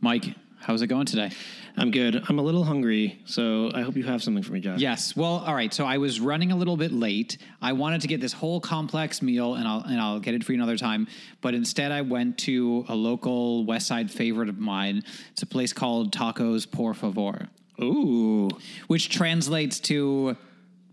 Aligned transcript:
Mike, 0.00 0.34
how's 0.60 0.82
it 0.82 0.86
going 0.86 1.06
today? 1.06 1.30
I'm 1.76 1.90
good. 1.92 2.22
I'm 2.28 2.38
a 2.38 2.42
little 2.42 2.64
hungry, 2.64 3.20
so 3.24 3.70
I 3.72 3.82
hope 3.82 3.96
you 3.96 4.02
have 4.04 4.20
something 4.22 4.42
for 4.42 4.52
me, 4.52 4.60
Josh. 4.60 4.80
Yes. 4.80 5.14
Well, 5.14 5.44
all 5.46 5.54
right. 5.54 5.72
So 5.72 5.84
I 5.86 5.98
was 5.98 6.18
running 6.20 6.50
a 6.50 6.56
little 6.56 6.76
bit 6.76 6.90
late. 6.92 7.38
I 7.62 7.72
wanted 7.72 8.00
to 8.00 8.08
get 8.08 8.20
this 8.20 8.32
whole 8.32 8.60
complex 8.60 9.22
meal, 9.22 9.54
and 9.54 9.66
I'll 9.68 9.82
and 9.82 10.00
I'll 10.00 10.18
get 10.18 10.34
it 10.34 10.42
for 10.42 10.52
you 10.52 10.58
another 10.58 10.76
time. 10.76 11.06
But 11.40 11.54
instead, 11.54 11.92
I 11.92 12.00
went 12.00 12.38
to 12.38 12.84
a 12.88 12.94
local 12.96 13.64
West 13.64 13.86
Side 13.86 14.10
favorite 14.10 14.48
of 14.48 14.58
mine. 14.58 15.04
It's 15.32 15.42
a 15.42 15.46
place 15.46 15.72
called 15.72 16.12
Tacos 16.12 16.68
Por 16.70 16.94
Favor, 16.94 17.48
Ooh. 17.80 18.48
which 18.88 19.08
translates 19.08 19.78
to 19.80 20.36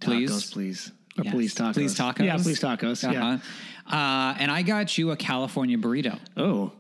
please, 0.02 0.30
Tacos, 0.32 0.52
please. 0.54 0.92
Or 1.18 1.24
Yes. 1.24 1.34
please 1.34 1.56
tacos. 1.56 1.74
Please 1.74 1.96
tacos. 1.96 2.26
Yeah, 2.26 2.38
please 2.38 2.60
tacos. 2.60 3.12
Yeah. 3.12 3.36
Uh-huh. 3.36 3.96
Uh, 3.98 4.36
and 4.38 4.52
I 4.52 4.62
got 4.64 4.98
you 4.98 5.12
a 5.12 5.16
California 5.16 5.78
burrito. 5.78 6.20
Oh. 6.38 6.74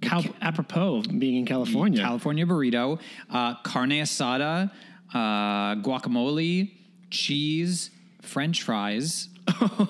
Cal- 0.00 0.24
apropos 0.40 0.98
of 0.98 1.18
being 1.18 1.36
in 1.36 1.46
California. 1.46 2.02
California 2.02 2.46
burrito, 2.46 3.00
uh, 3.30 3.54
carne 3.62 4.00
asada, 4.00 4.70
uh, 5.12 5.74
guacamole, 5.76 6.70
cheese, 7.10 7.90
French 8.22 8.62
fries, 8.62 9.28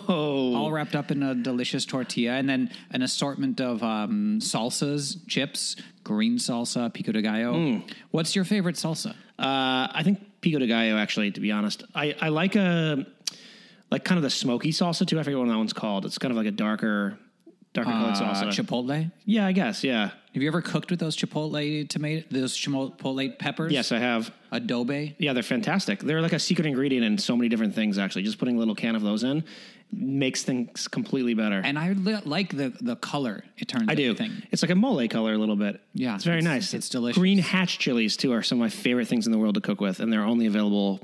oh. 0.08 0.54
all 0.54 0.72
wrapped 0.72 0.94
up 0.94 1.10
in 1.10 1.22
a 1.22 1.34
delicious 1.34 1.84
tortilla, 1.84 2.32
and 2.32 2.48
then 2.48 2.70
an 2.90 3.02
assortment 3.02 3.60
of 3.60 3.82
um, 3.82 4.38
salsas, 4.40 5.18
chips, 5.28 5.76
green 6.04 6.38
salsa, 6.38 6.92
pico 6.92 7.12
de 7.12 7.22
gallo. 7.22 7.52
Mm. 7.52 7.90
What's 8.10 8.34
your 8.34 8.44
favorite 8.44 8.76
salsa? 8.76 9.10
Uh, 9.38 9.88
I 9.92 10.02
think 10.04 10.20
pico 10.40 10.58
de 10.58 10.66
gallo. 10.66 10.96
Actually, 10.96 11.30
to 11.32 11.40
be 11.40 11.52
honest, 11.52 11.84
I, 11.94 12.16
I 12.20 12.28
like 12.28 12.56
a 12.56 13.06
like 13.90 14.04
kind 14.04 14.16
of 14.18 14.22
the 14.22 14.30
smoky 14.30 14.70
salsa 14.70 15.06
too. 15.06 15.20
I 15.20 15.22
forget 15.22 15.38
what 15.38 15.48
that 15.48 15.56
one's 15.56 15.74
called. 15.74 16.06
It's 16.06 16.18
kind 16.18 16.32
of 16.32 16.36
like 16.36 16.46
a 16.46 16.50
darker, 16.50 17.18
darker 17.72 17.90
colored 17.90 18.14
Uh, 18.16 18.20
salsa. 18.34 18.48
Chipotle. 18.48 19.10
yeah, 19.24 19.46
I 19.46 19.52
guess. 19.52 19.82
Yeah. 19.82 20.10
Have 20.34 20.42
you 20.42 20.48
ever 20.48 20.62
cooked 20.62 20.90
with 20.90 20.98
those 21.00 21.16
chipotle 21.16 21.88
tomato, 21.88 22.24
those 22.30 22.56
chipotle 22.56 23.38
peppers? 23.38 23.72
Yes, 23.72 23.92
I 23.92 23.98
have. 23.98 24.30
Adobo. 24.52 25.14
Yeah, 25.18 25.32
they're 25.32 25.42
fantastic. 25.42 26.00
They're 26.00 26.20
like 26.22 26.32
a 26.32 26.38
secret 26.38 26.66
ingredient 26.66 27.04
in 27.04 27.18
so 27.18 27.36
many 27.36 27.48
different 27.48 27.74
things. 27.74 27.98
Actually, 27.98 28.22
just 28.22 28.38
putting 28.38 28.56
a 28.56 28.58
little 28.58 28.74
can 28.74 28.94
of 28.96 29.02
those 29.02 29.24
in 29.24 29.44
makes 29.94 30.42
things 30.42 30.88
completely 30.88 31.34
better. 31.34 31.60
And 31.62 31.78
I 31.78 31.92
li- 31.92 32.16
like 32.24 32.56
the 32.56 32.70
the 32.80 32.96
color. 32.96 33.44
It 33.58 33.68
turns. 33.68 33.84
I 33.88 33.94
do. 33.94 34.10
Everything. 34.10 34.42
It's 34.50 34.62
like 34.62 34.70
a 34.70 34.74
mole 34.74 35.06
color 35.08 35.34
a 35.34 35.38
little 35.38 35.56
bit. 35.56 35.80
Yeah, 35.94 36.14
it's 36.14 36.24
very 36.24 36.38
it's- 36.38 36.52
nice. 36.54 36.74
it's 36.74 36.88
delicious. 36.88 37.18
Green 37.18 37.38
hatch 37.38 37.78
chilies 37.78 38.16
too 38.16 38.32
are 38.32 38.42
some 38.42 38.56
of 38.58 38.60
my 38.60 38.70
favorite 38.70 39.08
things 39.08 39.26
in 39.26 39.32
the 39.32 39.38
world 39.38 39.54
to 39.56 39.60
cook 39.60 39.80
with, 39.82 40.00
and 40.00 40.10
they're 40.12 40.24
only 40.24 40.46
available 40.46 41.00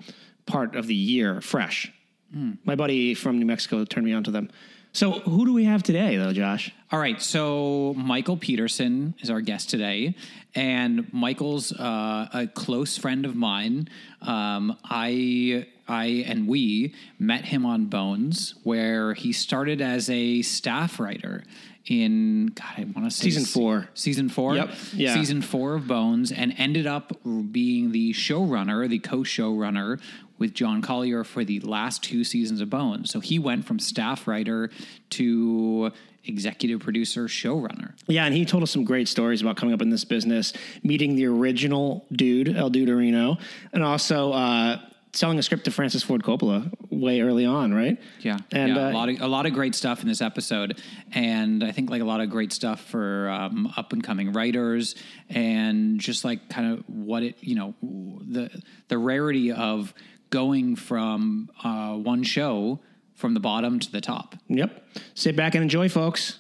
part 0.46 0.74
of 0.74 0.86
the 0.86 0.94
year 0.94 1.40
fresh. 1.42 1.92
Hmm. 2.32 2.52
My 2.64 2.74
buddy 2.76 3.12
from 3.14 3.38
New 3.38 3.46
Mexico 3.46 3.84
turned 3.84 4.06
me 4.06 4.12
on 4.14 4.24
to 4.24 4.30
them. 4.30 4.50
So 4.92 5.12
who 5.12 5.44
do 5.44 5.52
we 5.52 5.64
have 5.64 5.82
today, 5.82 6.16
though, 6.16 6.32
Josh? 6.32 6.72
All 6.90 6.98
right, 6.98 7.20
so 7.20 7.94
Michael 7.96 8.36
Peterson 8.36 9.14
is 9.20 9.30
our 9.30 9.40
guest 9.40 9.68
today, 9.70 10.14
and 10.54 11.12
Michael's 11.12 11.72
uh, 11.72 12.28
a 12.32 12.46
close 12.46 12.96
friend 12.96 13.24
of 13.26 13.36
mine. 13.36 13.88
Um, 14.22 14.76
I, 14.84 15.66
I, 15.86 16.24
and 16.26 16.48
we 16.48 16.94
met 17.18 17.44
him 17.44 17.66
on 17.66 17.86
Bones, 17.86 18.54
where 18.64 19.12
he 19.14 19.32
started 19.32 19.80
as 19.82 20.08
a 20.10 20.42
staff 20.42 20.98
writer 20.98 21.44
in 21.86 22.46
God, 22.54 22.66
I 22.76 22.84
want 22.84 23.10
to 23.10 23.10
say 23.10 23.24
Season 23.24 23.44
four. 23.44 23.88
season 23.94 24.28
four, 24.28 24.56
Yep, 24.56 24.70
yeah. 24.94 25.14
season 25.14 25.40
four 25.42 25.74
of 25.74 25.86
Bones, 25.86 26.32
and 26.32 26.54
ended 26.58 26.86
up 26.86 27.12
being 27.52 27.92
the 27.92 28.12
showrunner, 28.14 28.88
the 28.88 28.98
co-showrunner 28.98 30.00
with 30.38 30.54
John 30.54 30.82
Collier 30.82 31.24
for 31.24 31.44
the 31.44 31.60
last 31.60 32.02
two 32.02 32.24
seasons 32.24 32.60
of 32.60 32.70
Bones. 32.70 33.10
So 33.10 33.20
he 33.20 33.38
went 33.38 33.64
from 33.66 33.78
staff 33.78 34.26
writer 34.26 34.70
to 35.10 35.92
executive 36.24 36.80
producer, 36.80 37.24
showrunner. 37.24 37.94
Yeah, 38.06 38.24
and 38.24 38.34
he 38.34 38.44
told 38.44 38.62
us 38.62 38.70
some 38.70 38.84
great 38.84 39.08
stories 39.08 39.40
about 39.40 39.56
coming 39.56 39.74
up 39.74 39.82
in 39.82 39.90
this 39.90 40.04
business, 40.04 40.52
meeting 40.82 41.16
the 41.16 41.26
original 41.26 42.06
dude, 42.12 42.54
El 42.54 42.70
Duderino, 42.70 43.40
and 43.72 43.82
also 43.82 44.32
uh, 44.32 44.78
selling 45.12 45.38
a 45.38 45.42
script 45.42 45.64
to 45.64 45.70
Francis 45.70 46.02
Ford 46.02 46.22
Coppola 46.22 46.70
way 46.90 47.20
early 47.20 47.46
on, 47.46 47.72
right? 47.72 47.98
Yeah, 48.20 48.38
and 48.52 48.76
yeah, 48.76 48.86
uh, 48.86 48.90
a 48.90 48.92
lot 48.92 49.08
of 49.08 49.20
a 49.20 49.26
lot 49.28 49.46
of 49.46 49.52
great 49.52 49.74
stuff 49.74 50.02
in 50.02 50.08
this 50.08 50.20
episode, 50.20 50.80
and 51.12 51.64
I 51.64 51.72
think 51.72 51.90
like 51.90 52.02
a 52.02 52.06
lot 52.06 52.20
of 52.20 52.30
great 52.30 52.52
stuff 52.52 52.80
for 52.80 53.28
um, 53.30 53.72
up 53.76 53.92
and 53.92 54.02
coming 54.02 54.32
writers, 54.32 54.94
and 55.28 55.98
just 55.98 56.24
like 56.24 56.48
kind 56.48 56.72
of 56.72 56.84
what 56.88 57.22
it 57.22 57.36
you 57.40 57.54
know 57.54 57.74
the 57.80 58.50
the 58.88 58.98
rarity 58.98 59.52
of 59.52 59.94
going 60.30 60.76
from 60.76 61.50
uh, 61.62 61.94
one 61.94 62.22
show 62.22 62.80
from 63.14 63.34
the 63.34 63.40
bottom 63.40 63.78
to 63.80 63.90
the 63.90 64.00
top. 64.00 64.34
Yep. 64.48 64.84
Sit 65.14 65.36
back 65.36 65.54
and 65.54 65.62
enjoy, 65.62 65.88
folks. 65.88 66.38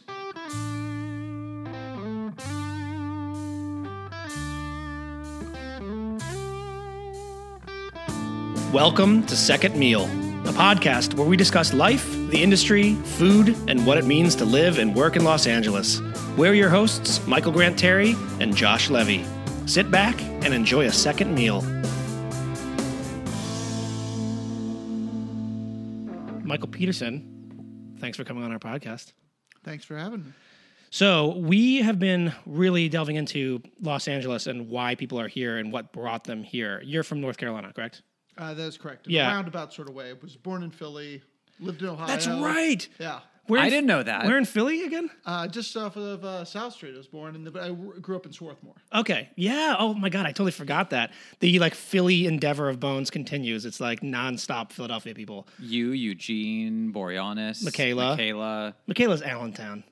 Welcome 8.72 9.24
to 9.26 9.34
Second 9.34 9.76
Meal, 9.76 10.04
a 10.04 10.52
podcast 10.52 11.14
where 11.14 11.26
we 11.26 11.38
discuss 11.38 11.72
life, 11.72 12.06
the 12.30 12.42
industry, 12.42 12.94
food, 12.94 13.56
and 13.66 13.86
what 13.86 13.96
it 13.96 14.04
means 14.04 14.34
to 14.36 14.44
live 14.44 14.78
and 14.78 14.94
work 14.94 15.16
in 15.16 15.24
Los 15.24 15.46
Angeles. 15.46 16.02
We're 16.36 16.52
your 16.52 16.68
hosts, 16.68 17.26
Michael 17.26 17.50
Grant 17.50 17.78
Terry 17.78 18.14
and 18.40 18.54
Josh 18.54 18.90
Levy. 18.90 19.24
Sit 19.64 19.90
back 19.90 20.20
and 20.22 20.52
enjoy 20.52 20.84
a 20.84 20.92
second 20.92 21.34
meal. 21.34 21.62
Michael 26.58 26.70
Peterson, 26.70 27.94
thanks 28.00 28.16
for 28.16 28.24
coming 28.24 28.42
on 28.42 28.50
our 28.50 28.58
podcast. 28.58 29.12
Thanks 29.62 29.84
for 29.84 29.96
having 29.96 30.24
me. 30.24 30.32
So 30.90 31.36
we 31.36 31.82
have 31.82 32.00
been 32.00 32.32
really 32.46 32.88
delving 32.88 33.14
into 33.14 33.62
Los 33.80 34.08
Angeles 34.08 34.48
and 34.48 34.68
why 34.68 34.96
people 34.96 35.20
are 35.20 35.28
here 35.28 35.58
and 35.58 35.70
what 35.72 35.92
brought 35.92 36.24
them 36.24 36.42
here. 36.42 36.82
You're 36.84 37.04
from 37.04 37.20
North 37.20 37.36
Carolina, 37.36 37.72
correct? 37.72 38.02
Uh, 38.36 38.54
that 38.54 38.64
is 38.66 38.76
correct. 38.76 39.06
In 39.06 39.12
Yeah. 39.12 39.30
a 39.30 39.34
roundabout 39.36 39.72
sort 39.72 39.88
of 39.88 39.94
way. 39.94 40.10
I 40.10 40.14
was 40.20 40.34
born 40.34 40.64
in 40.64 40.72
Philly, 40.72 41.22
lived 41.60 41.80
in 41.82 41.90
Ohio. 41.90 42.08
That's 42.08 42.26
right. 42.26 42.88
Yeah. 42.98 43.20
Where 43.48 43.60
I 43.60 43.64
in- 43.64 43.70
didn't 43.70 43.86
know 43.86 44.02
that. 44.02 44.24
Where 44.24 44.38
in 44.38 44.44
Philly 44.44 44.84
again? 44.84 45.10
Uh, 45.26 45.48
just 45.48 45.76
off 45.76 45.96
of 45.96 46.24
uh, 46.24 46.44
South 46.44 46.72
Street, 46.74 46.94
I 46.94 46.98
was 46.98 47.06
born, 47.08 47.34
and 47.34 47.58
I 47.58 47.70
grew 48.00 48.14
up 48.16 48.24
in 48.26 48.32
Swarthmore. 48.32 48.74
Okay. 48.94 49.28
Yeah. 49.36 49.74
Oh 49.78 49.92
my 49.94 50.08
God, 50.08 50.24
I 50.26 50.30
totally 50.30 50.52
forgot 50.52 50.90
that. 50.90 51.10
The 51.40 51.58
like 51.58 51.74
Philly 51.74 52.26
endeavor 52.26 52.68
of 52.68 52.78
Bones 52.78 53.10
continues. 53.10 53.64
It's 53.66 53.80
like 53.80 54.00
nonstop 54.02 54.70
Philadelphia 54.72 55.14
people. 55.14 55.48
You, 55.58 55.90
Eugene, 55.92 56.92
Boreanaz, 56.92 57.64
Michaela. 57.64 58.10
Michaela. 58.16 58.74
Michaela's 58.86 59.22
Allentown. 59.22 59.82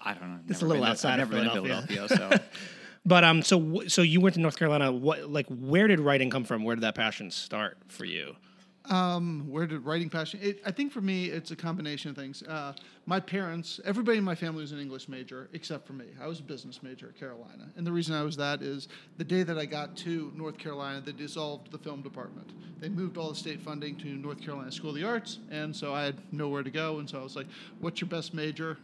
I 0.00 0.14
don't 0.14 0.28
know. 0.34 0.38
It's 0.48 0.60
never 0.62 0.64
a 0.64 0.68
little 0.68 0.82
been 0.82 0.86
to- 0.86 0.90
outside 0.92 1.20
I've 1.20 1.26
of 1.26 1.30
never 1.32 1.44
been 1.44 1.44
to 1.62 1.68
Philadelphia. 1.86 2.08
Philadelphia, 2.08 2.38
so. 2.40 2.44
But 3.06 3.22
um, 3.22 3.42
so 3.42 3.82
so 3.86 4.00
you 4.00 4.22
went 4.22 4.34
to 4.36 4.40
North 4.40 4.58
Carolina. 4.58 4.90
What 4.90 5.28
like 5.30 5.44
where 5.48 5.86
did 5.88 6.00
writing 6.00 6.30
come 6.30 6.44
from? 6.44 6.64
Where 6.64 6.74
did 6.74 6.84
that 6.84 6.94
passion 6.94 7.30
start 7.30 7.76
for 7.88 8.06
you? 8.06 8.34
Um, 8.90 9.46
where 9.48 9.66
did 9.66 9.82
writing 9.84 10.10
passion? 10.10 10.40
It, 10.42 10.60
I 10.66 10.70
think 10.70 10.92
for 10.92 11.00
me, 11.00 11.26
it's 11.26 11.50
a 11.50 11.56
combination 11.56 12.10
of 12.10 12.16
things. 12.16 12.42
Uh, 12.42 12.74
my 13.06 13.18
parents, 13.18 13.80
everybody 13.84 14.18
in 14.18 14.24
my 14.24 14.34
family 14.34 14.60
was 14.60 14.72
an 14.72 14.78
English 14.78 15.08
major 15.08 15.48
except 15.54 15.86
for 15.86 15.94
me. 15.94 16.04
I 16.20 16.26
was 16.26 16.40
a 16.40 16.42
business 16.42 16.82
major 16.82 17.08
at 17.08 17.18
Carolina, 17.18 17.70
and 17.76 17.86
the 17.86 17.92
reason 17.92 18.14
I 18.14 18.22
was 18.22 18.36
that 18.36 18.60
is 18.60 18.88
the 19.16 19.24
day 19.24 19.42
that 19.42 19.58
I 19.58 19.64
got 19.64 19.96
to 19.98 20.30
North 20.36 20.58
Carolina, 20.58 21.00
they 21.00 21.12
dissolved 21.12 21.72
the 21.72 21.78
film 21.78 22.02
department. 22.02 22.50
They 22.78 22.90
moved 22.90 23.16
all 23.16 23.30
the 23.30 23.34
state 23.34 23.62
funding 23.62 23.96
to 23.96 24.08
North 24.08 24.42
Carolina 24.42 24.70
School 24.70 24.90
of 24.90 24.96
the 24.96 25.04
Arts, 25.04 25.38
and 25.50 25.74
so 25.74 25.94
I 25.94 26.04
had 26.04 26.20
nowhere 26.30 26.62
to 26.62 26.70
go. 26.70 26.98
And 26.98 27.08
so 27.08 27.20
I 27.20 27.22
was 27.22 27.36
like, 27.36 27.46
"What's 27.80 28.02
your 28.02 28.08
best 28.08 28.34
major?" 28.34 28.76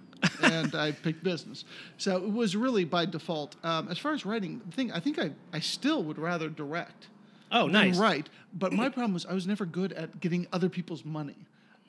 and 0.42 0.74
I 0.74 0.92
picked 0.92 1.22
business. 1.22 1.64
So 1.98 2.16
it 2.16 2.32
was 2.32 2.56
really 2.56 2.84
by 2.84 3.06
default. 3.06 3.56
Um, 3.64 3.88
as 3.88 3.98
far 3.98 4.12
as 4.12 4.24
writing, 4.24 4.60
the 4.64 4.72
thing 4.72 4.92
I 4.92 5.00
think 5.00 5.18
I, 5.18 5.32
I 5.52 5.60
still 5.60 6.02
would 6.04 6.18
rather 6.18 6.48
direct 6.48 7.08
Oh, 7.52 7.66
nice. 7.66 7.96
right. 7.98 8.28
But 8.52 8.72
my 8.72 8.88
problem 8.96 9.14
was 9.14 9.26
I 9.26 9.32
was 9.34 9.46
never 9.46 9.64
good 9.66 9.92
at 9.92 10.20
getting 10.20 10.46
other 10.52 10.68
people's 10.68 11.04
money. 11.04 11.36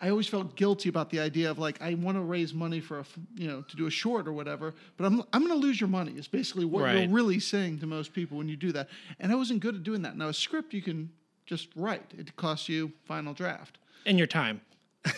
I 0.04 0.10
always 0.10 0.28
felt 0.28 0.56
guilty 0.56 0.90
about 0.90 1.12
the 1.12 1.20
idea 1.20 1.52
of 1.52 1.60
like 1.60 1.80
I 1.80 1.94
want 1.94 2.18
to 2.18 2.22
raise 2.24 2.54
money 2.56 2.80
for 2.80 3.00
a 3.02 3.06
you 3.36 3.48
know 3.48 3.62
to 3.62 3.76
do 3.76 3.86
a 3.86 3.92
short 3.92 4.28
or 4.28 4.34
whatever, 4.34 4.74
but 4.98 5.06
I'm 5.06 5.22
I'm 5.32 5.46
going 5.46 5.54
to 5.54 5.68
lose 5.68 5.80
your 5.80 5.90
money. 5.90 6.14
Is 6.14 6.28
basically 6.28 6.66
what 6.66 6.84
Right. 6.84 6.98
you're 7.02 7.10
really 7.10 7.40
saying 7.40 7.80
to 7.80 7.86
most 7.86 8.12
people 8.14 8.38
when 8.40 8.48
you 8.50 8.56
do 8.58 8.72
that. 8.72 8.88
And 9.20 9.32
I 9.32 9.36
wasn't 9.36 9.60
good 9.60 9.76
at 9.76 9.84
doing 9.84 10.02
that. 10.02 10.18
Now 10.18 10.30
a 10.30 10.34
script 10.34 10.74
you 10.74 10.82
can 10.82 11.12
just 11.46 11.68
write. 11.76 12.12
It 12.18 12.36
costs 12.36 12.68
you 12.68 12.92
final 13.06 13.34
draft. 13.34 13.78
And 14.08 14.18
your 14.18 14.28
time. 14.28 14.62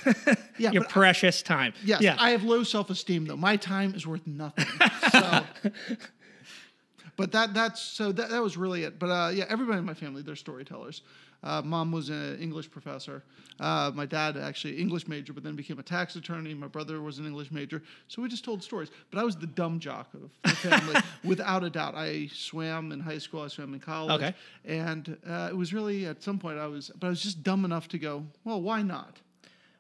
Yeah, 0.60 0.72
your 0.72 0.84
but 0.84 0.90
I- 0.90 0.94
precious 0.94 1.42
time. 1.42 1.74
Yes, 1.84 2.02
Yeah. 2.02 2.16
I 2.20 2.32
have 2.32 2.44
low 2.44 2.64
self 2.64 2.90
esteem 2.90 3.26
though. 3.26 3.38
My 3.38 3.56
time 3.56 3.96
is 3.96 4.06
worth 4.06 4.28
nothing. 4.28 4.66
So, 5.14 5.44
but 7.16 7.32
that 7.32 7.54
that's 7.54 7.82
so 7.82 8.12
that, 8.12 8.30
that 8.30 8.42
was 8.42 8.58
really 8.58 8.84
it. 8.84 9.00
But 9.00 9.08
uh, 9.08 9.32
yeah, 9.34 9.46
everybody 9.50 9.80
in 9.80 9.86
my 9.86 9.94
family 9.94 10.22
they're 10.22 10.36
storytellers. 10.36 11.02
Uh, 11.44 11.62
mom 11.62 11.92
was 11.92 12.10
an 12.10 12.40
English 12.40 12.72
professor. 12.72 13.22
Uh, 13.60 13.92
my 13.94 14.06
dad 14.06 14.38
actually 14.38 14.80
English 14.80 15.08
major, 15.10 15.34
but 15.34 15.44
then 15.44 15.56
became 15.56 15.78
a 15.78 15.84
tax 15.84 16.16
attorney. 16.16 16.54
My 16.54 16.68
brother 16.68 17.02
was 17.02 17.20
an 17.20 17.26
English 17.26 17.52
major, 17.52 17.84
so 18.08 18.22
we 18.22 18.30
just 18.30 18.46
told 18.46 18.64
stories. 18.64 18.90
But 19.12 19.20
I 19.20 19.24
was 19.24 19.36
the 19.36 19.48
dumb 19.48 19.80
jock 19.80 20.08
of 20.14 20.30
the 20.44 20.50
family, 20.70 20.96
without 21.24 21.64
a 21.64 21.70
doubt. 21.70 21.96
I 21.96 22.30
swam 22.34 22.94
in 22.94 23.02
high 23.02 23.18
school. 23.18 23.42
I 23.42 23.50
swam 23.50 23.74
in 23.74 23.82
college. 23.82 24.22
Okay. 24.22 24.34
And 24.64 25.18
uh, 25.28 25.50
it 25.52 25.56
was 25.56 25.74
really 25.74 26.06
at 26.06 26.24
some 26.24 26.40
point 26.40 26.58
I 26.58 26.68
was, 26.68 26.92
but 26.98 27.08
I 27.08 27.10
was 27.10 27.22
just 27.22 27.44
dumb 27.44 27.66
enough 27.66 27.90
to 27.90 28.00
go. 28.00 28.24
Well, 28.46 28.62
why 28.62 28.82
not? 28.82 29.20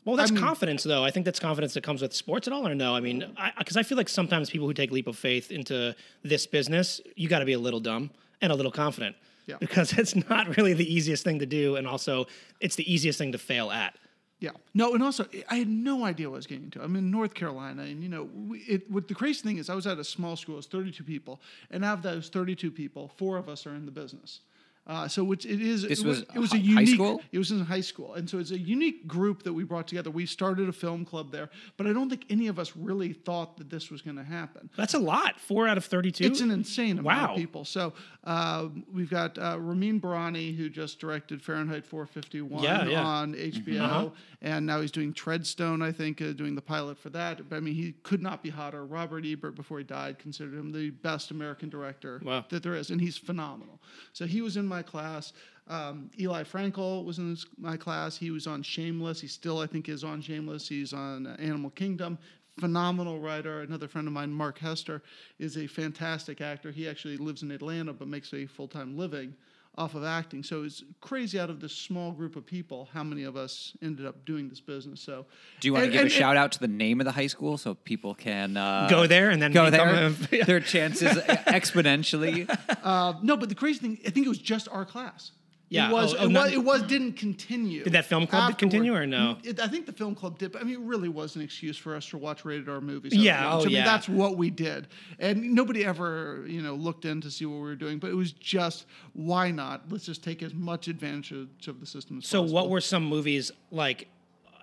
Well, 0.05 0.15
that's 0.15 0.31
I 0.31 0.35
mean- 0.35 0.43
confidence, 0.43 0.83
though. 0.83 1.03
I 1.03 1.11
think 1.11 1.25
that's 1.25 1.39
confidence 1.39 1.73
that 1.75 1.83
comes 1.83 2.01
with 2.01 2.13
sports 2.13 2.47
at 2.47 2.53
all, 2.53 2.67
or 2.67 2.75
no? 2.75 2.95
I 2.95 2.99
mean, 2.99 3.25
because 3.57 3.77
I, 3.77 3.83
feel 3.83 3.97
like 3.97 4.09
sometimes 4.09 4.49
people 4.49 4.67
who 4.67 4.73
take 4.73 4.91
leap 4.91 5.07
of 5.07 5.17
faith 5.17 5.51
into 5.51 5.95
this 6.23 6.45
business, 6.45 6.99
you 7.15 7.29
got 7.29 7.39
to 7.39 7.45
be 7.45 7.53
a 7.53 7.59
little 7.59 7.79
dumb 7.79 8.11
and 8.41 8.51
a 8.51 8.55
little 8.55 8.71
confident. 8.71 9.15
Yeah. 9.45 9.55
Because 9.59 9.93
it's 9.97 10.15
not 10.29 10.57
really 10.57 10.73
the 10.73 10.93
easiest 10.93 11.23
thing 11.23 11.39
to 11.39 11.45
do, 11.45 11.75
and 11.75 11.87
also 11.87 12.27
it's 12.59 12.75
the 12.75 12.91
easiest 12.91 13.17
thing 13.17 13.31
to 13.31 13.37
fail 13.37 13.71
at. 13.71 13.95
Yeah. 14.39 14.49
No, 14.73 14.93
and 14.93 15.01
also 15.01 15.25
I 15.49 15.55
had 15.55 15.69
no 15.69 16.03
idea 16.03 16.29
what 16.29 16.35
I 16.35 16.39
was 16.39 16.47
getting 16.47 16.65
into. 16.65 16.83
I'm 16.83 16.97
in 16.97 17.09
North 17.09 17.33
Carolina, 17.33 17.83
and 17.83 18.03
you 18.03 18.09
know, 18.09 18.29
it. 18.51 18.91
What 18.91 19.07
the 19.07 19.15
crazy 19.15 19.41
thing 19.41 19.57
is, 19.57 19.69
I 19.69 19.75
was 19.75 19.87
at 19.87 19.99
a 19.99 20.03
small 20.03 20.35
school. 20.35 20.57
It's 20.57 20.67
32 20.67 21.03
people, 21.05 21.39
and 21.71 21.85
out 21.85 21.99
of 21.99 22.03
those 22.03 22.27
32 22.27 22.69
people, 22.71 23.09
four 23.15 23.37
of 23.37 23.47
us 23.47 23.65
are 23.65 23.73
in 23.73 23.85
the 23.85 23.91
business. 23.91 24.41
Uh, 24.85 25.07
so 25.07 25.23
which 25.23 25.45
it 25.45 25.61
is. 25.61 25.83
This 25.83 26.01
it 26.01 26.05
was 26.05 26.19
it 26.35 26.39
was 26.39 26.51
a 26.53 26.57
hi- 26.57 26.61
high 26.73 26.81
unique. 26.81 26.95
school? 26.95 27.21
It 27.31 27.37
was 27.37 27.51
in 27.51 27.61
high 27.61 27.79
school, 27.79 28.15
and 28.15 28.29
so 28.29 28.37
it's 28.39 28.51
a 28.51 28.57
unique 28.59 29.07
group 29.07 29.43
that 29.43 29.53
we 29.53 29.63
brought 29.63 29.87
together. 29.87 30.11
We 30.11 30.25
started 30.25 30.67
a 30.67 30.73
film 30.73 31.05
club 31.05 31.31
there, 31.31 31.49
but 31.77 31.87
I 31.87 31.93
don't 31.93 32.09
think 32.09 32.25
any 32.29 32.47
of 32.47 32.59
us 32.59 32.75
really 32.75 33.13
thought 33.13 33.55
that 33.57 33.69
this 33.69 33.89
was 33.89 34.01
going 34.01 34.17
to 34.17 34.23
happen. 34.25 34.69
That's 34.75 34.93
a 34.93 34.99
lot. 34.99 35.39
Four 35.39 35.69
out 35.69 35.77
of 35.77 35.85
32. 35.85 36.25
It's 36.25 36.41
an 36.41 36.51
insane 36.51 36.99
amount 36.99 37.05
Wow. 37.21 37.31
of 37.31 37.37
people. 37.37 37.63
So 37.63 37.93
uh, 38.25 38.67
we've 38.91 39.09
got 39.09 39.37
uh, 39.37 39.57
Ramin 39.57 40.01
Bahrani, 40.01 40.53
who 40.57 40.69
just 40.69 40.99
directed 40.99 41.41
Fahrenheit 41.41 41.85
451 41.85 42.61
Yeah, 42.63 42.85
yeah. 42.85 43.03
on 43.05 43.35
HBO, 43.35 43.79
Uh-huh. 43.81 44.09
and 44.41 44.65
now 44.65 44.81
he's 44.81 44.91
doing 44.91 45.13
Treadstone, 45.13 45.81
I 45.81 45.93
think, 45.93 46.21
uh, 46.21 46.33
doing 46.33 46.55
the 46.55 46.61
pilot 46.61 46.97
for 46.97 47.09
that. 47.11 47.47
But 47.49 47.55
I 47.55 47.59
mean, 47.61 47.73
he 47.75 47.93
could 48.03 48.21
not 48.21 48.43
be 48.43 48.49
hotter. 48.49 48.85
Robert 48.85 49.23
Ebert, 49.25 49.55
before 49.55 49.77
he 49.77 49.85
died, 49.85 50.19
considered 50.19 50.53
him 50.59 50.73
the 50.73 50.89
best 50.89 51.31
American 51.31 51.69
director 51.69 52.21
Wow. 52.23 52.43
that 52.49 52.63
there 52.63 52.75
is, 52.75 52.89
and 52.89 52.99
he's 52.99 53.15
phenomenal. 53.15 53.79
So 54.11 54.25
he 54.25 54.41
was 54.41 54.57
in 54.57 54.67
my 54.73 54.81
class. 54.81 55.33
Um, 55.67 56.09
Eli 56.19 56.43
Frankel 56.43 57.05
was 57.05 57.19
in 57.19 57.29
his, 57.29 57.45
my 57.57 57.77
class. 57.77 58.17
He 58.17 58.31
was 58.31 58.47
on 58.47 58.63
Shameless. 58.63 59.21
He 59.21 59.27
still, 59.27 59.59
I 59.59 59.67
think, 59.67 59.87
is 59.87 60.03
on 60.03 60.19
Shameless. 60.19 60.67
He's 60.67 60.93
on 60.93 61.27
uh, 61.27 61.35
Animal 61.39 61.69
Kingdom. 61.69 62.17
Phenomenal 62.59 63.19
writer. 63.19 63.61
Another 63.61 63.87
friend 63.87 64.07
of 64.07 64.13
mine, 64.13 64.31
Mark 64.31 64.57
Hester, 64.57 65.03
is 65.37 65.57
a 65.57 65.67
fantastic 65.67 66.41
actor. 66.41 66.71
He 66.71 66.89
actually 66.89 67.17
lives 67.17 67.43
in 67.43 67.51
Atlanta 67.51 67.93
but 67.93 68.07
makes 68.07 68.33
a 68.33 68.47
full 68.47 68.67
time 68.67 68.97
living 68.97 69.35
off 69.75 69.95
of 69.95 70.03
acting. 70.03 70.43
So 70.43 70.63
it's 70.63 70.83
crazy 71.01 71.39
out 71.39 71.49
of 71.49 71.59
this 71.59 71.73
small 71.73 72.11
group 72.11 72.35
of 72.35 72.45
people 72.45 72.89
how 72.93 73.03
many 73.03 73.23
of 73.23 73.35
us 73.35 73.75
ended 73.81 74.05
up 74.05 74.23
doing 74.23 74.47
this 74.47 74.59
business. 74.59 75.01
So 75.01 75.25
Do 75.61 75.67
you 75.67 75.73
want 75.73 75.85
to 75.85 75.91
give 75.91 76.01
and- 76.01 76.07
a 76.07 76.13
shout 76.13 76.37
out 76.37 76.51
to 76.53 76.59
the 76.59 76.67
name 76.67 77.01
of 77.01 77.05
the 77.05 77.11
high 77.11 77.25
school 77.27 77.57
so 77.57 77.73
people 77.73 78.13
can 78.13 78.55
uh, 78.55 78.87
Go 78.89 79.07
there 79.07 79.31
and 79.31 79.41
then 79.41 79.51
go 79.51 79.69
there? 79.71 80.07
a- 80.07 80.09
Their 80.45 80.59
chances 80.59 81.11
exponentially. 81.17 82.47
Uh, 82.83 83.13
no, 83.23 83.35
but 83.37 83.49
the 83.49 83.55
crazy 83.55 83.79
thing, 83.79 83.99
I 84.05 84.09
think 84.09 84.25
it 84.25 84.29
was 84.29 84.37
just 84.37 84.67
our 84.69 84.85
class. 84.85 85.31
Yeah, 85.73 85.89
it 85.89 85.93
was. 85.93 86.13
oh, 86.13 86.17
oh, 86.19 86.25
it, 86.25 86.29
not- 86.29 86.43
was 86.45 86.53
it 86.53 86.63
was 86.63 86.83
didn't 86.83 87.13
continue. 87.13 87.83
Did 87.83 87.93
that 87.93 88.05
film 88.05 88.27
club 88.27 88.51
afterward. 88.51 88.59
continue 88.59 88.93
or 88.93 89.07
no? 89.07 89.37
It, 89.43 89.59
I 89.59 89.67
think 89.67 89.85
the 89.85 89.93
film 89.93 90.13
club 90.13 90.37
did. 90.37 90.51
But 90.51 90.61
I 90.61 90.65
mean, 90.65 90.75
it 90.75 90.81
really 90.81 91.09
was 91.09 91.35
an 91.35 91.41
excuse 91.41 91.77
for 91.77 91.95
us 91.95 92.07
to 92.09 92.17
watch 92.17 92.45
rated 92.45 92.69
R 92.69 92.79
movies. 92.79 93.13
Yeah, 93.13 93.51
oh, 93.51 93.61
I 93.61 93.63
mean, 93.63 93.71
yeah. 93.71 93.83
that's 93.83 94.07
what 94.07 94.37
we 94.37 94.49
did, 94.49 94.87
and 95.19 95.53
nobody 95.53 95.83
ever, 95.83 96.43
you 96.47 96.61
know, 96.61 96.75
looked 96.75 97.05
in 97.05 97.21
to 97.21 97.31
see 97.31 97.45
what 97.45 97.55
we 97.55 97.61
were 97.61 97.75
doing. 97.75 97.97
But 97.97 98.11
it 98.11 98.15
was 98.15 98.31
just, 98.31 98.85
why 99.13 99.51
not? 99.51 99.91
Let's 99.91 100.05
just 100.05 100.23
take 100.23 100.43
as 100.43 100.53
much 100.53 100.87
advantage 100.87 101.31
of, 101.31 101.49
of 101.67 101.79
the 101.79 101.85
system 101.85 102.19
as 102.19 102.27
so, 102.27 102.41
possible. 102.41 102.61
what 102.61 102.69
were 102.69 102.81
some 102.81 103.05
movies 103.05 103.51
like 103.71 104.07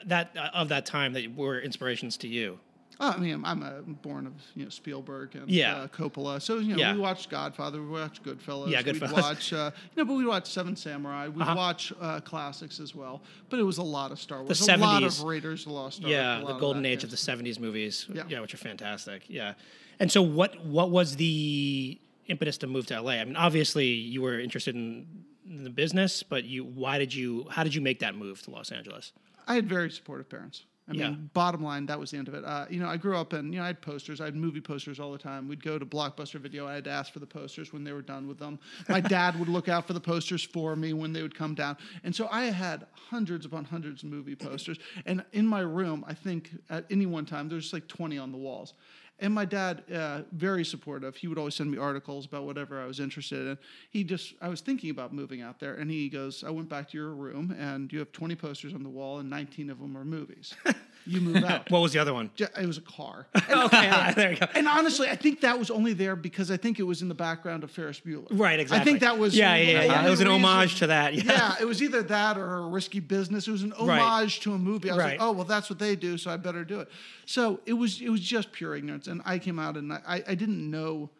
that 0.06 0.30
uh, 0.36 0.50
of 0.54 0.68
that 0.68 0.86
time 0.86 1.12
that 1.14 1.34
were 1.34 1.58
inspirations 1.58 2.16
to 2.18 2.28
you? 2.28 2.60
I 3.00 3.16
mean, 3.16 3.42
I'm 3.44 3.62
a, 3.62 3.80
born 3.82 4.26
of 4.26 4.34
you 4.54 4.64
know 4.64 4.68
Spielberg 4.70 5.34
and 5.34 5.48
Yeah. 5.50 5.76
uh, 5.76 5.88
Coppola, 5.88 6.40
so 6.40 6.58
you 6.58 6.74
know 6.74 6.78
Yeah. 6.80 6.92
we 6.94 7.00
watched 7.00 7.30
Godfather, 7.30 7.80
we 7.80 7.88
watched 7.88 8.22
Goodfellas, 8.22 8.70
Yeah, 8.70 8.82
we'd 8.84 9.00
watch 9.10 9.52
uh, 9.54 9.70
you 9.96 10.02
know, 10.02 10.04
but 10.06 10.14
we 10.14 10.26
watch 10.26 10.46
Seven 10.50 10.76
Samurai, 10.76 11.28
we 11.28 11.40
Uh-huh. 11.42 11.54
watch 11.56 11.92
uh, 12.00 12.20
classics 12.20 12.78
as 12.78 12.94
well. 12.94 13.22
But 13.48 13.58
it 13.58 13.62
was 13.62 13.78
a 13.78 13.82
lot 13.82 14.12
of 14.12 14.20
Star 14.20 14.42
Wars, 14.42 14.58
The 14.64 14.74
a 14.74 14.76
lot 14.76 15.02
of 15.02 15.22
Raiders, 15.22 15.62
of 15.62 15.68
the 15.68 15.72
Lost 15.72 16.02
Ark, 16.02 16.10
Yeah, 16.10 16.42
the 16.46 16.58
golden 16.58 16.82
that, 16.82 16.88
age 16.90 17.04
of 17.04 17.10
the 17.10 17.16
'70s 17.16 17.58
movies. 17.58 18.06
Yeah. 18.12 18.24
yeah, 18.28 18.40
which 18.40 18.52
are 18.52 18.58
fantastic. 18.58 19.22
Yeah, 19.28 19.54
and 19.98 20.12
so 20.12 20.20
what? 20.20 20.62
What 20.64 20.90
was 20.90 21.16
the 21.16 21.98
impetus 22.26 22.58
to 22.58 22.66
move 22.66 22.86
to 22.86 23.00
LA? 23.00 23.12
I 23.12 23.24
mean, 23.24 23.36
obviously 23.36 23.86
you 23.86 24.20
were 24.22 24.38
interested 24.38 24.74
in, 24.74 25.24
in 25.48 25.64
the 25.64 25.70
business, 25.70 26.22
but 26.22 26.44
you, 26.44 26.64
why 26.64 26.98
did 26.98 27.14
you? 27.14 27.46
How 27.50 27.64
did 27.64 27.74
you 27.74 27.80
make 27.80 28.00
that 28.00 28.14
move 28.14 28.42
to 28.42 28.50
Los 28.50 28.70
Angeles? 28.70 29.12
I 29.48 29.54
had 29.54 29.66
very 29.68 29.90
supportive 29.90 30.28
parents. 30.28 30.64
I 30.90 30.94
Yeah. 30.94 31.10
mean, 31.10 31.30
bottom 31.34 31.62
line, 31.62 31.86
that 31.86 31.98
was 32.00 32.10
the 32.10 32.18
end 32.18 32.26
of 32.28 32.34
it. 32.34 32.44
Uh, 32.44 32.66
you 32.68 32.80
know, 32.80 32.88
I 32.88 32.96
grew 32.96 33.16
up 33.16 33.32
and 33.32 33.52
you 33.54 33.58
know 33.60 33.64
I 33.64 33.68
had 33.68 33.80
posters. 33.80 34.20
I 34.20 34.24
had 34.24 34.34
movie 34.34 34.60
posters 34.60 34.98
all 34.98 35.12
the 35.12 35.18
time. 35.18 35.46
We'd 35.46 35.62
go 35.62 35.78
to 35.78 35.86
Blockbuster 35.86 36.40
Video. 36.40 36.66
I 36.66 36.74
had 36.74 36.84
to 36.84 36.90
ask 36.90 37.12
for 37.12 37.20
the 37.20 37.26
posters 37.26 37.72
when 37.72 37.84
they 37.84 37.92
were 37.92 38.02
done 38.02 38.26
with 38.26 38.38
them. 38.38 38.58
My 38.88 39.00
dad 39.18 39.38
would 39.38 39.48
look 39.48 39.68
out 39.68 39.86
for 39.86 39.92
the 39.92 40.00
posters 40.00 40.42
for 40.42 40.74
me 40.74 40.92
when 40.92 41.12
they 41.12 41.22
would 41.22 41.34
come 41.34 41.54
down. 41.54 41.76
And 42.02 42.14
so 42.14 42.28
I 42.30 42.46
had 42.46 42.86
hundreds 42.92 43.46
upon 43.46 43.64
hundreds 43.64 44.02
of 44.02 44.10
movie 44.10 44.34
posters. 44.34 44.78
And 45.06 45.24
in 45.32 45.46
my 45.46 45.60
room, 45.60 46.04
I 46.08 46.14
think 46.14 46.50
at 46.68 46.86
any 46.90 47.06
one 47.06 47.24
time 47.24 47.48
there's 47.48 47.72
like 47.72 47.86
20 47.86 48.18
on 48.18 48.32
the 48.32 48.38
walls. 48.38 48.74
And 49.22 49.34
my 49.34 49.44
dad, 49.44 49.84
uh, 49.92 50.22
very 50.32 50.64
supportive. 50.64 51.14
He 51.14 51.28
would 51.28 51.36
always 51.36 51.54
send 51.54 51.70
me 51.70 51.76
articles 51.76 52.24
about 52.24 52.46
whatever 52.46 52.80
I 52.80 52.86
was 52.86 53.00
interested 53.00 53.46
in. 53.46 53.58
He 53.90 54.02
just, 54.02 54.32
I 54.40 54.48
was 54.48 54.62
thinking 54.62 54.88
about 54.88 55.12
moving 55.12 55.42
out 55.42 55.60
there, 55.60 55.74
and 55.74 55.90
he 55.90 56.08
goes, 56.08 56.42
"I 56.42 56.48
went 56.48 56.70
back 56.70 56.88
to 56.90 56.96
your 56.96 57.10
room, 57.10 57.54
and 57.58 57.92
you 57.92 57.98
have 57.98 58.12
20 58.12 58.34
posters 58.34 58.72
on 58.72 58.82
the 58.82 58.88
wall, 58.88 59.18
and 59.18 59.28
19 59.28 59.68
of 59.68 59.78
them 59.78 59.96
are 59.96 60.06
movies. 60.06 60.54
You 61.06 61.20
move 61.20 61.42
out." 61.44 61.70
What 61.70 61.80
was 61.80 61.92
the 61.92 61.98
other 61.98 62.12
one? 62.14 62.30
It 62.36 62.66
was 62.66 62.78
a 62.78 62.82
car. 62.82 63.26
okay, 63.50 64.12
there 64.16 64.32
you 64.32 64.38
go. 64.38 64.46
And 64.54 64.68
honestly, 64.68 65.08
I 65.08 65.16
think 65.16 65.40
that 65.40 65.58
was 65.58 65.70
only 65.70 65.92
there 65.92 66.16
because 66.16 66.50
I 66.50 66.56
think 66.56 66.78
it 66.78 66.82
was 66.84 67.02
in 67.02 67.08
the 67.08 67.14
background 67.14 67.64
of 67.64 67.70
Ferris 67.70 68.00
Bueller. 68.00 68.26
Right, 68.30 68.60
exactly. 68.60 68.80
I 68.80 68.84
think 68.84 69.00
that 69.00 69.18
was 69.18 69.36
Yeah, 69.36 69.54
yeah, 69.56 69.82
yeah. 69.84 70.06
It 70.06 70.10
was 70.10 70.20
an 70.20 70.28
reason- 70.28 70.42
homage 70.44 70.78
to 70.80 70.86
that. 70.88 71.14
Yeah. 71.14 71.22
Yeah, 71.26 71.54
it 71.60 71.64
was 71.64 71.82
either 71.82 72.02
that 72.04 72.36
or 72.38 72.58
a 72.58 72.68
risky 72.68 73.00
business. 73.00 73.48
It 73.48 73.52
was 73.52 73.62
an 73.62 73.72
Right. 73.80 74.00
homage 74.00 74.40
to 74.40 74.52
a 74.54 74.58
movie. 74.58 74.90
I 74.90 74.94
was 74.94 75.04
Right. 75.04 75.18
like, 75.18 75.26
oh 75.26 75.32
well, 75.32 75.44
that's 75.44 75.70
what 75.70 75.78
they 75.78 75.96
do, 75.96 76.18
so 76.18 76.30
I 76.30 76.36
better 76.36 76.64
do 76.64 76.80
it. 76.80 76.88
So 77.26 77.60
it 77.66 77.72
was 77.74 78.00
it 78.00 78.08
was 78.10 78.20
just 78.20 78.52
pure 78.52 78.74
ignorance, 78.76 79.06
and 79.06 79.22
I 79.24 79.38
came 79.38 79.58
out 79.58 79.76
and 79.76 79.92
I, 79.92 80.22
I 80.26 80.34
didn't 80.34 80.70
know, 80.70 81.10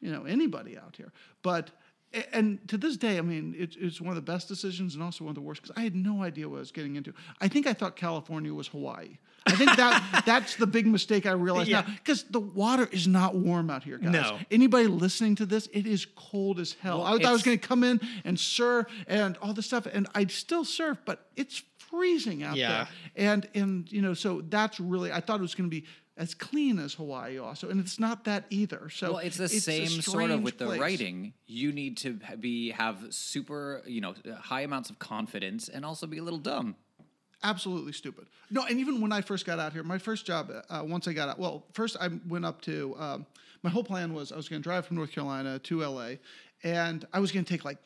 you 0.00 0.10
know, 0.12 0.24
anybody 0.24 0.76
out 0.78 0.94
here. 0.96 1.12
But 1.42 1.70
and 2.32 2.66
to 2.68 2.76
this 2.78 2.96
day, 2.96 3.18
I 3.18 3.20
mean, 3.20 3.54
it, 3.58 3.76
it's 3.78 4.00
one 4.00 4.10
of 4.10 4.14
the 4.16 4.32
best 4.32 4.48
decisions 4.48 4.94
and 4.94 5.02
also 5.02 5.24
one 5.24 5.30
of 5.30 5.34
the 5.34 5.40
worst 5.42 5.62
because 5.62 5.76
I 5.76 5.82
had 5.82 5.94
no 5.94 6.22
idea 6.22 6.48
what 6.48 6.56
I 6.56 6.60
was 6.60 6.72
getting 6.72 6.96
into. 6.96 7.12
I 7.40 7.48
think 7.48 7.66
I 7.66 7.72
thought 7.74 7.96
California 7.96 8.52
was 8.54 8.66
Hawaii. 8.68 9.18
I 9.46 9.52
think 9.52 9.76
that 9.76 10.22
that's 10.26 10.56
the 10.56 10.66
big 10.66 10.86
mistake 10.86 11.26
I 11.26 11.32
realized 11.32 11.68
Yeah. 11.68 11.82
now 11.82 11.94
because 11.96 12.24
the 12.24 12.40
water 12.40 12.88
is 12.90 13.06
not 13.06 13.34
warm 13.34 13.70
out 13.70 13.82
here, 13.84 13.98
guys. 13.98 14.12
No. 14.12 14.38
Anybody 14.50 14.86
listening 14.86 15.34
to 15.36 15.46
this, 15.46 15.68
it 15.72 15.86
is 15.86 16.06
cold 16.16 16.60
as 16.60 16.72
hell. 16.80 17.02
I, 17.02 17.12
thought 17.12 17.24
I 17.26 17.32
was 17.32 17.42
going 17.42 17.58
to 17.58 17.66
come 17.66 17.84
in 17.84 18.00
and 18.24 18.38
serve 18.38 18.86
and 19.06 19.36
all 19.42 19.52
this 19.52 19.66
stuff, 19.66 19.86
and 19.86 20.06
I'd 20.14 20.30
still 20.30 20.64
serve, 20.64 20.98
but 21.04 21.26
it's 21.36 21.62
freezing 21.76 22.42
out 22.42 22.56
Yeah. 22.56 22.68
there. 22.68 22.88
And 23.16 23.48
and 23.54 23.90
you 23.92 24.02
know, 24.02 24.14
so 24.14 24.42
that's 24.48 24.80
really 24.80 25.12
I 25.12 25.20
thought 25.20 25.38
it 25.38 25.42
was 25.42 25.54
going 25.54 25.70
to 25.70 25.74
be 25.80 25.86
as 26.18 26.34
clean 26.34 26.78
as 26.78 26.94
Hawaii 26.94 27.38
also, 27.38 27.70
and 27.70 27.80
it's 27.80 27.98
not 27.98 28.24
that 28.24 28.44
either. 28.50 28.90
So 28.90 29.12
Well, 29.12 29.18
it's 29.20 29.36
the 29.38 29.44
a 29.44 29.48
same 29.48 29.86
sort 30.02 30.30
of 30.30 30.42
with 30.42 30.58
the 30.58 30.66
place. 30.66 30.80
writing. 30.80 31.32
You 31.46 31.72
need 31.72 31.96
to 31.98 32.18
be 32.38 32.70
have 32.72 33.06
super, 33.14 33.82
you 33.86 34.00
know, 34.02 34.14
high 34.40 34.62
amounts 34.62 34.90
of 34.90 34.98
confidence 34.98 35.68
and 35.68 35.84
also 35.84 36.06
be 36.06 36.18
a 36.18 36.22
little 36.22 36.38
dumb. 36.40 36.76
absolutely 37.44 37.92
stupid. 37.92 38.26
No, 38.50 38.64
and 38.64 38.80
even 38.80 39.00
when 39.00 39.12
I 39.12 39.20
first 39.20 39.46
got 39.46 39.58
out 39.60 39.72
here, 39.72 39.84
my 39.84 39.98
first 39.98 40.26
job, 40.26 40.50
uh, 40.68 40.82
once 40.84 41.06
I 41.06 41.12
got 41.12 41.28
out, 41.28 41.38
well, 41.38 41.64
first 41.72 41.96
I 42.00 42.08
went 42.26 42.44
up 42.44 42.60
to, 42.62 42.96
um, 42.98 43.26
my 43.62 43.70
whole 43.70 43.84
plan 43.84 44.12
was 44.12 44.32
I 44.32 44.36
was 44.36 44.48
going 44.48 44.60
to 44.60 44.64
drive 44.68 44.86
from 44.86 44.96
North 44.96 45.12
Carolina 45.12 45.58
to 45.60 45.80
LA, 45.82 46.14
and 46.64 47.06
I 47.12 47.20
was 47.20 47.30
going 47.30 47.44
to 47.44 47.48
take 47.50 47.64
like 47.64 47.78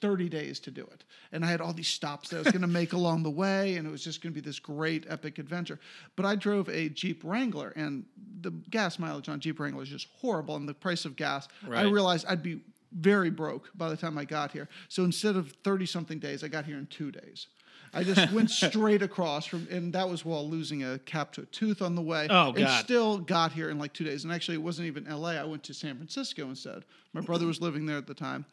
30 0.00 0.28
days 0.28 0.60
to 0.60 0.70
do 0.70 0.82
it. 0.92 1.04
And 1.32 1.44
I 1.44 1.48
had 1.50 1.60
all 1.60 1.72
these 1.72 1.88
stops 1.88 2.28
that 2.30 2.36
I 2.36 2.38
was 2.40 2.52
going 2.52 2.62
to 2.62 2.66
make 2.68 2.92
along 2.94 3.22
the 3.22 3.30
way, 3.30 3.76
and 3.76 3.86
it 3.86 3.90
was 3.90 4.04
just 4.04 4.22
going 4.22 4.32
to 4.34 4.40
be 4.40 4.44
this 4.44 4.58
great 4.58 5.06
epic 5.08 5.38
adventure. 5.38 5.78
But 6.16 6.26
I 6.26 6.34
drove 6.36 6.68
a 6.68 6.88
Jeep 6.88 7.22
Wrangler, 7.24 7.72
and 7.76 8.04
the 8.40 8.50
gas 8.70 8.98
mileage 8.98 9.28
on 9.28 9.40
Jeep 9.40 9.58
Wrangler 9.60 9.82
is 9.82 9.88
just 9.88 10.08
horrible, 10.16 10.56
and 10.56 10.68
the 10.68 10.74
price 10.74 11.04
of 11.04 11.16
gas, 11.16 11.48
I 11.70 11.82
realized 11.82 12.26
I'd 12.28 12.42
be 12.42 12.60
very 12.92 13.30
broke 13.30 13.70
by 13.74 13.88
the 13.88 13.96
time 13.96 14.16
I 14.18 14.24
got 14.24 14.52
here. 14.52 14.68
So 14.88 15.04
instead 15.04 15.36
of 15.36 15.52
30 15.64 15.86
something 15.86 16.18
days, 16.18 16.44
I 16.44 16.48
got 16.48 16.64
here 16.64 16.78
in 16.78 16.86
two 16.86 17.10
days. 17.10 17.48
I 17.92 18.02
just 18.04 18.32
went 18.32 18.50
straight 18.50 19.02
across 19.02 19.46
from, 19.46 19.66
and 19.70 19.92
that 19.94 20.08
was 20.08 20.24
while 20.24 20.48
losing 20.48 20.82
a 20.84 20.98
cap 21.00 21.32
to 21.34 21.42
a 21.42 21.46
tooth 21.46 21.80
on 21.82 21.94
the 21.94 22.02
way. 22.02 22.26
Oh, 22.30 22.48
And 22.48 22.58
God. 22.58 22.84
still 22.84 23.18
got 23.18 23.52
here 23.52 23.70
in 23.70 23.78
like 23.78 23.92
two 23.94 24.04
days. 24.04 24.24
And 24.24 24.32
actually, 24.32 24.56
it 24.56 24.62
wasn't 24.62 24.86
even 24.88 25.04
LA. 25.08 25.30
I 25.30 25.44
went 25.44 25.62
to 25.64 25.74
San 25.74 25.96
Francisco 25.96 26.48
instead. 26.48 26.84
My 27.12 27.20
brother 27.20 27.46
was 27.46 27.60
living 27.60 27.86
there 27.86 27.96
at 27.96 28.06
the 28.08 28.14
time, 28.14 28.44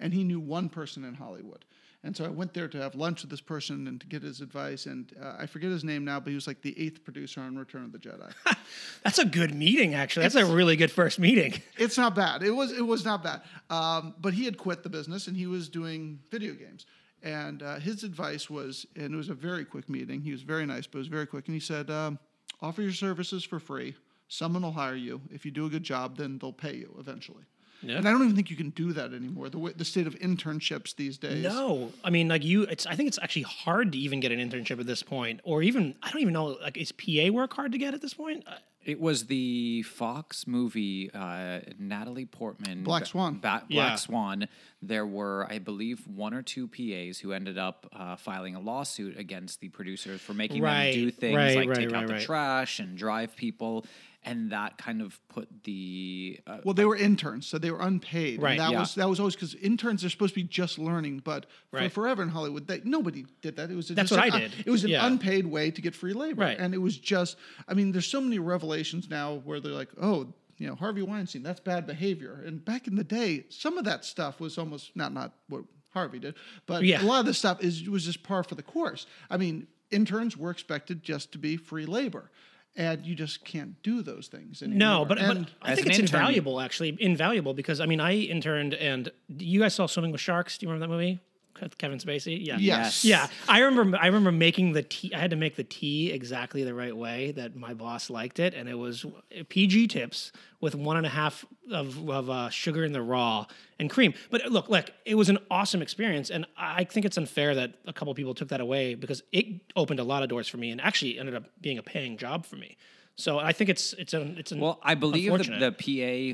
and 0.00 0.12
he 0.12 0.24
knew 0.24 0.40
one 0.40 0.68
person 0.68 1.04
in 1.04 1.14
Hollywood. 1.14 1.64
And 2.02 2.16
so 2.16 2.24
I 2.24 2.28
went 2.28 2.54
there 2.54 2.66
to 2.66 2.78
have 2.78 2.94
lunch 2.94 3.20
with 3.20 3.30
this 3.30 3.42
person 3.42 3.86
and 3.86 4.00
to 4.00 4.06
get 4.06 4.22
his 4.22 4.40
advice. 4.40 4.86
And 4.86 5.12
uh, 5.22 5.34
I 5.38 5.44
forget 5.44 5.70
his 5.70 5.84
name 5.84 6.02
now, 6.02 6.18
but 6.18 6.30
he 6.30 6.34
was 6.34 6.46
like 6.46 6.62
the 6.62 6.78
eighth 6.80 7.04
producer 7.04 7.42
on 7.42 7.58
Return 7.58 7.84
of 7.84 7.92
the 7.92 7.98
Jedi. 7.98 8.32
That's 9.04 9.18
a 9.18 9.26
good 9.26 9.54
meeting, 9.54 9.94
actually. 9.94 10.22
That's 10.22 10.34
a 10.34 10.46
really 10.46 10.76
good 10.76 10.90
first 10.90 11.18
meeting. 11.18 11.60
it's 11.76 11.98
not 11.98 12.14
bad. 12.14 12.42
It 12.42 12.52
was 12.52 12.72
it 12.72 12.86
was 12.86 13.04
not 13.04 13.22
bad. 13.22 13.42
Um, 13.68 14.14
but 14.18 14.32
he 14.32 14.46
had 14.46 14.56
quit 14.56 14.82
the 14.82 14.88
business 14.88 15.26
and 15.26 15.36
he 15.36 15.46
was 15.46 15.68
doing 15.68 16.20
video 16.30 16.54
games. 16.54 16.86
And 17.22 17.62
uh, 17.62 17.78
his 17.78 18.02
advice 18.02 18.48
was, 18.48 18.86
and 18.96 19.12
it 19.12 19.16
was 19.16 19.28
a 19.28 19.34
very 19.34 19.66
quick 19.66 19.90
meeting. 19.90 20.22
He 20.22 20.32
was 20.32 20.40
very 20.40 20.64
nice, 20.64 20.86
but 20.86 20.96
it 20.96 21.00
was 21.00 21.08
very 21.08 21.26
quick. 21.26 21.48
And 21.48 21.54
he 21.54 21.60
said, 21.60 21.90
um, 21.90 22.18
"Offer 22.62 22.80
your 22.80 22.92
services 22.92 23.44
for 23.44 23.60
free. 23.60 23.94
Someone 24.28 24.62
will 24.62 24.72
hire 24.72 24.94
you. 24.94 25.20
If 25.30 25.44
you 25.44 25.50
do 25.50 25.66
a 25.66 25.68
good 25.68 25.82
job, 25.82 26.16
then 26.16 26.38
they'll 26.38 26.50
pay 26.50 26.76
you 26.76 26.96
eventually." 26.98 27.44
Yeah. 27.82 27.96
And 27.96 28.06
I 28.08 28.10
don't 28.12 28.22
even 28.22 28.36
think 28.36 28.50
you 28.50 28.56
can 28.56 28.70
do 28.70 28.92
that 28.92 29.12
anymore. 29.14 29.48
The 29.48 29.58
way, 29.58 29.72
the 29.74 29.84
state 29.84 30.06
of 30.06 30.14
internships 30.18 30.94
these 30.96 31.16
days. 31.18 31.42
No, 31.44 31.92
I 32.04 32.10
mean, 32.10 32.28
like 32.28 32.44
you, 32.44 32.62
it's. 32.64 32.86
I 32.86 32.94
think 32.94 33.08
it's 33.08 33.18
actually 33.22 33.42
hard 33.42 33.92
to 33.92 33.98
even 33.98 34.20
get 34.20 34.32
an 34.32 34.38
internship 34.38 34.78
at 34.80 34.86
this 34.86 35.02
point, 35.02 35.40
or 35.44 35.62
even 35.62 35.94
I 36.02 36.10
don't 36.10 36.20
even 36.20 36.34
know. 36.34 36.58
Like, 36.60 36.76
is 36.76 36.92
PA 36.92 37.30
work 37.32 37.54
hard 37.54 37.72
to 37.72 37.78
get 37.78 37.94
at 37.94 38.02
this 38.02 38.14
point? 38.14 38.44
Uh, 38.46 38.56
It 38.84 38.98
was 38.98 39.26
the 39.26 39.82
Fox 39.82 40.46
movie, 40.46 41.10
uh, 41.12 41.60
Natalie 41.78 42.24
Portman, 42.24 42.82
Black 42.82 43.04
Swan. 43.06 43.34
Ba- 43.34 43.64
Black 43.68 43.68
Yeah. 43.68 43.94
Swan. 43.96 44.48
There 44.82 45.04
were, 45.06 45.46
I 45.50 45.58
believe, 45.58 46.06
one 46.06 46.32
or 46.32 46.40
two 46.42 46.66
PAs 46.66 47.18
who 47.18 47.32
ended 47.32 47.58
up 47.58 47.86
uh, 47.92 48.16
filing 48.16 48.54
a 48.54 48.60
lawsuit 48.60 49.18
against 49.18 49.60
the 49.60 49.68
producers 49.68 50.20
for 50.22 50.32
making 50.32 50.62
Right, 50.62 50.92
them 50.92 51.00
do 51.04 51.10
things 51.10 51.36
right, 51.36 51.56
like 51.56 51.68
right, 51.68 51.76
take 51.78 51.90
right, 51.92 52.02
out 52.04 52.08
the 52.08 52.20
trash 52.20 52.78
and 52.78 52.96
drive 52.96 53.36
people, 53.36 53.84
and 54.22 54.52
that 54.52 54.76
kind 54.76 55.00
of 55.00 55.18
put 55.28 55.48
the 55.64 56.38
uh, 56.46 56.58
Well, 56.64 56.74
they 56.74 56.84
were 56.84 56.96
interns, 56.96 57.46
so 57.46 57.56
they 57.58 57.70
were 57.70 57.80
unpaid. 57.80 58.34
and 58.34 58.42
Right, 58.42 58.58
that 58.58 58.70
yeah. 58.72 58.80
was 58.80 58.94
that 58.96 59.08
was 59.08 59.18
always 59.18 59.34
because 59.34 59.54
interns 59.54 60.04
are 60.04 60.10
supposed 60.10 60.34
to 60.34 60.40
be 60.40 60.46
just 60.46 60.78
learning, 60.78 61.20
but 61.24 61.46
Right. 61.72 61.84
for 61.90 62.02
forever 62.02 62.22
in 62.22 62.28
Hollywood, 62.28 62.66
they, 62.66 62.80
nobody 62.84 63.24
did 63.40 63.56
that. 63.56 63.70
It 63.70 63.76
was 63.76 63.88
That's 63.88 64.10
what 64.10 64.24
an 64.26 64.32
I 64.32 64.38
did. 64.38 64.52
It 64.66 64.70
was 64.70 64.84
an 64.84 64.90
Yeah. 64.90 65.06
unpaid 65.06 65.46
way 65.46 65.70
to 65.70 65.80
get 65.80 65.94
free 65.94 66.12
labor, 66.12 66.42
Right. 66.42 66.58
and 66.58 66.74
it 66.74 66.78
was 66.78 66.98
just. 66.98 67.36
I 67.66 67.74
mean, 67.74 67.92
there's 67.92 68.06
so 68.06 68.20
many 68.20 68.38
revelations 68.38 69.08
now 69.08 69.36
where 69.44 69.60
they're 69.60 69.72
like, 69.72 69.90
oh. 70.00 70.34
You 70.58 70.66
know 70.66 70.74
Harvey 70.74 71.00
Weinstein. 71.00 71.42
That's 71.42 71.58
bad 71.60 71.86
behavior. 71.86 72.42
And 72.44 72.62
back 72.62 72.86
in 72.86 72.94
the 72.94 73.02
day, 73.02 73.46
some 73.48 73.78
of 73.78 73.86
that 73.86 74.04
stuff 74.04 74.40
was 74.40 74.58
almost 74.58 74.94
not 74.94 75.10
not 75.14 75.32
what 75.48 75.64
Harvey 75.94 76.18
did, 76.18 76.34
but 76.66 76.84
Yeah. 76.84 77.02
a 77.02 77.06
lot 77.06 77.20
of 77.20 77.24
this 77.24 77.38
stuff 77.38 77.64
is 77.64 77.88
was 77.88 78.04
just 78.04 78.22
par 78.22 78.44
for 78.44 78.56
the 78.56 78.62
course. 78.62 79.06
I 79.30 79.38
mean, 79.38 79.68
interns 79.90 80.36
were 80.36 80.50
expected 80.50 81.02
just 81.02 81.32
to 81.32 81.38
be 81.38 81.56
free 81.56 81.86
labor, 81.86 82.30
and 82.76 83.04
you 83.04 83.14
just 83.14 83.44
can't 83.44 83.82
do 83.82 84.02
those 84.02 84.28
things 84.28 84.62
anymore. 84.62 84.78
No, 84.78 85.04
but, 85.04 85.18
And- 85.18 85.46
but 85.46 85.68
I 85.70 85.74
think 85.74 85.88
it's 85.88 85.98
intern, 85.98 86.20
invaluable. 86.20 86.60
Actually, 86.60 86.96
invaluable 87.00 87.54
because 87.54 87.80
I 87.80 87.86
mean, 87.86 88.00
I 88.00 88.14
interned 88.14 88.74
and 88.74 89.10
you 89.28 89.60
guys 89.60 89.74
saw 89.74 89.86
Swimming 89.86 90.12
with 90.12 90.20
Sharks. 90.20 90.58
Do 90.58 90.66
you 90.66 90.72
remember 90.72 90.86
that 90.86 90.92
movie? 90.98 91.20
With 91.60 91.76
Kevin 91.78 91.98
Spacey. 91.98 92.46
Yeah. 92.46 92.56
Yes. 92.58 93.04
Yeah, 93.04 93.26
I 93.48 93.60
remember. 93.60 93.98
I 94.00 94.06
remember 94.06 94.32
making 94.32 94.72
the 94.72 94.82
tea. 94.82 95.12
I 95.14 95.18
had 95.18 95.30
to 95.30 95.36
make 95.36 95.56
the 95.56 95.64
tea 95.64 96.10
exactly 96.10 96.64
the 96.64 96.74
right 96.74 96.96
way 96.96 97.32
that 97.32 97.54
my 97.54 97.74
boss 97.74 98.08
liked 98.08 98.38
it, 98.38 98.54
and 98.54 98.68
it 98.68 98.74
was 98.74 99.04
PG 99.48 99.88
tips 99.88 100.32
with 100.60 100.74
one 100.74 100.96
and 100.96 101.06
a 101.06 101.10
half 101.10 101.44
of, 101.70 102.08
of 102.08 102.30
uh, 102.30 102.48
sugar 102.50 102.84
in 102.84 102.92
the 102.92 103.02
raw 103.02 103.46
and 103.78 103.90
cream. 103.90 104.14
But 104.30 104.46
look, 104.50 104.68
look, 104.68 104.90
it 105.04 105.14
was 105.14 105.28
an 105.28 105.38
awesome 105.50 105.82
experience, 105.82 106.30
and 106.30 106.46
I 106.56 106.84
think 106.84 107.06
it's 107.06 107.16
unfair 107.16 107.54
that 107.54 107.74
a 107.86 107.92
couple 107.92 108.14
people 108.14 108.34
took 108.34 108.48
that 108.48 108.60
away 108.60 108.94
because 108.94 109.22
it 109.32 109.46
opened 109.76 110.00
a 110.00 110.04
lot 110.04 110.22
of 110.22 110.28
doors 110.28 110.48
for 110.48 110.56
me, 110.56 110.70
and 110.70 110.80
actually 110.80 111.18
ended 111.18 111.34
up 111.34 111.44
being 111.60 111.78
a 111.78 111.82
paying 111.82 112.16
job 112.16 112.46
for 112.46 112.56
me. 112.56 112.76
So 113.20 113.38
I 113.38 113.52
think 113.52 113.68
it's 113.68 113.92
it's 113.94 114.14
a 114.14 114.22
it's 114.38 114.50
an 114.52 114.60
Well, 114.60 114.80
I 114.82 114.94
believe 114.94 115.30
the, 115.30 115.70
the 115.70 115.72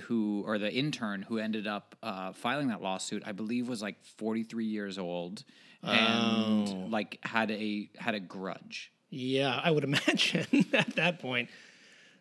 PA 0.00 0.06
who 0.06 0.44
or 0.46 0.58
the 0.58 0.72
intern 0.72 1.22
who 1.22 1.38
ended 1.38 1.66
up 1.66 1.96
uh, 2.02 2.32
filing 2.32 2.68
that 2.68 2.80
lawsuit, 2.80 3.24
I 3.26 3.32
believe, 3.32 3.68
was 3.68 3.82
like 3.82 4.02
43 4.04 4.64
years 4.64 4.96
old 4.98 5.42
and 5.82 6.68
Oh. 6.68 6.86
like 6.88 7.18
had 7.22 7.50
a 7.50 7.90
had 7.98 8.14
a 8.14 8.20
grudge. 8.20 8.92
Yeah, 9.10 9.60
I 9.62 9.70
would 9.70 9.84
imagine 9.90 10.46
at 10.72 10.94
that 10.96 11.18
point. 11.18 11.48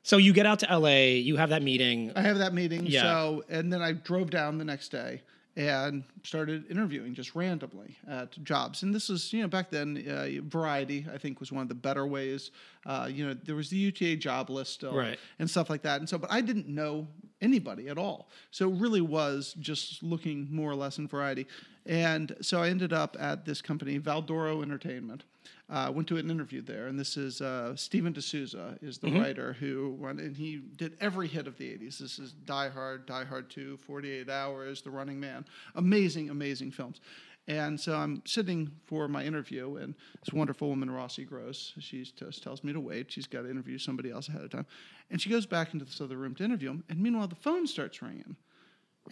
So 0.04 0.18
you 0.18 0.34
get 0.34 0.46
out 0.46 0.60
to 0.60 0.78
LA, 0.78 1.14
you 1.30 1.38
have 1.38 1.50
that 1.50 1.64
meeting. 1.64 2.12
I 2.16 2.22
have 2.22 2.38
that 2.40 2.54
meeting. 2.54 2.86
Yeah. 2.86 3.02
So, 3.02 3.44
and 3.50 3.74
then 3.74 3.82
I 3.82 3.92
drove 3.94 4.30
down 4.30 4.60
the 4.60 4.66
next 4.66 4.90
day 4.90 5.22
and 5.58 6.04
started 6.24 6.70
interviewing 6.70 7.14
just 7.14 7.34
randomly 7.34 7.96
at 8.10 8.32
jobs. 8.44 8.84
And 8.84 8.94
this 8.94 9.10
is, 9.10 9.32
you 9.32 9.42
know, 9.42 9.48
back 9.48 9.70
then, 9.70 10.04
uh, 10.10 10.28
Variety, 10.50 11.06
I 11.14 11.18
think, 11.18 11.40
was 11.40 11.52
one 11.52 11.62
of 11.62 11.70
the 11.70 11.76
better 11.76 12.06
ways. 12.06 12.52
Uh, 12.86 13.08
you 13.12 13.26
know, 13.26 13.34
there 13.46 13.56
was 13.56 13.70
the 13.70 13.78
UTA 13.78 14.18
job 14.18 14.50
list 14.50 14.74
still 14.74 14.94
Right. 14.94 15.18
and 15.40 15.50
stuff 15.50 15.70
like 15.70 15.82
that. 15.84 16.00
And 16.02 16.10
so, 16.10 16.18
but 16.18 16.32
I 16.32 16.42
didn't 16.42 16.68
know 16.68 17.08
anybody 17.46 17.88
at 17.88 17.98
all. 17.98 18.28
So 18.52 18.70
it 18.70 18.78
really 18.78 19.02
was 19.02 19.56
just 19.60 20.04
looking 20.04 20.48
more 20.52 20.72
or 20.72 20.76
less 20.76 20.98
in 20.98 21.08
Variety. 21.08 21.48
And 21.86 22.36
so 22.42 22.62
I 22.62 22.70
ended 22.70 22.92
up 22.92 23.16
at 23.20 23.46
this 23.46 23.62
company, 23.62 24.00
Valdoro 24.00 24.62
Entertainment. 24.62 25.24
Uh, 25.68 25.92
went 25.92 26.08
to 26.08 26.18
an 26.18 26.30
interview 26.30 26.62
there, 26.62 26.86
and 26.86 27.00
this 27.00 27.18
is 27.18 27.42
uh, 27.42 27.76
Steven 27.76 28.14
de 28.14 28.22
Souza 28.22 28.78
is 28.84 29.00
the 29.00 29.10
writer 29.20 29.54
who 29.54 29.96
went, 30.00 30.20
and 30.20 30.38
he 30.38 30.62
did 30.78 30.96
every 31.02 31.28
hit 31.28 31.48
of 31.48 31.58
the 31.58 31.66
80s. 31.66 31.98
This 31.98 32.20
is 32.20 32.34
Die 32.34 32.70
Hard, 32.70 33.08
Die 33.08 33.24
Hard 33.24 33.50
2, 33.50 33.78
48 33.78 34.30
Hours, 34.30 34.84
The 34.84 34.92
Running 34.92 35.20
Man. 35.20 35.44
Amazing, 35.74 36.30
amazing 36.30 36.70
films. 36.70 37.00
And 37.48 37.80
so 37.80 37.96
I'm 37.96 38.24
sitting 38.26 38.72
for 38.86 39.08
my 39.08 39.24
interview, 39.24 39.76
and 39.76 39.94
this 40.24 40.34
wonderful 40.34 40.68
woman, 40.68 40.90
Rossi 40.90 41.26
Gross, 41.26 41.74
she 41.80 42.04
just 42.04 42.42
tells 42.42 42.64
me 42.64 42.74
to 42.74 42.80
wait. 42.80 43.12
She's 43.12 43.28
got 43.28 43.44
to 43.44 43.52
interview 43.52 43.78
somebody 43.78 44.10
else 44.10 44.30
ahead 44.30 44.42
of 44.42 44.50
time. 44.50 44.66
And 45.12 45.22
she 45.22 45.30
goes 45.30 45.46
back 45.46 45.74
into 45.74 45.86
this 45.86 46.02
other 46.02 46.18
room 46.18 46.34
to 46.36 46.44
interview 46.44 46.72
him, 46.72 46.84
and 46.90 47.00
meanwhile, 47.00 47.28
the 47.28 47.36
phone 47.36 47.68
starts 47.68 48.02
ringing 48.02 48.36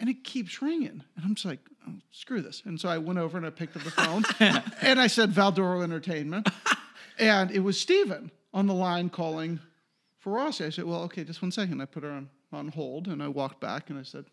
and 0.00 0.08
it 0.08 0.24
keeps 0.24 0.60
ringing. 0.60 1.02
And 1.16 1.24
I'm 1.24 1.34
just 1.34 1.46
like, 1.46 1.60
oh, 1.88 1.94
screw 2.10 2.42
this. 2.42 2.62
And 2.64 2.80
so 2.80 2.88
I 2.88 2.98
went 2.98 3.18
over 3.18 3.36
and 3.36 3.46
I 3.46 3.50
picked 3.50 3.76
up 3.76 3.82
the 3.82 3.90
phone 3.90 4.24
and 4.82 5.00
I 5.00 5.06
said 5.06 5.30
Valdoro 5.30 5.82
Entertainment. 5.82 6.48
and 7.18 7.50
it 7.50 7.60
was 7.60 7.80
Steven 7.80 8.30
on 8.52 8.66
the 8.66 8.74
line 8.74 9.08
calling 9.08 9.60
for 10.18 10.32
Rossi. 10.32 10.64
I 10.64 10.70
said, 10.70 10.84
well, 10.84 11.02
okay, 11.02 11.24
just 11.24 11.42
one 11.42 11.52
second. 11.52 11.80
I 11.80 11.84
put 11.84 12.02
her 12.02 12.10
on, 12.10 12.28
on 12.52 12.68
hold 12.68 13.08
and 13.08 13.22
I 13.22 13.28
walked 13.28 13.60
back 13.60 13.90
and 13.90 13.98
I 13.98 14.02
said, 14.02 14.24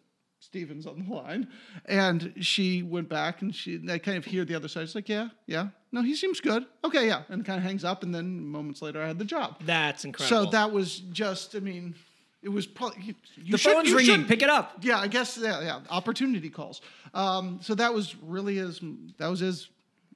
Steven's 0.41 0.85
on 0.87 1.05
the 1.07 1.13
line. 1.15 1.47
And 1.85 2.33
she 2.41 2.83
went 2.83 3.07
back 3.07 3.41
and 3.41 3.55
she, 3.55 3.79
I 3.89 3.97
kind 3.99 4.17
of 4.17 4.25
hear 4.25 4.43
the 4.43 4.55
other 4.55 4.67
side. 4.67 4.87
She's 4.87 4.95
like, 4.95 5.07
yeah, 5.07 5.29
yeah. 5.45 5.67
No, 5.93 6.01
he 6.01 6.15
seems 6.15 6.39
good. 6.41 6.65
Okay, 6.83 7.07
yeah. 7.07 7.23
And 7.29 7.45
kind 7.45 7.57
of 7.57 7.63
hangs 7.63 7.83
up. 7.85 8.03
And 8.03 8.13
then 8.13 8.43
moments 8.45 8.81
later, 8.81 9.01
I 9.01 9.07
had 9.07 9.19
the 9.19 9.25
job. 9.25 9.57
That's 9.65 10.03
incredible. 10.03 10.45
So 10.45 10.51
that 10.51 10.71
was 10.71 10.99
just, 11.11 11.55
I 11.55 11.59
mean, 11.59 11.95
it 12.41 12.49
was 12.49 12.65
probably 12.65 13.03
you, 13.03 13.15
you 13.37 13.51
The 13.51 13.57
should- 13.59 13.71
phone's 13.73 13.93
ringing. 13.93 14.15
should- 14.21 14.27
Pick 14.27 14.41
it 14.41 14.49
up. 14.49 14.77
Yeah, 14.81 14.99
I 14.99 15.07
guess 15.07 15.37
yeah, 15.37 15.61
yeah. 15.61 15.79
Opportunity 15.89 16.49
calls. 16.49 16.81
Um, 17.13 17.59
so 17.61 17.75
that 17.75 17.93
was 17.93 18.15
really 18.23 18.57
as 18.57 18.81
that 19.19 19.27
was 19.27 19.41
as 19.43 19.67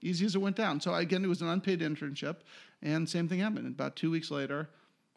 easy 0.01 0.25
as 0.25 0.33
it 0.35 0.39
went 0.39 0.55
down. 0.55 0.81
So 0.81 0.93
again, 0.95 1.23
it 1.23 1.27
was 1.27 1.41
an 1.43 1.49
unpaid 1.49 1.81
internship, 1.81 2.37
and 2.81 3.07
same 3.07 3.27
thing 3.27 3.39
happened. 3.39 3.67
About 3.67 3.95
two 3.95 4.09
weeks 4.09 4.31
later, 4.31 4.69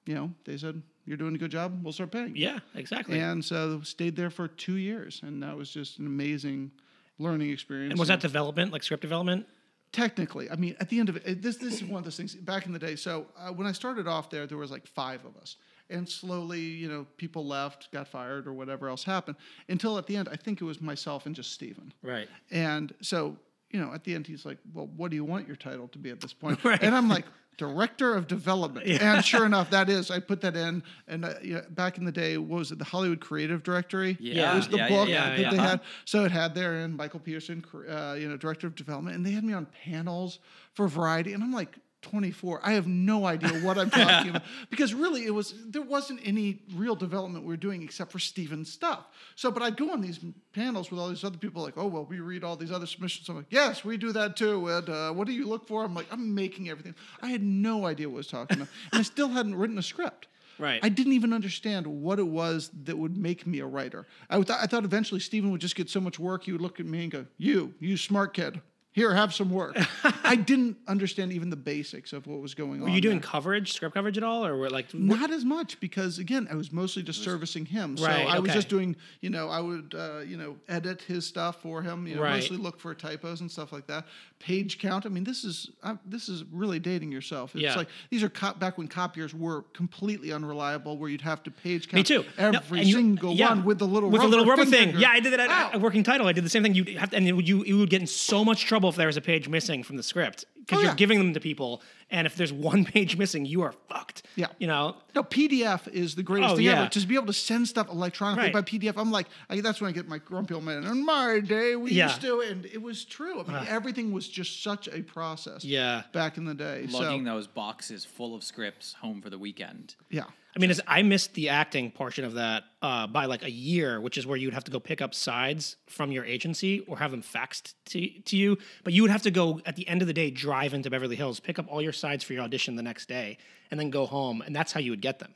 you 0.05 0.15
know, 0.15 0.35
they 0.45 0.59
said 0.59 0.83
you're 1.09 1.17
doing 1.17 1.35
a 1.35 1.39
good 1.39 1.51
job. 1.51 1.81
We'll 1.83 1.93
start 1.93 2.13
paying. 2.13 2.37
yeah, 2.37 2.59
exactly. 2.75 3.19
And 3.19 3.45
so 3.45 3.81
stayed 3.83 4.15
there 4.15 4.31
for 4.31 4.47
two 4.47 4.77
years, 4.77 5.21
and 5.25 5.43
that 5.43 5.57
was 5.57 5.71
just 5.71 5.99
an 5.99 6.07
amazing 6.07 6.71
learning 7.19 7.51
experience. 7.51 7.91
and 7.93 7.99
was 7.99 8.09
that 8.09 8.21
development, 8.21 8.73
like 8.73 8.83
script 8.83 9.03
development? 9.03 9.47
technically 9.91 10.51
i 10.51 10.55
mean 10.55 10.77
at 10.81 10.89
the 10.91 11.01
end 11.01 11.09
of 11.09 11.17
it 11.17 11.41
this 11.41 11.57
this 11.57 11.81
is 11.81 11.83
one 11.85 11.99
of 11.99 12.05
those 12.05 12.15
things 12.19 12.35
back 12.35 12.67
in 12.67 12.73
the 12.75 12.79
day 12.79 12.95
so 12.95 13.25
uh, 13.39 13.49
when 13.51 13.67
i 13.67 13.73
started 13.73 14.07
off 14.07 14.29
there 14.29 14.47
there 14.47 14.59
was 14.59 14.71
like 14.71 14.87
five 14.87 15.25
of 15.25 15.35
us 15.41 15.57
and 15.89 16.07
slowly 16.07 16.61
you 16.61 16.87
know 16.87 17.07
people 17.17 17.47
left 17.47 17.91
got 17.91 18.07
fired 18.07 18.47
or 18.47 18.53
whatever 18.53 18.91
else 18.91 19.03
happened 19.03 19.35
until 19.71 19.97
at 19.97 20.07
the 20.07 20.15
end 20.15 20.29
i 20.31 20.37
think 20.37 20.61
it 20.61 20.65
was 20.65 20.79
myself 20.83 21.25
and 21.25 21.35
just 21.35 21.53
steven 21.53 21.91
Right. 22.03 22.29
and 22.51 22.93
so 23.01 23.35
you 23.71 23.81
know 23.81 23.95
at 23.95 24.05
the 24.05 24.15
end 24.15 24.27
he's 24.27 24.45
like 24.45 24.59
well 24.75 24.91
what 24.95 25.09
do 25.11 25.17
you 25.17 25.25
want 25.25 25.47
your 25.47 25.57
title 25.57 25.89
to 25.89 25.99
be 25.99 26.11
at 26.11 26.21
this 26.21 26.35
point 26.35 26.63
Right. 26.71 26.83
and 26.83 26.95
i'm 26.95 27.09
like 27.09 27.25
director 27.59 28.15
of 28.15 28.27
development. 28.27 28.87
And 28.87 29.23
sure 29.25 29.45
enough 29.53 29.69
that 29.71 29.91
is 29.91 30.11
i 30.11 30.19
put 30.19 30.41
that 30.41 30.57
in 30.57 30.83
and 31.07 31.25
uh, 31.25 31.35
you 31.43 31.55
know, 31.55 31.63
back 31.71 31.99
in 31.99 32.05
the 32.05 32.13
day 32.13 32.39
what 32.39 32.59
was 32.59 32.73
it 32.73 32.79
the 32.79 32.85
hollywood 32.85 33.21
creative 33.21 33.63
directory? 33.63 34.17
Yeah, 34.21 34.53
it 34.53 34.57
was 34.57 34.69
the 34.69 34.79
yeah, 34.79 34.83
yeah, 34.85 34.89
book 34.89 35.09
yeah, 35.09 35.31
that 35.31 35.39
yeah. 35.39 35.51
they 35.51 35.57
had. 35.57 35.81
So 36.05 36.25
it 36.25 36.31
had 36.31 36.55
there 36.55 36.81
in 36.81 36.97
Michael 36.97 37.21
Peterson, 37.21 37.65
uh, 37.89 38.17
you 38.19 38.29
know, 38.29 38.37
director 38.37 38.67
of 38.67 38.75
development, 38.75 39.17
and 39.17 39.27
they 39.27 39.33
had 39.33 39.45
me 39.45 39.53
on 39.53 39.67
panels 39.85 40.39
for 40.73 40.89
Variety, 40.89 41.33
and 41.33 41.43
I'm 41.43 41.53
like 41.53 41.79
24. 42.03 42.61
I 42.63 42.73
have 42.73 42.87
no 42.87 43.27
idea 43.27 43.51
what 43.61 43.77
I'm 43.77 43.91
talking 43.91 44.31
about 44.31 44.43
because 44.71 44.95
really 44.95 45.27
it 45.27 45.31
was 45.31 45.55
there 45.67 45.83
wasn't 45.83 46.21
any 46.25 46.63
real 46.75 46.95
development 46.95 47.45
we 47.45 47.53
were 47.53 47.57
doing 47.57 47.83
except 47.83 48.13
for 48.13 48.19
Steven's 48.19 48.73
stuff. 48.73 49.07
So, 49.35 49.51
but 49.51 49.63
I'd 49.63 49.77
go 49.77 49.91
on 49.91 50.01
these 50.01 50.21
panels 50.53 50.91
with 50.91 51.01
all 51.01 51.09
these 51.09 51.25
other 51.25 51.39
people, 51.39 51.63
like, 51.63 51.77
oh 51.77 51.87
well, 51.87 52.05
we 52.05 52.21
read 52.21 52.45
all 52.45 52.57
these 52.57 52.73
other 52.73 52.87
submissions. 52.87 53.29
I'm 53.29 53.37
like, 53.37 53.47
yes, 53.51 53.85
we 53.85 53.97
do 53.97 54.13
that 54.13 54.37
too. 54.37 54.69
And 54.69 54.89
uh, 54.89 55.13
what 55.13 55.27
do 55.27 55.33
you 55.33 55.47
look 55.47 55.67
for? 55.67 55.85
I'm 55.85 55.95
like, 55.95 56.07
I'm 56.11 56.35
making 56.35 56.69
everything. 56.69 56.95
I 57.21 57.29
had 57.29 57.43
no 57.43 57.87
idea 57.87 58.09
what 58.09 58.15
I 58.15 58.19
was 58.19 58.27
talking 58.29 58.57
about, 58.59 58.69
and 58.93 59.01
I 59.01 59.03
still 59.03 59.29
hadn't 59.29 59.57
written 59.57 59.79
a 59.79 59.83
script. 59.83 60.29
Right. 60.59 60.81
I 60.83 60.89
didn't 60.89 61.13
even 61.13 61.33
understand 61.33 61.87
what 61.87 62.19
it 62.19 62.27
was 62.27 62.71
that 62.85 62.99
would 62.99 63.17
make 63.17 63.47
me 63.47 63.61
a 63.61 63.67
writer. 63.67 64.07
I, 64.29 64.37
th- 64.37 64.59
I 64.61 64.67
thought 64.67 64.85
eventually 64.85 65.21
Steven 65.21 65.53
would 65.53 65.61
just 65.61 65.77
get 65.77 65.89
so 65.89 66.01
much 66.01 66.19
work, 66.19 66.45
he 66.45 66.53
would 66.53 66.61
look 66.61 66.81
at 66.81 66.87
me 66.87 67.03
and 67.03 67.13
go, 67.13 67.27
You, 67.37 67.75
you 67.79 67.97
smart 67.97 68.35
kid, 68.35 68.61
here, 68.99 69.15
have 69.15 69.33
some 69.33 69.51
work. 69.51 69.77
I 70.25 70.37
didn't 70.37 70.77
understand 70.87 71.33
even 71.33 71.51
the 71.51 71.57
basics 71.57 72.13
of 72.13 72.27
what 72.27 72.41
was 72.41 72.55
going 72.55 72.81
on. 72.83 72.89
Were 72.89 72.89
you 72.95 73.01
doing 73.01 73.21
there. 73.21 73.31
coverage, 73.31 73.73
script 73.73 73.95
coverage 73.95 74.19
at 74.19 74.25
all, 74.25 74.45
or 74.45 74.57
were 74.57 74.69
like 74.71 74.93
Not 74.93 75.31
as 75.31 75.45
much 75.45 75.81
because 75.81 76.19
again, 76.19 76.47
I 76.51 76.55
was 76.55 76.73
mostly 76.73 77.03
just 77.03 77.23
servicing 77.23 77.65
him. 77.67 77.97
So 77.97 78.07
Right, 78.07 78.27
I 78.27 78.39
was 78.39 78.53
just 78.53 78.69
doing, 78.69 78.97
you 79.21 79.31
know, 79.31 79.49
I 79.49 79.61
would, 79.61 79.95
uh, 79.97 80.21
you 80.27 80.37
know, 80.37 80.57
edit 80.69 81.03
his 81.03 81.27
stuff 81.27 81.63
for 81.63 81.81
him. 81.83 82.07
You 82.07 82.17
know, 82.17 82.23
Right. 82.23 82.35
mostly 82.35 82.57
look 82.59 82.79
for 82.81 82.95
typos 82.95 83.41
and 83.41 83.51
stuff 83.51 83.73
like 83.73 83.87
that. 83.87 84.05
Page 84.41 84.79
count. 84.79 85.07
I 85.07 85.09
mean, 85.09 85.25
this 85.25 85.45
is 85.45 85.71
uh, 85.83 85.97
this 86.05 86.29
is 86.29 86.45
really 86.53 86.79
dating 86.79 87.11
yourself. 87.13 87.55
It's 87.55 87.63
Yeah. 87.63 87.75
like 87.77 87.89
these 88.11 88.23
are 88.23 88.29
co- 88.29 88.55
back 88.55 88.79
when 88.79 88.87
copiers 88.89 89.35
were 89.35 89.63
completely 89.73 90.33
unreliable, 90.33 90.97
where 90.99 91.09
you'd 91.11 91.23
have 91.23 91.43
to 91.45 91.51
page 91.51 91.89
count 91.89 91.95
Me 91.99 92.03
too. 92.03 92.25
No, 92.39 92.51
every 92.51 92.81
and 92.81 92.89
you- 92.89 92.95
single 92.95 93.35
yeah, 93.35 93.49
one 93.51 93.65
with 93.65 93.79
the 93.79 93.87
little 93.87 94.11
with 94.11 94.21
rubber 94.21 94.31
the 94.31 94.37
little 94.37 94.51
rubber 94.51 94.65
thing. 94.65 94.87
finger. 94.89 94.99
Yeah, 95.01 95.11
I 95.11 95.21
did 95.21 95.33
that 95.33 95.41
at 95.41 95.51
Ow. 95.51 95.71
a 95.75 95.79
working 95.79 96.03
title. 96.05 96.27
I 96.27 96.33
did 96.33 96.45
the 96.45 96.51
same 96.51 96.63
thing. 96.63 96.75
You 96.75 96.99
have 96.99 97.11
to, 97.11 97.17
and 97.17 97.27
you 97.27 97.65
you 97.65 97.79
would 97.79 97.91
get 97.91 98.01
in 98.01 98.07
so 98.07 98.45
much 98.45 98.65
trouble 98.65 98.88
if 98.89 98.97
there 98.97 99.07
was 99.07 99.17
a 99.17 99.21
page 99.21 99.49
missing 99.49 99.83
from 99.83 99.97
the 99.97 100.03
script 100.03 100.45
because 100.59 100.79
Oh, 100.79 100.83
you're 100.83 100.91
yeah. 100.91 100.97
giving 100.97 101.19
them 101.19 101.33
to 101.33 101.41
people, 101.41 101.81
and 102.11 102.27
if 102.27 102.37
there's 102.37 102.53
one 102.71 102.85
page 102.85 103.17
missing, 103.17 103.47
you 103.47 103.63
are 103.63 103.73
fucked. 103.89 104.23
Yeah. 104.37 104.49
you 104.59 104.67
know. 104.67 104.97
No, 105.15 105.23
PDF 105.23 105.89
is 105.89 106.15
the 106.15 106.23
greatest 106.23 106.53
Oh, 106.53 106.57
thing 106.57 106.67
yeah. 106.67 106.81
ever. 106.83 106.91
Just 106.91 107.09
be 107.09 107.15
able 107.15 107.27
to 107.27 107.33
send 107.33 107.67
stuff 107.67 107.89
electronically 107.89 108.45
Right. 108.45 108.53
by 108.53 108.63
PDF. 108.63 108.95
I'm 108.99 109.11
like, 109.11 109.29
I, 109.49 109.61
that's 109.63 109.81
when 109.81 109.89
I 109.89 109.93
get 109.93 110.07
my 110.09 110.19
grumpy 110.19 110.53
old 110.55 110.65
man. 110.65 110.85
In 110.85 111.05
my 111.07 111.41
day, 111.41 111.75
we 111.75 111.93
Yeah. 111.93 112.09
used 112.09 112.21
to, 112.21 112.41
and 112.41 112.67
it 112.67 112.83
was 112.83 113.05
true. 113.07 113.41
I 113.41 113.51
mean, 113.61 113.67
everything 113.69 114.13
was 114.13 114.29
just 114.29 114.63
such 114.63 114.89
a 114.89 115.03
process. 115.03 115.65
Yeah. 115.65 116.03
Back 116.13 116.37
in 116.37 116.45
the 116.45 116.55
day. 116.55 116.87
lugging 116.91 117.25
so, 117.25 117.33
those 117.33 117.47
boxes 117.47 118.05
full 118.05 118.35
of 118.35 118.45
scripts 118.45 118.93
home 118.95 119.23
for 119.23 119.31
the 119.31 119.39
weekend. 119.39 119.95
yeah. 120.11 120.25
I 120.59 120.61
mean, 120.61 120.73
I 120.89 121.03
missed 121.03 121.35
the 121.35 121.51
acting 121.51 121.93
portion 121.93 122.25
of 122.25 122.35
that 122.35 122.65
uh, 122.83 123.07
by 123.07 123.27
like 123.27 123.45
a 123.45 123.51
year, 123.51 124.01
which 124.01 124.19
is 124.19 124.27
where 124.27 124.37
you'd 124.37 124.55
have 124.55 124.65
to 124.65 124.73
go 124.73 124.81
pick 124.81 125.01
up 125.01 125.15
sides 125.15 125.77
from 125.87 126.11
your 126.11 126.25
agency 126.25 126.81
or 126.81 126.99
have 126.99 127.13
them 127.13 127.23
faxed 127.23 127.75
to, 127.87 128.09
to 128.23 128.37
you. 128.37 128.59
But 128.83 128.93
you 128.93 129.03
would 129.03 129.13
have 129.13 129.23
to 129.23 129.31
go 129.31 129.61
at 129.67 129.77
the 129.77 129.87
end 129.87 130.03
of 130.03 130.09
the 130.09 130.13
day, 130.13 130.33
drive 130.33 130.75
into 130.75 130.91
Beverly 130.91 131.15
Hills, 131.15 131.39
pick 131.39 131.61
up 131.61 131.67
all 131.69 131.81
your 131.81 131.93
sides 131.93 132.25
for 132.25 132.33
your 132.33 132.43
audition 132.43 132.75
the 132.75 132.83
next 132.83 133.07
day, 133.07 133.39
and 133.71 133.79
then 133.79 133.91
go 133.91 134.05
home. 134.05 134.43
And 134.43 134.55
that's 134.55 134.73
how 134.73 134.81
you 134.81 134.91
would 134.91 135.01
get 135.01 135.21
them. 135.21 135.33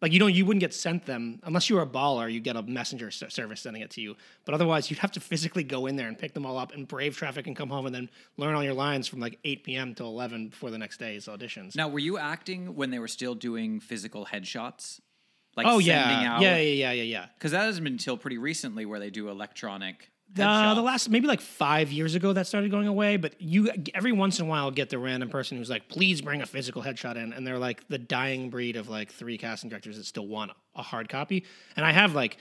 Like 0.00 0.12
you 0.12 0.18
don't, 0.18 0.34
you 0.34 0.46
wouldn't 0.46 0.60
get 0.60 0.72
sent 0.72 1.06
them 1.06 1.40
unless 1.42 1.68
you 1.68 1.76
were 1.76 1.82
a 1.82 1.86
baller. 1.86 2.32
You 2.32 2.40
get 2.40 2.56
a 2.56 2.62
messenger 2.62 3.10
service 3.10 3.60
sending 3.60 3.82
it 3.82 3.90
to 3.92 4.00
you. 4.00 4.16
But 4.44 4.54
otherwise, 4.54 4.90
you'd 4.90 5.00
have 5.00 5.12
to 5.12 5.20
physically 5.20 5.64
go 5.64 5.86
in 5.86 5.96
there 5.96 6.06
and 6.06 6.16
pick 6.16 6.34
them 6.34 6.46
all 6.46 6.56
up 6.56 6.72
and 6.72 6.86
brave 6.86 7.16
traffic 7.16 7.46
and 7.46 7.56
come 7.56 7.68
home 7.68 7.86
and 7.86 7.94
then 7.94 8.08
learn 8.36 8.54
all 8.54 8.62
your 8.62 8.74
lines 8.74 9.08
from 9.08 9.20
like 9.20 9.38
8 9.44 9.64
p.m. 9.64 9.94
till 9.94 10.06
11 10.08 10.48
before 10.48 10.70
the 10.70 10.78
next 10.78 10.98
day's 10.98 11.26
auditions. 11.26 11.74
Now, 11.74 11.88
were 11.88 11.98
you 11.98 12.16
acting 12.18 12.76
when 12.76 12.90
they 12.90 12.98
were 12.98 13.08
still 13.08 13.34
doing 13.34 13.80
physical 13.80 14.26
headshots? 14.26 15.00
Like 15.56 15.66
oh 15.66 15.80
sending 15.80 15.86
yeah, 15.86 16.34
out? 16.34 16.40
yeah, 16.40 16.56
yeah, 16.58 16.72
yeah, 16.72 16.92
yeah, 16.92 17.02
yeah. 17.02 17.26
Because 17.34 17.50
that 17.50 17.64
hasn't 17.64 17.82
been 17.82 17.94
until 17.94 18.16
pretty 18.16 18.38
recently 18.38 18.86
where 18.86 19.00
they 19.00 19.10
do 19.10 19.28
electronic 19.28 20.12
Uh, 20.38 20.74
the 20.74 20.82
last 20.82 21.08
maybe 21.08 21.26
like 21.26 21.40
five 21.40 21.90
years 21.90 22.14
ago 22.14 22.32
that 22.32 22.46
started 22.46 22.70
going 22.70 22.86
away, 22.86 23.16
but 23.16 23.40
you 23.40 23.70
every 23.94 24.12
once 24.12 24.38
in 24.38 24.46
a 24.46 24.48
while 24.48 24.70
get 24.70 24.90
the 24.90 24.98
random 24.98 25.30
person 25.30 25.56
who's 25.56 25.70
like, 25.70 25.88
"Please 25.88 26.20
bring 26.20 26.42
a 26.42 26.46
physical 26.46 26.82
headshot 26.82 27.16
in," 27.16 27.32
and 27.32 27.46
they're 27.46 27.58
like 27.58 27.86
the 27.88 27.98
dying 27.98 28.50
breed 28.50 28.76
of 28.76 28.88
like 28.88 29.10
three 29.10 29.38
casting 29.38 29.70
directors 29.70 29.96
that 29.96 30.04
still 30.04 30.26
want 30.26 30.52
a 30.76 30.82
hard 30.82 31.08
copy, 31.08 31.44
and 31.76 31.84
I 31.84 31.92
have 31.92 32.14
like 32.14 32.36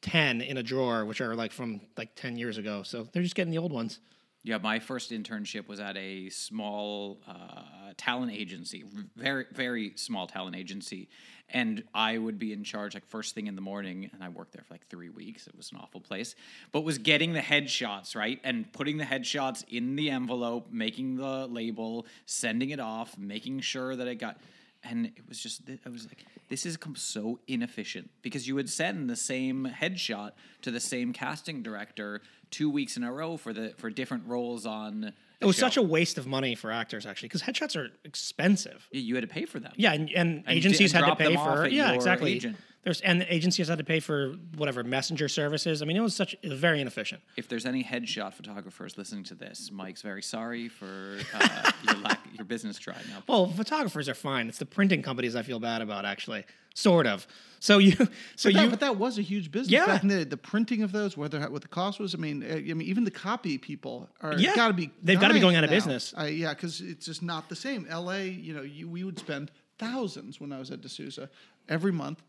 ten 0.00 0.40
in 0.40 0.56
a 0.56 0.62
drawer, 0.62 1.04
which 1.04 1.20
are 1.20 1.34
like 1.34 1.52
from 1.52 1.80
like 1.96 2.14
ten 2.14 2.36
years 2.36 2.58
ago, 2.58 2.82
so 2.84 3.08
they're 3.12 3.22
just 3.22 3.34
getting 3.34 3.50
the 3.50 3.58
old 3.58 3.72
ones. 3.72 3.98
Yeah, 4.44 4.58
my 4.58 4.80
first 4.80 5.12
internship 5.12 5.68
was 5.68 5.78
at 5.78 5.96
a 5.96 6.28
small 6.28 7.20
uh, 7.28 7.92
talent 7.96 8.32
agency, 8.32 8.84
very 9.16 9.44
very 9.52 9.92
small 9.94 10.26
talent 10.26 10.56
agency, 10.56 11.08
and 11.50 11.84
I 11.94 12.18
would 12.18 12.40
be 12.40 12.52
in 12.52 12.64
charge 12.64 12.94
like 12.94 13.06
first 13.06 13.36
thing 13.36 13.46
in 13.46 13.54
the 13.54 13.60
morning, 13.60 14.10
and 14.12 14.24
I 14.24 14.30
worked 14.30 14.52
there 14.52 14.64
for 14.66 14.74
like 14.74 14.88
three 14.88 15.10
weeks. 15.10 15.46
It 15.46 15.56
was 15.56 15.70
an 15.70 15.78
awful 15.78 16.00
place, 16.00 16.34
but 16.72 16.82
was 16.82 16.98
getting 16.98 17.34
the 17.34 17.40
headshots 17.40 18.16
right 18.16 18.40
and 18.42 18.70
putting 18.72 18.96
the 18.96 19.04
headshots 19.04 19.64
in 19.68 19.94
the 19.94 20.10
envelope, 20.10 20.72
making 20.72 21.16
the 21.16 21.46
label, 21.46 22.06
sending 22.26 22.70
it 22.70 22.80
off, 22.80 23.16
making 23.16 23.60
sure 23.60 23.94
that 23.94 24.08
it 24.08 24.16
got. 24.16 24.38
And 24.82 25.06
it 25.06 25.28
was 25.28 25.38
just, 25.38 25.62
I 25.86 25.88
was 25.88 26.06
like, 26.06 26.26
this 26.52 26.64
has 26.64 26.76
so 26.96 27.40
inefficient 27.48 28.10
because 28.20 28.46
you 28.46 28.54
would 28.54 28.68
send 28.68 29.08
the 29.08 29.16
same 29.16 29.66
headshot 29.80 30.32
to 30.60 30.70
the 30.70 30.80
same 30.80 31.14
casting 31.14 31.62
director 31.62 32.20
two 32.50 32.68
weeks 32.68 32.98
in 32.98 33.02
a 33.02 33.10
row 33.10 33.38
for 33.38 33.54
the 33.54 33.72
for 33.78 33.88
different 33.88 34.26
roles 34.26 34.66
on. 34.66 35.14
It 35.40 35.46
was 35.46 35.56
such 35.56 35.78
a 35.78 35.82
waste 35.82 36.18
of 36.18 36.26
money 36.26 36.54
for 36.54 36.70
actors 36.70 37.06
actually, 37.06 37.30
because 37.30 37.42
headshots 37.42 37.74
are 37.74 37.88
expensive. 38.04 38.86
Yeah, 38.92 39.00
you 39.00 39.14
had 39.14 39.22
to 39.22 39.28
pay 39.28 39.46
for 39.46 39.60
them. 39.60 39.72
Yeah, 39.76 39.94
and, 39.94 40.10
and, 40.10 40.44
And 40.46 40.58
agencies 40.58 40.92
d- 40.92 40.98
and 40.98 41.06
had 41.06 41.16
to 41.18 41.24
pay 41.24 41.34
for 41.34 41.66
yeah, 41.68 41.92
exactly. 41.92 42.34
agent. 42.34 42.56
There's 42.84 43.00
and 43.02 43.20
the 43.20 43.32
agencies 43.32 43.68
had 43.68 43.78
to 43.78 43.84
pay 43.84 44.00
for 44.00 44.34
whatever 44.56 44.82
messenger 44.82 45.28
services. 45.28 45.82
I 45.82 45.84
mean, 45.84 45.96
it 45.96 46.00
was 46.00 46.16
such 46.16 46.34
it 46.42 46.48
was 46.50 46.58
very 46.58 46.80
inefficient. 46.80 47.22
If 47.36 47.46
there's 47.48 47.64
any 47.64 47.84
headshot 47.84 48.34
photographers 48.34 48.98
listening 48.98 49.22
to 49.24 49.34
this, 49.34 49.70
Mike's 49.72 50.02
very 50.02 50.22
sorry 50.22 50.68
for 50.68 51.18
uh, 51.32 51.70
your 51.84 51.96
lack, 51.98 52.18
your 52.34 52.44
business 52.44 52.78
drying 52.78 52.98
up. 53.16 53.22
Well, 53.28 53.46
photographers 53.46 54.08
are 54.08 54.14
fine. 54.14 54.48
It's 54.48 54.58
the 54.58 54.66
printing 54.66 55.00
companies 55.02 55.36
I 55.36 55.42
feel 55.42 55.60
bad 55.60 55.80
about, 55.80 56.04
actually. 56.04 56.44
Sort 56.74 57.06
of. 57.06 57.26
So 57.60 57.78
you, 57.78 57.92
so 58.34 58.48
But 58.50 58.54
that, 58.54 58.64
you, 58.64 58.70
but 58.70 58.80
that 58.80 58.96
was 58.96 59.18
a 59.18 59.22
huge 59.22 59.52
business 59.52 59.70
Yeah. 59.70 59.86
back 59.86 60.02
in 60.02 60.08
the. 60.08 60.24
The 60.24 60.36
printing 60.38 60.82
of 60.82 60.90
those, 60.90 61.16
whether 61.16 61.40
what 61.50 61.62
the 61.62 61.68
cost 61.68 62.00
was. 62.00 62.14
I 62.14 62.18
mean, 62.18 62.42
uh, 62.42 62.54
I 62.56 62.60
mean, 62.60 62.82
even 62.82 63.04
the 63.04 63.10
copy 63.12 63.58
people 63.58 64.08
are 64.22 64.34
Yeah. 64.36 64.56
got 64.56 64.68
to 64.68 64.74
be. 64.74 64.90
They've 65.02 65.20
gotta 65.20 65.34
be 65.34 65.40
going 65.40 65.54
out 65.54 65.62
of 65.62 65.70
now. 65.70 65.76
business. 65.76 66.12
I, 66.16 66.28
yeah, 66.28 66.52
because 66.54 66.80
it's 66.80 67.06
just 67.06 67.22
not 67.22 67.48
the 67.48 67.54
same. 67.56 67.86
L.A. 67.88 68.26
You 68.28 68.54
know, 68.54 68.62
you, 68.62 68.88
we 68.88 69.04
would 69.04 69.18
spend 69.20 69.52
thousands 69.78 70.40
when 70.40 70.50
I 70.52 70.58
was 70.58 70.70
at 70.72 70.80
de 70.80 70.88
Souza 70.88 71.28
every 71.68 71.92
month 71.92 72.22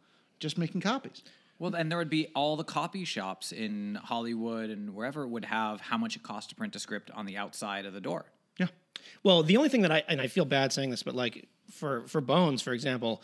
just 0.43 0.59
making 0.59 0.81
copies. 0.81 1.23
Well, 1.57 1.73
and 1.73 1.89
there 1.89 1.97
would 1.97 2.09
be 2.09 2.27
all 2.35 2.55
the 2.57 2.63
copy 2.63 3.05
shops 3.05 3.51
in 3.51 3.95
Hollywood 3.95 4.69
and 4.69 4.93
wherever 4.93 5.25
would 5.25 5.45
have 5.45 5.81
how 5.81 5.97
much 5.97 6.15
it 6.15 6.21
costs 6.21 6.50
to 6.50 6.55
print 6.55 6.75
a 6.75 6.79
script 6.79 7.09
on 7.12 7.25
the 7.25 7.38
outside 7.38 7.85
of 7.85 7.93
the 7.93 8.01
door. 8.01 8.25
Yeah. 8.59 8.67
well, 9.24 9.41
the 9.41 9.57
only 9.57 9.70
thing 9.70 9.81
that 9.81 9.91
I 9.91 10.03
and 10.07 10.22
I 10.22 10.27
feel 10.27 10.46
bad 10.46 10.72
saying 10.72 10.91
this, 10.91 11.01
but 11.01 11.15
like 11.15 11.48
for 11.72 12.07
for 12.07 12.22
Bones, 12.22 12.61
for 12.61 12.74
example, 12.74 13.24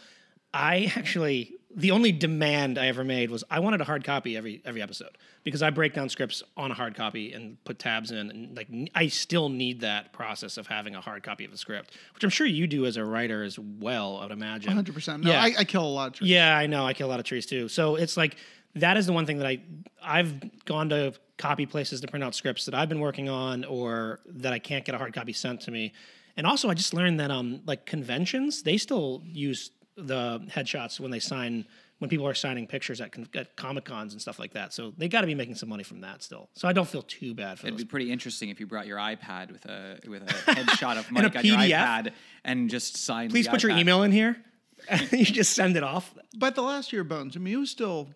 I 0.54 0.92
actually 0.96 1.59
the 1.76 1.92
only 1.92 2.12
demand 2.12 2.78
I 2.80 2.88
ever 2.88 3.04
made 3.04 3.30
was 3.30 3.44
I 3.50 3.60
wanted 3.60 3.80
a 3.82 3.84
hard 3.84 4.04
copy 4.04 4.36
every 4.36 4.62
every 4.66 4.82
episode 4.82 5.18
because 5.44 5.62
I 5.62 5.70
break 5.70 5.94
down 5.94 6.10
scripts 6.10 6.42
on 6.58 6.72
a 6.72 6.74
hard 6.74 6.96
copy 6.96 7.32
and 7.32 7.64
put 7.64 7.78
tabs 7.78 8.12
in, 8.12 8.30
and 8.32 8.58
like 8.58 8.68
I 8.96 9.08
still 9.08 9.50
need 9.50 9.82
that 9.82 10.12
process 10.12 10.58
of 10.58 10.66
having 10.68 10.96
a 10.96 11.02
hard 11.02 11.22
copy 11.22 11.46
of 11.46 11.54
a 11.54 11.58
script, 11.58 11.92
which 12.16 12.24
I'm 12.24 12.32
sure 12.32 12.48
you 12.48 12.66
do 12.66 12.86
as 12.88 12.98
a 12.98 13.06
writer 13.06 13.44
as 13.44 13.60
well. 13.60 14.18
I 14.18 14.24
would 14.24 14.32
imagine. 14.32 14.74
100%. 14.74 15.22
No, 15.24 15.32
Yeah. 15.32 15.42
I, 15.44 15.54
I 15.60 15.64
kill 15.64 15.86
a 15.86 15.88
lot 15.88 16.08
of 16.08 16.14
trees. 16.14 16.32
Yeah, 16.32 16.58
I 16.58 16.66
know. 16.66 16.86
I 16.86 16.94
kill 16.94 17.08
a 17.08 17.12
lot 17.12 17.20
of 17.20 17.26
trees 17.26 17.46
too. 17.46 17.68
So 17.70 17.96
it's 17.96 18.18
like 18.18 18.38
that 18.76 18.98
is 18.98 19.06
the 19.06 19.14
one 19.14 19.26
thing 19.28 19.38
that 19.38 19.48
I 19.48 19.62
I've 20.02 20.66
gone 20.66 20.90
to 20.90 21.14
copy 21.38 21.66
places 21.68 22.02
to 22.02 22.08
print 22.08 22.24
out 22.24 22.34
scripts 22.34 22.66
that 22.66 22.74
I've 22.74 22.90
been 22.90 23.00
working 23.00 23.30
on 23.30 23.64
or 23.64 24.20
that 24.26 24.54
I 24.54 24.60
can't 24.60 24.86
get 24.86 24.96
a 24.96 24.98
hard 24.98 25.14
copy 25.14 25.34
sent 25.34 25.62
to 25.62 25.72
me. 25.72 25.94
And 26.36 26.48
also 26.48 26.70
I 26.70 26.74
just 26.74 26.94
learned 26.96 27.20
that 27.20 27.30
um 27.32 27.62
like 27.68 27.86
conventions, 27.86 28.64
they 28.64 28.78
still 28.78 29.22
use 29.26 29.70
the 30.02 30.40
headshots 30.50 31.00
when 31.00 31.12
they 31.12 31.20
sign 31.20 31.66
when 32.00 32.10
people 32.10 32.26
are 32.26 32.34
signing 32.34 32.66
pictures 32.66 33.02
at, 33.02 33.14
at 33.36 33.56
comic 33.58 33.84
cons 33.84 34.14
and 34.14 34.22
stuff 34.22 34.40
like 34.40 34.54
that. 34.54 34.74
So 34.74 34.94
they 34.98 35.10
got 35.10 35.22
to 35.22 35.28
be 35.28 35.36
making 35.36 35.56
some 35.56 35.68
money 35.68 35.84
from 35.84 36.00
that 36.02 36.24
still. 36.24 36.50
So 36.54 36.68
I 36.68 36.74
don't 36.74 36.88
feel 36.88 37.02
too 37.02 37.34
bad 37.34 37.60
for 37.60 37.68
It'd 37.68 37.78
those. 37.78 37.84
be 37.84 37.90
pretty 37.90 38.10
interesting 38.12 38.48
if 38.50 38.60
you 38.60 38.68
brought 38.68 38.88
your 38.88 38.98
iPad 38.98 39.52
with 39.52 39.66
a 39.66 40.00
with 40.08 40.24
a 40.24 40.26
headshot 40.52 40.98
of 40.98 41.10
a 41.10 41.14
Mike 41.14 41.36
on 41.36 41.44
your 41.46 41.58
PDF? 41.58 41.72
iPad 41.72 42.14
and 42.46 42.70
just 42.70 42.98
signed. 42.98 43.32
Please 43.32 43.46
the 43.46 43.52
put 43.52 43.64
your 43.64 43.72
email 43.74 44.04
in 44.04 44.12
here. 44.12 44.38
you 45.12 45.26
just 45.26 45.54
send 45.54 45.76
it 45.76 45.84
off. 45.84 46.14
But 46.38 46.56
the 46.56 46.62
last 46.62 46.94
year, 46.94 47.04
Bones, 47.04 47.36
I 47.36 47.40
mean, 47.40 47.54
it 47.54 47.58
was 47.58 47.70
still 47.70 48.08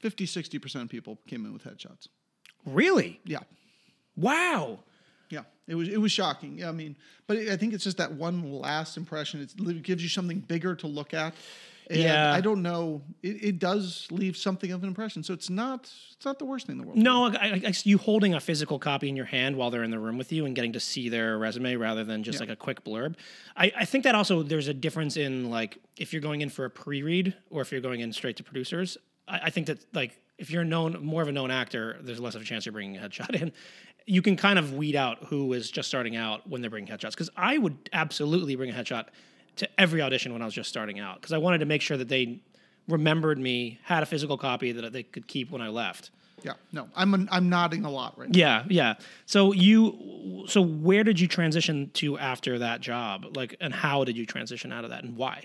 50, 0.00 0.26
60% 0.26 0.82
of 0.82 0.88
people 0.88 1.18
came 1.28 1.46
in 1.46 1.52
with 1.52 1.62
headshots. 1.64 2.08
Really? 2.66 3.20
Yeah. 3.24 3.38
Wow. 4.16 4.80
Yeah, 5.70 5.74
it 5.74 5.76
was 5.76 5.88
it 5.88 6.00
was 6.00 6.12
shocking. 6.12 6.58
Yeah, 6.58 6.68
I 6.68 6.72
mean, 6.72 6.96
but 7.26 7.38
I 7.38 7.56
think 7.56 7.72
it's 7.74 7.84
just 7.84 7.96
that 7.98 8.12
one 8.12 8.52
last 8.52 8.96
impression. 8.96 9.40
It's, 9.40 9.54
it 9.54 9.82
gives 9.82 10.02
you 10.02 10.08
something 10.08 10.40
bigger 10.40 10.74
to 10.76 10.86
look 10.86 11.14
at. 11.14 11.34
And 11.88 11.98
Yeah. 11.98 12.32
I 12.32 12.40
don't 12.40 12.62
know. 12.62 13.02
It, 13.20 13.42
it 13.44 13.58
does 13.58 14.06
leave 14.12 14.36
something 14.36 14.70
of 14.70 14.82
an 14.84 14.88
impression. 14.88 15.24
So 15.24 15.34
it's 15.34 15.50
not 15.50 15.90
it's 16.14 16.24
not 16.24 16.38
the 16.38 16.44
worst 16.44 16.66
thing 16.66 16.74
in 16.76 16.82
the 16.82 16.86
world. 16.86 16.98
No, 16.98 17.24
I, 17.26 17.30
I, 17.32 17.62
I- 17.66 17.72
you 17.82 17.98
holding 17.98 18.34
a 18.34 18.40
physical 18.40 18.78
copy 18.78 19.08
in 19.08 19.16
your 19.16 19.24
hand 19.26 19.56
while 19.56 19.70
they're 19.70 19.82
in 19.82 19.90
the 19.90 19.98
room 19.98 20.16
with 20.16 20.30
you 20.32 20.46
and 20.46 20.54
getting 20.54 20.72
to 20.74 20.80
see 20.80 21.08
their 21.08 21.36
resume 21.36 21.74
rather 21.76 22.04
than 22.04 22.22
just 22.22 22.38
like 22.38 22.48
a 22.50 22.54
quick 22.56 22.84
blurb. 22.84 23.16
I, 23.56 23.72
I 23.76 23.84
think 23.86 24.04
that 24.04 24.14
also 24.14 24.42
there's 24.44 24.68
a 24.68 24.74
difference 24.74 25.16
in 25.16 25.50
like 25.50 25.78
if 25.96 26.12
you're 26.12 26.22
going 26.22 26.42
in 26.42 26.48
for 26.50 26.64
a 26.64 26.70
pre-read 26.70 27.34
or 27.50 27.60
if 27.62 27.72
you're 27.72 27.80
going 27.80 28.00
in 28.00 28.12
straight 28.12 28.36
to 28.36 28.44
producers. 28.44 28.96
I, 29.26 29.40
I 29.44 29.50
think 29.50 29.66
that 29.66 29.84
like 29.92 30.16
if 30.38 30.50
you're 30.50 30.64
known 30.64 31.04
more 31.04 31.20
of 31.22 31.28
a 31.28 31.32
known 31.32 31.50
actor, 31.50 31.98
there's 32.02 32.20
less 32.20 32.34
of 32.34 32.40
a 32.42 32.44
chance 32.44 32.64
you're 32.64 32.72
bringing 32.72 32.96
a 32.96 33.00
headshot 33.00 33.34
in. 33.42 33.52
You 34.06 34.22
can 34.22 34.36
kind 34.36 34.58
of 34.58 34.74
weed 34.74 34.96
out 34.96 35.24
who 35.24 35.52
is 35.52 35.70
just 35.70 35.88
starting 35.88 36.16
out 36.16 36.48
when 36.48 36.60
they're 36.60 36.70
bringing 36.70 36.92
headshots. 36.92 37.10
Because 37.12 37.30
I 37.36 37.58
would 37.58 37.90
absolutely 37.92 38.56
bring 38.56 38.70
a 38.70 38.72
headshot 38.72 39.06
to 39.56 39.68
every 39.78 40.00
audition 40.02 40.32
when 40.32 40.42
I 40.42 40.44
was 40.44 40.54
just 40.54 40.68
starting 40.68 40.98
out 40.98 41.16
because 41.16 41.32
I 41.32 41.38
wanted 41.38 41.58
to 41.58 41.66
make 41.66 41.82
sure 41.82 41.96
that 41.96 42.08
they 42.08 42.40
remembered 42.88 43.38
me, 43.38 43.78
had 43.84 44.02
a 44.02 44.06
physical 44.06 44.38
copy 44.38 44.72
that 44.72 44.92
they 44.92 45.02
could 45.02 45.26
keep 45.26 45.50
when 45.50 45.60
I 45.60 45.68
left. 45.68 46.10
Yeah, 46.42 46.54
no. 46.72 46.88
I'm 46.96 47.28
I'm 47.30 47.48
nodding 47.48 47.84
a 47.84 47.90
lot 47.90 48.18
right 48.18 48.30
now. 48.30 48.38
Yeah, 48.38 48.64
yeah. 48.68 48.94
So 49.26 49.52
you, 49.52 50.44
so 50.48 50.62
where 50.62 51.04
did 51.04 51.20
you 51.20 51.28
transition 51.28 51.90
to 51.94 52.18
after 52.18 52.58
that 52.60 52.80
job? 52.80 53.36
Like, 53.36 53.56
and 53.60 53.74
how 53.74 54.04
did 54.04 54.16
you 54.16 54.24
transition 54.24 54.72
out 54.72 54.84
of 54.84 54.90
that, 54.90 55.04
and 55.04 55.16
why? 55.16 55.44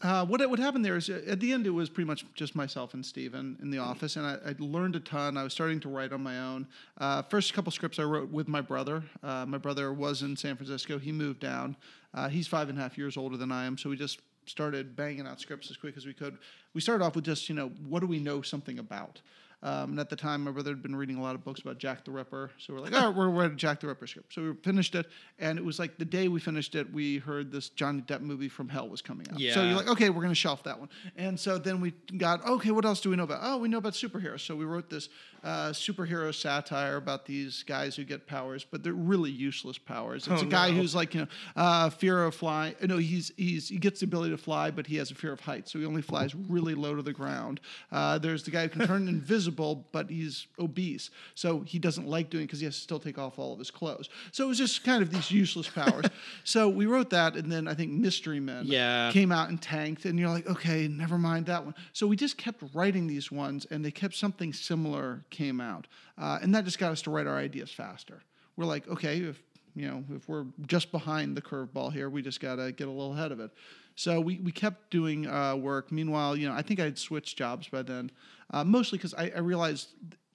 Uh, 0.00 0.24
what 0.24 0.48
what 0.48 0.60
happened 0.60 0.84
there 0.84 0.96
is 0.96 1.10
uh, 1.10 1.20
at 1.26 1.40
the 1.40 1.52
end 1.52 1.66
it 1.66 1.70
was 1.70 1.88
pretty 1.88 2.06
much 2.06 2.24
just 2.34 2.54
myself 2.54 2.94
and 2.94 3.04
Steven 3.04 3.58
in 3.60 3.70
the 3.70 3.78
office, 3.78 4.14
and 4.14 4.24
I, 4.24 4.38
I 4.46 4.54
learned 4.58 4.94
a 4.94 5.00
ton. 5.00 5.36
I 5.36 5.42
was 5.42 5.52
starting 5.52 5.80
to 5.80 5.88
write 5.88 6.12
on 6.12 6.22
my 6.22 6.38
own. 6.38 6.68
Uh, 6.98 7.22
first 7.22 7.52
couple 7.52 7.72
scripts 7.72 7.98
I 7.98 8.04
wrote 8.04 8.30
with 8.30 8.46
my 8.46 8.60
brother. 8.60 9.02
Uh, 9.24 9.44
my 9.46 9.58
brother 9.58 9.92
was 9.92 10.22
in 10.22 10.36
San 10.36 10.54
Francisco. 10.54 10.98
He 10.98 11.10
moved 11.10 11.40
down. 11.40 11.76
Uh, 12.14 12.28
he's 12.28 12.46
five 12.46 12.68
and 12.68 12.78
a 12.78 12.80
half 12.80 12.96
years 12.96 13.16
older 13.16 13.36
than 13.36 13.50
I 13.50 13.64
am, 13.64 13.76
so 13.76 13.90
we 13.90 13.96
just 13.96 14.20
started 14.46 14.94
banging 14.94 15.26
out 15.26 15.40
scripts 15.40 15.68
as 15.68 15.76
quick 15.76 15.96
as 15.96 16.06
we 16.06 16.14
could. 16.14 16.38
We 16.74 16.80
started 16.80 17.04
off 17.04 17.16
with 17.16 17.24
just 17.24 17.48
you 17.48 17.56
know 17.56 17.70
what 17.88 17.98
do 17.98 18.06
we 18.06 18.20
know 18.20 18.40
something 18.40 18.78
about. 18.78 19.20
Um, 19.62 19.90
and 19.90 20.00
at 20.00 20.08
the 20.08 20.14
time, 20.16 20.44
my 20.44 20.50
brother 20.52 20.70
had 20.70 20.82
been 20.82 20.94
reading 20.94 21.16
a 21.16 21.22
lot 21.22 21.34
of 21.34 21.44
books 21.44 21.60
about 21.60 21.78
Jack 21.78 22.04
the 22.04 22.10
Ripper. 22.12 22.50
So 22.58 22.74
we're 22.74 22.80
like, 22.80 22.92
oh, 22.94 23.10
we're 23.10 23.28
writing 23.28 23.56
Jack 23.56 23.80
the 23.80 23.88
Ripper 23.88 24.06
script. 24.06 24.32
So 24.32 24.42
we 24.42 24.52
finished 24.62 24.94
it. 24.94 25.06
And 25.40 25.58
it 25.58 25.64
was 25.64 25.78
like 25.80 25.98
the 25.98 26.04
day 26.04 26.28
we 26.28 26.38
finished 26.38 26.76
it, 26.76 26.92
we 26.92 27.18
heard 27.18 27.50
this 27.50 27.68
Johnny 27.70 28.02
Depp 28.02 28.20
movie 28.20 28.48
from 28.48 28.68
Hell 28.68 28.88
was 28.88 29.02
coming 29.02 29.26
out. 29.32 29.40
Yeah. 29.40 29.54
So 29.54 29.64
you're 29.64 29.74
like, 29.74 29.88
okay, 29.88 30.10
we're 30.10 30.22
going 30.22 30.28
to 30.30 30.34
shelf 30.34 30.62
that 30.64 30.78
one. 30.78 30.88
And 31.16 31.38
so 31.38 31.58
then 31.58 31.80
we 31.80 31.92
got, 32.18 32.46
okay, 32.46 32.70
what 32.70 32.84
else 32.84 33.00
do 33.00 33.10
we 33.10 33.16
know 33.16 33.24
about? 33.24 33.40
Oh, 33.42 33.58
we 33.58 33.68
know 33.68 33.78
about 33.78 33.94
superheroes. 33.94 34.40
So 34.46 34.54
we 34.54 34.64
wrote 34.64 34.90
this 34.90 35.08
uh, 35.42 35.70
superhero 35.70 36.32
satire 36.34 36.96
about 36.96 37.24
these 37.26 37.62
guys 37.64 37.96
who 37.96 38.04
get 38.04 38.26
powers, 38.26 38.64
but 38.68 38.82
they're 38.84 38.92
really 38.92 39.30
useless 39.30 39.78
powers. 39.78 40.26
It's 40.28 40.42
Oh, 40.42 40.46
a 40.46 40.48
guy 40.48 40.70
no. 40.70 40.76
who's 40.76 40.94
like, 40.94 41.14
you 41.14 41.20
know, 41.22 41.26
uh, 41.56 41.90
fear 41.90 42.24
of 42.24 42.34
flying. 42.34 42.74
No, 42.82 42.96
he's 42.98 43.32
he's 43.36 43.68
he 43.68 43.76
gets 43.78 44.00
the 44.00 44.04
ability 44.04 44.30
to 44.32 44.36
fly, 44.38 44.70
but 44.70 44.86
he 44.86 44.96
has 44.96 45.10
a 45.10 45.14
fear 45.14 45.32
of 45.32 45.40
heights, 45.40 45.72
so 45.72 45.78
he 45.78 45.84
only 45.86 46.02
flies 46.02 46.34
really 46.34 46.74
low 46.74 46.94
to 46.96 47.02
the 47.02 47.12
ground. 47.12 47.60
Uh, 47.92 48.18
there's 48.18 48.42
the 48.42 48.50
guy 48.50 48.62
who 48.64 48.68
can 48.68 48.86
turn 48.86 49.06
invisible, 49.08 49.47
but 49.50 50.10
he's 50.10 50.46
obese, 50.58 51.10
so 51.34 51.60
he 51.60 51.78
doesn't 51.78 52.06
like 52.06 52.30
doing 52.30 52.44
it 52.44 52.46
because 52.46 52.60
he 52.60 52.64
has 52.66 52.74
to 52.76 52.80
still 52.80 52.98
take 53.00 53.18
off 53.18 53.38
all 53.38 53.52
of 53.52 53.58
his 53.58 53.70
clothes. 53.70 54.08
So 54.32 54.44
it 54.44 54.48
was 54.48 54.58
just 54.58 54.84
kind 54.84 55.02
of 55.02 55.10
these 55.10 55.30
useless 55.30 55.68
powers. 55.68 56.06
so 56.44 56.68
we 56.68 56.86
wrote 56.86 57.10
that, 57.10 57.36
and 57.36 57.50
then 57.50 57.68
I 57.68 57.74
think 57.74 57.92
Mystery 57.92 58.40
Men 58.40 58.66
Yeah. 58.66 59.10
came 59.12 59.32
out 59.32 59.48
and 59.48 59.60
tanked, 59.60 60.04
and 60.04 60.18
you're 60.18 60.30
like, 60.30 60.46
okay, 60.46 60.88
never 60.88 61.18
mind 61.18 61.46
that 61.46 61.64
one. 61.64 61.74
So 61.92 62.06
we 62.06 62.16
just 62.16 62.36
kept 62.38 62.62
writing 62.74 63.06
these 63.06 63.30
ones, 63.32 63.66
and 63.70 63.84
they 63.84 63.90
kept 63.90 64.14
something 64.14 64.52
similar 64.52 65.24
came 65.30 65.60
out, 65.60 65.86
uh, 66.16 66.38
and 66.42 66.54
that 66.54 66.64
just 66.64 66.78
got 66.78 66.92
us 66.92 67.02
to 67.02 67.10
write 67.10 67.26
our 67.26 67.36
ideas 67.36 67.70
faster. 67.70 68.22
We're 68.56 68.64
like, 68.64 68.88
okay, 68.88 69.18
if 69.20 69.40
you 69.78 69.88
know, 69.88 70.04
if 70.14 70.28
we're 70.28 70.46
just 70.66 70.90
behind 70.92 71.36
the 71.36 71.42
curveball 71.42 71.92
here, 71.92 72.10
we 72.10 72.22
just 72.22 72.40
gotta 72.40 72.72
get 72.72 72.88
a 72.88 72.90
little 72.90 73.12
ahead 73.14 73.32
of 73.32 73.40
it. 73.40 73.50
So 73.94 74.20
we, 74.20 74.38
we 74.38 74.52
kept 74.52 74.90
doing 74.90 75.26
uh, 75.26 75.56
work. 75.56 75.90
Meanwhile, 75.90 76.36
you 76.36 76.48
know, 76.48 76.54
I 76.54 76.62
think 76.62 76.78
I 76.78 76.84
had 76.84 76.98
switched 76.98 77.36
jobs 77.36 77.68
by 77.68 77.82
then, 77.82 78.12
uh, 78.50 78.62
mostly 78.62 78.96
because 78.96 79.12
I, 79.14 79.32
I 79.34 79.40
realized 79.40 79.88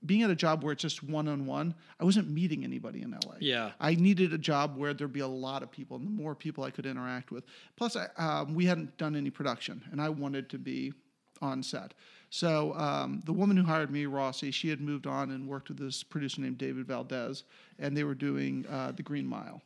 being 0.05 0.21
at 0.21 0.29
a 0.29 0.35
job 0.35 0.63
where 0.63 0.73
it's 0.73 0.81
just 0.81 1.03
one 1.03 1.27
on 1.27 1.45
one, 1.45 1.73
I 1.99 2.03
wasn't 2.03 2.29
meeting 2.29 2.63
anybody 2.63 3.01
in 3.01 3.11
LA. 3.11 3.35
Yeah. 3.39 3.71
I 3.79 3.95
needed 3.95 4.33
a 4.33 4.37
job 4.37 4.75
where 4.77 4.93
there'd 4.93 5.13
be 5.13 5.21
a 5.21 5.27
lot 5.27 5.63
of 5.63 5.71
people, 5.71 5.97
and 5.97 6.05
the 6.05 6.11
more 6.11 6.35
people 6.35 6.63
I 6.63 6.71
could 6.71 6.85
interact 6.85 7.31
with. 7.31 7.45
Plus, 7.77 7.95
I, 7.95 8.07
um, 8.17 8.53
we 8.53 8.65
hadn't 8.65 8.97
done 8.97 9.15
any 9.15 9.29
production, 9.29 9.81
and 9.91 10.01
I 10.01 10.09
wanted 10.09 10.49
to 10.49 10.57
be 10.57 10.93
on 11.41 11.63
set. 11.63 11.93
So 12.33 12.73
um, 12.73 13.21
the 13.25 13.31
woman 13.31 13.55
who 13.55 13.63
hired 13.63 13.91
me, 13.91 14.07
Rossi, 14.07 14.49
she 14.49 14.67
had 14.67 14.81
moved 14.81 15.05
on 15.05 15.29
and 15.29 15.47
worked 15.47 15.69
with 15.69 15.77
this 15.77 16.01
producer 16.01 16.41
named 16.41 16.57
David 16.57 16.87
Valdes, 16.87 17.43
and 17.77 17.95
they 17.95 18.03
were 18.03 18.15
doing 18.15 18.65
uh, 18.71 18.91
The 18.91 19.03
Green 19.03 19.27
Mile. 19.27 19.61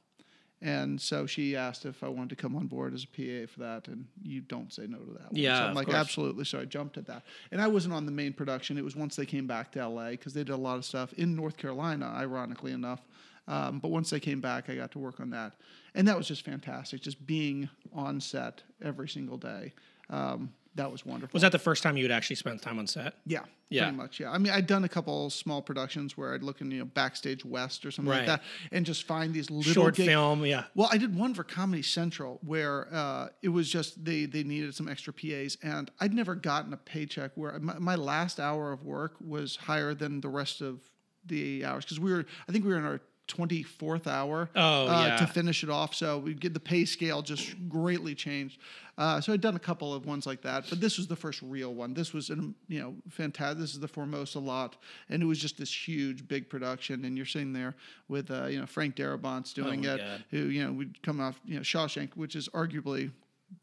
And 0.62 1.00
so 1.00 1.26
she 1.26 1.56
asked 1.56 1.86
if 1.86 2.04
I 2.04 2.10
wanted 2.10 2.32
to 2.32 2.36
come 2.36 2.58
on 2.58 2.68
board 2.68 2.94
as 2.94 3.06
a 3.06 3.08
PA 3.08 3.50
for 3.50 3.62
that, 3.62 3.88
and 3.88 4.06
you 4.22 4.42
don't 4.42 4.74
say 4.74 4.86
no 4.86 4.98
to 4.98 5.14
that. 5.14 5.32
one. 5.32 5.32
Yeah, 5.32 5.60
so 5.60 5.64
I'm 5.68 5.76
like, 5.76 5.86
course. 5.86 5.96
absolutely. 5.96 6.44
So 6.44 6.60
I 6.60 6.66
jumped 6.66 6.98
at 6.98 7.06
that, 7.06 7.24
and 7.54 7.62
I 7.62 7.68
wasn't 7.68 7.94
on 7.94 8.06
the 8.06 8.12
main 8.12 8.34
production. 8.34 8.78
It 8.78 8.84
was 8.84 8.98
once 8.98 9.16
they 9.16 9.26
came 9.26 9.48
back 9.48 9.72
to 9.72 9.88
LA 9.88 10.10
because 10.10 10.34
they 10.34 10.44
did 10.44 10.50
a 10.50 10.58
lot 10.58 10.76
of 10.76 10.84
stuff 10.84 11.14
in 11.14 11.38
North 11.38 11.56
Carolina, 11.56 12.14
ironically 12.18 12.74
enough. 12.74 13.00
Um, 13.48 13.80
but 13.80 13.92
once 13.92 14.10
they 14.10 14.20
came 14.20 14.42
back, 14.42 14.70
I 14.70 14.76
got 14.76 14.92
to 14.92 15.00
work 15.00 15.22
on 15.22 15.30
that, 15.30 15.54
and 15.96 16.06
that 16.10 16.18
was 16.18 16.28
just 16.28 16.44
fantastic. 16.44 17.00
Just 17.00 17.26
being 17.26 17.70
on 17.94 18.20
set 18.20 18.62
every 18.84 19.08
single 19.08 19.38
day, 19.38 19.72
um, 20.10 20.52
that 20.78 20.92
was 20.92 21.06
wonderful. 21.06 21.34
Was 21.34 21.42
that 21.44 21.52
the 21.52 21.60
first 21.60 21.84
time 21.84 21.98
you 21.98 22.04
had 22.04 22.12
actually 22.12 22.38
spent 22.38 22.62
time 22.62 22.80
on 22.80 22.88
set? 22.88 23.16
Yeah, 23.26 23.42
Yeah. 23.70 23.84
pretty 23.84 23.98
much. 23.98 24.20
Yeah, 24.20 24.32
I 24.32 24.38
mean, 24.38 24.52
I'd 24.54 24.66
done 24.66 24.84
a 24.84 24.90
couple 24.90 25.30
small 25.30 25.62
productions 25.62 26.18
where 26.18 26.34
I'd 26.34 26.42
look 26.44 26.62
in, 26.62 26.72
you 26.72 26.80
know, 26.80 26.86
backstage 26.86 27.44
west 27.46 27.86
or 27.86 27.92
something 27.92 28.10
Right. 28.10 28.20
like 28.20 28.28
that, 28.28 28.44
and 28.72 28.86
just 28.86 29.04
find 29.04 29.34
these 29.34 29.50
little 29.52 29.74
Short 29.74 29.96
gig- 29.96 30.08
film, 30.08 30.46
yeah. 30.46 30.64
Well, 30.74 30.90
I 30.92 30.98
did 30.98 31.16
one 31.16 31.34
for 31.34 31.44
Comedy 31.44 31.82
Central 31.84 32.40
where 32.44 32.88
uh, 32.94 33.28
it 33.42 33.50
was 33.50 33.70
just 33.70 34.04
they 34.04 34.26
they 34.26 34.44
needed 34.44 34.74
some 34.74 34.88
extra 34.88 35.12
PAs, 35.14 35.58
and 35.62 35.92
I'd 36.00 36.14
never 36.14 36.34
gotten 36.36 36.72
a 36.74 36.78
paycheck 36.78 37.32
where 37.36 37.60
my, 37.60 37.78
my 37.78 37.96
last 37.96 38.40
hour 38.40 38.72
of 38.72 38.84
work 38.84 39.16
was 39.20 39.56
higher 39.58 39.94
than 39.94 40.22
the 40.22 40.30
rest 40.30 40.62
of 40.62 40.80
the 41.26 41.66
hours 41.66 41.84
because 41.84 42.00
we 42.00 42.12
were 42.12 42.26
I 42.48 42.52
think 42.54 42.64
we 42.66 42.72
were 42.72 42.78
in 42.78 42.86
our 42.86 43.02
24th 43.28 44.08
hour 44.08 44.50
Oh, 44.56 44.88
uh, 44.88 45.06
yeah. 45.08 45.18
to 45.18 45.28
finish 45.28 45.64
it 45.64 45.70
off. 45.70 45.94
So 45.94 46.20
we 46.20 46.34
get 46.34 46.54
the 46.54 46.60
pay 46.60 46.86
scale 46.86 47.22
just 47.22 47.56
greatly 47.70 48.16
changed. 48.16 48.60
Uh, 48.98 49.22
so 49.22 49.32
I'd 49.32 49.42
done 49.42 49.56
a 49.56 49.60
couple 49.60 49.94
of 49.94 50.08
ones 50.08 50.26
like 50.26 50.42
that, 50.42 50.66
but 50.70 50.82
this 50.82 50.98
was 50.98 51.06
the 51.06 51.16
first 51.16 51.44
real 51.44 51.72
one. 51.76 51.94
This 51.94 52.14
was, 52.14 52.32
an, 52.32 52.56
you 52.68 52.80
know, 52.80 52.96
fantastic. 53.10 53.60
This 53.60 53.74
is 53.76 53.80
the 53.80 53.88
Formosa 53.88 54.40
lot, 54.40 54.76
and 55.10 55.22
it 55.22 55.26
was 55.28 55.38
just 55.38 55.56
this 55.58 55.72
huge, 55.88 56.28
big 56.28 56.50
production. 56.50 57.06
And 57.06 57.16
you're 57.16 57.28
sitting 57.28 57.54
there 57.54 57.76
with, 58.08 58.32
uh, 58.32 58.46
you 58.48 58.60
know, 58.60 58.66
Frank 58.66 58.96
Darabont's 58.96 59.54
doing 59.54 59.86
Oh 59.86 59.94
it, 59.94 59.98
God. 60.00 60.24
who, 60.32 60.38
you 60.48 60.66
know, 60.66 60.72
would 60.74 61.00
come 61.04 61.22
off, 61.22 61.40
you 61.46 61.56
know, 61.58 61.62
Shawshank, 61.62 62.16
which 62.16 62.36
is 62.36 62.50
arguably 62.50 63.12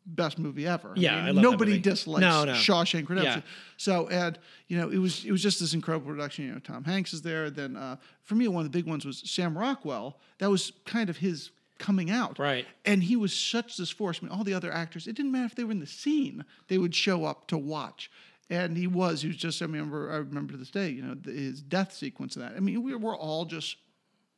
best 0.06 0.38
movie 0.38 0.66
ever. 0.66 0.92
Yeah, 0.96 1.16
I 1.16 1.26
love 1.26 1.36
that 1.36 1.42
nobody 1.42 1.78
dislikes 1.78 2.20
No, 2.20 2.44
no. 2.44 2.52
Shawshank 2.52 3.08
Redemption. 3.08 3.42
Yeah. 3.44 3.52
So, 3.76 4.08
and 4.08 4.38
you 4.68 4.78
know, 4.78 4.90
it 4.90 4.98
was 4.98 5.24
it 5.24 5.32
was 5.32 5.42
just 5.42 5.60
this 5.60 5.74
incredible 5.74 6.06
production. 6.06 6.46
You 6.46 6.52
know, 6.52 6.58
Tom 6.58 6.84
Hanks 6.84 7.12
is 7.12 7.22
there. 7.22 7.50
Then 7.50 7.76
uh, 7.76 7.96
for 8.22 8.34
me, 8.34 8.48
one 8.48 8.64
of 8.64 8.70
the 8.70 8.76
big 8.76 8.86
ones 8.86 9.04
was 9.04 9.22
Sam 9.24 9.56
Rockwell. 9.56 10.18
That 10.38 10.50
was 10.50 10.72
kind 10.84 11.10
of 11.10 11.18
his 11.18 11.50
coming 11.78 12.10
out. 12.10 12.38
Right. 12.38 12.66
And 12.84 13.02
he 13.02 13.16
was 13.16 13.34
such 13.34 13.76
this 13.76 13.90
force. 13.90 14.20
I 14.22 14.26
mean, 14.26 14.32
all 14.32 14.44
the 14.44 14.54
other 14.54 14.72
actors, 14.72 15.06
it 15.06 15.16
didn't 15.16 15.32
matter 15.32 15.46
if 15.46 15.54
they 15.54 15.64
were 15.64 15.72
in 15.72 15.80
the 15.80 15.86
scene; 15.86 16.44
they 16.68 16.78
would 16.78 16.94
show 16.94 17.24
up 17.24 17.46
to 17.48 17.58
watch. 17.58 18.10
And 18.50 18.76
he 18.76 18.86
was. 18.86 19.22
He 19.22 19.28
was 19.28 19.36
just. 19.36 19.62
I 19.62 19.64
remember. 19.64 20.10
I 20.10 20.16
remember 20.16 20.52
to 20.52 20.58
this 20.58 20.70
day. 20.70 20.90
You 20.90 21.02
know, 21.02 21.14
the, 21.14 21.32
his 21.32 21.62
death 21.62 21.92
sequence 21.92 22.36
of 22.36 22.42
that. 22.42 22.52
I 22.56 22.60
mean, 22.60 22.82
we 22.82 22.94
were 22.94 23.16
all 23.16 23.44
just 23.44 23.76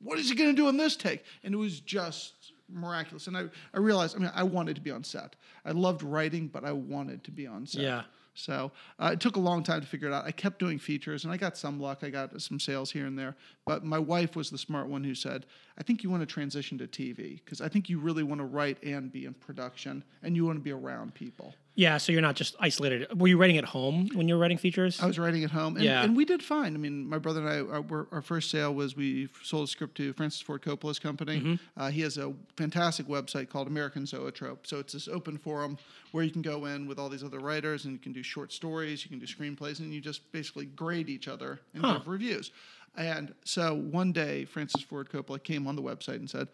what 0.00 0.18
is 0.18 0.28
he 0.28 0.36
going 0.36 0.50
to 0.50 0.56
do 0.56 0.68
in 0.68 0.76
this 0.76 0.96
take? 0.96 1.24
And 1.42 1.54
it 1.54 1.56
was 1.56 1.80
just 1.80 2.52
miraculous. 2.68 3.26
And 3.26 3.36
I, 3.36 3.44
I 3.74 3.78
realized, 3.78 4.16
I 4.16 4.18
mean, 4.18 4.32
I 4.34 4.42
wanted 4.42 4.76
to 4.76 4.82
be 4.82 4.90
on 4.90 5.04
set. 5.04 5.36
I 5.64 5.72
loved 5.72 6.02
writing, 6.02 6.48
but 6.48 6.64
I 6.64 6.72
wanted 6.72 7.24
to 7.24 7.30
be 7.30 7.46
on 7.46 7.66
set. 7.66 7.82
Yeah. 7.82 8.02
So 8.36 8.70
uh, 8.98 9.10
it 9.14 9.20
took 9.20 9.36
a 9.36 9.40
long 9.40 9.62
time 9.62 9.80
to 9.80 9.86
figure 9.86 10.08
it 10.08 10.14
out. 10.14 10.26
I 10.26 10.30
kept 10.30 10.58
doing 10.58 10.78
features, 10.78 11.24
and 11.24 11.32
I 11.32 11.36
got 11.36 11.56
some 11.56 11.80
luck. 11.80 12.00
I 12.02 12.10
got 12.10 12.40
some 12.40 12.60
sales 12.60 12.90
here 12.90 13.06
and 13.06 13.18
there. 13.18 13.34
But 13.64 13.84
my 13.84 13.98
wife 13.98 14.36
was 14.36 14.50
the 14.50 14.58
smart 14.58 14.88
one 14.88 15.02
who 15.02 15.14
said, 15.14 15.46
"I 15.78 15.82
think 15.82 16.02
you 16.02 16.10
want 16.10 16.20
to 16.20 16.26
transition 16.26 16.76
to 16.78 16.86
TV 16.86 17.42
because 17.42 17.60
I 17.60 17.68
think 17.68 17.88
you 17.88 17.98
really 17.98 18.22
want 18.22 18.40
to 18.40 18.44
write 18.44 18.82
and 18.82 19.10
be 19.10 19.24
in 19.24 19.34
production, 19.34 20.04
and 20.22 20.36
you 20.36 20.44
want 20.44 20.58
to 20.58 20.62
be 20.62 20.72
around 20.72 21.14
people." 21.14 21.54
Yeah, 21.78 21.98
so 21.98 22.10
you're 22.10 22.22
not 22.22 22.36
just 22.36 22.56
isolated. 22.58 23.20
Were 23.20 23.28
you 23.28 23.36
writing 23.36 23.58
at 23.58 23.64
home 23.66 24.08
when 24.14 24.26
you 24.28 24.34
were 24.34 24.40
writing 24.40 24.56
features? 24.56 24.98
I 25.00 25.06
was 25.06 25.18
writing 25.18 25.44
at 25.44 25.50
home, 25.50 25.76
and, 25.76 25.84
Yeah. 25.84 26.02
and 26.02 26.16
we 26.16 26.24
did 26.24 26.42
fine. 26.42 26.74
I 26.74 26.78
mean, 26.78 27.06
my 27.06 27.18
brother 27.18 27.46
and 27.46 27.48
I, 27.70 27.76
our, 27.76 28.08
our 28.10 28.22
first 28.22 28.50
sale 28.50 28.74
was 28.74 28.96
we 28.96 29.28
sold 29.42 29.64
a 29.64 29.66
script 29.70 29.94
to 29.98 30.14
Francis 30.14 30.40
Ford 30.40 30.62
Coppola's 30.62 30.98
company. 30.98 31.38
Mm-hmm. 31.38 31.54
Uh, 31.76 31.90
he 31.90 32.00
has 32.00 32.16
a 32.16 32.32
fantastic 32.56 33.06
website 33.08 33.50
called 33.50 33.66
American 33.66 34.06
Zoetrope. 34.06 34.66
So 34.66 34.78
it's 34.78 34.94
this 34.94 35.06
open 35.06 35.36
forum 35.36 35.76
where 36.12 36.24
you 36.24 36.30
can 36.30 36.40
go 36.40 36.64
in 36.64 36.88
with 36.88 36.98
all 36.98 37.10
these 37.10 37.22
other 37.22 37.40
writers, 37.40 37.84
and 37.84 37.92
you 37.92 37.98
can 37.98 38.12
do 38.14 38.22
short 38.22 38.52
stories, 38.52 39.04
you 39.04 39.10
can 39.10 39.18
do 39.18 39.26
screenplays, 39.26 39.78
and 39.80 39.92
you 39.92 40.00
just 40.00 40.32
basically 40.32 40.64
grade 40.64 41.10
each 41.10 41.28
other 41.28 41.60
and 41.74 41.82
give 41.84 42.08
reviews. 42.08 42.52
And 42.96 43.34
so 43.44 43.74
one 43.74 44.12
day, 44.12 44.46
Francis 44.46 44.80
Ford 44.82 45.10
Coppola 45.10 45.42
came 45.42 45.66
on 45.66 45.76
the 45.76 45.82
website 45.82 46.16
and 46.16 46.30
said, 46.30 46.48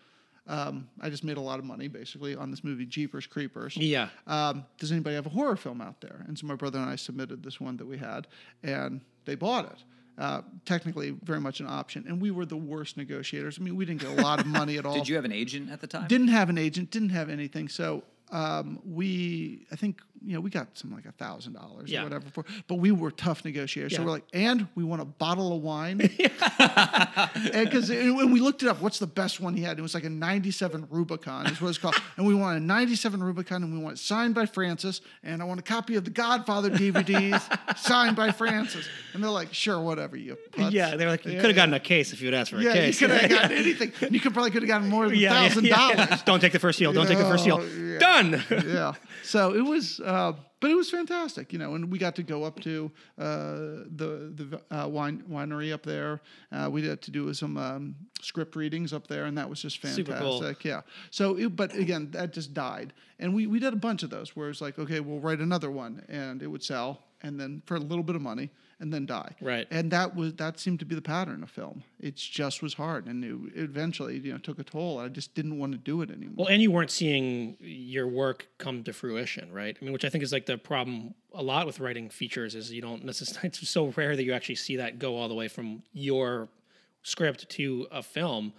um, 0.46 0.88
"I 1.00 1.10
just 1.10 1.24
made 1.24 1.36
a 1.36 1.40
lot 1.40 1.58
of 1.58 1.64
money, 1.64 1.88
basically, 1.88 2.34
on 2.34 2.50
this 2.50 2.64
movie 2.64 2.86
Jeepers 2.86 3.26
Creepers." 3.26 3.76
yeah. 3.76 4.08
um, 4.26 4.64
does 4.78 4.92
anybody 4.92 5.14
have 5.16 5.26
a 5.26 5.30
horror 5.30 5.56
film 5.56 5.80
out 5.80 6.00
there? 6.00 6.24
And 6.26 6.38
so 6.38 6.46
my 6.46 6.54
brother 6.54 6.78
and 6.78 6.88
I 6.90 6.96
submitted 6.96 7.42
this 7.42 7.60
one 7.60 7.76
that 7.76 7.86
we 7.86 7.98
had, 7.98 8.26
and 8.62 9.00
they 9.24 9.34
bought 9.34 9.66
it. 9.66 9.84
Uh, 10.18 10.42
technically, 10.66 11.10
very 11.24 11.40
much 11.40 11.60
an 11.60 11.66
option, 11.66 12.04
and 12.06 12.20
we 12.20 12.30
were 12.30 12.44
the 12.44 12.56
worst 12.56 12.98
negotiators. 12.98 13.58
I 13.58 13.62
mean, 13.62 13.76
we 13.76 13.86
didn't 13.86 14.02
get 14.02 14.18
a 14.18 14.22
lot 14.22 14.40
of 14.40 14.46
money 14.46 14.76
at 14.76 14.84
all. 14.86 14.94
Did 14.94 15.08
you 15.08 15.16
have 15.16 15.24
an 15.24 15.32
agent 15.32 15.70
at 15.70 15.80
the 15.80 15.86
time? 15.86 16.06
Didn't 16.06 16.28
have 16.28 16.50
an 16.50 16.58
agent. 16.58 16.90
Didn't 16.90 17.08
have 17.10 17.30
anything. 17.30 17.68
So 17.68 18.04
um, 18.30 18.80
we, 18.84 19.66
I 19.72 19.76
think, 19.76 20.02
you 20.24 20.34
know, 20.34 20.40
we 20.40 20.50
got 20.50 20.68
something 20.78 20.96
like 20.96 21.06
a 21.06 21.12
thousand 21.12 21.54
dollars 21.54 21.92
or 21.92 22.02
whatever 22.02 22.26
for. 22.30 22.44
But 22.68 22.76
we 22.76 22.90
were 22.92 23.10
tough 23.10 23.44
negotiators. 23.44 23.96
So 23.96 24.02
we're 24.04 24.10
like, 24.10 24.24
and 24.32 24.68
we 24.74 24.84
want 24.84 25.02
a 25.02 25.04
bottle 25.04 25.54
of 25.56 25.62
wine. 25.62 25.98
Because 27.52 27.88
when 27.90 28.30
we 28.32 28.40
looked 28.40 28.62
it 28.62 28.68
up, 28.68 28.80
what's 28.80 28.98
the 28.98 29.06
best 29.06 29.40
one 29.40 29.54
he 29.54 29.62
had? 29.62 29.78
It 29.78 29.82
was 29.82 29.94
like 29.94 30.04
a 30.04 30.10
'97 30.10 30.86
Rubicon, 30.90 31.46
is 31.46 31.60
what 31.60 31.68
it's 31.68 31.78
called. 31.78 31.94
and 32.16 32.26
we 32.26 32.34
want 32.34 32.56
a 32.58 32.60
'97 32.60 33.22
Rubicon, 33.22 33.62
and 33.62 33.72
we 33.72 33.78
want 33.78 33.96
it 33.96 34.00
signed 34.00 34.34
by 34.34 34.46
Francis. 34.46 35.00
And 35.22 35.40
I 35.42 35.44
want 35.44 35.60
a 35.60 35.62
copy 35.62 35.96
of 35.96 36.04
the 36.04 36.10
Godfather 36.10 36.70
DVDs 36.70 37.42
signed 37.78 38.16
by 38.16 38.32
Francis. 38.32 38.86
And 39.14 39.22
they're 39.22 39.30
like, 39.30 39.52
sure, 39.54 39.80
whatever 39.80 40.16
you. 40.16 40.36
Putz. 40.52 40.72
Yeah, 40.72 40.96
They're 40.96 41.08
like, 41.08 41.24
you 41.24 41.32
Yeah, 41.32 41.40
could 41.40 41.50
have 41.50 41.56
gotten 41.56 41.74
a 41.74 41.80
case 41.80 42.12
if 42.12 42.20
you 42.20 42.26
had 42.28 42.34
asked 42.34 42.50
for 42.50 42.58
a 42.58 42.62
Yeah, 42.62 42.74
you 42.74 42.80
case. 42.80 42.98
could 42.98 43.10
have 43.10 43.30
gotten 43.30 43.52
anything. 43.56 43.92
You 44.10 44.20
could 44.20 44.32
probably 44.32 44.50
could 44.50 44.62
have 44.62 44.68
gotten 44.68 44.88
more 44.88 45.08
than 45.08 45.18
Yeah, 45.18 45.32
yeah, 45.42 45.48
thousand 45.48 45.64
yeah, 45.66 45.94
dollars. 45.94 46.22
Don't 46.22 46.40
take 46.40 46.52
the 46.52 46.58
first 46.58 46.78
deal. 46.78 46.92
Don't 46.92 47.06
take 47.06 47.18
the 47.18 47.24
first 47.24 47.44
deal. 47.44 47.62
Yeah. 47.66 47.98
Done. 47.98 48.42
yeah. 48.66 48.94
So 49.22 49.54
it 49.54 49.60
was, 49.62 50.00
uh, 50.00 50.04
but 50.60 50.70
it 50.70 50.74
was 50.74 50.90
fantastic, 50.90 51.52
you 51.52 51.58
know. 51.58 51.74
And 51.74 51.90
we 51.90 51.98
got 51.98 52.14
to 52.16 52.22
go 52.22 52.44
up 52.44 52.60
to 52.60 52.90
uh, 53.18 53.84
the 53.96 54.32
the 54.34 54.60
uh, 54.70 54.88
wine 54.88 55.24
winery 55.30 55.72
up 55.72 55.82
there. 55.82 56.20
Uh, 56.50 56.68
we 56.70 56.82
got 56.82 57.02
to 57.02 57.10
do 57.10 57.32
some 57.34 57.56
um, 57.56 57.96
script 58.20 58.54
readings 58.56 58.92
up 58.92 59.06
there, 59.08 59.24
and 59.24 59.36
that 59.36 59.48
was 59.48 59.60
just 59.60 59.78
fantastic. 59.78 60.18
Cool. 60.18 60.54
Yeah. 60.62 60.82
So, 61.10 61.36
it, 61.36 61.56
but 61.56 61.74
again, 61.74 62.10
that 62.12 62.32
just 62.32 62.54
died, 62.54 62.92
and 63.18 63.34
we 63.34 63.46
we 63.46 63.58
did 63.58 63.72
a 63.72 63.76
bunch 63.76 64.02
of 64.02 64.10
those 64.10 64.36
where 64.36 64.50
it's 64.50 64.60
like, 64.60 64.78
okay, 64.78 65.00
we'll 65.00 65.20
write 65.20 65.40
another 65.40 65.70
one, 65.70 66.04
and 66.08 66.42
it 66.42 66.46
would 66.46 66.62
sell, 66.62 67.00
and 67.22 67.38
then 67.40 67.62
for 67.66 67.76
a 67.76 67.80
little 67.80 68.04
bit 68.04 68.16
of 68.16 68.22
money, 68.22 68.50
and 68.82 68.92
then 68.92 69.06
die. 69.06 69.36
Right. 69.40 69.66
And 69.70 69.92
that 69.92 70.16
was 70.16 70.34
that 70.34 70.58
seemed 70.58 70.80
to 70.80 70.84
be 70.84 70.96
the 70.96 71.00
pattern 71.00 71.42
of 71.42 71.50
film. 71.50 71.84
It 72.00 72.16
just 72.16 72.62
was 72.62 72.74
hard, 72.74 73.06
and 73.06 73.24
it, 73.24 73.58
it 73.58 73.62
eventually, 73.62 74.18
you 74.18 74.32
know, 74.32 74.38
took 74.38 74.58
a 74.58 74.64
toll. 74.64 74.98
I 74.98 75.08
just 75.08 75.34
didn't 75.34 75.58
want 75.58 75.72
to 75.72 75.78
do 75.78 76.02
it 76.02 76.10
anymore. 76.10 76.34
Well, 76.44 76.48
and 76.48 76.60
you 76.60 76.72
weren't 76.72 76.90
seeing 76.90 77.56
your 77.60 78.08
work 78.08 78.48
come 78.58 78.82
to 78.82 78.92
fruition, 78.92 79.52
right? 79.52 79.76
I 79.80 79.84
mean, 79.84 79.92
which 79.92 80.04
I 80.04 80.08
think 80.08 80.24
is 80.24 80.32
like 80.32 80.46
the 80.46 80.58
problem 80.58 81.14
a 81.32 81.42
lot 81.42 81.64
with 81.64 81.78
writing 81.78 82.10
features 82.10 82.56
is 82.56 82.72
you 82.72 82.82
don't 82.82 83.04
necessarily. 83.12 83.48
It's 83.48 83.66
so 83.68 83.86
rare 83.96 84.16
that 84.16 84.24
you 84.24 84.32
actually 84.32 84.56
see 84.56 84.76
that 84.76 84.98
go 84.98 85.16
all 85.16 85.28
the 85.28 85.34
way 85.34 85.46
from 85.46 85.84
your 85.92 86.48
script 87.04 87.48
to 87.50 87.86
a 87.92 88.02
film, 88.02 88.52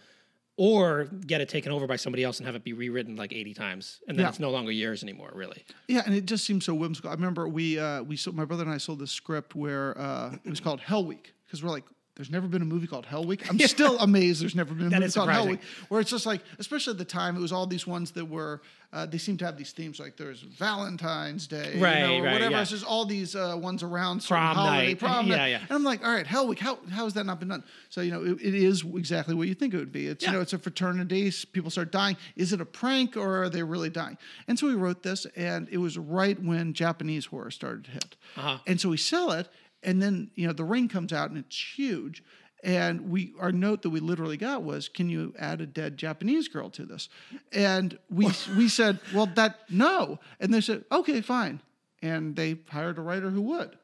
or 0.58 1.06
get 1.06 1.42
it 1.42 1.50
taken 1.50 1.72
over 1.72 1.88
by 1.88 1.96
somebody 1.96 2.24
else 2.24 2.38
and 2.40 2.46
have 2.46 2.56
it 2.56 2.64
be 2.64 2.74
rewritten 2.74 3.16
like 3.16 3.34
eighty 3.34 3.54
times, 3.54 4.00
and 4.08 4.18
then 4.18 4.24
Yeah. 4.26 4.30
it's 4.30 4.40
no 4.40 4.52
longer 4.52 4.72
yours 4.72 5.02
anymore. 5.04 5.32
Really. 5.34 5.64
Yeah, 5.88 6.04
and 6.06 6.14
it 6.14 6.26
just 6.26 6.46
seems 6.46 6.66
so 6.66 6.74
whimsical. 6.76 7.10
I 7.10 7.14
remember 7.14 7.48
we 7.48 7.80
uh, 7.80 8.04
we 8.04 8.16
sold, 8.18 8.36
my 8.36 8.46
brother 8.46 8.64
and 8.64 8.72
I 8.72 8.78
sold 8.78 9.00
this 9.00 9.12
script 9.12 9.56
where 9.56 9.98
uh, 9.98 10.36
it 10.44 10.50
was 10.50 10.60
called 10.60 10.80
Hell 10.80 11.06
Week 11.06 11.34
because 11.46 11.64
we're 11.64 11.72
like, 11.72 11.86
there's 12.16 12.30
never 12.30 12.48
been 12.48 12.62
a 12.62 12.66
movie 12.66 12.86
called 12.88 13.06
Hell 13.06 13.24
Week. 13.26 13.50
I'm 13.50 13.58
still 13.68 13.98
amazed 14.00 14.42
there's 14.42 14.56
never 14.56 14.74
been 14.74 14.94
a 14.94 15.00
movie 15.00 15.12
called 15.12 15.30
Hell. 15.32 15.48
Week. 15.48 15.60
Where 15.90 16.00
it's 16.00 16.12
just 16.12 16.26
like, 16.26 16.42
especially 16.60 16.92
at 16.92 16.98
the 16.98 17.06
time, 17.06 17.36
it 17.36 17.40
was 17.42 17.52
all 17.52 17.66
these 17.66 17.88
ones 17.88 18.12
that 18.12 18.26
were 18.26 18.62
uh, 18.92 19.08
they 19.08 19.18
seem 19.18 19.38
to 19.38 19.46
have 19.46 19.58
these 19.58 19.72
themes 19.72 20.00
like 20.00 20.18
there's 20.18 20.42
Valentine's 20.42 21.48
Day, 21.48 21.80
Right, 21.80 22.00
you 22.02 22.08
know, 22.08 22.18
or 22.20 22.24
right, 22.24 22.34
whatever. 22.34 22.52
yeah. 22.52 22.62
It's 22.62 22.70
just 22.70 22.86
all 22.86 23.06
these 23.06 23.36
uh, 23.36 23.58
ones 23.60 23.82
around 23.82 24.22
certain 24.22 24.44
Prom 24.44 24.56
holiday, 24.56 24.88
night. 24.90 25.00
prom 25.00 25.28
Yeah, 25.28 25.36
night. 25.38 25.48
yeah. 25.48 25.60
And 25.62 25.72
I'm 25.72 25.84
like, 25.84 26.06
all 26.06 26.12
right, 26.14 26.28
Hell 26.28 26.48
Week, 26.48 26.60
how 26.60 26.78
how 26.92 27.06
has 27.06 27.14
that 27.16 27.26
not 27.26 27.40
been 27.40 27.50
done? 27.50 27.64
So 27.90 28.02
you 28.02 28.12
know, 28.12 28.24
it, 28.24 28.40
it 28.42 28.54
is 28.54 28.84
exactly 28.84 29.34
what 29.34 29.48
you 29.48 29.56
think 29.56 29.74
it 29.74 29.78
would 29.78 29.92
be. 29.92 30.08
It's 30.08 30.24
you 30.26 30.32
know, 30.32 30.42
it's 30.42 30.54
a 30.54 30.60
fraternity. 30.60 31.32
People 31.54 31.72
start 31.72 31.92
dying. 31.92 32.18
Is 32.36 32.54
it 32.54 32.62
a 32.62 32.66
prank 32.66 33.18
or 33.18 33.44
are 33.44 33.50
they 33.50 33.64
really 33.64 33.90
dying? 33.90 34.18
And 34.48 34.60
so 34.60 34.68
we 34.68 34.76
wrote 34.76 35.02
this, 35.02 35.26
and 35.36 35.68
it 35.72 35.78
was 35.78 35.98
right 35.98 36.40
when 36.42 36.74
Japanese 36.74 37.26
horror 37.26 37.50
started 37.52 37.86
to 37.86 37.92
hit. 37.92 38.16
Uh-huh. 38.38 38.60
And 38.68 38.80
so 38.80 38.90
we 38.90 38.98
sell 38.98 39.32
it, 39.32 39.48
and 39.84 40.02
then 40.02 40.32
you 40.36 40.48
know 40.48 40.54
the 40.54 40.64
ring 40.64 40.88
comes 40.88 41.14
out, 41.14 41.30
and 41.30 41.38
it's 41.40 41.78
huge. 41.78 42.24
And 42.64 43.10
we 43.10 43.34
our 43.40 43.52
note 43.52 43.82
that 43.82 43.90
we 43.90 44.00
literally 44.00 44.38
got 44.38 44.64
was, 44.64 44.88
"Can 44.88 45.10
you 45.10 45.34
add 45.38 45.60
a 45.60 45.66
dead 45.66 45.98
Japanese 45.98 46.48
girl 46.48 46.70
to 46.72 46.86
this?" 46.86 47.10
And 47.52 47.98
we 48.10 48.30
we 48.58 48.68
said, 48.70 49.00
"Well, 49.14 49.26
that 49.36 49.60
no." 49.70 50.20
And 50.40 50.54
they 50.54 50.62
said, 50.62 50.86
"Okay, 50.92 51.20
fine." 51.22 51.60
And 52.02 52.36
they 52.36 52.58
hired 52.70 52.98
a 52.98 53.02
writer 53.02 53.30
who 53.30 53.42
would. 53.42 53.78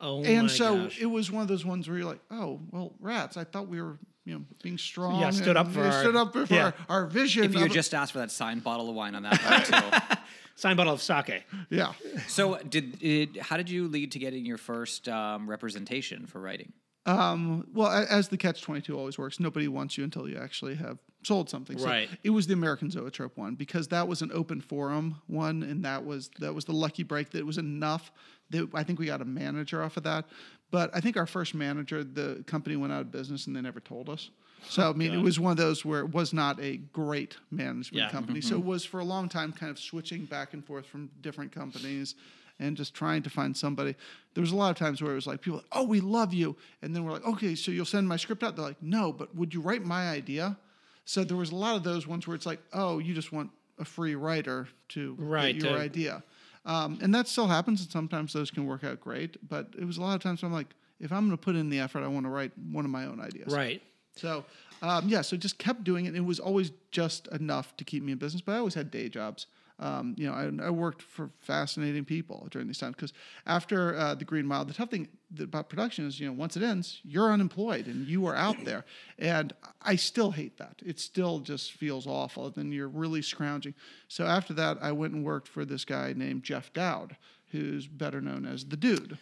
Oh 0.00 0.22
And 0.24 0.42
my 0.48 0.52
so 0.52 0.76
gosh. 0.84 1.00
it 1.00 1.06
was 1.06 1.30
one 1.32 1.42
of 1.42 1.48
those 1.48 1.64
ones 1.64 1.88
where 1.88 1.96
you're 1.96 2.06
like, 2.06 2.20
oh, 2.30 2.60
well, 2.70 2.92
rats. 3.00 3.38
I 3.38 3.44
thought 3.44 3.66
we 3.66 3.80
were, 3.80 3.98
you 4.26 4.34
know, 4.34 4.44
being 4.62 4.76
strong. 4.76 5.18
Yeah, 5.20 5.30
stood 5.30 5.56
up 5.56 5.66
and 5.66 5.74
for 5.74 5.84
our- 5.84 6.00
stood 6.02 6.14
up 6.16 6.32
for 6.34 6.44
yeah. 6.52 6.72
our, 6.88 7.00
our 7.02 7.06
vision. 7.06 7.44
If 7.44 7.54
you 7.54 7.60
had 7.60 7.72
just 7.72 7.94
asked 7.94 8.12
for 8.12 8.18
that 8.18 8.30
signed 8.30 8.62
bottle 8.62 8.90
of 8.90 8.94
wine 8.94 9.14
on 9.14 9.22
that 9.22 9.64
too. 9.64 10.15
signed 10.56 10.76
bottle 10.76 10.92
of 10.92 11.00
sake. 11.02 11.44
yeah. 11.70 11.92
So 12.26 12.58
did 12.58 13.00
it, 13.02 13.40
how 13.40 13.56
did 13.56 13.70
you 13.70 13.86
lead 13.88 14.12
to 14.12 14.18
getting 14.18 14.44
your 14.44 14.58
first 14.58 15.08
um, 15.08 15.48
representation 15.48 16.26
for 16.26 16.40
writing? 16.40 16.72
Um, 17.06 17.68
well, 17.72 17.88
as 18.10 18.28
the 18.30 18.36
catch 18.36 18.62
22 18.62 18.98
always 18.98 19.16
works, 19.16 19.38
nobody 19.38 19.68
wants 19.68 19.96
you 19.96 20.02
until 20.02 20.28
you 20.28 20.36
actually 20.38 20.74
have 20.74 20.98
sold 21.22 21.48
something. 21.48 21.78
So 21.78 21.86
Right. 21.86 22.08
it 22.24 22.30
was 22.30 22.48
the 22.48 22.54
American 22.54 22.90
Zoetrope 22.90 23.36
one 23.36 23.54
because 23.54 23.86
that 23.88 24.08
was 24.08 24.22
an 24.22 24.32
open 24.34 24.60
forum 24.60 25.22
one, 25.28 25.62
and 25.62 25.84
that 25.84 26.04
was 26.04 26.30
that 26.40 26.52
was 26.52 26.64
the 26.64 26.72
lucky 26.72 27.04
break 27.04 27.30
that 27.30 27.38
it 27.38 27.46
was 27.46 27.58
enough 27.58 28.10
that 28.50 28.68
I 28.74 28.82
think 28.82 28.98
we 28.98 29.06
got 29.06 29.20
a 29.20 29.24
manager 29.24 29.82
off 29.84 29.96
of 29.96 30.02
that. 30.02 30.24
But 30.72 30.90
I 30.94 31.00
think 31.00 31.16
our 31.16 31.26
first 31.26 31.54
manager, 31.54 32.02
the 32.02 32.42
company 32.48 32.74
went 32.74 32.92
out 32.92 33.02
of 33.02 33.12
business 33.12 33.46
and 33.46 33.54
they 33.54 33.60
never 33.60 33.78
told 33.80 34.08
us. 34.08 34.30
So 34.68 34.90
I 34.90 34.92
mean, 34.92 35.14
it 35.14 35.20
was 35.20 35.38
one 35.38 35.52
of 35.52 35.56
those 35.56 35.84
where 35.84 36.00
it 36.00 36.12
was 36.12 36.32
not 36.32 36.60
a 36.60 36.78
great 36.92 37.36
management 37.50 38.04
Yeah. 38.04 38.10
company. 38.10 38.40
So 38.40 38.56
it 38.56 38.64
was 38.64 38.84
for 38.84 39.00
a 39.00 39.04
long 39.04 39.28
time 39.28 39.52
kind 39.52 39.70
of 39.70 39.78
switching 39.78 40.24
back 40.24 40.54
and 40.54 40.64
forth 40.64 40.86
from 40.86 41.10
different 41.20 41.52
companies 41.52 42.14
and 42.58 42.76
just 42.76 42.94
trying 42.94 43.22
to 43.22 43.30
find 43.30 43.56
somebody. 43.56 43.94
There 44.34 44.40
was 44.40 44.52
a 44.52 44.56
lot 44.56 44.70
of 44.70 44.76
times 44.76 45.02
where 45.02 45.12
it 45.12 45.14
was 45.14 45.26
like 45.26 45.40
people, 45.40 45.62
oh, 45.72 45.84
we 45.84 46.00
love 46.00 46.32
you, 46.32 46.56
and 46.82 46.94
then 46.94 47.04
we're 47.04 47.12
like, 47.12 47.26
okay, 47.26 47.54
so 47.54 47.70
you'll 47.70 47.84
send 47.84 48.08
my 48.08 48.16
script 48.16 48.42
out. 48.42 48.56
They're 48.56 48.64
like, 48.64 48.82
no, 48.82 49.12
but 49.12 49.34
would 49.34 49.52
you 49.52 49.60
write 49.60 49.84
my 49.84 50.08
idea? 50.10 50.56
So 51.04 51.22
there 51.22 51.36
was 51.36 51.52
a 51.52 51.56
lot 51.56 51.76
of 51.76 51.84
those 51.84 52.06
ones 52.06 52.26
where 52.26 52.34
it's 52.34 52.46
like, 52.46 52.60
oh, 52.72 52.98
you 52.98 53.14
just 53.14 53.30
want 53.32 53.50
a 53.78 53.84
free 53.84 54.14
writer 54.14 54.68
to 54.88 55.16
get 55.16 55.56
your 55.56 55.76
idea, 55.76 56.22
um, 56.64 56.98
and 57.02 57.14
that 57.14 57.28
still 57.28 57.46
happens, 57.46 57.82
and 57.82 57.90
sometimes 57.90 58.32
those 58.32 58.50
can 58.50 58.66
work 58.66 58.82
out 58.82 59.00
great. 59.00 59.36
But 59.48 59.68
it 59.78 59.84
was 59.84 59.98
a 59.98 60.00
lot 60.00 60.16
of 60.16 60.22
times 60.22 60.42
where 60.42 60.48
I'm 60.48 60.54
like, 60.54 60.74
if 60.98 61.12
I'm 61.12 61.26
going 61.26 61.36
to 61.36 61.42
put 61.42 61.56
in 61.56 61.68
the 61.68 61.78
effort, 61.78 62.02
I 62.02 62.08
want 62.08 62.24
to 62.24 62.30
write 62.30 62.52
one 62.72 62.84
of 62.84 62.90
my 62.90 63.04
own 63.04 63.20
ideas. 63.20 63.52
Right. 63.52 63.82
So, 64.16 64.44
um, 64.82 65.08
yeah, 65.08 65.22
so 65.22 65.36
just 65.36 65.58
kept 65.58 65.84
doing 65.84 66.06
it. 66.06 66.14
It 66.14 66.24
was 66.24 66.40
always 66.40 66.72
just 66.90 67.28
enough 67.28 67.76
to 67.76 67.84
keep 67.84 68.02
me 68.02 68.12
in 68.12 68.18
business, 68.18 68.42
but 68.42 68.52
I 68.52 68.58
always 68.58 68.74
had 68.74 68.90
day 68.90 69.08
jobs. 69.08 69.46
Um, 69.78 70.14
you 70.16 70.26
know, 70.26 70.32
I, 70.32 70.68
I 70.68 70.70
worked 70.70 71.02
for 71.02 71.28
fascinating 71.40 72.06
people 72.06 72.48
during 72.50 72.66
these 72.66 72.78
times 72.78 72.96
because 72.96 73.12
after 73.46 73.94
uh, 73.94 74.14
the 74.14 74.24
Green 74.24 74.46
Mile, 74.46 74.64
the 74.64 74.72
tough 74.72 74.90
thing 74.90 75.08
about 75.38 75.68
production 75.68 76.06
is, 76.06 76.18
you 76.18 76.26
know, 76.26 76.32
once 76.32 76.56
it 76.56 76.62
ends, 76.62 77.00
you're 77.04 77.30
unemployed 77.30 77.86
and 77.86 78.06
you 78.06 78.26
are 78.26 78.34
out 78.34 78.64
there. 78.64 78.86
And 79.18 79.52
I 79.82 79.96
still 79.96 80.30
hate 80.30 80.56
that. 80.56 80.76
It 80.84 80.98
still 80.98 81.40
just 81.40 81.72
feels 81.72 82.06
awful. 82.06 82.50
Then 82.50 82.72
you're 82.72 82.88
really 82.88 83.20
scrounging. 83.20 83.74
So 84.08 84.24
after 84.24 84.54
that, 84.54 84.78
I 84.80 84.92
went 84.92 85.12
and 85.12 85.24
worked 85.24 85.48
for 85.48 85.66
this 85.66 85.84
guy 85.84 86.14
named 86.16 86.42
Jeff 86.42 86.72
Dowd, 86.72 87.16
who's 87.52 87.86
better 87.86 88.22
known 88.22 88.46
as 88.46 88.64
the 88.64 88.78
Dude. 88.78 89.18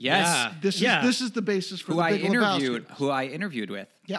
Yes, 0.00 0.26
Yeah. 0.26 0.54
This 0.60 0.80
Yeah. 0.80 1.00
is 1.00 1.06
this 1.06 1.20
is 1.20 1.30
the 1.32 1.42
basis 1.42 1.80
for 1.80 1.92
who 1.92 1.98
the 1.98 2.04
I 2.04 2.10
Big 2.12 2.22
Lebowski. 2.22 2.26
interviewed. 2.60 2.86
Who 2.96 3.08
I 3.10 3.26
interviewed 3.26 3.70
with. 3.70 3.88
Yeah, 4.06 4.18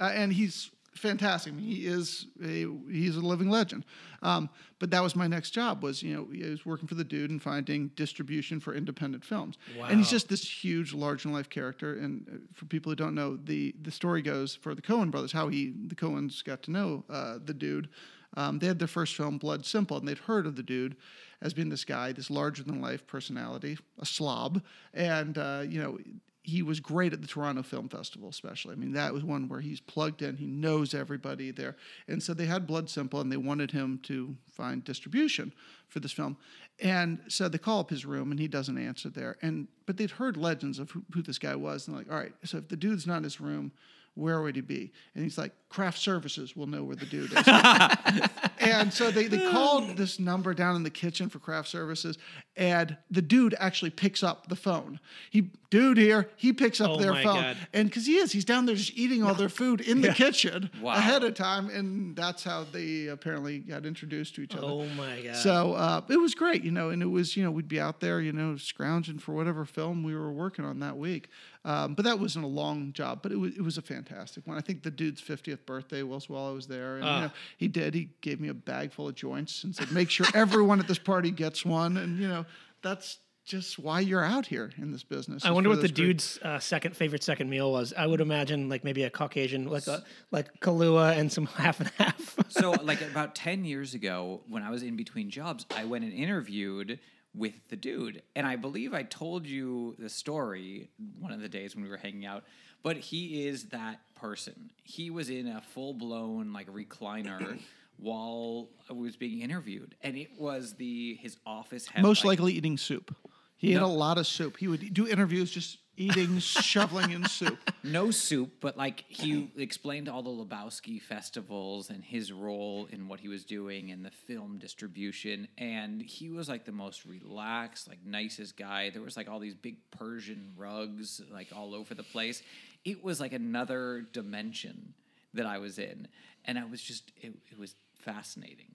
uh, 0.00 0.10
and 0.14 0.32
he's 0.32 0.70
fantastic. 0.94 1.52
I 1.52 1.56
mean, 1.56 1.64
he 1.64 1.86
is 1.86 2.26
a 2.44 2.66
he's 2.90 3.16
a 3.16 3.20
living 3.20 3.48
legend. 3.48 3.84
Um, 4.22 4.48
but 4.78 4.90
that 4.90 5.02
was 5.02 5.14
my 5.16 5.26
next 5.28 5.50
job 5.50 5.82
was 5.82 6.02
you 6.02 6.14
know 6.14 6.28
I 6.46 6.50
was 6.50 6.66
working 6.66 6.88
for 6.88 6.96
the 6.96 7.04
dude 7.04 7.30
and 7.30 7.40
finding 7.42 7.88
distribution 7.94 8.58
for 8.60 8.74
independent 8.74 9.24
films. 9.24 9.56
Wow. 9.78 9.86
And 9.86 9.98
he's 9.98 10.10
just 10.10 10.28
this 10.28 10.42
huge, 10.64 10.92
large 10.92 11.24
in 11.24 11.32
life 11.32 11.48
character. 11.48 11.94
And 11.94 12.26
uh, 12.28 12.36
for 12.52 12.66
people 12.66 12.90
who 12.90 12.96
don't 12.96 13.14
know, 13.14 13.36
the 13.36 13.74
the 13.80 13.90
story 13.92 14.22
goes 14.22 14.56
for 14.56 14.74
the 14.74 14.82
Coen 14.82 15.10
brothers 15.12 15.30
how 15.32 15.48
he 15.48 15.72
the 15.86 15.94
Coens 15.94 16.42
got 16.44 16.62
to 16.64 16.72
know 16.72 17.04
uh, 17.08 17.38
the 17.44 17.54
dude. 17.54 17.88
Um, 18.36 18.58
they 18.60 18.66
had 18.66 18.78
their 18.78 18.88
first 18.88 19.14
film, 19.14 19.36
Blood 19.38 19.64
Simple, 19.66 19.98
and 19.98 20.08
they'd 20.08 20.18
heard 20.18 20.46
of 20.46 20.56
the 20.56 20.62
dude 20.62 20.96
as 21.42 21.52
being 21.52 21.68
this 21.68 21.84
guy, 21.84 22.12
this 22.12 22.30
larger 22.30 22.62
than 22.62 22.80
life 22.80 23.06
personality, 23.06 23.76
a 23.98 24.06
slob, 24.06 24.62
and 24.94 25.36
uh, 25.36 25.62
you 25.66 25.82
know 25.82 25.98
he 26.44 26.62
was 26.62 26.80
great 26.80 27.12
at 27.12 27.22
the 27.22 27.28
Toronto 27.28 27.62
Film 27.62 27.88
Festival, 27.88 28.28
especially. 28.28 28.72
I 28.72 28.76
mean, 28.76 28.92
that 28.92 29.14
was 29.14 29.22
one 29.22 29.48
where 29.48 29.60
he's 29.60 29.80
plugged 29.80 30.22
in, 30.22 30.36
he 30.36 30.46
knows 30.46 30.92
everybody 30.92 31.52
there. 31.52 31.76
And 32.08 32.20
so 32.20 32.34
they 32.34 32.46
had 32.46 32.66
Blood 32.66 32.90
Simple 32.90 33.20
and 33.20 33.30
they 33.30 33.36
wanted 33.36 33.70
him 33.70 34.00
to 34.04 34.34
find 34.50 34.82
distribution 34.82 35.52
for 35.88 36.00
this 36.00 36.10
film. 36.10 36.36
And 36.80 37.20
so 37.28 37.48
they 37.48 37.58
call 37.58 37.78
up 37.78 37.90
his 37.90 38.04
room 38.04 38.32
and 38.32 38.40
he 38.40 38.48
doesn't 38.48 38.76
answer 38.76 39.08
there. 39.08 39.36
And 39.40 39.68
but 39.86 39.98
they'd 39.98 40.10
heard 40.10 40.36
legends 40.36 40.80
of 40.80 40.90
who, 40.90 41.04
who 41.12 41.22
this 41.22 41.38
guy 41.38 41.54
was. 41.54 41.86
And 41.86 41.96
like, 41.96 42.10
all 42.10 42.18
right, 42.18 42.32
so 42.44 42.58
if 42.58 42.68
the 42.68 42.76
dude's 42.76 43.06
not 43.06 43.18
in 43.18 43.24
his 43.24 43.40
room, 43.40 43.70
where 44.14 44.42
would 44.42 44.56
he 44.56 44.62
be? 44.62 44.92
And 45.14 45.24
he's 45.24 45.38
like, 45.38 45.52
craft 45.70 45.98
services 45.98 46.54
will 46.54 46.66
know 46.66 46.84
where 46.84 46.96
the 46.96 47.06
dude 47.06 47.32
is. 47.32 47.44
and 48.60 48.92
so 48.92 49.10
they, 49.10 49.26
they 49.26 49.50
called 49.50 49.96
this 49.96 50.18
number 50.18 50.52
down 50.54 50.76
in 50.76 50.82
the 50.82 50.90
kitchen 50.90 51.28
for 51.30 51.38
craft 51.38 51.68
services, 51.68 52.18
and 52.56 52.96
the 53.10 53.22
dude 53.22 53.54
actually 53.58 53.88
picks 53.90 54.22
up 54.22 54.48
the 54.48 54.56
phone. 54.56 55.00
He 55.30 55.50
dude 55.70 55.96
here, 55.96 56.28
he 56.36 56.52
picks 56.52 56.78
up 56.80 56.90
Oh 56.90 56.96
their 56.98 57.14
phone, 57.14 57.24
God. 57.42 57.56
and 57.72 57.88
because 57.88 58.04
he 58.04 58.16
is, 58.16 58.32
he's 58.32 58.44
down 58.44 58.66
there 58.66 58.74
just 58.76 58.92
eating 58.94 59.22
all 59.22 59.32
their 59.34 59.48
food 59.48 59.80
in 59.80 60.02
the 60.02 60.12
kitchen 60.12 60.68
Wow. 60.82 60.92
ahead 60.92 61.24
of 61.24 61.32
time, 61.34 61.70
and 61.70 62.14
that's 62.14 62.44
how 62.44 62.64
they 62.70 63.06
apparently 63.06 63.60
got 63.60 63.86
introduced 63.86 64.34
to 64.34 64.42
each 64.42 64.54
other. 64.54 64.66
Oh 64.66 64.84
my 64.88 65.22
god. 65.22 65.36
So 65.36 65.72
uh, 65.72 66.02
it 66.10 66.18
was 66.20 66.34
great, 66.34 66.62
you 66.62 66.70
know, 66.70 66.90
and 66.90 67.02
it 67.02 67.06
was, 67.06 67.34
you 67.36 67.42
know, 67.44 67.50
we'd 67.50 67.68
be 67.68 67.80
out 67.80 68.00
there, 68.00 68.20
you 68.20 68.32
know, 68.32 68.56
scrounging 68.56 69.18
for 69.18 69.32
whatever 69.32 69.64
film 69.64 70.02
we 70.04 70.14
were 70.14 70.30
working 70.30 70.66
on 70.66 70.80
that 70.80 70.98
week. 70.98 71.28
Um, 71.64 71.94
but 71.94 72.04
that 72.06 72.18
wasn't 72.18 72.44
a 72.44 72.48
long 72.48 72.92
job, 72.92 73.20
but 73.22 73.30
it 73.30 73.36
was, 73.36 73.54
it 73.56 73.60
was 73.62 73.78
a 73.78 73.82
fantastic 73.82 74.46
one. 74.48 74.56
I 74.58 74.60
think 74.60 74.82
the 74.82 74.90
dude's 74.90 75.22
50th 75.22 75.64
birthday 75.64 76.02
was 76.02 76.28
while 76.28 76.46
I 76.46 76.50
was 76.50 76.66
there. 76.66 76.96
And, 76.96 77.04
you 77.04 77.10
Ah. 77.10 77.20
know, 77.26 77.30
he 77.56 77.68
did. 77.68 77.94
He 77.94 78.10
gave 78.20 78.40
me 78.40 78.48
a 78.48 78.54
bag 78.54 78.92
full 78.92 79.06
of 79.08 79.14
joints 79.14 79.62
and 79.62 79.74
said, 79.74 79.92
make 79.92 80.10
sure 80.10 80.26
everyone 80.34 80.80
at 80.80 80.88
this 80.88 80.98
party 80.98 81.30
gets 81.30 81.64
one. 81.64 81.96
And, 81.96 82.18
you 82.18 82.26
know, 82.26 82.46
that's 82.82 83.18
just 83.44 83.78
why 83.78 84.00
you're 84.00 84.24
out 84.24 84.46
here 84.46 84.72
in 84.76 84.90
this 84.92 85.04
business. 85.04 85.44
I 85.44 85.50
wonder 85.52 85.68
what 85.68 85.76
the 85.76 85.82
those 85.82 85.90
great- 85.92 86.06
dude's 86.06 86.38
uh, 86.42 86.58
second 86.58 86.96
favorite 86.96 87.22
second 87.22 87.48
meal 87.50 87.70
was. 87.70 87.92
I 87.96 88.06
would 88.06 88.20
imagine 88.20 88.68
like 88.68 88.82
maybe 88.84 89.02
a 89.04 89.10
Caucasian, 89.10 89.66
like 89.68 89.86
a 89.88 90.02
like 90.32 90.60
Kahlua 90.60 91.16
and 91.16 91.30
some 91.30 91.46
half 91.58 91.78
and 91.80 91.90
half. 91.98 92.36
So, 92.48 92.70
like 92.72 93.00
about 93.02 93.34
10 93.36 93.64
years 93.64 93.94
ago, 93.94 94.42
when 94.48 94.62
I 94.64 94.70
was 94.70 94.82
in 94.82 94.96
between 94.96 95.28
jobs, 95.30 95.64
I 95.76 95.84
went 95.84 96.04
and 96.04 96.12
interviewed 96.12 96.98
with 97.34 97.54
the 97.68 97.76
dude. 97.76 98.22
And 98.36 98.46
I 98.46 98.56
believe 98.56 98.92
I 98.94 99.02
told 99.04 99.46
you 99.46 99.94
the 99.98 100.08
story 100.08 100.90
one 101.18 101.32
of 101.32 101.40
the 101.40 101.48
days 101.48 101.74
when 101.74 101.84
we 101.84 101.90
were 101.90 101.96
hanging 101.96 102.26
out. 102.26 102.44
But 102.82 102.96
he 102.96 103.46
is 103.46 103.66
that 103.66 104.00
person. 104.14 104.70
He 104.82 105.10
was 105.10 105.30
in 105.30 105.46
a 105.46 105.60
full 105.60 105.94
blown, 105.94 106.52
like, 106.52 106.66
recliner 106.68 107.58
while 107.96 108.68
I 108.90 108.92
was 108.92 109.16
being 109.16 109.40
interviewed. 109.40 109.94
And 110.02 110.16
it 110.16 110.30
was 110.38 110.74
the, 110.74 111.14
his 111.20 111.36
office 111.46 111.86
had. 111.86 112.02
Most 112.02 112.24
like, 112.24 112.38
likely 112.38 112.54
eating 112.54 112.76
soup. 112.76 113.14
He 113.56 113.72
ate 113.72 113.76
No. 113.76 113.86
a 113.86 113.86
lot 113.86 114.18
of 114.18 114.26
soup. 114.26 114.56
He 114.56 114.66
would 114.66 114.92
do 114.92 115.06
interviews 115.06 115.50
just 115.50 115.78
eating, 115.96 116.38
shoveling 116.38 117.10
in 117.10 117.24
soup. 117.26 117.58
no 117.82 118.10
soup, 118.10 118.50
but 118.60 118.76
like 118.76 119.04
he 119.08 119.50
explained 119.56 120.08
all 120.08 120.22
the 120.22 120.30
Lebowski 120.30 121.00
festivals 121.00 121.90
and 121.90 122.04
his 122.04 122.32
role 122.32 122.88
in 122.90 123.08
what 123.08 123.20
he 123.20 123.28
was 123.28 123.44
doing 123.44 123.90
and 123.90 124.04
the 124.04 124.10
film 124.10 124.58
distribution. 124.58 125.48
And 125.58 126.02
he 126.02 126.28
was 126.28 126.48
like 126.48 126.64
the 126.64 126.72
most 126.72 127.04
relaxed, 127.04 127.88
like 127.88 127.98
nicest 128.04 128.56
guy. 128.56 128.90
There 128.90 129.02
was 129.02 129.16
like 129.16 129.28
all 129.28 129.38
these 129.38 129.54
big 129.54 129.76
Persian 129.90 130.52
rugs 130.56 131.20
like 131.32 131.48
all 131.54 131.74
over 131.74 131.94
the 131.94 132.02
place. 132.02 132.42
It 132.84 133.02
was 133.04 133.20
like 133.20 133.32
another 133.32 134.06
dimension 134.12 134.94
that 135.34 135.46
I 135.46 135.58
was 135.58 135.78
in, 135.78 136.08
and 136.44 136.58
I 136.58 136.64
was 136.64 136.82
just 136.82 137.12
it, 137.20 137.32
it 137.50 137.58
was 137.58 137.74
fascinating. 138.04 138.74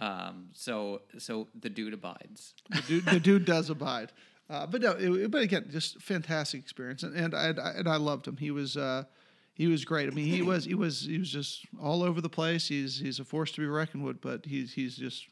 Um, 0.00 0.50
so 0.52 1.02
so 1.18 1.48
the 1.58 1.68
dude 1.68 1.92
abides. 1.92 2.54
The 2.70 2.82
dude, 2.82 3.04
the 3.06 3.20
dude 3.20 3.44
does 3.44 3.68
abide. 3.70 4.12
Uh, 4.50 4.66
but 4.66 4.80
no, 4.80 4.92
it, 4.92 5.30
but 5.30 5.42
again, 5.42 5.66
just 5.70 6.00
fantastic 6.00 6.60
experience, 6.60 7.02
and 7.02 7.14
and 7.14 7.34
I, 7.34 7.70
and 7.76 7.88
I 7.88 7.96
loved 7.96 8.26
him. 8.26 8.36
He 8.36 8.50
was 8.50 8.76
uh, 8.76 9.04
he 9.54 9.66
was 9.66 9.84
great. 9.84 10.08
I 10.08 10.12
mean, 10.12 10.26
he 10.26 10.40
was 10.40 10.64
he 10.64 10.74
was 10.74 11.02
he 11.02 11.18
was 11.18 11.30
just 11.30 11.66
all 11.82 12.02
over 12.02 12.20
the 12.20 12.30
place. 12.30 12.68
He's 12.68 12.98
he's 12.98 13.20
a 13.20 13.24
force 13.24 13.52
to 13.52 13.60
be 13.60 13.66
reckoned 13.66 14.04
with, 14.04 14.20
but 14.20 14.46
he's 14.46 14.72
he's 14.72 14.96
just 14.96 15.26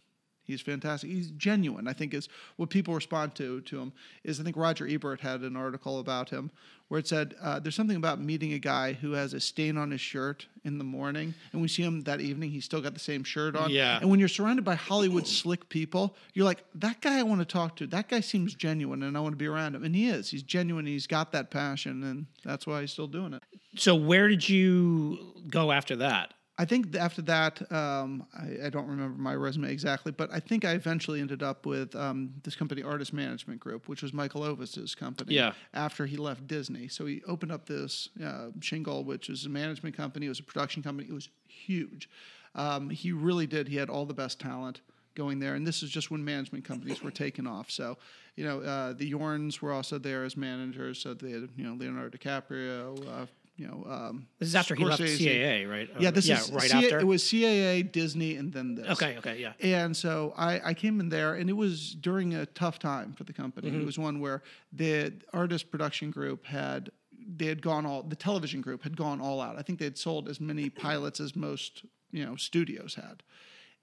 He's 0.46 0.61
fantastic. 0.61 1.11
He's 1.11 1.30
genuine. 1.32 1.88
I 1.88 1.92
think 1.92 2.14
is 2.14 2.28
what 2.56 2.70
people 2.70 2.94
respond 2.94 3.35
to 3.37 3.61
to 3.62 3.80
him. 3.80 3.92
Is 4.24 4.40
I 4.40 4.44
think 4.44 4.56
Roger 4.56 4.87
Ebert 4.87 5.20
had 5.20 5.42
an 5.42 5.56
article 5.56 5.98
about 5.98 6.30
him 6.30 6.50
where 6.88 7.00
it 7.00 7.09
said 7.09 7.35
uh, 7.42 7.59
there's 7.59 7.74
something 7.74 7.96
about 7.96 8.20
meeting 8.20 8.52
a 8.52 8.59
guy 8.59 8.92
who 8.92 9.12
has 9.12 9.35
a 9.35 9.40
stain 9.40 9.76
on 9.76 9.90
his 9.90 10.00
shirt 10.00 10.46
in 10.64 10.78
the 10.78 10.85
morning, 10.85 11.35
and 11.52 11.61
we 11.61 11.68
see 11.68 11.82
him 11.82 12.02
that 12.02 12.20
evening. 12.20 12.50
He's 12.50 12.64
still 12.64 12.80
got 12.80 12.94
the 12.94 13.00
same 13.00 13.24
shirt 13.24 13.56
on. 13.56 13.70
Yeah. 13.70 13.98
And 14.00 14.09
when 14.09 14.20
you're 14.20 14.28
surrounded 14.28 14.64
by 14.64 14.76
Hollywood 14.76 15.26
slick 15.26 15.68
people, 15.68 16.14
you're 16.35 16.44
like, 16.44 16.64
that 16.76 17.00
guy 17.00 17.18
I 17.18 17.22
want 17.24 17.40
to 17.40 17.44
talk 17.44 17.76
to. 17.76 17.87
That 17.87 18.09
guy 18.09 18.20
seems 18.20 18.54
genuine, 18.54 19.02
and 19.02 19.16
I 19.16 19.20
want 19.20 19.32
to 19.32 19.37
be 19.37 19.46
around 19.46 19.74
him. 19.74 19.85
And 19.85 19.94
he 19.94 20.09
is. 20.09 20.30
He's 20.30 20.42
genuine. 20.42 20.87
He's 20.87 21.06
got 21.06 21.32
that 21.32 21.50
passion, 21.50 22.04
and 22.04 22.26
that's 22.44 22.66
why 22.66 22.82
he's 22.82 22.92
still 22.92 23.09
doing 23.09 23.35
it. 23.35 23.42
So 23.76 23.94
where 23.94 24.28
did 24.28 24.48
you 24.48 25.35
go 25.48 25.72
after 25.72 25.96
that? 25.96 26.35
I 26.58 26.64
think 26.64 26.96
after 26.96 27.20
that, 27.22 27.70
um, 27.70 28.26
I, 28.34 28.66
I, 28.66 28.70
don't 28.70 28.86
remember 28.86 29.20
my 29.20 29.34
resume 29.34 29.70
exactly, 29.70 30.10
but 30.10 30.30
I 30.32 30.40
think 30.40 30.64
I 30.64 30.72
eventually 30.72 31.20
ended 31.20 31.42
up 31.42 31.66
with 31.66 31.94
um, 31.94 32.32
this 32.44 32.56
company, 32.56 32.82
Artist 32.82 33.12
Management 33.12 33.60
Group, 33.60 33.88
which 33.88 34.02
was 34.02 34.14
Michael 34.14 34.42
Ovitz's 34.42 34.94
company. 34.94 35.34
Yeah. 35.34 35.52
After 35.74 36.06
he 36.06 36.16
left 36.16 36.46
Disney, 36.46 36.88
so 36.88 37.04
he 37.04 37.22
opened 37.26 37.52
up 37.52 37.66
this 37.66 38.08
uh, 38.24 38.48
Shingle, 38.60 39.04
which 39.04 39.28
is 39.28 39.44
a 39.44 39.50
management 39.50 39.96
company. 39.96 40.26
It 40.26 40.30
was 40.30 40.40
a 40.40 40.44
production 40.44 40.82
company. 40.82 41.08
It 41.08 41.14
was 41.14 41.28
huge. 41.46 42.08
Um, 42.54 42.88
he 42.88 43.12
really 43.12 43.46
did. 43.46 43.68
He 43.68 43.76
had 43.76 43.90
all 43.90 44.06
the 44.06 44.14
best 44.14 44.40
talent 44.40 44.80
going 45.14 45.38
there, 45.38 45.56
and 45.56 45.66
this 45.66 45.82
is 45.82 45.90
just 45.90 46.10
when 46.10 46.24
management 46.24 46.64
companies 46.64 47.02
were 47.02 47.10
taking 47.10 47.46
off. 47.46 47.70
So, 47.70 47.98
you 48.34 48.44
know, 48.44 48.60
uh, 48.60 48.92
the 48.94 49.06
Yorns 49.06 49.60
were 49.60 49.72
also 49.72 49.98
there 49.98 50.24
as 50.24 50.38
managers. 50.38 51.00
So 51.00 51.12
they 51.12 51.32
had, 51.32 51.50
you 51.56 51.64
know, 51.64 51.74
Leonardo 51.74 52.16
DiCaprio, 52.16 53.06
uh, 53.08 53.26
you 53.56 53.66
know, 53.66 53.84
um, 53.88 54.26
this 54.38 54.48
is 54.48 54.54
after 54.54 54.74
he 54.74 54.84
left 54.84 55.00
CAA, 55.00 55.68
right? 55.68 55.88
Yeah, 55.98 56.10
this 56.10 56.26
yeah, 56.26 56.38
is 56.38 56.52
right 56.52 56.70
C- 56.70 56.76
after. 56.84 57.00
It 57.00 57.06
was 57.06 57.22
CAA, 57.24 57.90
Disney, 57.90 58.36
and 58.36 58.52
then 58.52 58.74
this. 58.74 58.86
Okay, 58.90 59.16
okay, 59.18 59.38
yeah. 59.40 59.52
And 59.60 59.96
so 59.96 60.34
I, 60.36 60.60
I 60.62 60.74
came 60.74 61.00
in 61.00 61.08
there, 61.08 61.34
and 61.34 61.48
it 61.48 61.54
was 61.54 61.94
during 61.94 62.34
a 62.34 62.44
tough 62.46 62.78
time 62.78 63.14
for 63.14 63.24
the 63.24 63.32
company. 63.32 63.70
Mm-hmm. 63.70 63.80
It 63.80 63.86
was 63.86 63.98
one 63.98 64.20
where 64.20 64.42
the 64.72 65.12
artist 65.32 65.70
production 65.70 66.10
group 66.10 66.44
had 66.46 66.90
they 67.36 67.46
had 67.46 67.60
gone 67.62 67.86
all 67.86 68.02
the 68.02 68.14
television 68.16 68.60
group 68.60 68.82
had 68.82 68.96
gone 68.96 69.20
all 69.20 69.40
out. 69.40 69.56
I 69.58 69.62
think 69.62 69.78
they 69.78 69.86
had 69.86 69.98
sold 69.98 70.28
as 70.28 70.40
many 70.40 70.68
pilots 70.70 71.18
as 71.18 71.34
most 71.34 71.84
you 72.12 72.24
know 72.24 72.36
studios 72.36 72.94
had. 72.94 73.22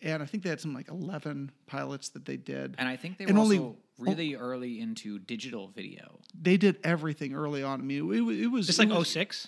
And 0.02 0.22
I 0.22 0.26
think 0.26 0.44
they 0.44 0.50
had 0.50 0.60
some 0.62 0.74
like 0.74 0.90
eleven 0.90 1.52
pilots 1.66 2.10
that 2.10 2.26
they 2.26 2.38
did. 2.38 2.76
And 2.78 2.88
I 2.90 2.96
think 2.96 3.18
they 3.18 3.26
were 3.26 3.30
And 3.30 3.40
only- 3.40 3.58
also 3.58 3.78
really 3.98 4.36
early 4.36 4.82
into 4.82 5.18
digital 5.20 5.68
video. 5.70 6.20
They 6.40 6.58
did 6.58 6.78
everything 6.84 7.34
early 7.34 7.64
on. 7.64 7.80
I 7.80 7.84
mean, 7.84 8.12
it, 8.12 8.18
it, 8.18 8.44
it 8.44 8.48
was 8.48 8.66
Just 8.68 8.80
it 8.80 8.90
like 8.90 8.98
was- 8.98 9.08
06? 9.10 9.48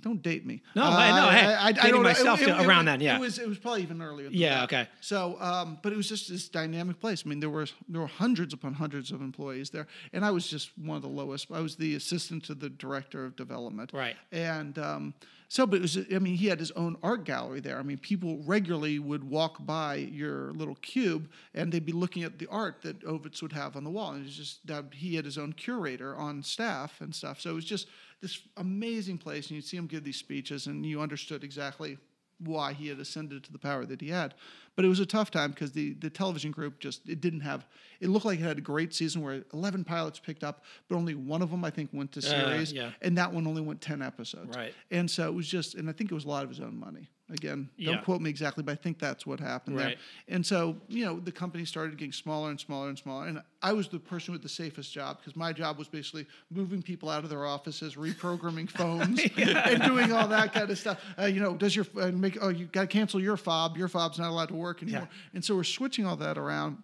Don't 0.00 0.22
date 0.22 0.44
me. 0.44 0.62
No, 0.74 0.82
I- 0.84 1.10
no, 1.10 1.28
hey, 1.30 1.72
dating 1.72 1.92
know. 1.92 2.02
myself 2.02 2.40
to- 2.40 2.60
around 2.66 2.86
then, 2.86 3.00
yeah. 3.00 3.16
it 3.16 3.20
was 3.20 3.38
it 3.38 3.48
was 3.48 3.58
probably 3.58 3.82
even 3.82 4.02
earlier. 4.02 4.28
Than 4.28 4.34
Yeah, 4.38 4.56
that. 4.60 4.64
okay. 4.64 4.88
So, 5.00 5.40
um, 5.40 5.78
but 5.82 5.92
it 5.92 5.96
was 5.96 6.08
just 6.08 6.28
this 6.28 6.48
dynamic 6.48 7.00
place. 7.00 7.22
I 7.24 7.28
mean, 7.28 7.40
there 7.40 7.48
were 7.50 7.66
there 7.88 8.00
were 8.00 8.06
hundreds 8.06 8.52
upon 8.52 8.74
hundreds 8.74 9.10
of 9.12 9.20
employees 9.22 9.70
there, 9.70 9.86
and 10.12 10.24
I 10.24 10.30
was 10.30 10.46
just 10.48 10.76
one 10.78 10.96
of 10.96 11.02
the 11.02 11.08
lowest. 11.08 11.50
I 11.50 11.60
was 11.60 11.76
the 11.76 11.94
assistant 11.94 12.44
to 12.44 12.54
the 12.54 12.68
director 12.68 13.24
of 13.24 13.36
development. 13.36 13.92
Right. 13.94 14.16
And 14.32 14.78
um, 14.78 15.14
so, 15.50 15.66
but 15.66 15.76
it 15.76 15.82
was. 15.82 15.96
I 16.14 16.18
mean, 16.18 16.34
he 16.36 16.48
had 16.48 16.58
his 16.58 16.70
own 16.72 16.98
art 17.02 17.24
gallery 17.24 17.60
there. 17.60 17.78
I 17.78 17.82
mean, 17.82 17.96
people 17.96 18.42
regularly 18.44 18.98
would 18.98 19.24
walk 19.24 19.64
by 19.64 19.94
your 19.94 20.52
little 20.52 20.74
cube, 20.76 21.30
and 21.54 21.72
they'd 21.72 21.86
be 21.86 21.92
looking 21.92 22.22
at 22.24 22.38
the 22.38 22.46
art 22.48 22.82
that 22.82 23.00
Ovitz 23.06 23.40
would 23.40 23.52
have 23.52 23.74
on 23.74 23.84
the 23.84 23.90
wall, 23.90 24.12
and 24.12 24.22
it 24.22 24.26
was 24.26 24.36
just 24.36 24.66
that 24.66 24.84
he 24.92 25.14
had 25.16 25.24
his 25.24 25.38
own 25.38 25.54
curator 25.54 26.14
on 26.16 26.42
staff 26.42 27.00
and 27.00 27.14
stuff. 27.14 27.40
So 27.40 27.50
it 27.50 27.54
was 27.54 27.64
just 27.64 27.88
this 28.20 28.40
amazing 28.56 29.18
place, 29.18 29.48
and 29.48 29.56
you'd 29.56 29.64
see 29.64 29.76
him 29.76 29.86
give 29.86 30.04
these 30.04 30.16
speeches, 30.16 30.66
and 30.66 30.84
you 30.84 31.00
understood 31.00 31.44
exactly 31.44 31.98
why 32.40 32.72
he 32.72 32.88
had 32.88 33.00
ascended 33.00 33.42
to 33.44 33.52
the 33.52 33.58
power 33.58 33.84
that 33.84 34.00
he 34.00 34.08
had. 34.08 34.34
But 34.76 34.84
it 34.84 34.88
was 34.88 35.00
a 35.00 35.06
tough 35.06 35.30
time 35.30 35.50
because 35.50 35.72
the, 35.72 35.94
the 35.94 36.08
television 36.08 36.52
group 36.52 36.78
just 36.78 37.08
it 37.08 37.20
didn't 37.20 37.40
have 37.40 37.66
it 38.00 38.08
looked 38.08 38.24
like 38.24 38.38
it 38.38 38.44
had 38.44 38.58
a 38.58 38.62
great 38.62 38.94
season 38.94 39.22
where 39.22 39.42
11 39.52 39.84
pilots 39.84 40.20
picked 40.20 40.44
up, 40.44 40.64
but 40.88 40.96
only 40.96 41.14
one 41.14 41.42
of 41.42 41.50
them 41.50 41.64
I 41.64 41.70
think 41.70 41.90
went 41.92 42.12
to 42.12 42.20
uh, 42.20 42.22
series, 42.22 42.72
yeah. 42.72 42.92
and 43.02 43.18
that 43.18 43.32
one 43.32 43.46
only 43.46 43.62
went 43.62 43.80
10 43.80 44.02
episodes. 44.02 44.56
Right. 44.56 44.72
And 44.90 45.10
so 45.10 45.26
it 45.26 45.34
was 45.34 45.48
just, 45.48 45.74
and 45.74 45.88
I 45.88 45.92
think 45.92 46.12
it 46.12 46.14
was 46.14 46.24
a 46.24 46.28
lot 46.28 46.44
of 46.44 46.50
his 46.50 46.60
own 46.60 46.78
money. 46.78 47.10
Again, 47.30 47.68
don't 47.78 47.96
Yeah. 47.96 48.00
quote 48.00 48.22
me 48.22 48.30
exactly, 48.30 48.62
but 48.64 48.72
I 48.72 48.76
think 48.76 48.98
that's 48.98 49.26
what 49.26 49.38
happened 49.38 49.76
Right. 49.76 49.98
there. 50.28 50.34
And 50.34 50.46
so, 50.46 50.80
you 50.88 51.04
know, 51.04 51.20
the 51.20 51.30
company 51.30 51.66
started 51.66 51.98
getting 51.98 52.12
smaller 52.12 52.48
and 52.48 52.58
smaller 52.58 52.88
and 52.88 52.98
smaller. 52.98 53.26
And 53.26 53.42
I 53.60 53.74
was 53.74 53.88
the 53.88 53.98
person 53.98 54.32
with 54.32 54.42
the 54.42 54.48
safest 54.48 54.92
job 54.94 55.18
because 55.18 55.36
my 55.36 55.52
job 55.52 55.76
was 55.76 55.88
basically 55.88 56.26
moving 56.50 56.80
people 56.80 57.10
out 57.10 57.24
of 57.24 57.30
their 57.30 57.44
offices, 57.44 57.96
reprogramming 57.96 58.70
phones, 58.70 59.20
and 59.36 59.82
doing 59.82 60.10
all 60.10 60.26
that 60.28 60.54
kind 60.54 60.70
of 60.70 60.78
stuff. 60.78 61.04
Uh, 61.18 61.26
you 61.26 61.40
know, 61.40 61.54
does 61.54 61.76
your 61.76 61.84
uh, 62.00 62.10
make 62.12 62.38
oh 62.40 62.48
you 62.48 62.64
got 62.64 62.82
to 62.82 62.86
cancel 62.86 63.20
your 63.20 63.36
fob? 63.36 63.76
Your 63.76 63.88
fob's 63.88 64.18
not 64.18 64.30
allowed 64.30 64.48
to 64.48 64.54
work 64.54 64.82
anymore. 64.82 65.08
And 65.34 65.44
so 65.44 65.54
we're 65.54 65.64
switching 65.64 66.06
all 66.06 66.16
that 66.16 66.38
around. 66.38 66.82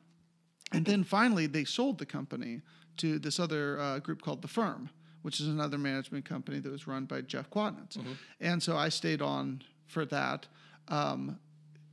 And 0.72 0.84
then 0.84 1.04
finally, 1.04 1.46
they 1.46 1.64
sold 1.64 1.98
the 1.98 2.06
company 2.06 2.60
to 2.98 3.18
this 3.18 3.40
other 3.40 3.78
uh, 3.80 3.98
group 4.00 4.20
called 4.20 4.42
The 4.42 4.48
Firm, 4.48 4.90
which 5.22 5.40
is 5.40 5.46
another 5.48 5.78
management 5.78 6.26
company 6.26 6.58
that 6.60 6.70
was 6.70 6.86
run 6.86 7.06
by 7.06 7.22
Jeff 7.22 7.48
Kwatinetz. 7.48 7.96
And 8.40 8.62
so 8.62 8.76
I 8.76 8.88
stayed 8.90 9.22
on 9.22 9.62
for 9.86 10.04
that. 10.06 10.46
Um, 10.88 11.38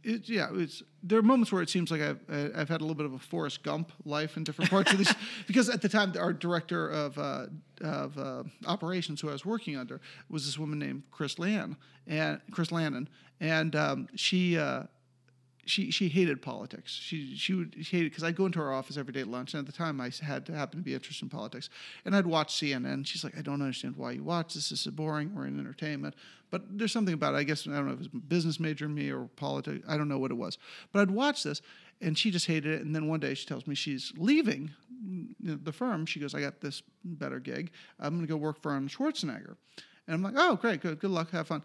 it, 0.03 0.27
yeah, 0.27 0.47
it's, 0.53 0.81
there 1.03 1.19
are 1.19 1.23
moments 1.23 1.51
where 1.51 1.61
it 1.61 1.69
seems 1.69 1.91
like 1.91 2.01
I've, 2.01 2.19
I've 2.29 2.69
had 2.69 2.81
a 2.81 2.83
little 2.83 2.95
bit 2.95 3.05
of 3.05 3.13
a 3.13 3.19
Forrest 3.19 3.63
Gump 3.63 3.91
life 4.03 4.35
in 4.35 4.43
different 4.43 4.71
parts 4.71 4.91
of 4.91 4.97
this, 4.97 5.13
because 5.47 5.69
at 5.69 5.81
the 5.81 5.89
time 5.89 6.13
our 6.19 6.33
director 6.33 6.89
of 6.89 7.17
uh, 7.17 7.45
of 7.81 8.17
uh, 8.17 8.43
operations, 8.65 9.21
who 9.21 9.29
I 9.29 9.33
was 9.33 9.45
working 9.45 9.77
under, 9.77 10.01
was 10.29 10.45
this 10.45 10.57
woman 10.57 10.79
named 10.79 11.03
Chris 11.11 11.37
Lann 11.37 11.77
and 12.07 12.41
Chris 12.51 12.71
Lannon, 12.71 13.09
and 13.39 13.75
um, 13.75 14.07
she. 14.15 14.57
Uh, 14.57 14.83
she 15.65 15.91
she 15.91 16.09
hated 16.09 16.41
politics. 16.41 16.91
She 16.91 17.35
she 17.35 17.53
would 17.53 17.75
she 17.81 17.97
hated 17.97 18.11
because 18.11 18.23
I'd 18.23 18.35
go 18.35 18.45
into 18.45 18.59
her 18.59 18.73
office 18.73 18.97
every 18.97 19.13
day 19.13 19.21
at 19.21 19.27
lunch, 19.27 19.53
and 19.53 19.59
at 19.59 19.71
the 19.71 19.77
time 19.77 20.01
I 20.01 20.11
had 20.21 20.45
to 20.47 20.53
happen 20.53 20.79
to 20.79 20.83
be 20.83 20.93
interested 20.93 21.25
in 21.25 21.29
politics, 21.29 21.69
and 22.05 22.15
I'd 22.15 22.25
watch 22.25 22.53
CNN. 22.55 23.05
She's 23.05 23.23
like, 23.23 23.37
I 23.37 23.41
don't 23.41 23.61
understand 23.61 23.95
why 23.95 24.11
you 24.11 24.23
watch 24.23 24.53
this. 24.53 24.69
This 24.69 24.85
is 24.85 24.91
boring. 24.91 25.33
We're 25.35 25.47
in 25.47 25.59
entertainment, 25.59 26.15
but 26.49 26.63
there's 26.77 26.91
something 26.91 27.13
about 27.13 27.35
it. 27.35 27.37
I 27.37 27.43
guess 27.43 27.67
I 27.67 27.71
don't 27.71 27.87
know 27.87 27.93
if 27.93 28.01
it 28.01 28.13
was 28.13 28.21
business 28.27 28.59
major 28.59 28.85
in 28.85 28.93
me 28.93 29.11
or 29.11 29.29
politics. 29.35 29.85
I 29.87 29.97
don't 29.97 30.07
know 30.07 30.19
what 30.19 30.31
it 30.31 30.37
was, 30.37 30.57
but 30.91 31.01
I'd 31.01 31.11
watch 31.11 31.43
this, 31.43 31.61
and 32.01 32.17
she 32.17 32.31
just 32.31 32.47
hated 32.47 32.73
it. 32.73 32.81
And 32.81 32.95
then 32.95 33.07
one 33.07 33.19
day 33.19 33.33
she 33.33 33.45
tells 33.45 33.67
me 33.67 33.75
she's 33.75 34.13
leaving 34.17 34.71
the 35.39 35.71
firm. 35.71 36.05
She 36.05 36.19
goes, 36.19 36.35
I 36.35 36.41
got 36.41 36.61
this 36.61 36.83
better 37.03 37.39
gig. 37.39 37.71
I'm 37.99 38.15
going 38.15 38.25
to 38.25 38.31
go 38.31 38.37
work 38.37 38.61
for 38.61 38.71
Arnold 38.71 38.91
Schwarzenegger, 38.91 39.55
and 40.07 40.15
I'm 40.15 40.23
like, 40.23 40.33
oh 40.35 40.55
great, 40.55 40.81
good, 40.81 40.99
good 40.99 41.11
luck, 41.11 41.31
have 41.31 41.47
fun. 41.47 41.63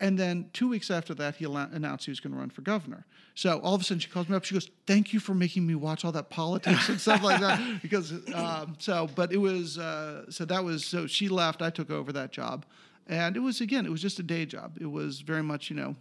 And 0.00 0.16
then 0.16 0.50
two 0.52 0.68
weeks 0.68 0.90
after 0.90 1.12
that, 1.14 1.36
he 1.36 1.44
announced 1.44 2.04
he 2.04 2.10
was 2.10 2.20
going 2.20 2.32
to 2.32 2.38
run 2.38 2.50
for 2.50 2.62
governor. 2.62 3.04
So 3.34 3.58
all 3.60 3.74
of 3.74 3.80
a 3.80 3.84
sudden, 3.84 3.98
she 3.98 4.08
calls 4.08 4.28
me 4.28 4.36
up. 4.36 4.44
She 4.44 4.54
goes, 4.54 4.70
"Thank 4.86 5.12
you 5.12 5.18
for 5.18 5.34
making 5.34 5.66
me 5.66 5.74
watch 5.74 6.04
all 6.04 6.12
that 6.12 6.30
politics 6.30 6.88
and 6.88 7.00
stuff 7.00 7.22
like 7.22 7.40
that." 7.40 7.58
Because 7.82 8.12
um, 8.34 8.76
so, 8.78 9.08
but 9.14 9.32
it 9.32 9.38
was 9.38 9.78
uh, 9.78 10.30
so 10.30 10.44
that 10.44 10.62
was 10.62 10.84
so 10.84 11.06
she 11.06 11.28
left. 11.28 11.62
I 11.62 11.70
took 11.70 11.90
over 11.90 12.12
that 12.12 12.30
job, 12.30 12.64
and 13.08 13.36
it 13.36 13.40
was 13.40 13.60
again, 13.60 13.86
it 13.86 13.90
was 13.90 14.02
just 14.02 14.18
a 14.20 14.22
day 14.22 14.46
job. 14.46 14.78
It 14.80 14.86
was 14.86 15.20
very 15.20 15.42
much 15.42 15.68
you 15.68 15.76
know 15.76 15.96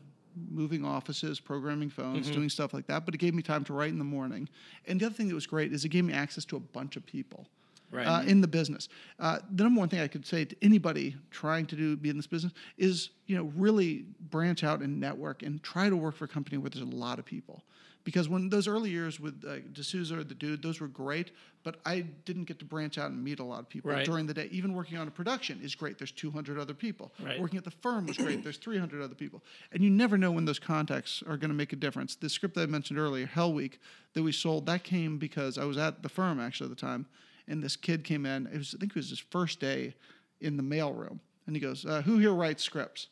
moving 0.51 0.85
offices, 0.85 1.39
programming 1.39 1.89
phones, 1.89 2.29
doing 2.29 2.49
stuff 2.49 2.73
like 2.73 2.85
that. 2.87 3.05
But 3.05 3.15
it 3.15 3.17
gave 3.17 3.33
me 3.33 3.41
time 3.41 3.63
to 3.65 3.73
write 3.73 3.89
in 3.89 3.97
the 3.97 4.03
morning. 4.03 4.47
And 4.85 4.99
the 4.99 5.07
other 5.07 5.15
thing 5.15 5.27
that 5.27 5.35
was 5.35 5.47
great 5.47 5.73
is 5.73 5.83
it 5.85 5.89
gave 5.89 6.05
me 6.05 6.13
access 6.13 6.45
to 6.45 6.55
a 6.55 6.59
bunch 6.59 6.95
of 6.95 7.05
people 7.05 7.47
Right. 7.91 8.05
uh, 8.05 8.21
in 8.23 8.41
the 8.41 8.47
business. 8.47 8.89
Uh, 9.19 9.39
the 9.53 9.63
number 9.63 9.79
one 9.79 9.87
thing 9.89 10.01
I 10.01 10.07
could 10.07 10.25
say 10.25 10.43
to 10.45 10.55
anybody 10.61 11.15
trying 11.31 11.65
to 11.67 11.75
do 11.75 11.95
be 11.95 12.09
in 12.09 12.17
this 12.17 12.27
business 12.27 12.53
is 12.77 13.11
you 13.27 13.37
know 13.37 13.51
really 13.55 14.05
branch 14.29 14.63
out 14.63 14.81
and 14.81 14.99
network 14.99 15.41
and 15.43 15.63
try 15.63 15.89
to 15.89 15.95
work 15.95 16.15
for 16.15 16.25
a 16.25 16.27
company 16.27 16.57
where 16.57 16.69
there's 16.69 16.83
a 16.83 16.95
lot 16.95 17.17
of 17.19 17.25
people. 17.25 17.63
Because 18.03 18.29
when 18.29 18.47
those 18.49 18.69
early 18.69 18.89
years 18.89 19.19
with 19.19 19.43
uh, 19.45 19.57
de 19.73 19.83
Souza 19.83 20.19
or 20.19 20.23
the 20.23 20.33
dude, 20.33 20.61
those 20.63 20.79
were 20.79 20.87
great, 20.87 21.31
but 21.63 21.75
I 21.85 22.05
didn't 22.23 22.45
get 22.45 22.57
to 22.59 22.63
branch 22.65 22.97
out 22.97 23.11
and 23.11 23.21
meet 23.21 23.39
a 23.39 23.43
lot 23.43 23.59
of 23.59 23.67
people 23.67 23.91
Right. 23.91 24.05
during 24.05 24.25
the 24.25 24.33
day. 24.33 24.47
Even 24.49 24.73
working 24.73 24.97
on 24.97 25.09
a 25.09 25.11
production 25.11 25.59
is 25.61 25.75
great. 25.75 25.97
There's 25.97 26.13
200 26.13 26.57
other 26.57 26.73
people. 26.73 27.11
Right. 27.21 27.37
Working 27.37 27.57
at 27.57 27.65
the 27.65 27.71
firm 27.71 28.05
was 28.05 28.15
great. 28.15 28.43
There's 28.43 28.55
300 28.59 29.01
other 29.01 29.13
people, 29.15 29.43
and 29.73 29.83
you 29.83 29.89
never 29.89 30.17
know 30.17 30.31
when 30.31 30.45
those 30.45 30.57
contacts 30.59 31.21
are 31.27 31.35
going 31.35 31.49
to 31.49 31.55
make 31.55 31.73
a 31.73 31.75
difference. 31.75 32.15
The 32.15 32.29
script 32.29 32.55
that 32.55 32.61
I 32.61 32.65
mentioned 32.67 32.97
earlier, 32.97 33.25
Hell 33.25 33.51
Week, 33.51 33.81
that 34.13 34.23
we 34.23 34.31
sold, 34.31 34.65
that 34.67 34.85
came 34.85 35.17
because 35.17 35.57
I 35.57 35.65
was 35.65 35.77
at 35.77 36.01
the 36.01 36.07
firm 36.09 36.39
actually 36.39 36.71
at 36.71 36.77
the 36.77 36.81
time, 36.81 37.07
and 37.47 37.63
this 37.63 37.75
kid 37.75 38.03
came 38.03 38.25
in. 38.25 38.47
It 38.47 38.57
was 38.57 38.73
I 38.75 38.79
think 38.79 38.91
it 38.91 38.95
was 38.95 39.09
his 39.09 39.19
first 39.19 39.59
day 39.59 39.95
in 40.41 40.57
the 40.57 40.63
mailroom, 40.63 41.19
and 41.45 41.55
he 41.55 41.59
goes, 41.59 41.85
uh, 41.85 42.01
"Who 42.03 42.17
here 42.17 42.33
writes 42.33 42.63
scripts?" 42.63 43.07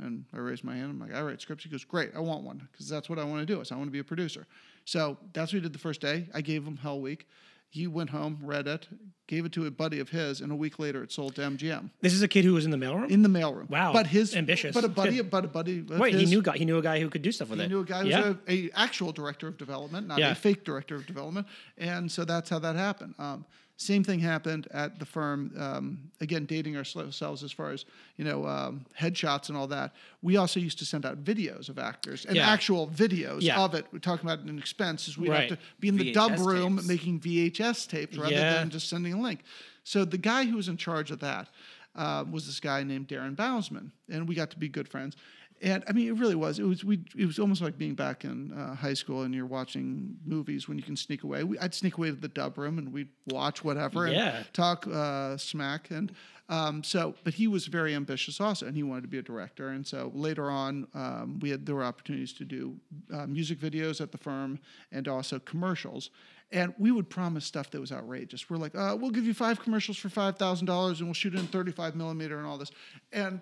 And 0.00 0.24
I 0.34 0.38
raised 0.38 0.64
my 0.64 0.74
hand. 0.74 0.90
I'm 0.90 0.98
like, 0.98 1.14
I 1.14 1.22
write 1.22 1.40
scripts. 1.40 1.62
He 1.62 1.70
goes, 1.70 1.84
Great, 1.84 2.10
I 2.16 2.18
want 2.18 2.42
one 2.42 2.66
because 2.72 2.88
that's 2.88 3.08
what 3.08 3.16
I 3.20 3.22
want 3.24 3.46
to 3.46 3.54
do. 3.54 3.60
Is 3.60 3.70
I 3.70 3.76
want 3.76 3.86
to 3.86 3.92
be 3.92 4.00
a 4.00 4.04
producer. 4.04 4.44
So 4.84 5.16
that's 5.32 5.52
what 5.52 5.58
he 5.58 5.60
did 5.60 5.72
the 5.72 5.78
first 5.78 6.00
day. 6.00 6.28
I 6.34 6.40
gave 6.40 6.64
him 6.66 6.76
Hell 6.78 7.00
Week. 7.00 7.28
He 7.70 7.86
went 7.86 8.10
home, 8.10 8.38
read 8.42 8.66
it, 8.66 8.88
gave 9.28 9.44
it 9.44 9.52
to 9.52 9.66
a 9.66 9.70
buddy 9.70 10.00
of 10.00 10.08
his, 10.08 10.40
and 10.40 10.50
a 10.50 10.54
week 10.56 10.80
later 10.80 11.02
it 11.04 11.12
sold 11.12 11.36
to 11.36 11.42
MGM 11.42 11.90
This 12.00 12.12
is 12.12 12.22
a 12.22 12.28
kid 12.28 12.44
who 12.44 12.54
was 12.54 12.64
in 12.64 12.72
the 12.72 12.76
mailroom. 12.76 13.08
in 13.10 13.22
the 13.22 13.28
mailroom. 13.28 13.70
Wow, 13.70 13.92
But 13.92 14.08
his 14.08 14.34
ambitious. 14.34 14.74
But 14.74 14.82
a 14.84 14.88
buddy, 15.02 15.16
Good. 15.18 15.30
but 15.30 15.44
a 15.44 15.48
buddy. 15.48 15.80
Wait, 15.82 16.14
he 16.16 16.26
knew 16.26 16.42
guy. 16.42 16.56
He 16.56 16.64
knew 16.64 16.78
a 16.78 16.82
guy 16.82 16.98
who 17.00 17.08
could 17.08 17.22
do 17.22 17.30
stuff 17.30 17.48
with 17.50 17.60
He 17.60 17.64
it. 17.64 17.68
He 17.68 17.74
knew 17.74 17.80
a 17.82 17.84
guy 17.84 18.02
who 18.02 18.08
yeah. 18.08 18.28
was 18.30 18.36
a, 18.48 18.52
a 18.52 18.70
actual 18.74 19.12
director 19.12 19.46
of 19.46 19.56
development, 19.58 20.08
not 20.08 20.18
Yeah. 20.18 20.32
a 20.32 20.34
fake 20.34 20.64
director 20.64 20.96
of 20.96 21.06
development, 21.06 21.46
and 21.78 22.10
so 22.10 22.24
that's 22.24 22.50
how 22.50 22.58
that 22.60 22.74
happened. 22.76 23.14
Um, 23.18 23.44
Same 23.76 24.04
thing 24.04 24.20
happened 24.20 24.68
at 24.70 25.00
the 25.00 25.04
firm. 25.04 25.52
Um, 25.58 26.10
again, 26.20 26.44
dating 26.46 26.76
ourselves 26.76 27.42
as 27.42 27.50
far 27.50 27.70
as 27.72 27.84
you 28.16 28.24
know, 28.24 28.46
um, 28.46 28.86
headshots 28.98 29.48
and 29.48 29.58
all 29.58 29.66
that. 29.66 29.92
We 30.22 30.36
also 30.36 30.60
used 30.60 30.78
to 30.78 30.84
send 30.84 31.04
out 31.04 31.24
videos 31.24 31.68
of 31.68 31.78
actors 31.78 32.24
and 32.24 32.36
Yeah. 32.36 32.48
actual 32.48 32.86
videos 32.88 33.42
Yeah. 33.42 33.60
of 33.60 33.74
it. 33.74 33.86
We're 33.92 33.98
talking 33.98 34.26
about 34.30 34.44
an 34.44 34.58
expense. 34.58 35.08
Is 35.08 35.18
we'd 35.18 35.30
Right. 35.30 35.50
have 35.50 35.58
to 35.58 35.64
be 35.80 35.88
in 35.88 35.96
the 35.96 36.04
VHS 36.12 36.14
dub 36.38 36.46
room 36.46 36.76
tapes. 36.76 36.88
making 36.88 37.20
VHS 37.20 37.86
tapes 37.86 38.16
rather 38.16 38.32
Yeah. 38.32 38.54
than 38.54 38.70
just 38.70 38.88
sending 38.88 39.12
a 39.12 39.20
link. 39.20 39.40
So 39.82 40.04
the 40.04 40.18
guy 40.18 40.44
who 40.44 40.56
was 40.56 40.68
in 40.68 40.76
charge 40.76 41.10
of 41.10 41.18
that 41.20 41.48
uh, 41.96 42.24
was 42.30 42.46
this 42.46 42.58
guy 42.60 42.82
named 42.82 43.06
Darren 43.08 43.36
Bousman, 43.36 43.90
and 44.08 44.26
we 44.28 44.34
got 44.34 44.50
to 44.50 44.58
be 44.58 44.68
good 44.68 44.88
friends. 44.88 45.16
And 45.62 45.82
I 45.88 45.92
mean, 45.92 46.08
it 46.08 46.18
really 46.18 46.34
was. 46.34 46.58
It 46.58 46.64
was 46.64 46.84
we. 46.84 47.00
It 47.16 47.24
was 47.26 47.38
almost 47.38 47.62
like 47.62 47.78
being 47.78 47.94
back 47.94 48.24
in 48.24 48.52
uh, 48.52 48.74
high 48.74 48.92
school, 48.94 49.22
and 49.22 49.34
you're 49.34 49.46
watching 49.46 50.16
movies 50.26 50.68
when 50.68 50.76
you 50.76 50.84
can 50.84 50.96
sneak 50.96 51.22
away. 51.22 51.42
We, 51.44 51.58
I'd 51.58 51.72
sneak 51.74 51.96
away 51.96 52.10
to 52.10 52.16
the 52.16 52.28
dub 52.28 52.58
room, 52.58 52.76
and 52.78 52.92
we'd 52.92 53.08
watch 53.28 53.64
whatever 53.64 54.06
Yeah. 54.06 54.36
and 54.38 54.52
talk 54.52 54.86
uh, 54.86 55.36
smack. 55.38 55.90
And 55.90 56.12
um, 56.50 56.82
so, 56.84 57.14
but 57.24 57.34
he 57.34 57.46
was 57.46 57.66
very 57.66 57.94
ambitious 57.94 58.40
also, 58.40 58.66
and 58.66 58.76
he 58.76 58.82
wanted 58.82 59.02
to 59.02 59.08
be 59.08 59.18
a 59.18 59.22
director. 59.22 59.68
And 59.68 59.86
so 59.86 60.10
later 60.14 60.50
on, 60.50 60.86
um, 60.92 61.38
we 61.40 61.50
had 61.50 61.64
there 61.64 61.76
were 61.76 61.84
opportunities 61.84 62.34
to 62.34 62.44
do 62.44 62.76
uh, 63.12 63.26
music 63.26 63.58
videos 63.58 64.00
at 64.00 64.12
the 64.12 64.18
firm 64.18 64.58
and 64.92 65.08
also 65.08 65.38
commercials. 65.38 66.10
And 66.52 66.74
we 66.78 66.90
would 66.90 67.08
promise 67.08 67.46
stuff 67.46 67.70
that 67.70 67.80
was 67.80 67.90
outrageous. 67.90 68.50
We're 68.50 68.58
like, 68.58 68.74
uh, 68.74 68.96
we'll 69.00 69.10
give 69.12 69.24
you 69.24 69.34
five 69.34 69.60
commercials 69.60 69.96
for 69.96 70.08
five 70.10 70.36
thousand 70.36 70.66
dollars, 70.66 70.98
and 71.00 71.08
we'll 71.08 71.14
shoot 71.14 71.34
it 71.34 71.40
in 71.40 71.46
thirty-five 71.46 71.96
millimeter 71.96 72.36
and 72.38 72.46
all 72.46 72.58
this. 72.58 72.70
And 73.12 73.40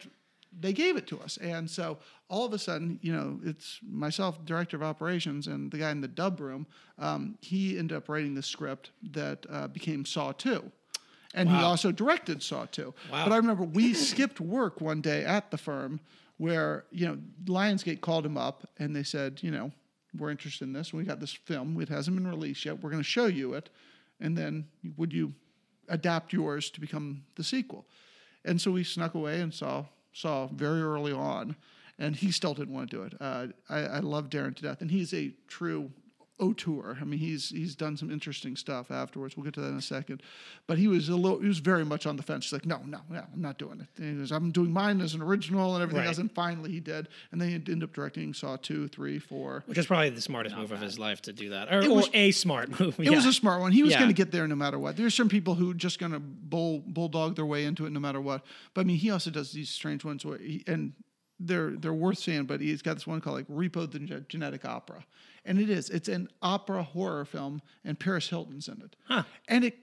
they 0.59 0.73
gave 0.73 0.97
it 0.97 1.07
to 1.09 1.21
us. 1.21 1.39
And 1.39 1.69
so 1.69 1.99
all 2.29 2.45
of 2.45 2.53
a 2.53 2.59
sudden, 2.59 2.99
you 3.03 3.13
know, 3.13 3.41
it's 3.45 3.79
myself, 3.83 4.45
director 4.45 4.77
of 4.77 4.83
operations, 4.83 5.47
and 5.47 5.71
the 5.71 5.79
guy 5.79 5.91
in 5.91 6.01
the 6.01 6.09
dub 6.09 6.41
room. 6.41 6.67
Um, 6.99 7.37
he 7.41 7.79
ended 7.79 7.97
up 7.97 8.09
writing 8.09 8.35
the 8.35 8.43
script 8.43 8.91
that 9.13 9.47
uh, 9.51 9.69
became 9.69 10.05
Saw 10.05 10.33
Two. 10.33 10.71
And 11.35 11.49
he 11.49 11.57
also 11.57 11.93
directed 11.93 12.43
Saw 12.43 12.67
2. 12.67 12.95
Wow. 13.11 13.25
But 13.25 13.33
I 13.33 13.37
remember 13.37 13.65
we 13.65 13.95
skipped 13.95 14.41
work 14.41 14.81
one 14.81 15.01
day 15.01 15.25
at 15.25 15.51
the 15.51 15.57
firm 15.57 16.01
where, 16.37 16.85
you 16.91 17.07
know, 17.07 17.19
Lionsgate 17.45 18.01
called 18.01 18.27
him 18.27 18.37
up 18.37 18.69
and 18.79 18.95
they 18.95 19.03
said, 19.03 19.43
you 19.43 19.51
know, 19.51 19.73
we're 20.19 20.31
interested 20.31 20.65
in 20.65 20.73
this. 20.73 20.93
We 20.93 21.05
got 21.05 21.21
this 21.21 21.33
film. 21.33 21.81
It 21.81 21.89
hasn't 21.89 22.17
been 22.17 22.27
released 22.27 22.65
yet. 22.65 22.83
We're 22.83 22.91
going 22.91 23.03
to 23.03 23.09
show 23.09 23.27
you 23.27 23.55
it. 23.55 23.71
And 24.21 24.37
then 24.37 24.67
would 24.97 25.13
you 25.13 25.33
adapt 25.89 26.33
yours 26.33 26.71
to 26.71 26.81
become 26.81 27.25
the 27.37 27.45
sequel? 27.45 27.87
And 28.45 28.61
so 28.61 28.71
we 28.71 28.85
snuck 28.85 29.15
away 29.15 29.41
and 29.41 29.55
saw 29.55 29.87
saw 30.13 30.47
very 30.49 30.83
early 30.83 31.13
on, 31.13 31.57
and 31.99 32.17
he 32.17 32.31
still 32.31 32.55
didn't 32.55 32.75
want 32.75 32.91
to 32.91 32.97
do 32.97 33.03
it. 33.03 33.15
Uh, 33.21 33.49
I, 33.69 33.79
I 33.81 33.99
love 34.01 34.29
Darren 34.29 34.55
to 34.57 34.63
death, 34.63 34.81
and 34.81 34.91
he's 34.91 35.13
a 35.15 35.33
true 35.49 35.91
auteur. 36.43 36.99
I 37.01 37.05
mean, 37.05 37.19
he's 37.21 37.51
he's 37.51 37.75
done 37.77 37.97
some 37.97 38.11
interesting 38.11 38.57
stuff 38.57 38.91
afterwards. 38.91 39.37
We'll 39.37 39.45
get 39.45 39.55
to 39.55 39.61
that 39.61 39.69
in 39.69 39.77
a 39.77 39.83
second. 39.83 40.23
But 40.67 40.77
he 40.79 40.89
was 40.89 41.09
a 41.09 41.17
little, 41.17 41.39
he 41.41 41.49
was 41.49 41.59
very 41.61 41.85
much 41.85 42.05
on 42.07 42.17
the 42.17 42.23
fence. 42.23 42.47
He's 42.47 42.53
like, 42.53 42.67
no, 42.67 42.79
no, 42.87 42.99
no, 43.09 43.23
I'm 43.33 43.41
not 43.41 43.59
doing 43.59 43.81
it. 43.81 43.87
And 44.03 44.13
he 44.15 44.19
goes, 44.19 44.33
I'm 44.33 44.51
doing 44.51 44.73
mine 44.73 45.01
as 45.01 45.15
an 45.15 45.23
original 45.23 45.75
and 45.75 45.83
everything 45.83 46.01
Right. 46.01 46.09
else. 46.09 46.19
And 46.19 46.31
finally, 46.33 46.71
he 46.71 46.81
did, 46.81 47.09
and 47.31 47.41
then 47.41 47.49
he 47.49 47.55
ended 47.55 47.83
up 47.85 47.93
directing 47.93 48.35
Saw 48.35 48.57
two, 48.57 48.89
three, 48.89 49.19
four. 49.19 49.63
Which 49.67 49.79
is 49.79 49.87
probably 49.87 50.11
the 50.11 50.21
smartest 50.21 50.57
move 50.57 50.73
of 50.73 50.81
his 50.81 50.99
life 50.99 51.23
to 51.23 51.33
do 51.33 51.51
that, 51.51 51.73
or, 51.73 51.81
It 51.81 51.91
was- 51.91 52.09
or 52.09 52.11
a 52.15 52.31
smart 52.33 52.81
move. 52.81 52.99
It 52.99 53.11
was 53.11 53.27
a 53.27 53.33
smart 53.33 53.61
one. 53.61 53.73
He 53.73 53.83
was 53.83 53.93
Yeah. 53.93 53.99
going 54.01 54.11
to 54.11 54.15
get 54.15 54.33
there 54.33 54.47
no 54.49 54.57
matter 54.57 54.79
what. 54.79 54.97
There's 54.97 55.15
some 55.15 55.29
people 55.29 55.55
who 55.55 55.73
just 55.75 55.99
going 55.99 56.13
to 56.13 56.21
bull 56.21 56.81
bulldog 56.87 57.37
their 57.37 57.47
way 57.47 57.65
into 57.65 57.87
it 57.87 57.91
no 57.93 58.01
matter 58.01 58.21
what. 58.21 58.45
But 58.75 58.83
I 58.83 58.85
mean, 58.85 58.97
he 58.97 59.11
also 59.11 59.31
does 59.31 59.53
these 59.53 59.71
strange 59.71 60.05
ones 60.05 60.25
where 60.25 60.39
he, 60.39 60.65
and 60.67 60.93
they're 61.41 61.71
they're 61.71 61.93
worth 61.95 62.19
seeing. 62.19 62.45
But 62.45 62.61
he's 62.61 62.83
got 62.83 62.95
this 62.95 63.07
one 63.07 63.21
called 63.21 63.37
like 63.37 63.49
Repo 63.49 63.91
the 63.91 63.99
Genetic 64.29 64.65
Opera, 64.65 65.05
and 65.45 65.59
it 65.59 65.69
is 65.71 65.91
it's 65.91 66.09
an 66.09 66.29
opera 66.43 66.83
horror 66.83 67.25
film, 67.25 67.63
and 67.85 67.99
Paris 67.99 68.29
Hilton's 68.29 68.69
in 68.69 68.81
it, 68.83 68.97
Huh. 69.05 69.23
and 69.49 69.65
it 69.65 69.79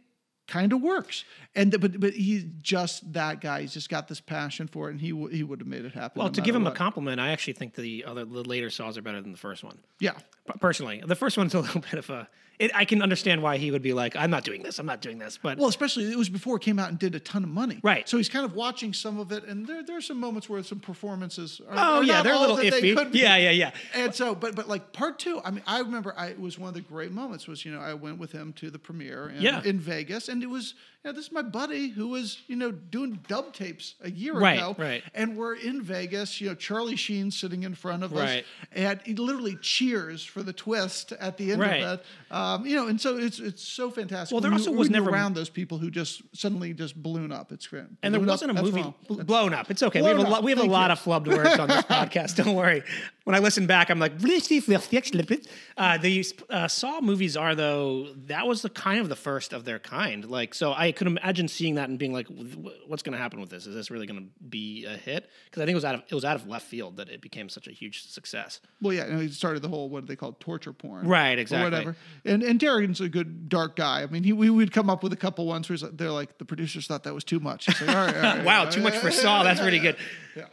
kind 0.47 0.73
of 0.73 0.81
works. 0.81 1.25
And 1.55 1.71
th- 1.71 1.79
but 1.81 1.99
but 1.99 2.13
he's 2.13 2.43
just 2.61 3.13
that 3.13 3.39
guy. 3.41 3.61
He's 3.61 3.73
just 3.73 3.89
got 3.89 4.07
this 4.07 4.19
passion 4.19 4.67
for 4.67 4.87
it, 4.89 4.91
and 4.93 5.01
he 5.01 5.09
w- 5.11 5.27
he 5.29 5.43
would 5.43 5.59
have 5.59 5.67
made 5.67 5.85
it 5.85 5.93
happen. 5.93 6.19
Well, 6.19 6.27
no 6.29 6.33
to 6.33 6.41
give 6.41 6.55
him 6.55 6.65
a 6.65 6.71
compliment, 6.71 7.19
I 7.21 7.29
actually 7.29 7.53
think 7.53 7.75
the 7.75 8.05
other 8.05 8.25
the 8.25 8.43
later 8.43 8.69
saws 8.69 8.97
are 8.97 9.01
better 9.03 9.21
than 9.21 9.31
the 9.31 9.37
first 9.37 9.63
one. 9.63 9.77
yeah. 9.99 10.13
P- 10.47 10.53
Personally, 10.59 11.03
the 11.05 11.15
first 11.15 11.37
one's 11.37 11.53
a 11.53 11.59
little 11.61 11.81
bit 11.81 11.93
of 11.93 12.09
a. 12.09 12.27
It, 12.59 12.71
I 12.75 12.83
can 12.83 13.01
understand 13.01 13.41
why 13.41 13.57
he 13.57 13.71
would 13.71 13.81
be 13.81 13.93
like, 13.93 14.15
"I'm 14.17 14.29
not 14.29 14.43
doing 14.43 14.63
this. 14.63 14.79
I'm 14.79 14.85
not 14.85 15.01
doing 15.01 15.17
this." 15.17 15.39
But 15.41 15.57
Well, 15.57 15.69
especially 15.69 16.11
it 16.11 16.17
was 16.17 16.27
before 16.29 16.57
it 16.57 16.61
came 16.61 16.77
out 16.77 16.89
and 16.89 16.99
did 16.99 17.15
a 17.15 17.19
ton 17.19 17.43
of 17.43 17.49
money. 17.49 17.79
Right. 17.81 18.07
So 18.09 18.17
he's 18.17 18.27
kind 18.27 18.43
of 18.43 18.53
watching 18.53 18.93
some 18.93 19.17
of 19.17 19.31
it, 19.31 19.45
and 19.45 19.65
there 19.65 19.81
there 19.81 19.95
are 19.97 20.01
some 20.01 20.19
moments 20.19 20.49
where 20.49 20.61
some 20.63 20.79
performances. 20.79 21.61
Are, 21.69 21.73
oh 21.77 21.97
are 21.99 22.03
yeah, 22.03 22.21
they're 22.21 22.33
a 22.33 22.39
little 22.39 22.57
that 22.57 22.71
they 22.71 22.93
iffy. 22.93 23.13
Yeah, 23.13 23.37
yeah, 23.37 23.51
yeah. 23.51 23.71
And 23.93 24.13
so, 24.13 24.35
but 24.35 24.55
but 24.55 24.67
like 24.67 24.91
part 24.93 25.19
two, 25.19 25.41
I 25.43 25.51
mean, 25.51 25.63
I 25.65 25.79
remember 25.79 26.13
I 26.17 26.27
it 26.27 26.39
was 26.39 26.59
one 26.59 26.67
of 26.67 26.73
the 26.75 26.81
great 26.81 27.11
moments 27.11 27.47
was 27.47 27.63
you 27.63 27.71
know 27.71 27.79
I 27.79 27.93
went 27.93 28.19
with 28.19 28.31
him 28.33 28.51
to 28.53 28.69
the 28.69 28.79
premiere 28.79 29.29
in, 29.29 29.41
Yeah. 29.41 29.61
in 29.63 29.79
Vegas, 29.79 30.27
and 30.27 30.43
it 30.43 30.49
was 30.49 30.73
you 31.03 31.09
know 31.09 31.15
this 31.15 31.27
is 31.27 31.31
my 31.31 31.41
buddy 31.41 31.87
who 31.87 32.09
was 32.09 32.41
you 32.47 32.57
know 32.57 32.71
doing 32.71 33.19
dub 33.29 33.53
tapes 33.53 33.95
a 34.03 34.11
year 34.11 34.33
Right, 34.37 34.57
ago, 34.57 34.75
right. 34.77 35.01
And 35.15 35.37
we're 35.37 35.55
in 35.55 35.81
Vegas, 35.81 36.41
you 36.41 36.49
know 36.49 36.55
Charlie 36.55 36.97
Sheen 36.97 37.31
sitting 37.31 37.63
in 37.63 37.73
front 37.73 38.03
of 38.03 38.11
us, 38.13 38.19
Right. 38.19 38.45
and 38.73 38.99
he 39.05 39.15
literally 39.15 39.55
cheers 39.61 40.25
for 40.25 40.43
the 40.43 40.51
twist 40.53 41.13
at 41.13 41.37
the 41.37 41.53
end 41.53 41.61
Right. 41.61 41.81
of 41.83 41.99
it, 41.99 42.05
uh, 42.29 42.48
um, 42.55 42.65
you 42.65 42.75
know, 42.75 42.87
and 42.87 42.99
so 42.99 43.17
it's 43.17 43.39
it's 43.39 43.63
so 43.63 43.89
fantastic. 43.91 44.33
Well, 44.33 44.41
there 44.41 44.51
when 44.51 44.59
also 44.59 44.71
you- 44.71 44.77
was 44.77 44.89
never- 44.89 45.09
around 45.09 45.35
those 45.35 45.49
people 45.49 45.77
who 45.77 45.89
just 45.91 46.21
suddenly 46.33 46.73
just 46.73 46.95
balloon 46.95 47.31
up. 47.31 47.51
It's 47.51 47.67
great. 47.67 47.85
And 48.03 48.13
there 48.13 48.21
wasn't 48.21 48.51
a 48.57 48.61
movie 48.61 48.93
blown 49.07 49.53
up. 49.53 49.69
It's 49.71 49.83
okay. 49.83 50.01
We 50.01 50.07
have 50.09 50.17
a 50.17 50.21
lot. 50.21 50.43
We 50.43 50.51
have 50.51 50.59
a 50.59 50.63
lot 50.63 50.87
you. 50.89 50.93
of 50.93 50.99
flubbed 50.99 51.27
words 51.27 51.59
on 51.59 51.67
this 51.67 51.83
podcast. 51.85 52.35
Don't 52.43 52.55
worry. 52.55 52.83
When 53.29 53.35
I 53.35 53.39
listen 53.41 53.67
back, 53.67 53.91
I'm 53.91 53.99
like, 53.99 54.13
uh, 54.15 55.97
the 55.99 56.25
uh, 56.49 56.67
Saw 56.67 56.99
movies 56.99 57.37
are 57.37 57.53
though. 57.53 58.07
That 58.25 58.47
was 58.47 58.63
the 58.63 58.71
kind 58.71 58.99
of 58.99 59.07
the 59.07 59.15
first 59.15 59.53
of 59.53 59.65
their 59.65 59.77
kind. 59.77 60.25
Like, 60.25 60.55
so 60.55 60.73
I 60.73 60.91
could 60.91 61.05
imagine 61.05 61.47
seeing 61.47 61.75
that 61.75 61.89
and 61.89 61.99
being 61.99 62.11
like, 62.11 62.25
"What's 62.87 63.03
going 63.03 63.13
to 63.13 63.19
happen 63.19 63.39
with 63.39 63.51
this? 63.51 63.67
Is 63.67 63.75
this 63.75 63.91
really 63.91 64.07
going 64.07 64.19
to 64.19 64.43
be 64.45 64.85
a 64.85 64.97
hit?" 64.97 65.29
Because 65.45 65.61
I 65.61 65.65
think 65.67 65.73
it 65.73 65.75
was 65.75 65.85
out 65.85 65.93
of 65.93 66.01
it 66.09 66.15
was 66.15 66.25
out 66.25 66.37
of 66.37 66.47
left 66.47 66.65
field 66.65 66.97
that 66.97 67.07
it 67.09 67.21
became 67.21 67.49
such 67.49 67.67
a 67.67 67.71
huge 67.71 68.07
success. 68.07 68.61
Well, 68.81 68.93
yeah, 68.93 69.03
and 69.03 69.21
he 69.21 69.27
started 69.29 69.61
the 69.61 69.69
whole 69.69 69.89
what 69.89 70.01
do 70.01 70.07
they 70.07 70.15
call 70.15 70.31
torture 70.39 70.73
porn, 70.73 71.05
Right, 71.07 71.37
or 71.37 71.41
exactly. 71.41 71.65
whatever. 71.69 71.95
And 72.25 72.41
and 72.41 72.59
Darren's 72.59 72.99
a 72.99 73.09
good 73.09 73.47
dark 73.47 73.75
guy. 73.75 74.01
I 74.01 74.07
mean, 74.07 74.23
he 74.23 74.33
we 74.33 74.49
would 74.49 74.71
come 74.71 74.89
up 74.89 75.03
with 75.03 75.13
a 75.13 75.17
couple 75.17 75.45
ones 75.45 75.69
where 75.69 75.75
he's 75.75 75.83
like, 75.83 75.97
they're 75.97 76.09
like 76.09 76.39
the 76.39 76.45
producers 76.45 76.87
thought 76.87 77.03
that 77.03 77.13
was 77.13 77.23
too 77.23 77.39
much. 77.39 77.67
Like, 77.67 77.81
all 77.95 78.05
right, 78.07 78.15
all 78.15 78.21
right, 78.23 78.43
Wow, 78.43 78.65
all 78.65 78.71
too 78.71 78.81
much 78.81 78.97
for 78.97 79.11
Saw. 79.11 79.43
That's 79.43 79.59
pretty 79.59 79.77
good. 79.87 79.97
Yeah. 80.35 80.45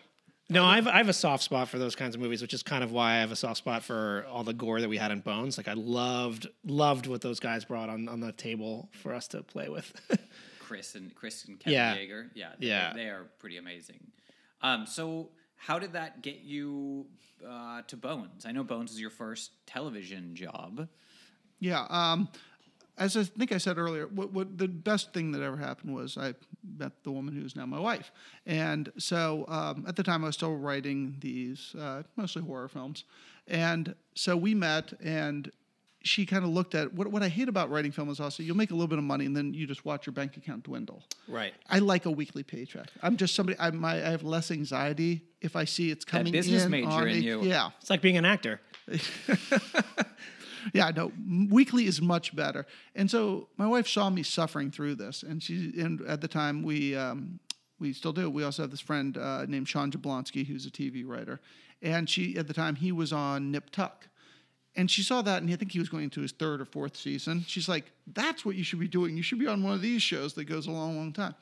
No, 0.49 0.65
I've 0.65 0.87
I 0.87 0.99
have 0.99 1.09
a 1.09 1.13
soft 1.13 1.43
spot 1.43 1.69
for 1.69 1.79
those 1.79 1.97
kinds 1.97 2.15
of 2.15 2.21
movies, 2.21 2.41
which 2.41 2.55
is 2.55 2.63
kind 2.63 2.85
of 2.85 2.93
why 2.93 3.15
I 3.15 3.17
have 3.17 3.33
a 3.33 3.37
soft 3.37 3.59
spot 3.59 3.83
for 3.83 4.25
all 4.31 4.45
the 4.45 4.53
gore 4.53 4.81
that 4.81 4.89
we 4.89 4.97
had 4.97 5.11
in 5.11 5.21
Bones. 5.21 5.57
Like 5.57 5.67
I 5.67 5.73
loved 5.73 6.47
loved 6.65 7.09
what 7.09 7.21
those 7.21 7.41
guys 7.41 7.65
brought 7.65 7.89
on 7.89 8.09
on 8.09 8.21
the 8.21 8.31
table 8.33 8.89
for 9.03 9.13
us 9.13 9.27
to 9.29 9.43
play 9.43 9.69
with. 9.69 9.93
Chris 10.61 10.95
and 10.95 11.15
Chris 11.15 11.45
and 11.47 11.59
Kevin 11.59 11.73
Yeah. 11.75 11.97
Yeager. 11.97 12.29
Yeah, 12.35 12.51
they, 12.61 12.67
Yeah. 12.67 12.93
they 12.95 13.07
are 13.07 13.25
pretty 13.39 13.57
amazing. 13.57 13.99
Um, 14.63 14.87
so 14.87 15.31
how 15.57 15.79
did 15.79 15.93
that 15.95 16.23
get 16.23 16.41
you 16.41 17.07
uh, 17.49 17.83
to 17.89 17.97
Bones? 17.97 18.45
I 18.47 18.53
know 18.53 18.63
Bones 18.65 18.93
is 18.93 19.01
your 19.01 19.11
first 19.11 19.51
television 19.67 20.35
job. 20.37 20.89
Yeah. 21.61 21.87
Um, 21.89 22.29
as 22.99 23.17
I 23.17 23.25
think 23.25 23.53
I 23.53 23.59
said 23.59 23.79
earlier, 23.79 24.07
what, 24.07 24.33
what 24.33 24.57
the 24.59 24.69
best 24.69 25.13
thing 25.13 25.33
that 25.33 25.43
ever 25.43 25.57
happened 25.57 25.95
was 25.95 26.17
I 26.17 26.35
met 26.79 26.93
the 27.05 27.11
woman 27.11 27.35
who 27.35 27.45
is 27.45 27.55
now 27.57 27.67
my 27.67 27.79
wife, 27.81 28.11
and 28.47 28.91
so 28.99 29.45
um, 29.49 29.85
at 29.87 29.97
the 29.97 30.03
time 30.03 30.25
I 30.25 30.29
was 30.29 30.35
still 30.37 30.57
writing 30.57 31.17
these 31.21 31.75
uh, 31.79 32.03
mostly 32.17 32.43
horror 32.43 32.69
films, 32.69 33.05
and 33.47 33.95
so 34.15 34.37
we 34.37 34.55
met 34.55 34.93
and. 35.03 35.51
She 36.03 36.25
kind 36.25 36.45
of 36.45 36.51
looked 36.51 36.77
at 36.77 36.93
what, 36.95 37.09
what 37.09 37.25
I 37.25 37.29
hate 37.29 37.49
about 37.49 37.69
writing 37.69 37.91
film 37.91 38.11
is 38.11 38.21
also 38.21 38.41
you'll 38.45 38.57
make 38.57 38.71
a 38.71 38.75
little 38.75 38.87
bit 38.87 38.99
of 38.99 39.03
money 39.03 39.27
and 39.27 39.37
then 39.37 39.53
you 39.53 39.67
just 39.67 39.85
watch 39.85 40.07
your 40.07 40.13
bank 40.13 40.37
account 40.37 40.63
dwindle. 40.63 41.03
right. 41.27 41.53
I 41.69 41.81
like 41.81 42.07
a 42.07 42.13
weekly 42.13 42.45
paycheck. 42.45 42.87
I'm 43.03 43.17
just 43.17 43.35
somebody. 43.35 43.59
I 43.59 43.73
my 43.73 43.95
I 43.95 44.11
have 44.11 44.23
less 44.23 44.53
anxiety 44.53 45.25
if 45.41 45.57
I 45.57 45.65
see 45.65 45.91
it's 45.91 46.05
coming. 46.05 46.27
That 46.27 46.39
business 46.39 46.63
in 46.67 46.71
major 46.71 46.87
on 46.87 47.09
in 47.09 47.17
a- 47.17 47.19
you. 47.19 47.43
Yeah, 47.43 47.71
It's 47.81 47.91
like 47.91 48.03
being 48.03 48.17
an 48.17 48.25
actor. 48.25 48.61
yeah, 50.73 50.91
no, 50.95 51.13
weekly 51.49 51.87
is 51.87 52.01
much 52.01 52.35
better. 52.35 52.67
And 52.95 53.11
so 53.11 53.49
my 53.57 53.67
wife 53.67 53.89
saw 53.89 54.11
me 54.11 54.23
suffering 54.23 54.71
through 54.71 54.97
this, 54.97 55.23
and 55.23 55.43
she 55.43 55.73
and 55.79 56.01
at 56.03 56.21
the 56.21 56.29
time 56.29 56.63
we 56.63 56.95
um, 56.97 57.41
we 57.79 57.93
still 57.93 58.13
do. 58.13 58.31
We 58.31 58.45
also 58.45 58.63
have 58.63 58.71
this 58.71 58.81
friend 58.81 59.17
uh, 59.17 59.47
named 59.47 59.69
Sean 59.69 59.91
Jablonski 59.91 60.47
who's 60.47 60.67
a 60.67 60.71
TV 60.71 61.05
writer, 61.07 61.41
and 61.83 62.09
she 62.09 62.37
at 62.37 62.47
the 62.47 62.55
time 62.55 62.77
he 62.77 62.93
was 62.93 63.13
on 63.13 63.51
Nip 63.51 63.71
Tuck. 63.71 64.09
And 64.79 64.91
she 64.91 65.03
saw 65.03 65.23
that, 65.23 65.43
and 65.43 65.51
I 65.51 65.57
think 65.57 65.73
he 65.73 65.79
was 65.79 65.89
going 65.89 66.05
into 66.05 66.21
his 66.21 66.33
third 66.33 66.61
or 66.61 66.67
fourth 66.67 66.97
season. 66.99 67.45
She's 67.47 67.69
like, 67.69 67.93
"That's 68.07 68.45
what 68.45 68.57
you 68.57 68.65
should 68.65 68.79
be 68.79 68.89
doing. 68.89 69.17
You 69.17 69.23
should 69.23 69.39
be 69.39 69.47
on 69.47 69.63
one 69.63 69.73
of 69.73 69.81
these 69.81 70.03
shows 70.03 70.35
that 70.35 70.45
goes 70.45 70.67
a 70.67 70.71
long, 70.71 70.97
long 70.97 71.13
time." 71.15 71.35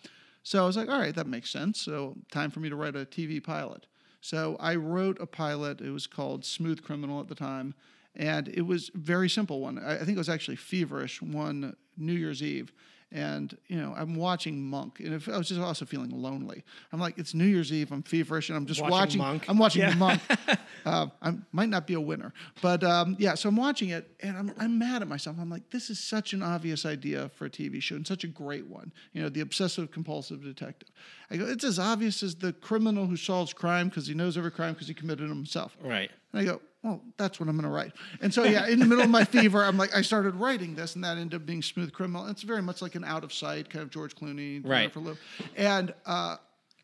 So 0.44 0.62
I 0.62 0.66
was 0.66 0.76
like, 0.76 0.88
"All 0.88 1.00
right, 1.00 1.14
that 1.14 1.26
makes 1.26 1.50
sense. 1.50 1.80
So 1.80 2.14
time 2.30 2.52
for 2.52 2.60
me 2.60 2.68
to 2.68 2.76
write 2.76 2.94
a 2.94 3.04
TV 3.04 3.42
pilot." 3.42 3.86
So 4.20 4.56
I 4.58 4.76
wrote 4.76 5.20
a 5.20 5.26
pilot. 5.26 5.82
It 5.82 5.90
was 5.90 6.06
called 6.06 6.46
Smooth 6.46 6.82
Criminal 6.82 7.20
at 7.20 7.28
the 7.28 7.34
time, 7.34 7.74
and 8.16 8.48
it 8.48 8.62
was 8.62 8.90
a 8.94 8.98
very 8.98 9.28
simple 9.28 9.60
one. 9.60 9.78
I 9.78 9.94
I 9.94 9.98
think 9.98 10.16
it 10.16 10.18
was 10.18 10.28
actually 10.28 10.56
feverish 10.56 11.20
one 11.22 11.76
New 11.96 12.12
Year's 12.14 12.42
Eve, 12.42 12.72
And 13.12 13.56
you 13.68 13.76
know, 13.76 13.94
I'm 13.96 14.16
watching 14.16 14.60
Monk, 14.68 14.98
and 15.00 15.14
if, 15.14 15.28
I 15.28 15.38
was 15.38 15.48
just 15.48 15.60
also 15.60 15.84
feeling 15.84 16.10
lonely. 16.10 16.64
I'm 16.92 16.98
like, 16.98 17.16
it's 17.18 17.32
New 17.34 17.44
Year's 17.46 17.72
Eve. 17.72 17.92
I'm 17.92 18.02
feverish, 18.02 18.48
and 18.48 18.56
I'm 18.56 18.66
just 18.66 18.80
Watching 18.80 18.92
watching. 18.92 19.18
Monk. 19.20 19.44
I'm 19.48 19.58
watching 19.58 19.82
Yeah. 19.82 19.94
Monk. 19.94 20.20
uh, 20.84 21.06
I 21.22 21.34
might 21.52 21.68
not 21.68 21.86
be 21.86 21.94
a 21.94 22.00
winner, 22.00 22.32
but 22.60 22.82
um, 22.82 23.14
yeah. 23.20 23.34
So 23.36 23.48
I'm 23.48 23.56
watching 23.56 23.90
it, 23.90 24.10
and 24.20 24.36
I'm 24.36 24.52
I'm 24.58 24.78
mad 24.78 25.00
at 25.02 25.06
myself. 25.08 25.36
I'm 25.40 25.48
like, 25.50 25.70
this 25.70 25.90
is 25.90 26.00
such 26.00 26.32
an 26.32 26.42
obvious 26.42 26.84
idea 26.84 27.28
for 27.36 27.44
a 27.46 27.50
TV 27.50 27.80
show, 27.80 27.94
and 27.94 28.04
such 28.06 28.24
a 28.24 28.28
great 28.28 28.66
one. 28.66 28.92
You 29.12 29.22
know, 29.22 29.28
the 29.28 29.40
obsessive 29.42 29.92
compulsive 29.92 30.42
detective. 30.42 30.88
I 31.30 31.36
go, 31.36 31.46
it's 31.46 31.64
as 31.64 31.78
obvious 31.78 32.22
as 32.24 32.34
the 32.34 32.52
criminal 32.52 33.06
who 33.06 33.16
solves 33.16 33.52
crime 33.52 33.88
because 33.90 34.08
he 34.08 34.14
knows 34.14 34.36
every 34.36 34.50
crime 34.50 34.72
because 34.74 34.88
he 34.88 34.94
committed 34.94 35.28
them 35.30 35.36
himself. 35.36 35.76
Right. 35.80 36.10
And 36.32 36.40
I 36.42 36.44
go, 36.44 36.60
well, 36.84 37.00
that's 37.16 37.40
what 37.40 37.48
I'm 37.48 37.56
going 37.56 37.64
to 37.64 37.70
write. 37.74 37.92
And 38.20 38.32
so, 38.32 38.44
yeah, 38.44 38.66
in 38.68 38.78
the 38.78 38.84
middle 38.84 39.02
of 39.02 39.10
my 39.10 39.24
fever, 39.24 39.64
I'm 39.64 39.76
like, 39.78 39.96
I 39.96 40.02
started 40.02 40.34
writing 40.36 40.74
this, 40.74 40.94
and 40.94 41.02
that 41.02 41.16
ended 41.16 41.40
up 41.40 41.46
being 41.46 41.62
Smooth 41.62 41.92
Criminal. 41.92 42.26
It's 42.26 42.42
very 42.42 42.62
much 42.62 42.82
like 42.82 42.94
an 42.94 43.04
out 43.04 43.24
of 43.24 43.32
sight 43.32 43.70
kind 43.70 43.82
of 43.82 43.90
George 43.90 44.14
Clooney, 44.14 44.60
Right. 44.62 44.92
Jennifer. 44.92 45.18
And 45.56 45.94
uh, 46.04 46.36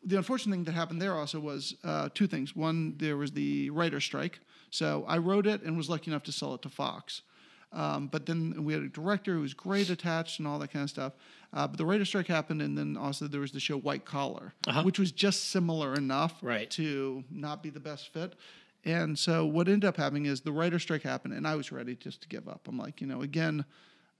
the 0.03 0.17
unfortunate 0.17 0.53
thing 0.55 0.63
that 0.65 0.73
happened 0.73 1.01
there 1.01 1.13
also 1.13 1.39
was 1.39 1.75
uh, 1.83 2.09
two 2.13 2.25
things. 2.27 2.55
One, 2.55 2.95
there 2.97 3.15
was 3.15 3.31
the 3.31 3.69
writer's 3.69 4.03
strike. 4.03 4.39
So 4.71 5.05
I 5.07 5.17
wrote 5.19 5.45
it 5.45 5.61
and 5.61 5.77
was 5.77 5.89
lucky 5.89 6.09
enough 6.11 6.23
to 6.23 6.31
sell 6.31 6.55
it 6.55 6.61
to 6.63 6.69
Fox. 6.69 7.21
Um, 7.73 8.07
but 8.07 8.25
then 8.25 8.65
we 8.65 8.73
had 8.73 8.81
a 8.81 8.89
director 8.89 9.35
who 9.35 9.41
was 9.41 9.53
great 9.53 9.89
attached 9.89 10.39
and 10.39 10.47
all 10.47 10.59
that 10.59 10.71
kind 10.73 10.83
of 10.83 10.89
stuff. 10.89 11.13
Uh, 11.53 11.67
but 11.67 11.77
the 11.77 11.85
writer's 11.85 12.07
strike 12.09 12.27
happened, 12.27 12.61
and 12.61 12.77
then 12.77 12.97
also 12.97 13.27
there 13.27 13.39
was 13.41 13.51
the 13.51 13.59
show 13.59 13.77
White 13.77 14.03
Collar, 14.05 14.53
which 14.83 14.97
was 14.99 15.11
just 15.11 15.51
similar 15.51 15.93
enough 15.93 16.33
Right. 16.41 16.69
to 16.71 17.23
not 17.29 17.61
be 17.63 17.69
the 17.69 17.79
best 17.79 18.11
fit. 18.13 18.33
And 18.83 19.17
so 19.17 19.45
what 19.45 19.67
ended 19.67 19.85
up 19.85 19.97
happening 19.97 20.25
is 20.25 20.41
the 20.41 20.51
writer's 20.51 20.81
strike 20.81 21.03
happened, 21.03 21.33
and 21.33 21.47
I 21.47 21.55
was 21.55 21.71
ready 21.71 21.95
just 21.95 22.21
to 22.21 22.27
give 22.27 22.47
up. 22.47 22.67
I'm 22.67 22.77
like, 22.77 22.99
you 22.99 23.07
know, 23.07 23.21
again, 23.21 23.63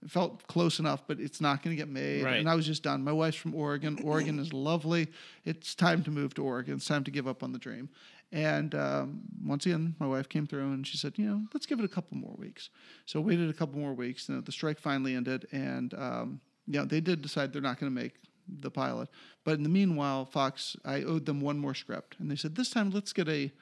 it 0.02 0.10
felt 0.10 0.46
close 0.46 0.78
enough, 0.78 1.02
but 1.06 1.20
it's 1.20 1.40
not 1.40 1.62
going 1.62 1.76
to 1.76 1.80
get 1.80 1.88
made. 1.88 2.24
Right. 2.24 2.38
And 2.38 2.48
I 2.48 2.54
was 2.54 2.66
just 2.66 2.82
done. 2.82 3.04
My 3.04 3.12
wife's 3.12 3.36
from 3.36 3.54
Oregon. 3.54 3.98
Oregon 4.04 4.38
is 4.38 4.52
lovely. 4.52 5.08
It's 5.44 5.74
time 5.74 6.02
to 6.04 6.10
move 6.10 6.34
to 6.34 6.44
Oregon. 6.44 6.74
It's 6.74 6.86
time 6.86 7.04
to 7.04 7.10
give 7.10 7.28
up 7.28 7.42
on 7.42 7.52
the 7.52 7.58
dream. 7.58 7.88
And 8.32 8.74
um, 8.74 9.20
once 9.44 9.66
again, 9.66 9.94
my 10.00 10.06
wife 10.06 10.28
came 10.28 10.46
through 10.46 10.72
and 10.72 10.86
she 10.86 10.96
said, 10.96 11.12
you 11.18 11.26
know, 11.26 11.42
let's 11.52 11.66
give 11.66 11.78
it 11.78 11.84
a 11.84 11.88
couple 11.88 12.16
more 12.16 12.34
weeks. 12.38 12.70
So 13.04 13.20
I 13.20 13.22
waited 13.22 13.50
a 13.50 13.52
couple 13.52 13.78
more 13.78 13.92
weeks. 13.92 14.28
And 14.28 14.44
the 14.44 14.52
strike 14.52 14.80
finally 14.80 15.14
ended, 15.14 15.46
and 15.52 15.92
um, 15.94 16.40
you 16.66 16.78
know, 16.78 16.86
they 16.86 17.00
did 17.00 17.20
decide 17.20 17.52
they're 17.52 17.60
not 17.60 17.78
going 17.78 17.94
to 17.94 18.02
make 18.02 18.14
the 18.48 18.70
pilot. 18.70 19.08
But 19.44 19.54
in 19.54 19.62
the 19.62 19.68
meanwhile, 19.68 20.24
Fox, 20.24 20.76
I 20.84 21.02
owed 21.02 21.26
them 21.26 21.40
one 21.40 21.58
more 21.58 21.74
script, 21.74 22.16
and 22.18 22.30
they 22.30 22.36
said 22.36 22.54
this 22.54 22.70
time 22.70 22.90
let's 22.90 23.12
get 23.12 23.28
a 23.28 23.52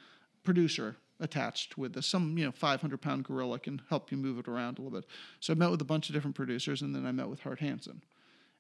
producer 0.44 0.96
attached 1.20 1.76
with 1.76 1.92
this. 1.92 2.06
Some 2.06 2.36
you 2.38 2.44
know 2.44 2.52
500 2.52 3.00
pound 3.00 3.24
gorilla 3.24 3.58
can 3.58 3.82
help 3.88 4.10
you 4.10 4.16
move 4.16 4.38
it 4.38 4.48
around 4.48 4.78
a 4.78 4.82
little 4.82 4.98
bit. 4.98 5.08
So 5.40 5.52
I 5.52 5.56
met 5.56 5.70
with 5.70 5.80
a 5.80 5.84
bunch 5.84 6.08
of 6.08 6.14
different 6.14 6.36
producers, 6.36 6.82
and 6.82 6.94
then 6.94 7.06
I 7.06 7.12
met 7.12 7.28
with 7.28 7.40
Hart 7.40 7.60
Hanson, 7.60 8.02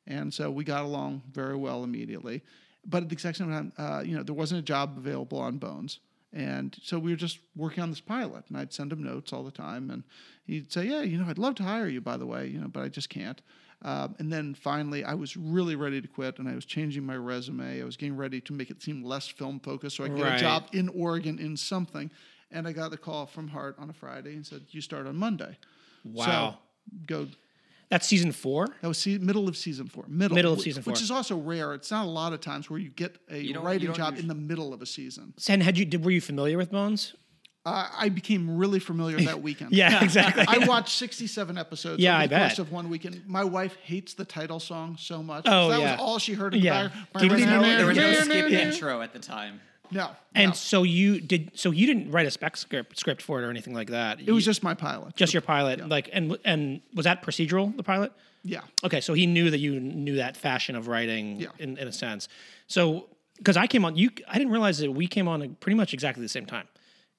and 0.06 0.32
so 0.32 0.50
we 0.50 0.64
got 0.64 0.84
along 0.84 1.22
very 1.32 1.56
well 1.56 1.84
immediately. 1.84 2.42
But 2.86 3.02
at 3.02 3.08
the 3.08 3.14
exact 3.14 3.38
same 3.38 3.50
time, 3.50 3.72
uh, 3.76 4.02
you 4.04 4.16
know, 4.16 4.22
there 4.22 4.34
wasn't 4.34 4.60
a 4.60 4.64
job 4.64 4.96
available 4.96 5.38
on 5.38 5.58
Bones. 5.58 5.98
And 6.32 6.76
so 6.82 6.98
we 6.98 7.10
were 7.10 7.16
just 7.16 7.40
working 7.56 7.82
on 7.82 7.90
this 7.90 8.00
pilot, 8.00 8.44
and 8.48 8.56
I'd 8.56 8.72
send 8.72 8.92
him 8.92 9.02
notes 9.02 9.32
all 9.32 9.42
the 9.42 9.50
time, 9.50 9.90
and 9.90 10.04
he'd 10.46 10.70
say, 10.70 10.86
"Yeah, 10.86 11.02
you 11.02 11.18
know, 11.18 11.28
I'd 11.28 11.38
love 11.38 11.56
to 11.56 11.64
hire 11.64 11.88
you, 11.88 12.00
by 12.00 12.16
the 12.16 12.26
way, 12.26 12.46
you 12.46 12.60
know, 12.60 12.68
but 12.68 12.84
I 12.84 12.88
just 12.88 13.08
can't." 13.08 13.42
Um, 13.82 14.14
and 14.18 14.30
then 14.32 14.54
finally, 14.54 15.04
I 15.04 15.14
was 15.14 15.36
really 15.36 15.74
ready 15.74 16.00
to 16.02 16.08
quit, 16.08 16.38
and 16.38 16.48
I 16.48 16.54
was 16.54 16.64
changing 16.66 17.04
my 17.04 17.16
resume. 17.16 17.80
I 17.80 17.84
was 17.84 17.96
getting 17.96 18.16
ready 18.16 18.40
to 18.42 18.52
make 18.52 18.70
it 18.70 18.82
seem 18.82 19.02
less 19.02 19.26
film 19.28 19.58
focused, 19.60 19.96
so 19.96 20.04
I 20.04 20.08
could 20.08 20.18
get 20.18 20.24
Right. 20.26 20.36
a 20.36 20.40
job 20.40 20.66
in 20.72 20.88
Oregon 20.90 21.38
in 21.38 21.56
something. 21.56 22.10
And 22.50 22.66
I 22.68 22.72
got 22.72 22.90
the 22.90 22.98
call 22.98 23.26
from 23.26 23.48
Hart 23.48 23.76
on 23.78 23.88
a 23.88 23.92
Friday 23.92 24.34
and 24.34 24.44
said, 24.46 24.62
"You 24.70 24.80
start 24.80 25.06
on 25.06 25.16
Monday." 25.16 25.56
Wow. 26.04 26.24
So 26.24 26.58
go. 27.06 27.28
That's 27.90 28.06
season 28.06 28.32
four. 28.32 28.68
That 28.82 28.88
was 28.88 28.98
se- 28.98 29.18
middle 29.18 29.48
of 29.48 29.56
season 29.56 29.86
four. 29.88 30.04
Middle, 30.08 30.34
Middle 30.36 30.52
of 30.52 30.58
wh- 30.60 30.62
season 30.62 30.82
which 30.84 31.00
is 31.02 31.10
also 31.10 31.36
rare. 31.36 31.74
It's 31.74 31.90
not 31.90 32.06
a 32.06 32.08
lot 32.10 32.32
of 32.32 32.40
times 32.40 32.68
where 32.70 32.78
you 32.78 32.90
get 32.90 33.16
a 33.30 33.38
You 33.40 33.58
writing 33.60 33.92
job 33.94 34.14
usu- 34.14 34.22
in 34.22 34.28
the 34.28 34.34
middle 34.34 34.72
of 34.74 34.82
a 34.82 34.86
season. 34.86 35.32
And 35.48 35.62
had 35.62 35.76
you 35.78 35.84
did 35.84 36.04
were 36.04 36.10
you 36.10 36.20
familiar 36.20 36.56
with 36.58 36.70
Bones? 36.70 37.14
Uh, 37.66 37.86
I 37.94 38.08
became 38.08 38.56
really 38.56 38.78
familiar 38.80 39.20
that 39.20 39.42
weekend. 39.42 39.72
Yeah, 39.80 40.02
exactly. 40.04 40.44
I 40.48 40.66
watched 40.66 40.96
67 40.96 41.58
episodes 41.58 42.02
Yeah, 42.02 42.14
over 42.14 42.22
I 42.22 42.28
course 42.28 42.50
bet. 42.52 42.58
of 42.58 42.72
one 42.72 42.88
weekend. 42.88 43.22
My 43.26 43.44
wife 43.44 43.76
hates 43.82 44.14
the 44.14 44.24
title 44.24 44.58
song 44.60 44.96
so 44.98 45.22
much. 45.22 45.44
Oh, 45.46 45.68
that 45.68 45.80
yeah. 45.80 45.92
was 45.92 46.00
all 46.00 46.18
she 46.18 46.32
heard 46.32 46.54
in 46.54 46.60
the 46.60 46.64
Yeah. 46.66 46.88
back. 46.88 46.92
There 47.20 47.30
was 47.30 47.40
no- 47.44 47.60
There 47.62 47.86
was 47.86 47.96
no 47.98 48.10
No, 48.12 48.20
skip 48.22 48.50
intro 48.50 49.02
at 49.02 49.12
the 49.12 49.18
time. 49.18 49.60
no, 49.90 50.10
And 50.34 50.50
no. 50.50 50.54
so 50.54 50.84
you 50.84 51.20
did. 51.20 51.50
So 51.54 51.70
you 51.70 51.86
didn't 51.86 52.10
write 52.10 52.26
a 52.26 52.30
spec 52.30 52.56
script 52.56 52.98
script 52.98 53.20
for 53.20 53.42
it 53.42 53.44
or 53.44 53.50
anything 53.50 53.74
like 53.74 53.90
that. 53.90 54.20
it 54.24 54.32
was 54.32 54.44
just 54.46 54.62
my 54.62 54.72
pilot. 54.72 55.14
just 55.16 55.34
your 55.34 55.42
pilot. 55.42 55.86
Like 55.86 56.08
and 56.14 56.38
and 56.46 56.80
was 56.94 57.04
that 57.04 57.22
procedural? 57.22 57.76
The 57.76 57.82
pilot. 57.82 58.12
yeah. 58.42 58.60
Okay, 58.84 59.02
so 59.02 59.12
he 59.12 59.26
knew 59.26 59.50
that 59.50 59.58
you 59.58 59.78
knew 59.80 60.16
that 60.16 60.34
fashion 60.34 60.76
of 60.76 60.88
writing 60.88 61.40
Yeah. 61.40 61.48
in, 61.58 61.76
in 61.76 61.88
a 61.88 61.92
sense. 61.92 62.26
So 62.68 63.08
because 63.36 63.58
I 63.58 63.66
came 63.66 63.84
on, 63.84 63.96
you 63.96 64.10
I 64.28 64.38
didn't 64.38 64.52
realize 64.52 64.78
that 64.78 64.90
we 64.92 65.06
came 65.06 65.28
on 65.28 65.56
pretty 65.60 65.76
much 65.76 65.92
exactly 65.92 66.22
the 66.22 66.28
same 66.28 66.46
time. 66.46 66.66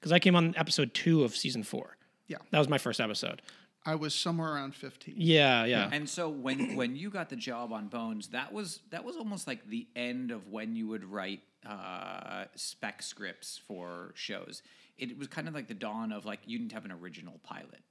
Because 0.02 0.12
I 0.12 0.20
came 0.20 0.36
on 0.36 0.56
episode 0.58 0.94
two 0.96 1.24
of 1.24 1.36
season 1.36 1.62
four. 1.62 1.96
Yeah. 2.28 2.38
That 2.50 2.60
was 2.60 2.68
my 2.68 2.80
first 2.80 3.00
episode. 3.00 3.42
I 3.86 3.96
was 3.96 4.14
somewhere 4.14 4.54
around 4.54 4.76
15. 4.76 5.16
Yeah, 5.18 5.66
yeah. 5.66 5.90
And 5.92 6.10
so 6.10 6.30
when 6.30 6.76
when 6.76 6.96
you 6.96 7.10
got 7.10 7.30
the 7.30 7.36
job 7.36 7.72
on 7.72 7.88
Bones, 7.88 8.28
that 8.30 8.54
was 8.54 8.80
that 8.92 9.04
was 9.04 9.16
almost 9.16 9.48
like 9.48 9.68
the 9.68 9.88
end 9.96 10.32
of 10.32 10.48
when 10.48 10.76
you 10.76 10.88
would 10.88 11.04
write 11.04 11.42
uh, 11.68 12.46
spec 12.56 13.02
scripts 13.02 13.60
for 13.68 14.12
shows. 14.16 14.62
It 14.98 15.18
was 15.18 15.28
kind 15.28 15.48
of 15.48 15.56
like 15.56 15.68
the 15.68 15.74
dawn 15.74 16.12
of 16.12 16.26
like 16.26 16.42
you 16.46 16.60
didn't 16.60 16.74
have 16.74 16.86
an 16.86 16.92
original 16.92 17.40
pilot 17.44 17.82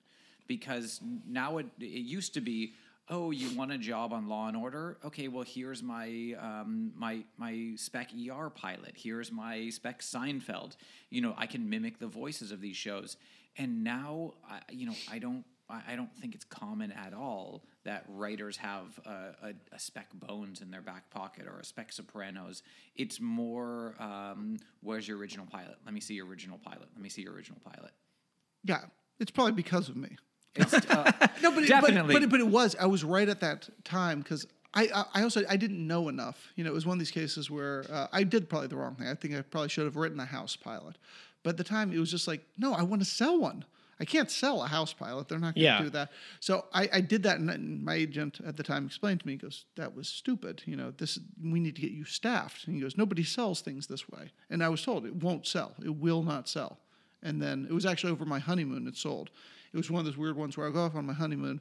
because 0.46 1.00
now 1.28 1.58
it 1.58 1.66
it 1.80 1.86
used 1.86 2.34
to 2.34 2.40
be 2.40 2.74
oh 3.10 3.30
you 3.30 3.54
want 3.56 3.72
a 3.72 3.78
job 3.78 4.12
on 4.12 4.28
Law 4.28 4.48
and 4.48 4.56
Order 4.56 4.96
okay 5.04 5.28
well 5.28 5.44
here's 5.44 5.82
my 5.82 6.34
um, 6.40 6.92
my 6.96 7.24
my 7.36 7.72
spec 7.76 8.10
ER 8.14 8.48
pilot 8.50 8.94
here's 8.94 9.30
my 9.30 9.68
spec 9.68 10.00
Seinfeld 10.00 10.76
you 11.10 11.20
know 11.20 11.34
I 11.36 11.46
can 11.46 11.68
mimic 11.68 11.98
the 11.98 12.06
voices 12.06 12.52
of 12.52 12.60
these 12.60 12.76
shows 12.76 13.16
and 13.58 13.84
now 13.84 14.34
I, 14.48 14.60
you 14.70 14.86
know 14.86 14.94
I 15.10 15.18
don't 15.18 15.44
I 15.86 15.94
don't 15.94 16.12
think 16.16 16.34
it's 16.34 16.44
common 16.44 16.92
at 16.92 17.14
all 17.14 17.62
that 17.84 18.04
writers 18.08 18.56
have 18.56 18.98
a, 19.06 19.10
a, 19.48 19.52
a 19.72 19.78
spec 19.78 20.08
Bones 20.14 20.60
in 20.60 20.70
their 20.70 20.82
back 20.82 21.08
pocket 21.10 21.46
or 21.46 21.58
a 21.60 21.64
spec 21.64 21.92
Sopranos. 21.92 22.62
It's 22.96 23.20
more, 23.20 23.94
um, 23.98 24.56
where's 24.82 25.06
your 25.06 25.16
original 25.16 25.46
pilot? 25.46 25.76
Let 25.84 25.94
me 25.94 26.00
see 26.00 26.14
your 26.14 26.26
original 26.26 26.58
pilot. 26.58 26.88
Let 26.92 27.02
me 27.02 27.08
see 27.08 27.22
your 27.22 27.32
original 27.32 27.60
pilot. 27.64 27.92
Yeah. 28.64 28.80
It's 29.18 29.30
probably 29.30 29.52
because 29.52 29.88
of 29.88 29.96
me. 29.96 30.16
It's, 30.56 30.74
uh, 30.74 31.12
No, 31.42 31.50
but 31.52 31.64
it- 31.64 31.68
Definitely. 31.68 32.14
But, 32.14 32.20
but, 32.22 32.30
but 32.30 32.40
it 32.40 32.46
was. 32.48 32.76
I 32.78 32.86
was 32.86 33.04
right 33.04 33.28
at 33.28 33.40
that 33.40 33.68
time 33.84 34.20
because 34.20 34.46
I, 34.74 34.88
I 34.94 35.04
I 35.14 35.22
also 35.22 35.42
I 35.48 35.56
didn't 35.56 35.84
know 35.86 36.08
enough. 36.08 36.48
You 36.56 36.64
know, 36.64 36.70
it 36.70 36.74
was 36.74 36.86
one 36.86 36.94
of 36.94 36.98
these 36.98 37.10
cases 37.10 37.50
where 37.50 37.84
uh, 37.90 38.06
I 38.12 38.22
did 38.24 38.48
probably 38.48 38.68
the 38.68 38.76
wrong 38.76 38.94
thing. 38.96 39.08
I 39.08 39.14
think 39.14 39.34
I 39.34 39.42
probably 39.42 39.68
should 39.68 39.84
have 39.84 39.96
written 39.96 40.20
a 40.20 40.24
house 40.24 40.56
pilot. 40.56 40.96
But 41.42 41.50
at 41.50 41.56
the 41.56 41.64
time, 41.64 41.92
it 41.92 41.98
was 41.98 42.10
just 42.10 42.28
like, 42.28 42.42
no, 42.58 42.74
I 42.74 42.82
want 42.82 43.00
to 43.02 43.08
sell 43.08 43.38
one. 43.40 43.64
I 43.98 44.04
can't 44.04 44.30
sell 44.30 44.62
a 44.62 44.66
house 44.66 44.92
pilot. 44.92 45.28
They're 45.28 45.38
not 45.38 45.54
going 45.54 45.62
to 45.62 45.72
Yeah. 45.72 45.82
do 45.82 45.90
that. 45.90 46.10
So 46.40 46.66
I, 46.72 46.88
I 46.92 47.00
did 47.00 47.22
that, 47.24 47.38
and 47.38 47.84
my 47.84 47.94
agent 47.94 48.40
at 48.46 48.56
the 48.56 48.62
time 48.62 48.86
explained 48.86 49.20
to 49.20 49.26
me, 49.26 49.34
he 49.34 49.38
goes, 49.38 49.64
"That 49.76 49.94
was 49.94 50.08
stupid. 50.08 50.62
You 50.66 50.76
know, 50.76 50.90
this 50.92 51.18
we 51.42 51.60
need 51.60 51.76
to 51.76 51.82
get 51.82 51.90
you 51.92 52.04
staffed." 52.04 52.66
And 52.66 52.74
he 52.74 52.80
goes, 52.80 52.96
"Nobody 52.96 53.24
sells 53.24 53.60
things 53.60 53.86
this 53.86 54.08
way." 54.08 54.32
And 54.50 54.62
I 54.64 54.68
was 54.68 54.82
told 54.82 55.04
it 55.06 55.14
won't 55.16 55.46
sell. 55.46 55.74
It 55.84 55.94
will 55.96 56.22
not 56.22 56.48
sell. 56.48 56.78
And 57.22 57.40
then 57.42 57.66
it 57.68 57.72
was 57.74 57.84
actually 57.86 58.12
over 58.12 58.24
my 58.24 58.38
honeymoon 58.38 58.86
it 58.86 58.96
sold. 58.96 59.30
It 59.72 59.76
was 59.76 59.90
one 59.90 60.00
of 60.00 60.06
those 60.06 60.16
weird 60.16 60.36
ones 60.36 60.56
where 60.56 60.66
I 60.66 60.70
go 60.70 60.84
off 60.84 60.94
on 60.94 61.06
my 61.06 61.12
honeymoon, 61.12 61.60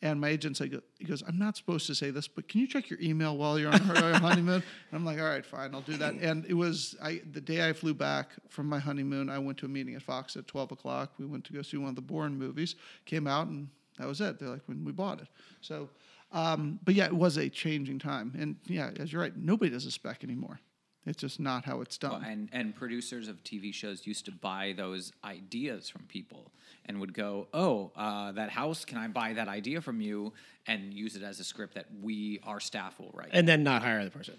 and 0.00 0.20
my 0.20 0.28
agent 0.28 0.56
said, 0.56 0.80
he 0.98 1.04
goes, 1.04 1.24
I'm 1.26 1.38
not 1.38 1.56
supposed 1.56 1.86
to 1.88 1.94
say 1.94 2.10
this, 2.10 2.28
but 2.28 2.48
can 2.48 2.60
you 2.60 2.68
check 2.68 2.88
your 2.88 3.00
email 3.00 3.36
while 3.36 3.58
you're 3.58 3.72
on 3.72 3.84
your 3.84 3.96
honeymoon? 4.18 4.62
And 4.62 4.92
I'm 4.92 5.04
like, 5.04 5.18
all 5.18 5.24
right, 5.24 5.44
fine, 5.44 5.74
I'll 5.74 5.80
do 5.80 5.96
that. 5.96 6.14
And 6.14 6.46
it 6.46 6.54
was 6.54 6.94
I 7.02 7.20
the 7.32 7.40
day 7.40 7.68
I 7.68 7.72
flew 7.72 7.94
back 7.94 8.30
from 8.48 8.68
my 8.68 8.78
honeymoon, 8.78 9.28
I 9.28 9.38
went 9.40 9.58
to 9.58 9.66
a 9.66 9.68
meeting 9.68 9.96
at 9.96 10.02
Fox 10.02 10.36
at 10.36 10.46
12 10.46 10.72
o'clock. 10.72 11.14
We 11.18 11.26
went 11.26 11.44
to 11.46 11.52
go 11.52 11.62
see 11.62 11.78
one 11.78 11.88
of 11.88 11.96
the 11.96 12.02
Bourne 12.02 12.38
movies, 12.38 12.76
came 13.06 13.26
out, 13.26 13.48
and 13.48 13.68
that 13.98 14.06
was 14.06 14.20
it. 14.20 14.38
They're 14.38 14.50
like, 14.50 14.62
when 14.66 14.84
we 14.84 14.92
bought 14.92 15.20
it. 15.20 15.28
So, 15.60 15.88
um, 16.30 16.78
but 16.84 16.94
yeah, 16.94 17.06
it 17.06 17.16
was 17.16 17.36
a 17.36 17.48
changing 17.48 17.98
time. 17.98 18.34
And 18.38 18.56
yeah, 18.66 18.90
as 19.00 19.12
you're 19.12 19.22
right, 19.22 19.36
nobody 19.36 19.70
does 19.70 19.84
a 19.84 19.90
spec 19.90 20.22
anymore. 20.22 20.60
It's 21.08 21.18
just 21.20 21.40
not 21.40 21.64
how 21.64 21.80
it's 21.80 21.98
done. 21.98 22.22
and 22.24 22.48
and 22.52 22.74
producers 22.74 23.28
of 23.28 23.42
TV 23.42 23.72
shows 23.72 24.06
used 24.06 24.24
to 24.26 24.32
buy 24.32 24.74
those 24.76 25.12
ideas 25.24 25.88
from 25.88 26.02
people 26.02 26.52
and 26.86 27.00
would 27.00 27.14
go, 27.14 27.48
"Oh, 27.52 27.90
uh, 27.96 28.32
that 28.32 28.50
house, 28.50 28.84
can 28.84 28.98
I 28.98 29.08
buy 29.08 29.32
that 29.34 29.48
idea 29.48 29.80
from 29.80 30.00
you?" 30.00 30.32
and 30.66 30.92
use 30.92 31.16
it 31.16 31.22
as 31.22 31.40
a 31.40 31.44
script 31.44 31.74
that 31.74 31.86
we, 32.02 32.40
our 32.42 32.60
staff, 32.60 32.98
will 33.00 33.10
write. 33.14 33.30
and 33.32 33.48
then 33.48 33.62
not 33.62 33.82
hire 33.82 34.04
the 34.04 34.10
person. 34.10 34.38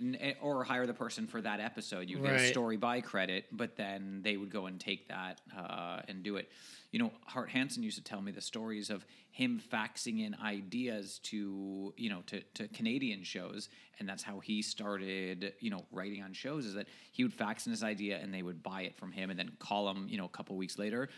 Eh, 0.00 0.34
or 0.40 0.62
hire 0.62 0.86
the 0.86 0.94
person 0.94 1.26
for 1.26 1.40
that 1.40 1.58
episode. 1.58 2.08
You 2.08 2.18
get 2.18 2.34
a 2.34 2.48
story 2.48 2.76
by 2.76 3.00
credit, 3.00 3.46
but 3.50 3.76
then 3.76 4.20
they 4.22 4.36
would 4.36 4.50
go 4.50 4.66
and 4.66 4.78
take 4.78 5.08
that 5.08 5.40
uh, 5.56 6.02
and 6.06 6.22
do 6.22 6.36
it. 6.36 6.50
You 6.92 7.00
know, 7.00 7.12
Hart 7.26 7.50
Hanson 7.50 7.82
used 7.82 7.98
to 7.98 8.04
tell 8.04 8.22
me 8.22 8.30
the 8.30 8.40
stories 8.40 8.90
of 8.90 9.04
him 9.30 9.60
faxing 9.72 10.24
in 10.24 10.36
ideas 10.36 11.18
to 11.24 11.92
you 11.96 12.10
know 12.10 12.22
to, 12.26 12.40
to 12.54 12.68
Canadian 12.68 13.24
shows, 13.24 13.68
and 13.98 14.08
that's 14.08 14.22
how 14.22 14.38
he 14.38 14.62
started 14.62 15.54
you 15.58 15.70
know 15.70 15.84
writing 15.90 16.22
on 16.22 16.32
shows. 16.32 16.64
Is 16.64 16.74
that 16.74 16.86
he 17.10 17.24
would 17.24 17.34
fax 17.34 17.66
in 17.66 17.72
his 17.72 17.82
idea 17.82 18.18
and 18.18 18.32
they 18.32 18.42
would 18.42 18.62
buy 18.62 18.82
it 18.82 18.96
from 18.96 19.10
him 19.10 19.30
and 19.30 19.38
then 19.38 19.50
call 19.58 19.90
him 19.90 20.06
you 20.08 20.16
know 20.16 20.26
a 20.26 20.30
couple 20.30 20.56
weeks 20.56 20.78
later. 20.78 21.08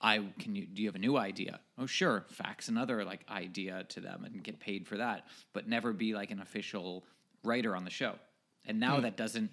I 0.00 0.20
can 0.40 0.56
you 0.56 0.66
do 0.66 0.82
you 0.82 0.88
have 0.88 0.96
a 0.96 0.98
new 0.98 1.16
idea? 1.16 1.60
Oh 1.78 1.86
sure, 1.86 2.26
fax 2.30 2.68
another 2.68 3.04
like 3.04 3.20
idea 3.30 3.84
to 3.90 4.00
them 4.00 4.24
and 4.24 4.42
get 4.42 4.58
paid 4.58 4.88
for 4.88 4.96
that, 4.96 5.28
but 5.52 5.68
never 5.68 5.92
be 5.92 6.14
like 6.14 6.32
an 6.32 6.40
official 6.40 7.04
writer 7.44 7.76
on 7.76 7.84
the 7.84 7.90
show. 7.90 8.14
And 8.66 8.80
now 8.80 8.96
hmm. 8.96 9.02
that 9.02 9.16
doesn't 9.16 9.50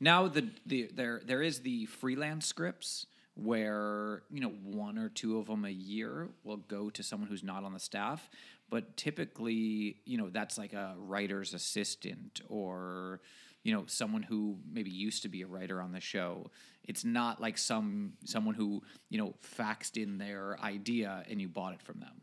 now 0.00 0.28
the, 0.28 0.48
the 0.66 0.90
there 0.94 1.20
there 1.24 1.42
is 1.42 1.60
the 1.60 1.86
freelance 1.86 2.46
scripts 2.46 3.06
where 3.34 4.22
you 4.30 4.40
know 4.40 4.52
one 4.62 4.98
or 4.98 5.08
two 5.08 5.38
of 5.38 5.46
them 5.46 5.64
a 5.64 5.70
year 5.70 6.28
will 6.44 6.58
go 6.58 6.90
to 6.90 7.02
someone 7.02 7.28
who's 7.28 7.42
not 7.42 7.64
on 7.64 7.72
the 7.72 7.80
staff 7.80 8.28
but 8.68 8.94
typically 8.96 9.96
you 10.04 10.18
know 10.18 10.28
that's 10.28 10.58
like 10.58 10.74
a 10.74 10.94
writer's 10.98 11.54
assistant 11.54 12.42
or 12.48 13.20
you 13.62 13.72
know 13.72 13.84
someone 13.86 14.22
who 14.22 14.58
maybe 14.70 14.90
used 14.90 15.22
to 15.22 15.28
be 15.28 15.40
a 15.40 15.46
writer 15.46 15.80
on 15.80 15.92
the 15.92 16.00
show 16.00 16.50
it's 16.84 17.04
not 17.06 17.40
like 17.40 17.56
some 17.56 18.12
someone 18.24 18.54
who 18.54 18.82
you 19.08 19.16
know 19.16 19.34
faxed 19.56 19.96
in 19.96 20.18
their 20.18 20.60
idea 20.60 21.24
and 21.30 21.40
you 21.40 21.48
bought 21.48 21.72
it 21.72 21.80
from 21.80 22.00
them 22.00 22.20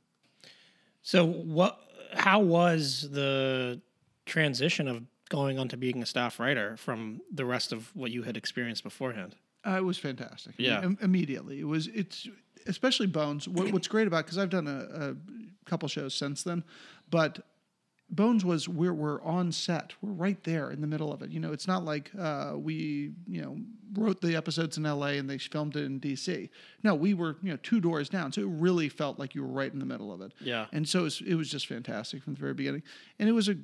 So 1.02 1.26
what? 1.26 1.80
How 2.14 2.40
was 2.40 3.10
the 3.10 3.82
transition 4.30 4.88
of 4.88 5.04
going 5.30 5.60
on 5.60 5.68
to 5.70 5.78
being 5.78 6.02
a 6.02 6.06
staff 6.06 6.40
writer 6.40 6.78
from 6.78 7.22
the 7.32 7.46
rest 7.46 7.72
of 7.72 7.94
what 7.96 8.12
you 8.12 8.24
had 8.24 8.38
experienced 8.38 8.84
beforehand? 8.84 9.36
Uh, 9.68 9.78
it 9.78 9.84
was 9.84 9.98
fantastic. 9.98 10.54
I 10.58 10.62
mean, 10.62 10.72
Yeah. 10.72 10.84
im- 10.84 10.98
immediately. 11.02 11.60
It 11.60 11.68
was. 11.68 11.88
It's 11.88 12.28
especially 12.68 13.08
Bones. 13.08 13.48
What, 13.48 13.72
what's 13.74 13.88
great 13.90 14.08
about 14.08 14.26
because 14.26 14.38
I've 14.38 14.50
done 14.50 14.68
a, 14.68 15.10
a 15.12 15.16
couple 15.70 15.88
shows 15.90 16.14
since 16.16 16.44
then, 16.44 16.64
but 17.10 17.40
Bones 18.12 18.44
was 18.44 18.68
we're 18.68 18.94
we're 18.94 19.22
on 19.22 19.52
set. 19.52 19.94
We're 20.02 20.14
right 20.14 20.42
there 20.46 20.72
in 20.72 20.82
the 20.82 20.88
middle 20.88 21.12
of 21.14 21.22
it. 21.22 21.30
You 21.30 21.40
know, 21.42 21.52
it's 21.52 21.68
not 21.68 21.84
like 21.84 22.10
uh, 22.18 22.54
we 22.56 23.12
you 23.28 23.42
know 23.42 23.58
wrote 23.94 24.22
the 24.22 24.36
episodes 24.36 24.78
in 24.78 24.86
L.A. 24.86 25.18
and 25.18 25.30
they 25.30 25.38
filmed 25.38 25.76
it 25.76 25.84
in 25.84 26.00
D.C. 26.00 26.50
No, 26.82 26.96
we 26.96 27.14
were 27.14 27.36
you 27.44 27.52
know 27.52 27.58
two 27.62 27.80
doors 27.82 28.08
down. 28.10 28.32
So 28.32 28.42
it 28.42 28.48
really 28.50 28.90
felt 28.90 29.20
like 29.20 29.36
you 29.36 29.42
were 29.44 29.54
right 29.54 29.72
in 29.72 29.78
the 29.80 29.86
middle 29.86 30.12
of 30.12 30.22
it. 30.22 30.34
Yeah. 30.40 30.66
And 30.72 30.88
so 30.88 31.02
it 31.02 31.04
was, 31.04 31.22
it 31.28 31.36
was 31.36 31.50
just 31.52 31.68
fantastic 31.68 32.24
from 32.24 32.34
the 32.34 32.40
very 32.40 32.54
beginning, 32.56 32.82
and 33.20 33.28
it 33.30 33.34
was 33.34 33.48
a 33.50 33.56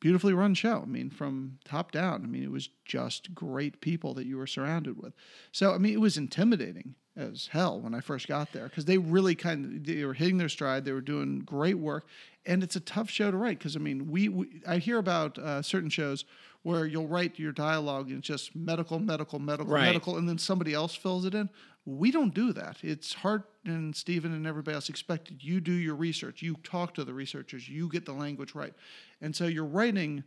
beautifully 0.00 0.32
run 0.34 0.54
show. 0.54 0.82
I 0.82 0.86
mean, 0.86 1.10
from 1.10 1.58
top 1.64 1.90
down. 1.92 2.22
I 2.22 2.26
mean, 2.26 2.42
it 2.42 2.50
was 2.50 2.68
just 2.84 3.34
great 3.34 3.80
people 3.80 4.14
that 4.14 4.26
you 4.26 4.36
were 4.36 4.46
surrounded 4.46 5.00
with. 5.02 5.14
So, 5.52 5.72
I 5.72 5.78
mean, 5.78 5.92
it 5.94 6.00
was 6.00 6.16
intimidating 6.16 6.94
as 7.16 7.48
hell 7.52 7.80
when 7.80 7.94
I 7.94 8.00
first 8.00 8.28
got 8.28 8.52
there 8.52 8.64
because 8.68 8.84
they 8.84 8.98
really 8.98 9.34
kind 9.34 9.64
of 9.64 9.84
they 9.86 10.04
were 10.04 10.12
hitting 10.14 10.36
their 10.38 10.50
stride. 10.50 10.84
They 10.84 10.92
were 10.92 11.00
doing 11.00 11.40
great 11.40 11.78
work, 11.78 12.06
and 12.44 12.62
it's 12.62 12.76
a 12.76 12.80
tough 12.80 13.08
show 13.08 13.30
to 13.30 13.36
write 13.36 13.58
because 13.58 13.74
I 13.74 13.78
mean, 13.78 14.10
we, 14.10 14.28
we 14.28 14.60
I 14.66 14.78
hear 14.78 14.98
about 14.98 15.38
uh, 15.38 15.62
certain 15.62 15.88
shows 15.90 16.24
where 16.62 16.84
you'll 16.84 17.06
write 17.06 17.38
your 17.38 17.52
dialogue 17.52 18.08
and 18.08 18.18
it's 18.18 18.26
just 18.26 18.56
medical, 18.56 18.98
medical, 18.98 19.38
medical, 19.38 19.72
Right. 19.72 19.84
medical, 19.86 20.16
and 20.16 20.28
then 20.28 20.36
somebody 20.36 20.74
else 20.74 20.94
fills 20.96 21.24
it 21.24 21.32
in. 21.32 21.48
We 21.86 22.10
don't 22.10 22.34
do 22.34 22.52
that. 22.52 22.78
It's 22.82 23.14
Hart 23.14 23.48
and 23.64 23.94
Stephen 23.94 24.34
and 24.34 24.46
everybody 24.46 24.74
else 24.74 24.88
expected. 24.88 25.42
You 25.44 25.60
do 25.60 25.72
your 25.72 25.94
research. 25.94 26.42
You 26.42 26.56
talk 26.64 26.94
to 26.94 27.04
the 27.04 27.14
researchers. 27.14 27.68
You 27.68 27.88
get 27.88 28.04
the 28.04 28.12
language 28.12 28.54
right, 28.56 28.74
and 29.20 29.34
so 29.34 29.46
you're 29.46 29.64
writing 29.64 30.24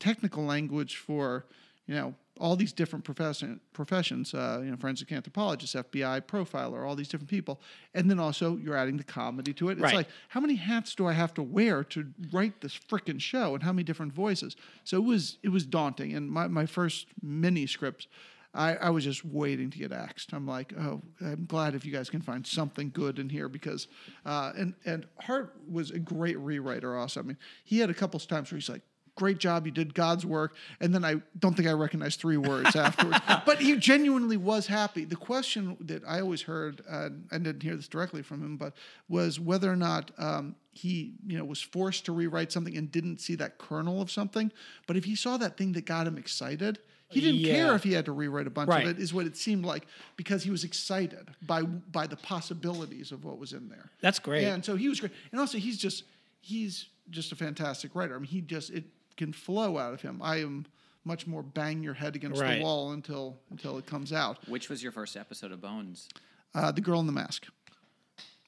technical 0.00 0.44
language 0.44 0.96
for 0.96 1.44
you 1.86 1.94
know 1.94 2.14
all 2.40 2.56
these 2.56 2.72
different 2.72 3.04
profession, 3.04 3.60
professions 3.74 4.34
uh, 4.34 4.60
you 4.64 4.70
know 4.70 4.76
forensic 4.76 5.12
anthropologist 5.12 5.76
fbi 5.76 6.20
profiler 6.20 6.84
all 6.86 6.96
these 6.96 7.06
different 7.08 7.30
people 7.30 7.60
and 7.94 8.10
then 8.10 8.18
also 8.18 8.56
you're 8.56 8.76
adding 8.76 8.96
the 8.96 9.04
comedy 9.04 9.52
to 9.52 9.68
it 9.68 9.72
it's 9.74 9.82
Right. 9.82 9.94
like 9.94 10.08
how 10.30 10.40
many 10.40 10.56
hats 10.56 10.94
do 10.96 11.06
i 11.06 11.12
have 11.12 11.32
to 11.34 11.42
wear 11.42 11.84
to 11.84 12.08
write 12.32 12.60
this 12.60 12.76
freaking 12.76 13.20
show 13.20 13.54
and 13.54 13.62
how 13.62 13.72
many 13.72 13.84
different 13.84 14.12
voices 14.12 14.56
so 14.82 14.96
it 14.96 15.04
was 15.04 15.38
it 15.44 15.50
was 15.50 15.64
daunting 15.64 16.12
and 16.14 16.28
my, 16.28 16.48
my 16.48 16.66
first 16.66 17.06
mini 17.22 17.66
scripts 17.66 18.08
I, 18.54 18.76
I 18.76 18.90
was 18.90 19.04
just 19.04 19.24
waiting 19.24 19.70
to 19.70 19.78
get 19.78 19.92
axed. 19.92 20.32
I'm 20.32 20.46
like, 20.46 20.72
oh, 20.78 21.02
I'm 21.20 21.44
glad 21.46 21.74
if 21.74 21.84
you 21.84 21.92
guys 21.92 22.08
can 22.08 22.20
find 22.20 22.46
something 22.46 22.90
good 22.94 23.18
in 23.18 23.28
here 23.28 23.48
because, 23.48 23.88
uh, 24.24 24.52
and 24.56 24.74
and 24.84 25.06
Hart 25.20 25.54
was 25.68 25.90
a 25.90 25.98
great 25.98 26.38
rewriter. 26.38 26.98
Also, 26.98 27.20
I 27.20 27.24
mean, 27.24 27.38
he 27.64 27.80
had 27.80 27.90
a 27.90 27.94
couple 27.94 28.18
of 28.18 28.26
times 28.28 28.50
where 28.52 28.58
he's 28.58 28.68
like, 28.68 28.82
great 29.16 29.38
job, 29.38 29.66
you 29.66 29.72
did 29.72 29.94
God's 29.94 30.26
work, 30.26 30.56
and 30.80 30.94
then 30.94 31.04
I 31.04 31.16
don't 31.38 31.54
think 31.54 31.68
I 31.68 31.72
recognized 31.72 32.20
three 32.20 32.36
words 32.36 32.74
afterwards. 32.76 33.18
but 33.46 33.60
he 33.60 33.76
genuinely 33.76 34.36
was 34.36 34.66
happy. 34.66 35.04
The 35.04 35.16
question 35.16 35.76
that 35.80 36.02
I 36.06 36.20
always 36.20 36.42
heard, 36.42 36.82
uh, 36.88 37.10
I 37.30 37.38
didn't 37.38 37.62
hear 37.62 37.76
this 37.76 37.88
directly 37.88 38.22
from 38.22 38.42
him, 38.42 38.56
but 38.56 38.74
was 39.08 39.38
whether 39.38 39.70
or 39.70 39.76
not 39.76 40.10
um, 40.18 40.56
he, 40.72 41.14
you 41.26 41.38
know, 41.38 41.44
was 41.44 41.60
forced 41.60 42.04
to 42.06 42.12
rewrite 42.12 42.52
something 42.52 42.76
and 42.76 42.90
didn't 42.90 43.20
see 43.20 43.34
that 43.36 43.58
kernel 43.58 44.00
of 44.00 44.10
something. 44.10 44.50
But 44.86 44.96
if 44.96 45.04
he 45.04 45.16
saw 45.16 45.36
that 45.36 45.56
thing 45.56 45.72
that 45.72 45.86
got 45.86 46.06
him 46.06 46.18
excited. 46.18 46.78
He 47.14 47.20
didn't 47.20 47.44
care 47.44 47.74
if 47.74 47.82
he 47.84 47.92
had 47.92 48.04
to 48.06 48.12
rewrite 48.12 48.46
a 48.46 48.50
bunch 48.50 48.68
Right. 48.68 48.84
of 48.86 48.90
it. 48.98 49.02
Is 49.02 49.14
what 49.14 49.26
it 49.26 49.36
seemed 49.36 49.64
like 49.64 49.86
because 50.16 50.42
he 50.44 50.50
was 50.50 50.64
excited 50.64 51.30
by 51.46 51.62
by 51.62 52.06
the 52.06 52.16
possibilities 52.16 53.12
of 53.12 53.24
what 53.24 53.38
was 53.38 53.52
in 53.52 53.68
there. 53.68 53.90
That's 54.00 54.18
great. 54.18 54.44
And 54.44 54.64
so 54.64 54.76
he 54.76 54.88
was 54.88 55.00
great. 55.00 55.12
And 55.32 55.40
also 55.40 55.58
he's 55.58 55.78
just 55.78 56.04
he's 56.40 56.86
just 57.10 57.32
a 57.32 57.36
fantastic 57.36 57.94
writer. 57.94 58.14
I 58.14 58.18
mean, 58.18 58.26
he 58.28 58.40
just 58.40 58.70
it 58.70 58.84
can 59.16 59.32
flow 59.32 59.78
out 59.78 59.94
of 59.94 60.00
him. 60.02 60.20
I 60.22 60.36
am 60.42 60.66
much 61.04 61.26
more 61.26 61.42
bang 61.42 61.82
your 61.82 61.94
head 61.94 62.16
against 62.16 62.40
Right. 62.40 62.56
the 62.58 62.62
wall 62.64 62.92
until 62.92 63.38
until 63.50 63.78
it 63.78 63.86
comes 63.86 64.12
out. 64.12 64.46
which 64.48 64.68
was 64.68 64.82
your 64.82 64.92
first 64.92 65.16
episode 65.16 65.52
of 65.52 65.60
bones 65.60 66.08
Uh, 66.54 66.70
the 66.72 66.80
girl 66.80 67.00
in 67.00 67.06
the 67.06 67.12
mask. 67.12 67.46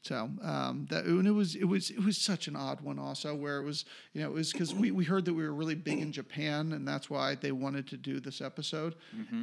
So 0.06 0.30
um, 0.42 0.86
that 0.90 1.04
and 1.04 1.26
it 1.26 1.32
was 1.32 1.56
it 1.56 1.64
was 1.64 1.90
it 1.90 2.04
was 2.04 2.16
such 2.16 2.46
an 2.46 2.54
odd 2.54 2.80
one 2.80 2.96
also 2.96 3.34
where 3.34 3.58
it 3.58 3.64
was 3.64 3.84
you 4.12 4.20
know 4.20 4.28
it 4.28 4.34
was 4.34 4.52
because 4.52 4.72
we, 4.72 4.92
we 4.92 5.04
heard 5.04 5.24
that 5.24 5.34
we 5.34 5.42
were 5.42 5.52
really 5.52 5.74
big 5.74 5.98
in 5.98 6.12
Japan 6.12 6.72
and 6.72 6.86
that's 6.86 7.10
why 7.10 7.34
they 7.34 7.50
wanted 7.50 7.88
to 7.88 7.96
do 7.96 8.20
this 8.20 8.40
episode. 8.40 8.94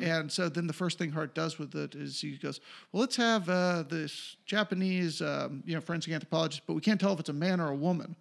And 0.01 0.32
so 0.32 0.47
then 0.47 0.66
the 0.68 0.74
first 0.74 0.97
thing 0.97 1.11
Hart 1.11 1.36
does 1.36 1.59
with 1.59 1.76
it 1.76 1.95
is 1.95 2.22
he 2.22 2.38
goes 2.38 2.61
well 2.91 3.01
let's 3.01 3.18
have 3.18 3.49
uh, 3.49 3.84
this 3.89 4.38
Japanese 4.45 5.22
um, 5.22 5.64
you 5.66 5.76
know 5.76 5.82
forensic 5.82 6.14
anthropologist 6.14 6.61
but 6.66 6.76
we 6.76 6.82
can't 6.82 6.99
tell 6.99 7.11
if 7.11 7.20
it's 7.20 7.30
a 7.30 7.34
man 7.34 7.59
or 7.59 7.70
a 7.70 7.76
woman. 7.76 8.16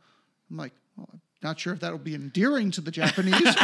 I'm 0.50 0.56
like 0.56 0.72
well, 0.96 1.08
not 1.42 1.58
sure 1.58 1.72
if 1.72 1.80
that'll 1.80 1.98
be 1.98 2.14
endearing 2.14 2.70
to 2.70 2.80
the 2.80 2.90
Japanese 2.90 3.40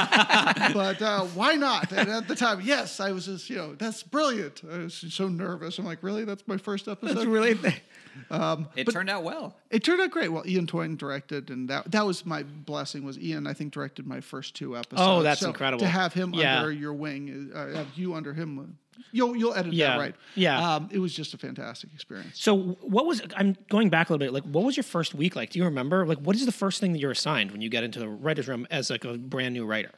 but 0.72 1.00
uh, 1.02 1.24
why 1.34 1.54
not 1.54 1.90
and 1.92 2.08
at 2.08 2.28
the 2.28 2.34
time 2.34 2.60
yes 2.62 3.00
I 3.00 3.12
was 3.12 3.26
just 3.26 3.48
you 3.50 3.56
know 3.56 3.74
that's 3.74 4.02
brilliant 4.02 4.62
I 4.70 4.78
was 4.78 4.94
so 5.10 5.28
nervous 5.28 5.78
I'm 5.78 5.84
like 5.84 6.02
really 6.02 6.24
that's 6.24 6.46
my 6.46 6.56
first 6.56 6.88
episode 6.88 7.14
That's 7.14 7.26
really 7.26 7.58
it 8.76 8.84
turned 8.90 9.10
out 9.10 9.22
well 9.22 9.56
it 9.70 9.84
turned 9.84 10.00
out 10.00 10.10
great. 10.10 10.30
Well, 10.32 10.46
Ian 10.46 10.66
Toynton 10.66 10.96
directed, 10.96 11.50
and 11.50 11.68
that 11.68 11.90
that 11.92 12.06
was 12.06 12.24
my 12.24 12.42
blessing. 12.42 13.04
Was 13.04 13.18
Ian? 13.18 13.46
I 13.46 13.52
think 13.52 13.72
directed 13.72 14.06
my 14.06 14.20
first 14.22 14.56
two 14.56 14.76
episodes. 14.76 15.00
Oh, 15.02 15.22
that's 15.22 15.40
So 15.40 15.48
incredible. 15.48 15.80
To 15.80 15.86
have 15.86 16.14
him 16.14 16.32
Yeah. 16.34 16.58
under 16.58 16.72
your 16.72 16.94
wing, 16.94 17.52
uh, 17.54 17.74
have 17.74 17.88
you 17.96 18.14
under 18.14 18.32
him. 18.32 18.78
You'll 19.12 19.36
you'll 19.36 19.54
edit 19.54 19.72
Yeah. 19.72 19.90
that 19.92 19.98
right. 19.98 20.14
Yeah. 20.34 20.74
Um, 20.74 20.88
it 20.92 20.98
was 20.98 21.14
just 21.14 21.34
a 21.34 21.38
fantastic 21.38 21.90
experience. 21.94 22.40
So 22.40 22.56
what 22.80 23.06
was 23.06 23.22
I'm 23.36 23.56
going 23.68 23.90
back 23.90 24.10
a 24.10 24.12
little 24.12 24.24
bit. 24.26 24.32
Like, 24.32 24.44
what 24.44 24.64
was 24.64 24.76
your 24.76 24.84
first 24.84 25.14
week 25.14 25.36
like? 25.36 25.50
Do 25.50 25.58
you 25.58 25.64
remember? 25.64 26.06
Like, 26.06 26.18
what 26.18 26.36
is 26.36 26.44
the 26.46 26.52
first 26.52 26.80
thing 26.80 26.92
that 26.92 26.98
you're 26.98 27.10
assigned 27.10 27.50
when 27.52 27.60
you 27.60 27.68
get 27.68 27.84
into 27.84 27.98
the 27.98 28.08
writers' 28.08 28.48
room 28.48 28.66
as 28.70 28.90
like 28.90 29.04
a 29.04 29.14
brand 29.16 29.54
new 29.54 29.64
writer? 29.64 29.90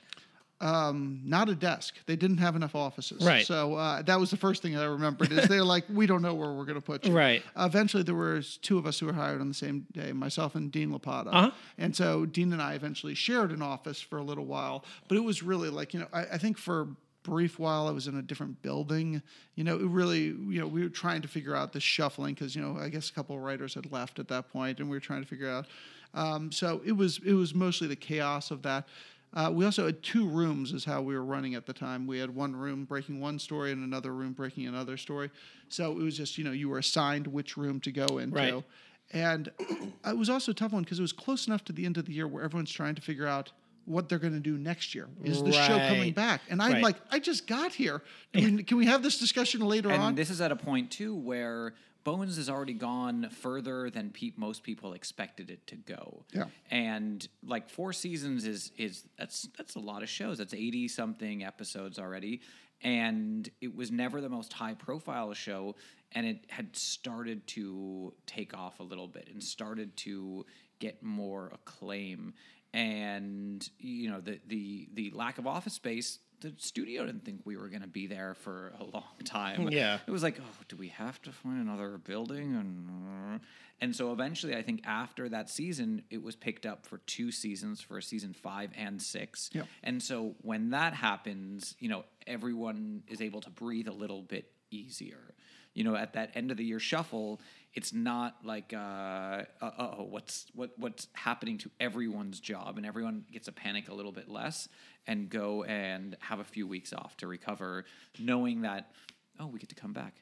Um, 0.62 1.22
Not 1.24 1.48
a 1.48 1.54
desk. 1.54 1.94
They 2.04 2.16
didn't 2.16 2.36
have 2.36 2.54
enough 2.54 2.74
offices. 2.74 3.24
Right. 3.24 3.46
So 3.46 3.76
uh, 3.76 4.02
that 4.02 4.20
was 4.20 4.30
the 4.30 4.36
first 4.36 4.60
thing 4.60 4.76
I 4.76 4.84
remembered. 4.84 5.32
Is 5.32 5.48
they're 5.48 5.64
like, 5.64 5.84
we 5.88 6.06
don't 6.06 6.20
know 6.20 6.34
where 6.34 6.52
we're 6.52 6.66
going 6.66 6.74
to 6.78 6.84
put 6.84 7.06
you. 7.06 7.16
Right. 7.16 7.42
Uh, 7.56 7.64
eventually, 7.64 8.02
there 8.02 8.14
was 8.14 8.58
two 8.58 8.76
of 8.76 8.84
us 8.86 8.98
who 8.98 9.06
were 9.06 9.14
hired 9.14 9.40
on 9.40 9.48
the 9.48 9.54
same 9.54 9.86
day, 9.92 10.12
myself 10.12 10.54
and 10.54 10.70
Dean 10.70 10.90
Lopata. 10.90 11.28
Uh-huh. 11.28 11.50
And 11.78 11.96
so 11.96 12.26
Dean 12.26 12.52
and 12.52 12.60
I 12.60 12.74
eventually 12.74 13.14
shared 13.14 13.52
an 13.52 13.62
office 13.62 14.02
for 14.02 14.18
a 14.18 14.22
little 14.22 14.44
while. 14.44 14.84
But 15.08 15.16
it 15.16 15.24
was 15.24 15.42
really 15.42 15.70
like, 15.70 15.94
you 15.94 16.00
know, 16.00 16.08
I, 16.12 16.22
I 16.32 16.38
think 16.38 16.58
for 16.58 16.88
brief 17.30 17.60
while 17.60 17.86
I 17.86 17.92
was 17.92 18.08
in 18.08 18.16
a 18.16 18.22
different 18.22 18.60
building. 18.60 19.22
You 19.54 19.62
know, 19.62 19.76
it 19.76 19.86
really, 19.86 20.24
you 20.24 20.60
know, 20.60 20.66
we 20.66 20.82
were 20.82 20.88
trying 20.88 21.22
to 21.22 21.28
figure 21.28 21.54
out 21.54 21.72
the 21.72 21.78
shuffling 21.78 22.34
because, 22.34 22.56
you 22.56 22.60
know, 22.60 22.76
I 22.76 22.88
guess 22.88 23.08
a 23.08 23.12
couple 23.12 23.36
of 23.36 23.42
writers 23.42 23.72
had 23.74 23.92
left 23.92 24.18
at 24.18 24.26
that 24.28 24.50
point, 24.50 24.80
and 24.80 24.90
we 24.90 24.96
were 24.96 25.00
trying 25.00 25.22
to 25.22 25.28
figure 25.28 25.48
out. 25.48 25.66
Um, 26.12 26.50
so 26.50 26.82
it 26.84 26.90
was 26.90 27.20
it 27.24 27.34
was 27.34 27.54
mostly 27.54 27.86
the 27.86 27.94
chaos 27.94 28.50
of 28.50 28.62
that. 28.62 28.88
Uh, 29.32 29.48
we 29.54 29.64
also 29.64 29.86
had 29.86 30.02
two 30.02 30.26
rooms, 30.26 30.72
is 30.72 30.84
how 30.84 31.00
we 31.00 31.14
were 31.14 31.24
running 31.24 31.54
at 31.54 31.66
the 31.66 31.72
time. 31.72 32.04
We 32.04 32.18
had 32.18 32.34
one 32.34 32.56
room 32.56 32.84
breaking 32.84 33.20
one 33.20 33.38
story 33.38 33.70
and 33.70 33.84
another 33.84 34.12
room 34.12 34.32
breaking 34.32 34.66
another 34.66 34.96
story. 34.96 35.30
So 35.68 35.92
it 35.92 36.02
was 36.02 36.16
just, 36.16 36.36
you 36.36 36.42
know, 36.42 36.50
you 36.50 36.68
were 36.68 36.78
assigned 36.78 37.28
which 37.28 37.56
room 37.56 37.78
to 37.82 37.92
go 37.92 38.18
into. 38.18 38.34
Right. 38.34 38.64
And 39.12 39.52
it 40.04 40.18
was 40.18 40.28
also 40.28 40.50
a 40.50 40.54
tough 40.54 40.72
one 40.72 40.82
because 40.82 40.98
it 40.98 41.02
was 41.02 41.12
close 41.12 41.46
enough 41.46 41.64
to 41.66 41.72
the 41.72 41.86
end 41.86 41.96
of 41.96 42.06
the 42.06 42.12
year 42.12 42.26
where 42.26 42.42
everyone's 42.42 42.72
trying 42.72 42.96
to 42.96 43.02
figure 43.02 43.28
out 43.28 43.52
what 43.84 44.08
they're 44.08 44.18
going 44.18 44.34
to 44.34 44.40
do 44.40 44.56
next 44.58 44.94
year. 44.94 45.08
Is 45.24 45.42
the 45.42 45.52
show 45.52 45.78
coming 45.78 46.12
back? 46.12 46.42
And 46.48 46.62
I'm 46.62 46.72
Right. 46.74 46.82
like, 46.82 46.96
I 47.10 47.18
just 47.18 47.46
got 47.46 47.72
here. 47.72 48.02
Can 48.32 48.56
we, 48.56 48.62
can 48.62 48.76
we 48.76 48.86
have 48.86 49.02
this 49.02 49.18
discussion 49.18 49.60
later 49.60 49.90
and 49.90 50.02
on? 50.02 50.14
this 50.14 50.30
is 50.30 50.40
at 50.40 50.52
a 50.52 50.56
point 50.56 50.90
too 50.90 51.14
where 51.14 51.74
Bones 52.02 52.36
has 52.36 52.48
already 52.48 52.72
gone 52.72 53.28
further 53.30 53.90
than 53.90 54.10
pe- 54.10 54.32
most 54.36 54.62
people 54.62 54.94
expected 54.94 55.50
it 55.50 55.66
to 55.66 55.76
go. 55.76 56.24
Yeah. 56.32 56.44
And 56.70 57.26
like 57.44 57.68
four 57.68 57.92
seasons 57.92 58.46
is 58.46 58.72
is 58.78 59.04
that's 59.18 59.48
that's 59.58 59.74
a 59.74 59.80
lot 59.80 60.02
of 60.02 60.08
shows. 60.08 60.38
That's 60.38 60.54
eighty 60.54 60.88
something 60.88 61.44
episodes 61.44 61.98
already, 61.98 62.40
and 62.82 63.48
it 63.60 63.74
was 63.76 63.90
never 63.90 64.20
the 64.22 64.30
most 64.30 64.52
high 64.54 64.72
profile 64.74 65.34
show, 65.34 65.76
and 66.12 66.24
it 66.26 66.46
had 66.48 66.74
started 66.74 67.46
to 67.48 68.14
take 68.26 68.56
off 68.56 68.80
a 68.80 68.82
little 68.82 69.08
bit 69.08 69.28
and 69.30 69.42
started 69.42 69.94
to 69.98 70.46
get 70.78 71.02
more 71.02 71.50
acclaim. 71.52 72.32
And 72.72 73.68
you 73.78 74.10
know 74.10 74.20
the 74.20 74.40
the 74.46 74.88
the 74.94 75.10
lack 75.10 75.38
of 75.38 75.46
office 75.46 75.74
space 75.74 76.18
the 76.40 76.54
studio 76.56 77.04
didn't 77.04 77.24
think 77.24 77.40
we 77.44 77.56
were 77.56 77.68
going 77.68 77.82
to 77.82 77.88
be 77.88 78.06
there 78.06 78.34
for 78.34 78.72
a 78.80 78.84
long 78.84 79.04
time. 79.24 79.68
Yeah. 79.68 79.98
It 80.06 80.10
was 80.10 80.22
like, 80.22 80.40
oh, 80.40 80.64
do 80.68 80.76
we 80.76 80.88
have 80.88 81.20
to 81.22 81.32
find 81.32 81.60
another 81.60 81.98
building? 81.98 82.56
And 82.56 83.40
and 83.82 83.96
so 83.96 84.12
eventually, 84.12 84.54
I 84.54 84.62
think 84.62 84.82
after 84.84 85.28
that 85.30 85.48
season, 85.48 86.02
it 86.10 86.22
was 86.22 86.36
picked 86.36 86.66
up 86.66 86.84
for 86.84 86.98
two 86.98 87.32
seasons, 87.32 87.80
for 87.80 88.00
season 88.00 88.34
five 88.34 88.70
and 88.76 89.00
six. 89.00 89.48
Yep. 89.52 89.66
And 89.82 90.02
so 90.02 90.34
when 90.42 90.70
that 90.70 90.92
happens, 90.92 91.76
you 91.78 91.88
know, 91.88 92.04
everyone 92.26 93.02
is 93.08 93.22
able 93.22 93.40
to 93.40 93.50
breathe 93.50 93.88
a 93.88 93.92
little 93.92 94.22
bit 94.22 94.52
easier. 94.70 95.34
You 95.72 95.84
know, 95.84 95.96
at 95.96 96.12
that 96.14 96.32
end 96.34 96.50
of 96.50 96.56
the 96.56 96.64
year 96.64 96.80
shuffle, 96.80 97.40
it's 97.74 97.92
not 97.92 98.36
like, 98.44 98.72
uh, 98.74 98.76
uh 98.76 99.70
oh, 99.78 100.06
what's 100.10 100.46
what 100.54 100.72
what's 100.76 101.06
happening 101.12 101.58
to 101.58 101.70
everyone's 101.78 102.40
job, 102.40 102.76
and 102.76 102.86
everyone 102.86 103.24
gets 103.32 103.46
to 103.46 103.52
panic 103.52 103.88
a 103.88 103.94
little 103.94 104.12
bit 104.12 104.28
less 104.28 104.68
and 105.06 105.30
go 105.30 105.64
and 105.64 106.16
have 106.20 106.40
a 106.40 106.44
few 106.44 106.66
weeks 106.66 106.92
off 106.92 107.16
to 107.18 107.26
recover, 107.26 107.84
knowing 108.18 108.62
that, 108.62 108.90
oh, 109.38 109.46
we 109.46 109.58
get 109.58 109.68
to 109.68 109.74
come 109.74 109.92
back. 109.92 110.14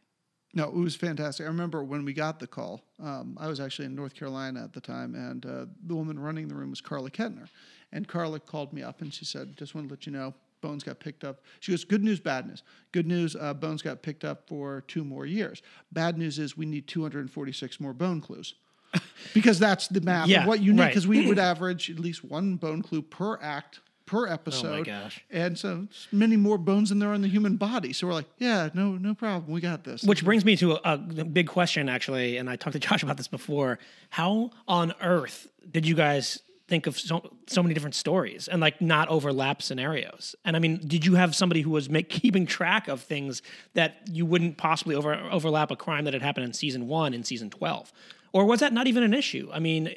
No, 0.55 0.65
it 0.65 0.75
was 0.75 0.97
fantastic. 0.97 1.45
I 1.45 1.49
remember 1.49 1.85
when 1.85 2.05
we 2.05 2.15
got 2.15 2.39
the 2.39 2.47
call. 2.47 2.83
Um, 3.03 3.37
I 3.39 3.49
was 3.49 3.61
actually 3.61 3.87
in 3.87 3.95
North 3.95 4.15
Carolina 4.15 4.65
at 4.65 4.73
the 4.73 4.81
time, 4.81 5.15
and 5.15 5.45
uh, 5.45 5.67
the 5.87 5.95
woman 5.95 6.19
running 6.19 6.49
the 6.49 6.55
room 6.55 6.71
was 6.71 6.81
Carla 6.81 7.11
Kettner. 7.11 7.49
And 7.93 8.09
Carla 8.09 8.41
called 8.41 8.73
me 8.73 8.83
up 8.83 9.01
and 9.01 9.13
she 9.13 9.25
said, 9.25 9.57
"Just 9.57 9.75
want 9.75 9.89
to 9.89 9.93
let 9.93 10.07
you 10.07 10.13
know, 10.13 10.35
Bones 10.61 10.83
got 10.85 11.01
picked 11.01 11.25
up." 11.25 11.43
She 11.61 11.73
goes, 11.73 11.85
"Good 11.85 12.03
news, 12.05 12.21
bad 12.21 12.47
news. 12.47 12.63
Good 12.93 13.07
news, 13.07 13.37
uh, 13.37 13.55
Bones 13.55 13.83
got 13.83 14.03
picked 14.03 14.25
up 14.25 14.49
for 14.49 14.83
two 14.89 15.05
more 15.05 15.27
years. 15.27 15.63
Bad 15.93 16.17
news 16.19 16.39
is 16.39 16.57
we 16.57 16.67
need 16.67 16.87
246 16.87 17.81
more 17.81 17.93
bone 17.93 18.21
clues." 18.21 18.55
because 19.35 19.59
that's 19.59 19.87
the 19.89 20.01
math 20.01 20.29
Yeah, 20.29 20.43
of 20.43 20.47
what 20.49 20.61
you 20.63 20.73
need. 20.73 20.81
right. 20.81 20.89
Because 20.89 21.07
we 21.07 21.27
would 21.27 21.39
average 21.39 21.91
at 21.91 21.99
least 21.99 22.25
one 22.25 22.57
bone 22.57 22.81
clue 22.83 23.03
per 23.03 23.39
act 23.43 23.81
per 24.07 24.27
episode. 24.27 24.67
Oh 24.75 24.79
my 24.79 24.83
gosh. 24.83 25.23
And 25.31 25.59
so 25.59 25.87
it's 25.91 26.09
many 26.11 26.39
more 26.39 26.57
bones 26.57 26.89
than 26.89 26.99
there 26.99 27.11
are 27.11 27.15
in 27.15 27.21
the 27.21 27.29
human 27.29 27.57
body. 27.57 27.93
So 27.93 28.07
we're 28.07 28.15
like, 28.15 28.29
yeah, 28.39 28.71
no, 28.73 28.93
no 28.93 29.13
problem. 29.15 29.53
We 29.53 29.61
got 29.61 29.85
this. 29.85 30.03
Which 30.03 30.25
brings 30.25 30.47
me 30.47 30.57
to 30.57 30.77
a, 30.77 30.95
a 30.95 30.97
big 30.97 31.49
question, 31.49 31.91
actually, 31.91 32.39
and 32.39 32.49
I 32.49 32.57
talked 32.57 32.73
to 32.73 32.79
Josh 32.89 33.03
about 33.03 33.19
this 33.19 33.29
before. 33.29 33.79
How 34.09 34.53
on 34.67 34.95
earth 35.03 35.49
did 35.71 35.87
you 35.87 35.95
guys 35.95 36.41
think 36.69 36.87
of 36.87 36.99
so, 36.99 37.37
so 37.47 37.63
many 37.63 37.75
different 37.75 37.95
stories 37.95 38.47
and 38.47 38.61
like 38.61 38.81
not 38.81 39.09
overlap 39.09 39.63
scenarios? 39.63 40.37
And 40.45 40.55
I 40.55 40.61
mean, 40.61 40.79
did 40.87 41.05
you 41.05 41.15
have 41.17 41.35
somebody 41.35 41.63
who 41.63 41.71
was 41.71 41.89
make, 41.91 42.09
keeping 42.09 42.47
track 42.47 42.87
of 42.89 43.01
things 43.01 43.43
that 43.75 43.97
you 44.11 44.25
wouldn't 44.27 44.59
possibly 44.59 44.95
over, 44.95 45.15
overlap 45.15 45.71
a 45.71 45.77
crime 45.77 46.05
that 46.05 46.13
had 46.13 46.23
happened 46.23 46.47
in 46.47 46.53
season 46.53 46.87
one 46.87 47.15
in 47.15 47.25
season 47.25 47.51
12? 47.51 47.93
Or 48.33 48.45
was 48.45 48.61
that 48.61 48.73
not 48.73 48.87
even 48.87 49.03
an 49.03 49.15
issue? 49.15 49.49
I 49.53 49.59
mean, 49.59 49.91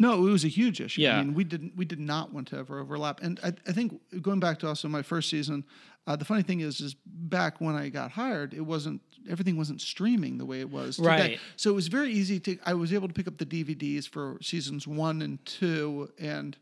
No, 0.00 0.26
it 0.26 0.30
was 0.30 0.44
a 0.44 0.48
huge 0.48 0.80
issue. 0.80 1.00
Yeah. 1.02 1.18
I 1.18 1.22
mean, 1.22 1.34
we 1.34 1.44
didn't 1.44 1.76
we 1.76 1.84
did 1.84 2.00
not 2.00 2.32
want 2.32 2.48
to 2.48 2.56
ever 2.56 2.78
overlap. 2.80 3.20
And 3.22 3.40
I, 3.42 3.48
I 3.66 3.72
think 3.72 4.00
going 4.22 4.40
back 4.40 4.58
to 4.60 4.68
also 4.68 4.88
my 4.88 5.02
first 5.02 5.28
season, 5.28 5.64
uh, 6.08 6.16
the 6.16 6.24
funny 6.24 6.42
thing 6.42 6.60
is, 6.60 6.80
is 6.80 6.96
back 7.04 7.60
when 7.60 7.74
I 7.74 7.90
got 7.90 8.12
hired, 8.12 8.54
it 8.54 8.62
wasn't 8.62 9.02
everything 9.28 9.58
wasn't 9.58 9.82
streaming 9.82 10.38
the 10.38 10.46
way 10.46 10.60
it 10.60 10.70
was 10.70 10.96
today. 10.96 11.08
Right. 11.08 11.40
So 11.56 11.68
it 11.70 11.74
was 11.74 11.88
very 11.88 12.10
easy 12.10 12.40
to. 12.40 12.58
I 12.64 12.72
was 12.72 12.94
able 12.94 13.08
to 13.08 13.14
pick 13.14 13.28
up 13.28 13.36
the 13.36 13.44
DVDs 13.44 14.08
for 14.08 14.38
seasons 14.40 14.86
one 14.86 15.20
and 15.20 15.44
two 15.44 16.10
and 16.18 16.56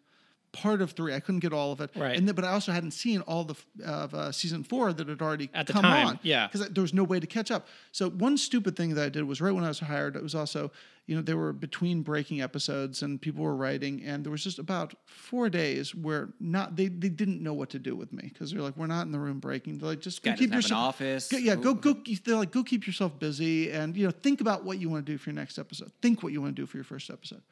part 0.56 0.82
of 0.82 0.92
three. 0.92 1.14
I 1.14 1.20
couldn't 1.20 1.40
get 1.40 1.52
all 1.52 1.72
of 1.72 1.80
it. 1.80 1.90
Right. 1.94 2.16
And 2.16 2.26
then, 2.26 2.34
but 2.34 2.44
I 2.44 2.52
also 2.52 2.72
hadn't 2.72 2.92
seen 2.92 3.20
all 3.22 3.44
the 3.44 3.54
of 3.84 4.14
uh, 4.14 4.32
season 4.32 4.64
four 4.64 4.92
that 4.92 5.08
had 5.08 5.22
already 5.22 5.50
At 5.54 5.66
come 5.68 5.84
on. 5.84 6.18
yeah. 6.22 6.46
Because 6.46 6.68
there 6.70 6.82
was 6.82 6.94
no 6.94 7.04
way 7.04 7.20
to 7.20 7.26
catch 7.26 7.50
up. 7.50 7.68
So 7.92 8.10
one 8.10 8.36
stupid 8.36 8.76
thing 8.76 8.94
that 8.94 9.04
I 9.04 9.08
did 9.08 9.24
was 9.24 9.40
right 9.40 9.52
when 9.52 9.64
I 9.64 9.68
was 9.68 9.80
hired, 9.80 10.16
it 10.16 10.22
was 10.22 10.34
also, 10.34 10.72
you 11.06 11.14
know, 11.14 11.22
there 11.22 11.36
were 11.36 11.52
between 11.52 12.02
breaking 12.02 12.40
episodes 12.42 13.02
and 13.02 13.20
people 13.20 13.44
were 13.44 13.54
writing, 13.54 14.02
and 14.04 14.24
there 14.24 14.32
was 14.32 14.42
just 14.42 14.58
about 14.58 14.94
four 15.04 15.48
days 15.48 15.94
where 15.94 16.30
not 16.40 16.74
they, 16.76 16.88
they 16.88 17.08
didn't 17.08 17.40
know 17.42 17.54
what 17.54 17.70
to 17.70 17.78
do 17.78 17.94
with 17.94 18.12
me 18.12 18.30
because 18.32 18.50
they're 18.50 18.62
like, 18.62 18.76
we're 18.76 18.86
not 18.86 19.06
in 19.06 19.12
the 19.12 19.18
room 19.20 19.38
breaking. 19.38 19.78
They're 19.78 19.90
like, 19.90 20.00
just 20.00 20.22
go 20.24 20.32
keep 20.32 20.50
doesn't 20.50 20.52
have 20.52 20.58
an 20.58 20.62
yourself 20.62 20.88
office. 20.88 21.28
Go, 21.28 21.36
yeah, 21.36 21.54
go 21.54 21.74
go. 21.74 21.96
They're 22.24 22.36
like, 22.36 22.50
go 22.50 22.64
keep 22.64 22.86
yourself 22.86 23.18
busy, 23.20 23.70
and 23.70 23.96
you 23.96 24.04
know, 24.04 24.10
think 24.10 24.40
about 24.40 24.64
what 24.64 24.78
you 24.78 24.88
want 24.88 25.06
to 25.06 25.12
do 25.12 25.16
for 25.18 25.30
your 25.30 25.36
next 25.36 25.58
episode. 25.58 25.92
Think 26.02 26.24
what 26.24 26.32
you 26.32 26.40
want 26.40 26.56
to 26.56 26.62
do 26.62 26.66
for 26.66 26.76
your 26.76 26.84
first 26.84 27.08
episode. 27.10 27.42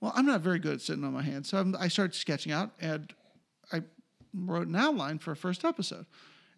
Well, 0.00 0.12
I'm 0.14 0.26
not 0.26 0.40
very 0.40 0.58
good 0.58 0.74
at 0.74 0.80
sitting 0.80 1.04
on 1.04 1.12
my 1.12 1.22
hands, 1.22 1.48
so 1.48 1.58
I'm, 1.58 1.74
I 1.78 1.88
started 1.88 2.14
sketching 2.14 2.52
out, 2.52 2.70
and 2.80 3.12
I 3.72 3.82
wrote 4.34 4.66
an 4.66 4.76
outline 4.76 5.18
for 5.18 5.32
a 5.32 5.36
first 5.36 5.64
episode. 5.64 6.06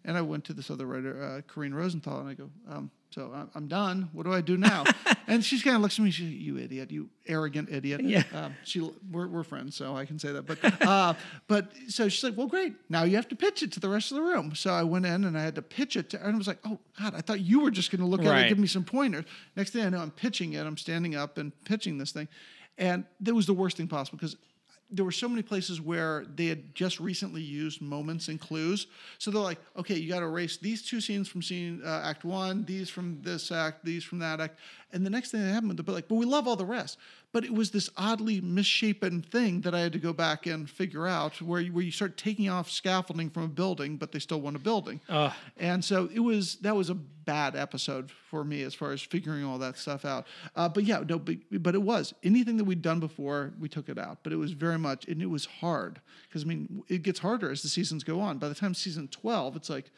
And 0.05 0.17
I 0.17 0.21
went 0.21 0.45
to 0.45 0.53
this 0.53 0.71
other 0.71 0.85
writer, 0.85 1.21
uh, 1.21 1.41
Karine 1.53 1.73
Rosenthal, 1.73 2.21
and 2.21 2.29
I 2.29 2.33
go, 2.33 2.49
um, 2.69 2.89
"So 3.13 3.49
I'm 3.53 3.67
done. 3.67 4.09
What 4.13 4.23
do 4.25 4.31
I 4.33 4.39
do 4.39 4.55
now?" 4.55 4.85
and 5.27 5.43
she 5.43 5.59
kind 5.59 5.75
of 5.75 5.81
looks 5.81 5.99
at 5.99 6.05
me. 6.05 6.09
She, 6.09 6.23
"You 6.23 6.57
idiot! 6.57 6.89
You 6.89 7.09
arrogant 7.27 7.69
idiot!" 7.69 8.01
Yeah. 8.01 8.23
Um, 8.33 8.55
she, 8.63 8.79
we're, 9.11 9.27
we're 9.27 9.43
friends, 9.43 9.75
so 9.75 9.97
I 9.97 10.05
can 10.05 10.17
say 10.17 10.31
that. 10.31 10.43
But, 10.43 10.81
uh, 10.87 11.15
but 11.49 11.73
so 11.89 12.07
she's 12.07 12.23
like, 12.23 12.37
"Well, 12.37 12.47
great. 12.47 12.75
Now 12.87 13.03
you 13.03 13.17
have 13.17 13.27
to 13.27 13.35
pitch 13.35 13.61
it 13.61 13.73
to 13.73 13.81
the 13.81 13.89
rest 13.89 14.11
of 14.11 14.15
the 14.15 14.23
room." 14.23 14.55
So 14.55 14.71
I 14.71 14.83
went 14.83 15.05
in 15.05 15.25
and 15.25 15.37
I 15.37 15.43
had 15.43 15.55
to 15.55 15.61
pitch 15.61 15.97
it, 15.97 16.11
to, 16.11 16.25
and 16.25 16.33
I 16.33 16.37
was 16.37 16.47
like, 16.47 16.59
"Oh 16.63 16.79
God, 16.97 17.13
I 17.13 17.19
thought 17.19 17.41
you 17.41 17.59
were 17.59 17.71
just 17.71 17.91
going 17.91 17.99
to 17.99 18.07
look 18.07 18.21
at 18.21 18.27
it 18.27 18.39
and 18.39 18.49
give 18.49 18.59
me 18.59 18.67
some 18.67 18.85
pointers." 18.85 19.25
Next 19.57 19.71
thing 19.71 19.85
I 19.85 19.89
know, 19.89 19.99
I'm 19.99 20.11
pitching 20.11 20.53
it. 20.53 20.65
I'm 20.65 20.77
standing 20.77 21.13
up 21.13 21.37
and 21.37 21.51
pitching 21.65 21.97
this 21.97 22.13
thing, 22.13 22.29
and 22.79 23.03
that 23.19 23.35
was 23.35 23.45
the 23.45 23.53
worst 23.53 23.77
thing 23.77 23.87
possible 23.87 24.17
because 24.17 24.35
there 24.91 25.05
were 25.05 25.11
so 25.11 25.29
many 25.29 25.43
places 25.43 25.79
where 25.79 26.25
they 26.35 26.47
had 26.47 26.73
just 26.73 26.99
recently 26.99 27.41
used 27.41 27.79
moments 27.79 28.27
and 28.27 28.39
clues. 28.39 28.87
So 29.19 29.29
they're 29.29 29.41
like, 29.41 29.59
okay, 29.77 29.95
you 29.95 30.09
got 30.09 30.21
to 30.21 30.25
erase 30.25 30.57
these 30.57 30.81
two 30.81 30.99
scenes 30.99 31.27
from 31.27 31.43
scene 31.43 31.81
uh, 31.85 32.01
act 32.03 32.25
one, 32.25 32.65
these 32.65 32.89
from 32.89 33.21
this 33.21 33.51
act, 33.51 33.85
these 33.85 34.03
from 34.03 34.17
that 34.19 34.41
act, 34.41 34.57
and 34.91 35.05
the 35.05 35.09
next 35.09 35.31
thing 35.31 35.41
that 35.41 35.53
happened, 35.53 35.77
they're 35.77 35.95
like, 35.95 36.07
but 36.07 36.15
we 36.15 36.25
love 36.25 36.47
all 36.47 36.55
the 36.55 36.65
rest. 36.65 36.97
But 37.31 37.43
it 37.43 37.53
was 37.53 37.69
this 37.69 37.89
oddly 37.95 38.41
misshapen 38.41 39.21
thing 39.21 39.61
that 39.61 39.75
I 39.75 39.81
had 39.81 39.93
to 39.93 39.99
go 39.99 40.13
back 40.13 40.47
and 40.47 40.67
figure 40.67 41.05
out, 41.05 41.39
where 41.41 41.61
you, 41.61 41.71
where 41.71 41.83
you 41.83 41.91
start 41.91 42.17
taking 42.17 42.49
off 42.49 42.71
scaffolding 42.71 43.29
from 43.29 43.43
a 43.43 43.47
building, 43.47 43.97
but 43.97 44.11
they 44.11 44.17
still 44.17 44.41
want 44.41 44.55
a 44.55 44.59
building. 44.59 44.99
Ugh. 45.09 45.31
And 45.57 45.85
so 45.85 46.09
it 46.11 46.19
was 46.19 46.55
that 46.57 46.75
was 46.75 46.89
a 46.89 46.95
bad 46.95 47.55
episode 47.55 48.09
for 48.09 48.43
me 48.43 48.63
as 48.63 48.73
far 48.73 48.91
as 48.91 49.03
figuring 49.03 49.45
all 49.45 49.59
that 49.59 49.77
stuff 49.77 50.05
out. 50.05 50.25
Uh, 50.55 50.67
but 50.67 50.83
yeah, 50.85 51.03
no, 51.07 51.19
but, 51.19 51.35
but 51.51 51.75
it 51.75 51.81
was 51.83 52.13
anything 52.23 52.57
that 52.57 52.63
we'd 52.63 52.81
done 52.81 52.99
before, 52.99 53.53
we 53.59 53.69
took 53.69 53.89
it 53.89 53.99
out. 53.99 54.19
But 54.23 54.33
it 54.33 54.37
was 54.37 54.53
very 54.53 54.79
much, 54.79 55.07
and 55.07 55.21
it 55.21 55.29
was 55.29 55.45
hard 55.45 56.01
because 56.27 56.43
I 56.43 56.47
mean, 56.47 56.83
it 56.87 57.03
gets 57.03 57.19
harder 57.19 57.51
as 57.51 57.61
the 57.61 57.69
seasons 57.69 58.03
go 58.03 58.19
on. 58.19 58.39
By 58.39 58.49
the 58.49 58.55
time 58.55 58.73
season 58.73 59.07
twelve, 59.07 59.55
it's 59.55 59.69
like 59.69 59.91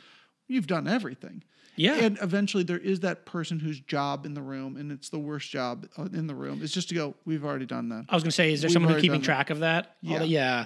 you've 0.52 0.68
done 0.68 0.88
everything. 0.88 1.44
Yeah. 1.78 1.96
And 1.96 2.18
eventually 2.22 2.64
there 2.64 2.78
is 2.78 3.00
that 3.00 3.26
person 3.26 3.60
whose 3.60 3.80
job 3.80 4.26
in 4.26 4.34
the 4.34 4.42
room, 4.42 4.76
and 4.78 4.92
it's 4.92 5.10
the 5.10 5.18
worst 5.20 5.50
job 5.50 5.88
uh, 5.98 6.04
in 6.14 6.28
the 6.28 6.36
room, 6.36 6.62
is 6.62 6.72
just 6.72 6.90
to 6.90 6.96
go, 6.96 7.16
we've 7.26 7.46
already 7.46 7.66
done 7.66 7.90
that. 7.90 8.06
I 8.10 8.16
was 8.16 8.24
going 8.24 8.30
to 8.30 8.36
say, 8.36 8.52
is 8.52 8.62
there 8.62 8.68
We've 8.68 8.74
someone 8.74 8.92
already 8.92 9.08
keeping 9.08 9.22
done 9.22 9.22
that. 9.22 9.26
track 9.26 9.50
of 9.52 9.60
that? 9.60 9.96
Yeah. 10.02 10.20
the- 10.20 10.28
yeah. 10.28 10.66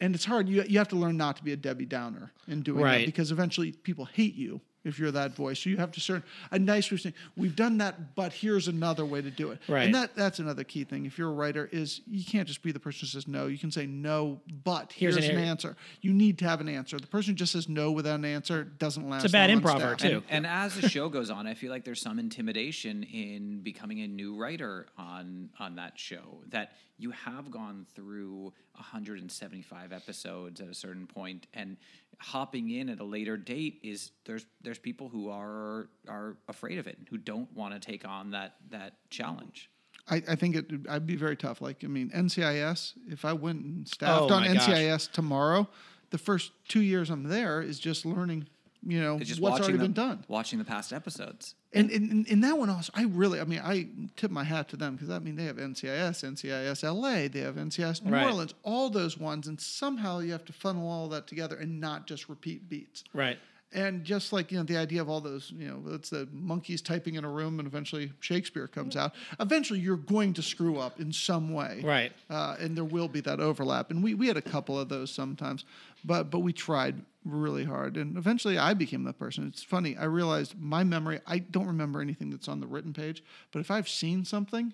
and 0.00 0.14
it's 0.14 0.24
hard. 0.24 0.48
You 0.48 0.64
you 0.66 0.78
have 0.78 0.88
to 0.88 0.96
learn 0.96 1.16
not 1.16 1.36
to 1.36 1.44
be 1.44 1.52
a 1.52 1.56
Debbie 1.56 1.86
Downer 1.86 2.32
in 2.48 2.62
doing 2.62 2.82
Right. 2.82 3.00
that 3.00 3.06
because 3.06 3.30
eventually 3.32 3.72
people 3.72 4.06
hate 4.06 4.34
you 4.34 4.60
if 4.84 4.98
you're 4.98 5.10
that 5.10 5.34
voice. 5.34 5.60
So 5.60 5.70
you 5.70 5.76
have 5.78 5.92
to 5.92 6.00
certain 6.00 6.24
a 6.50 6.58
nice 6.58 6.90
way 6.90 6.96
of 6.96 7.00
saying, 7.00 7.14
"We've 7.36 7.56
done 7.56 7.78
that, 7.78 8.14
but 8.14 8.32
here's 8.32 8.68
another 8.68 9.04
way 9.04 9.22
to 9.22 9.30
do 9.30 9.50
it." 9.50 9.60
Right. 9.68 9.84
And 9.84 9.94
that 9.94 10.14
that's 10.14 10.38
another 10.38 10.64
key 10.64 10.84
thing. 10.84 11.06
If 11.06 11.18
you're 11.18 11.30
a 11.30 11.34
writer, 11.34 11.68
is 11.72 12.00
you 12.06 12.24
can't 12.24 12.46
just 12.46 12.62
be 12.62 12.72
the 12.72 12.80
person 12.80 13.00
who 13.00 13.06
says 13.06 13.26
no. 13.26 13.46
You 13.46 13.58
can 13.58 13.70
say 13.70 13.86
no, 13.86 14.40
but 14.64 14.92
Here's 14.92 15.14
here's, 15.14 15.28
an 15.28 15.36
an, 15.36 15.44
answer. 15.44 15.76
You 16.00 16.12
need 16.12 16.38
to 16.38 16.44
have 16.44 16.60
an 16.60 16.68
answer. 16.68 16.98
The 16.98 17.06
person 17.06 17.32
who 17.32 17.36
just 17.36 17.52
says 17.52 17.68
no 17.68 17.90
without 17.90 18.16
an 18.16 18.24
answer 18.24 18.64
doesn't 18.64 19.08
last. 19.08 19.24
It's 19.24 19.32
a 19.32 19.36
bad 19.36 19.50
long 19.50 19.58
improver, 19.58 19.94
too. 19.96 20.22
And, 20.28 20.44
and 20.44 20.46
as 20.46 20.78
the 20.78 20.88
show 20.88 21.08
goes 21.08 21.30
on, 21.30 21.46
I 21.46 21.54
feel 21.54 21.70
like 21.70 21.84
there's 21.84 22.00
some 22.00 22.18
intimidation 22.18 23.02
in 23.04 23.60
becoming 23.60 24.00
a 24.00 24.06
new 24.06 24.36
writer 24.36 24.86
on 24.98 25.50
on 25.58 25.76
that 25.76 25.98
show. 25.98 26.42
That 26.48 26.72
you 26.96 27.10
have 27.10 27.50
gone 27.50 27.86
through 27.94 28.52
175 28.74 29.92
episodes 29.92 30.60
at 30.60 30.68
a 30.68 30.74
certain 30.74 31.06
point, 31.06 31.46
and 31.54 31.76
hopping 32.20 32.70
in 32.70 32.88
at 32.88 33.00
a 33.00 33.04
later 33.04 33.36
date 33.36 33.80
is 33.82 34.10
there's 34.24 34.46
there's 34.62 34.78
people 34.78 35.08
who 35.08 35.28
are 35.30 35.88
are 36.08 36.36
afraid 36.48 36.78
of 36.78 36.86
it, 36.86 36.98
who 37.10 37.18
don't 37.18 37.52
want 37.54 37.74
to 37.74 37.80
take 37.80 38.06
on 38.06 38.30
that 38.32 38.56
that 38.70 38.94
challenge. 39.10 39.70
I, 40.08 40.16
I 40.28 40.34
think 40.34 40.56
it, 40.56 40.66
I'd 40.88 41.06
be 41.06 41.16
very 41.16 41.34
tough. 41.36 41.62
Like, 41.62 41.82
I 41.82 41.86
mean, 41.86 42.10
NCIS, 42.10 42.92
if 43.08 43.24
I 43.24 43.32
went 43.32 43.64
and 43.64 43.88
staffed 43.88 44.30
Oh, 44.30 44.34
on 44.34 44.42
my 44.42 44.52
gosh. 44.52 44.68
NCIS 44.68 45.10
tomorrow, 45.12 45.66
the 46.10 46.18
first 46.18 46.52
two 46.68 46.82
years 46.82 47.08
I'm 47.08 47.22
there 47.22 47.62
is 47.62 47.78
just 47.78 48.04
learning, 48.04 48.46
you 48.86 49.00
know, 49.00 49.18
just 49.18 49.40
what's 49.40 49.60
already 49.60 49.78
the, 49.78 49.84
been 49.84 49.94
done. 49.94 50.22
watching 50.28 50.58
the 50.58 50.64
past 50.66 50.92
episodes. 50.92 51.54
And 51.74 51.90
in, 51.90 52.24
in 52.26 52.40
that 52.42 52.56
one 52.56 52.70
also, 52.70 52.92
I 52.94 53.04
really, 53.04 53.40
I 53.40 53.44
mean, 53.44 53.60
I 53.62 53.88
tip 54.16 54.30
my 54.30 54.44
hat 54.44 54.68
to 54.70 54.76
them 54.76 54.94
because 54.94 55.10
I 55.10 55.18
mean, 55.18 55.36
they 55.36 55.44
have 55.44 55.56
NCIS, 55.56 56.24
NCIS 56.24 56.82
LA, 56.82 57.28
they 57.28 57.40
have 57.40 57.56
NCIS 57.56 58.04
New 58.04 58.12
Right. 58.12 58.26
Orleans, 58.26 58.54
all 58.62 58.90
those 58.90 59.18
ones. 59.18 59.48
And 59.48 59.60
somehow 59.60 60.20
you 60.20 60.32
have 60.32 60.44
to 60.44 60.52
funnel 60.52 60.88
all 60.88 61.08
that 61.08 61.26
together 61.26 61.56
and 61.56 61.80
not 61.80 62.06
just 62.06 62.28
repeat 62.28 62.68
beats. 62.68 63.04
Right. 63.12 63.38
And 63.74 64.04
just 64.04 64.32
like 64.32 64.52
you 64.52 64.58
know, 64.58 64.64
the 64.64 64.76
idea 64.76 65.00
of 65.00 65.08
all 65.10 65.20
those, 65.20 65.52
you 65.54 65.66
know, 65.66 65.94
it's 65.94 66.10
the 66.10 66.28
monkeys 66.32 66.80
typing 66.80 67.16
in 67.16 67.24
a 67.24 67.28
room, 67.28 67.58
and 67.58 67.66
eventually 67.66 68.12
Shakespeare 68.20 68.68
comes 68.68 68.96
out. 68.96 69.12
Eventually, 69.40 69.80
you're 69.80 69.96
going 69.96 70.32
to 70.34 70.42
screw 70.42 70.78
up 70.78 71.00
in 71.00 71.12
some 71.12 71.52
way, 71.52 71.80
Right. 71.82 72.12
Uh, 72.30 72.56
and 72.60 72.76
there 72.76 72.84
will 72.84 73.08
be 73.08 73.20
that 73.22 73.40
overlap. 73.40 73.90
And 73.90 74.02
we, 74.02 74.14
we 74.14 74.28
had 74.28 74.36
a 74.36 74.42
couple 74.42 74.78
of 74.78 74.88
those 74.88 75.10
sometimes, 75.10 75.64
but 76.04 76.30
but 76.30 76.38
we 76.40 76.52
tried 76.52 77.02
really 77.24 77.64
hard. 77.64 77.96
And 77.96 78.16
eventually, 78.16 78.58
I 78.58 78.74
became 78.74 79.02
that 79.04 79.18
person. 79.18 79.48
It's 79.48 79.62
funny. 79.62 79.96
I 79.96 80.04
realized 80.04 80.54
my 80.58 80.84
memory. 80.84 81.20
I 81.26 81.38
don't 81.38 81.66
remember 81.66 82.00
anything 82.00 82.30
that's 82.30 82.48
on 82.48 82.60
the 82.60 82.66
written 82.68 82.92
page, 82.92 83.24
but 83.50 83.58
if 83.58 83.70
I've 83.70 83.88
seen 83.88 84.24
something, 84.24 84.72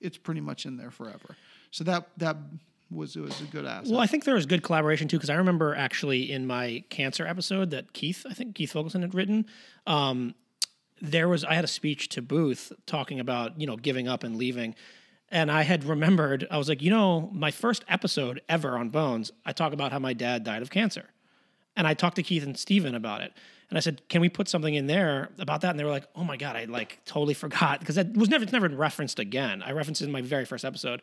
it's 0.00 0.18
pretty 0.18 0.40
much 0.40 0.66
in 0.66 0.76
there 0.76 0.90
forever. 0.90 1.36
So 1.70 1.84
that 1.84 2.08
that 2.16 2.36
was 2.90 3.16
it 3.16 3.20
was 3.20 3.40
a 3.40 3.44
good 3.44 3.64
asset. 3.64 3.90
Well, 3.90 4.00
I 4.00 4.06
think 4.06 4.24
there 4.24 4.34
was 4.34 4.46
good 4.46 4.62
collaboration 4.62 5.08
too, 5.08 5.16
because 5.16 5.30
I 5.30 5.34
remember 5.34 5.74
actually 5.74 6.30
in 6.30 6.46
my 6.46 6.84
cancer 6.90 7.26
episode 7.26 7.70
that 7.70 7.92
Keith, 7.92 8.26
I 8.28 8.34
think 8.34 8.54
Keith 8.54 8.72
Foglesong 8.72 9.02
had 9.02 9.14
written, 9.14 9.46
um, 9.86 10.34
there 11.00 11.28
was 11.28 11.44
I 11.44 11.54
had 11.54 11.64
a 11.64 11.68
speech 11.68 12.08
to 12.10 12.22
Booth 12.22 12.72
talking 12.86 13.20
about 13.20 13.60
you 13.60 13.66
know 13.66 13.76
giving 13.76 14.08
up 14.08 14.24
and 14.24 14.36
leaving, 14.36 14.74
and 15.30 15.50
I 15.50 15.62
had 15.62 15.84
remembered 15.84 16.46
I 16.50 16.58
was 16.58 16.68
like, 16.68 16.82
you 16.82 16.90
know, 16.90 17.30
my 17.32 17.50
first 17.50 17.84
episode 17.88 18.42
ever 18.48 18.76
on 18.76 18.90
Bones, 18.90 19.32
I 19.44 19.52
talk 19.52 19.72
about 19.72 19.92
how 19.92 19.98
my 19.98 20.12
dad 20.12 20.44
died 20.44 20.62
of 20.62 20.70
cancer, 20.70 21.06
and 21.76 21.86
I 21.86 21.94
talked 21.94 22.16
to 22.16 22.22
Keith 22.22 22.44
and 22.44 22.58
Steven 22.58 22.94
about 22.94 23.22
it. 23.22 23.32
And 23.70 23.76
I 23.76 23.80
said, 23.80 24.02
"Can 24.08 24.20
we 24.20 24.28
put 24.28 24.48
something 24.48 24.74
in 24.74 24.88
there 24.88 25.30
about 25.38 25.60
that?" 25.60 25.70
And 25.70 25.78
they 25.78 25.84
were 25.84 25.90
like, 25.90 26.08
"Oh 26.16 26.24
my 26.24 26.36
god, 26.36 26.56
I 26.56 26.64
like 26.64 27.00
totally 27.04 27.34
forgot 27.34 27.78
because 27.78 27.94
that 27.94 28.14
was 28.14 28.28
never 28.28 28.42
it's 28.42 28.52
never 28.52 28.68
referenced 28.68 29.20
again. 29.20 29.62
I 29.62 29.72
referenced 29.72 30.02
it 30.02 30.06
in 30.06 30.10
my 30.10 30.22
very 30.22 30.44
first 30.44 30.64
episode, 30.64 31.02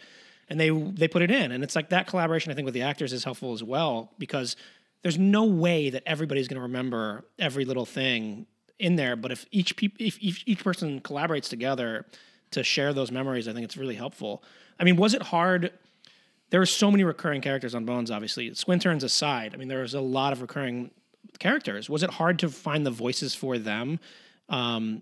and 0.49 0.59
they 0.59 0.69
they 0.69 1.07
put 1.07 1.21
it 1.21 1.31
in, 1.31 1.51
and 1.51 1.63
it's 1.63 1.75
like 1.75 1.89
that 1.89 2.07
collaboration. 2.07 2.51
I 2.51 2.55
think 2.55 2.65
with 2.65 2.73
the 2.73 2.81
actors 2.83 3.13
is 3.13 3.23
helpful 3.23 3.53
as 3.53 3.63
well 3.63 4.11
because 4.17 4.55
there's 5.01 5.17
no 5.17 5.45
way 5.45 5.89
that 5.89 6.03
everybody's 6.05 6.47
going 6.47 6.55
to 6.57 6.61
remember 6.61 7.25
every 7.39 7.65
little 7.65 7.85
thing 7.85 8.45
in 8.79 8.95
there. 8.95 9.15
But 9.15 9.31
if 9.31 9.45
each 9.51 9.75
peop- 9.75 9.99
if 9.99 10.17
each, 10.21 10.43
each 10.45 10.63
person 10.63 11.01
collaborates 11.01 11.49
together 11.49 12.05
to 12.51 12.63
share 12.63 12.93
those 12.93 13.11
memories, 13.11 13.47
I 13.47 13.53
think 13.53 13.65
it's 13.65 13.77
really 13.77 13.95
helpful. 13.95 14.43
I 14.79 14.83
mean, 14.83 14.95
was 14.95 15.13
it 15.13 15.21
hard? 15.21 15.71
There 16.49 16.59
were 16.59 16.65
so 16.65 16.89
many 16.89 17.03
recurring 17.03 17.41
characters 17.41 17.75
on 17.75 17.83
Bones, 17.83 18.09
obviously. 18.09 18.49
Squinterns 18.51 19.03
aside, 19.03 19.53
I 19.53 19.57
mean, 19.57 19.67
there 19.67 19.81
was 19.81 19.93
a 19.93 20.01
lot 20.01 20.31
of 20.31 20.41
recurring 20.41 20.91
characters. 21.39 21.89
Was 21.89 22.03
it 22.03 22.09
hard 22.09 22.39
to 22.39 22.49
find 22.49 22.85
the 22.85 22.91
voices 22.91 23.35
for 23.35 23.57
them 23.57 23.99
um, 24.47 25.01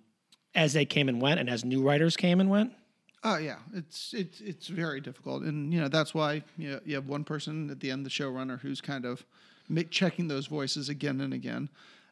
as 0.56 0.74
they 0.74 0.86
came 0.86 1.08
and 1.08 1.22
went, 1.22 1.39
and 1.39 1.50
as 1.50 1.64
new 1.64 1.84
writers 1.84 2.18
came 2.18 2.39
and 2.39 2.50
went? 2.50 2.74
Oh 3.28 3.38
yeah, 3.38 3.58
it's 3.74 4.14
it's 4.14 4.40
it's 4.40 4.68
very 4.68 5.02
difficult, 5.02 5.42
and 5.42 5.74
you 5.74 5.82
know 5.82 5.88
that's 5.88 6.14
why 6.14 6.44
you 6.60 6.72
know, 6.74 6.80
you 6.86 6.94
have 6.94 7.08
one 7.08 7.24
person 7.24 7.72
at 7.72 7.80
the 7.80 7.90
end, 7.90 8.06
the 8.06 8.10
showrunner, 8.12 8.60
who's 8.62 8.82
kind 8.82 9.04
of 9.04 9.26
checking 9.90 10.28
those 10.28 10.46
voices 10.46 10.90
again 10.90 11.20
and 11.22 11.34
again. 11.34 11.70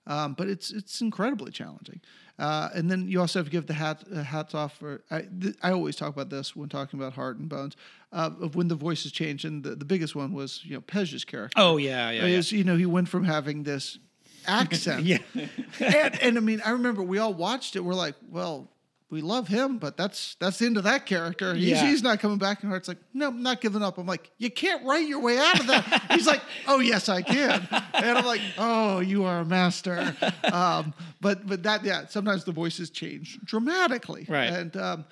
Um, 0.07 0.33
but 0.33 0.47
it's 0.49 0.71
it's 0.71 1.01
incredibly 1.01 1.51
challenging, 1.51 2.01
uh, 2.39 2.69
and 2.73 2.89
then 2.89 3.07
you 3.07 3.21
also 3.21 3.37
have 3.39 3.45
to 3.45 3.51
give 3.51 3.67
the 3.67 3.75
hat 3.75 4.03
uh, 4.11 4.23
hats 4.23 4.55
off 4.55 4.75
for. 4.79 5.03
I, 5.11 5.21
th- 5.39 5.55
I 5.61 5.71
always 5.71 5.95
talk 5.95 6.09
about 6.09 6.31
this 6.31 6.55
when 6.55 6.67
talking 6.67 6.99
about 6.99 7.13
Hart 7.13 7.37
and 7.37 7.47
Bones, 7.47 7.77
uh, 8.11 8.31
of 8.41 8.55
when 8.55 8.67
the 8.67 8.75
voices 8.75 9.11
change, 9.11 9.45
and 9.45 9.63
the, 9.63 9.75
the 9.75 9.85
biggest 9.85 10.15
one 10.15 10.33
was 10.33 10.61
you 10.65 10.73
know 10.73 10.81
Pej's 10.81 11.23
character. 11.23 11.53
Oh 11.61 11.77
yeah, 11.77 12.09
yeah, 12.09 12.25
yeah. 12.25 12.37
is 12.37 12.51
you 12.51 12.63
know 12.63 12.75
he 12.75 12.87
went 12.87 13.07
from 13.07 13.23
having 13.23 13.61
this 13.61 13.99
accent, 14.47 15.03
Yeah. 15.03 15.19
and, 15.79 16.21
and 16.23 16.37
I 16.37 16.41
mean 16.41 16.59
I 16.65 16.71
remember 16.71 17.03
we 17.03 17.19
all 17.19 17.33
watched 17.35 17.75
it. 17.75 17.81
We're 17.81 17.93
like, 17.93 18.15
well, 18.29 18.67
we 19.13 19.21
love 19.21 19.47
him, 19.47 19.77
but 19.77 19.95
that's 19.95 20.35
that's 20.39 20.57
the 20.59 20.65
end 20.65 20.75
of 20.77 20.83
that 20.85 21.05
character. 21.05 21.53
He's, 21.53 21.69
Yeah. 21.69 21.85
he's 21.87 22.01
not 22.01 22.19
coming 22.19 22.39
back. 22.39 22.63
And 22.63 22.69
Hart's 22.71 22.87
like, 22.87 22.97
no, 23.13 23.27
I'm 23.27 23.43
not 23.43 23.61
giving 23.61 23.83
up. 23.83 23.97
I'm 23.99 24.07
like, 24.07 24.31
you 24.39 24.49
can't 24.49 24.83
write 24.83 25.07
your 25.07 25.21
way 25.21 25.37
out 25.37 25.59
of 25.59 25.67
that. 25.67 26.05
he's 26.11 26.25
like, 26.27 26.41
oh 26.67 26.79
yes, 26.79 27.07
I 27.09 27.21
can. 27.21 27.67
And 27.93 28.17
I'm 28.17 28.25
like, 28.25 28.41
oh, 28.57 28.99
you 28.99 29.23
are 29.25 29.39
a 29.41 29.45
master. 29.45 30.15
Um, 30.51 30.93
but 31.21 31.45
but 31.45 31.63
that 31.63 31.85
yeah, 31.85 32.07
sometimes 32.07 32.43
the 32.43 32.51
voices 32.51 32.89
change 32.89 33.39
dramatically. 33.45 34.25
Right. 34.27 34.49
And 34.49 34.75
um, 34.75 35.05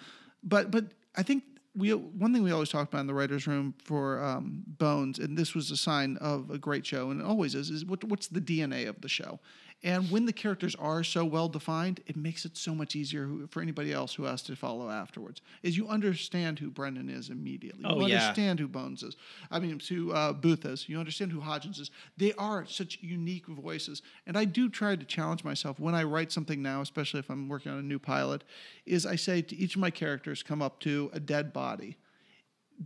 but 0.44 0.72
but 0.72 0.86
I 1.16 1.24
think 1.24 1.44
we 1.76 1.94
one 1.94 2.34
thing 2.34 2.44
we 2.44 2.52
always 2.52 2.70
talk 2.70 2.90
about 2.90 3.02
in 3.02 3.08
the 3.08 3.14
writers' 3.14 3.48
room 3.48 3.74
for 3.84 4.22
um, 4.24 4.64
Bones, 4.68 5.20
and 5.20 5.38
this 5.38 5.54
was 5.56 5.72
a 5.72 5.78
sign 5.78 6.18
of 6.18 6.50
a 6.50 6.58
great 6.58 6.86
show, 6.86 7.12
and 7.12 7.22
it 7.22 7.26
always 7.26 7.56
is, 7.56 7.70
is 7.70 7.86
what, 7.86 8.04
what's 8.04 8.28
the 8.28 8.42
DNA 8.42 8.90
of 8.90 9.00
the 9.02 9.08
show. 9.08 9.40
And 9.84 10.12
when 10.12 10.28
the 10.28 10.34
characters 10.34 10.76
are 10.76 11.04
so 11.04 11.26
well 11.26 11.50
defined, 11.50 12.02
it 12.06 12.16
makes 12.16 12.46
it 12.46 12.56
so 12.56 12.76
much 12.76 12.96
easier 12.96 13.26
who- 13.26 13.48
for 13.48 13.62
anybody 13.62 13.92
else 13.92 14.14
who 14.14 14.24
has 14.24 14.44
to 14.44 14.56
follow 14.56 14.90
afterwards. 14.92 15.42
Is 15.64 15.76
you 15.76 15.88
understand 15.88 16.60
who 16.60 16.70
Brennan 16.70 17.10
is 17.10 17.30
immediately. 17.30 17.84
Oh, 17.84 18.00
you 18.02 18.08
yeah. 18.14 18.28
understand 18.28 18.60
who 18.60 18.68
Bones 18.68 19.02
is. 19.02 19.16
I 19.50 19.60
mean, 19.60 19.80
who 19.80 20.12
uh, 20.12 20.34
Booth 20.34 20.66
is. 20.66 20.88
You 20.88 21.00
understand 21.00 21.32
who 21.32 21.42
Hodgins 21.42 21.80
is. 21.80 21.90
They 22.16 22.34
are 22.34 22.66
such 22.68 23.00
unique 23.02 23.48
voices, 23.48 24.04
and 24.28 24.38
I 24.38 24.46
do 24.46 24.70
try 24.70 24.96
to 24.96 25.06
challenge 25.06 25.44
myself 25.44 25.80
when 25.80 25.96
I 25.96 26.04
write 26.04 26.32
something 26.32 26.62
now, 26.62 26.82
especially 26.82 27.20
if 27.20 27.30
I'm 27.32 27.50
working 27.50 27.72
on 27.72 27.80
a 27.80 27.84
new 27.84 28.00
pilot. 28.00 28.44
Is 28.86 29.06
I 29.08 29.16
say 29.16 29.42
to 29.42 29.56
each 29.56 29.76
of 29.76 29.82
my 29.82 29.90
characters, 29.90 30.44
come 30.44 30.62
up 30.62 30.80
to 30.82 31.10
a 31.14 31.20
dead 31.20 31.54
body 31.54 31.98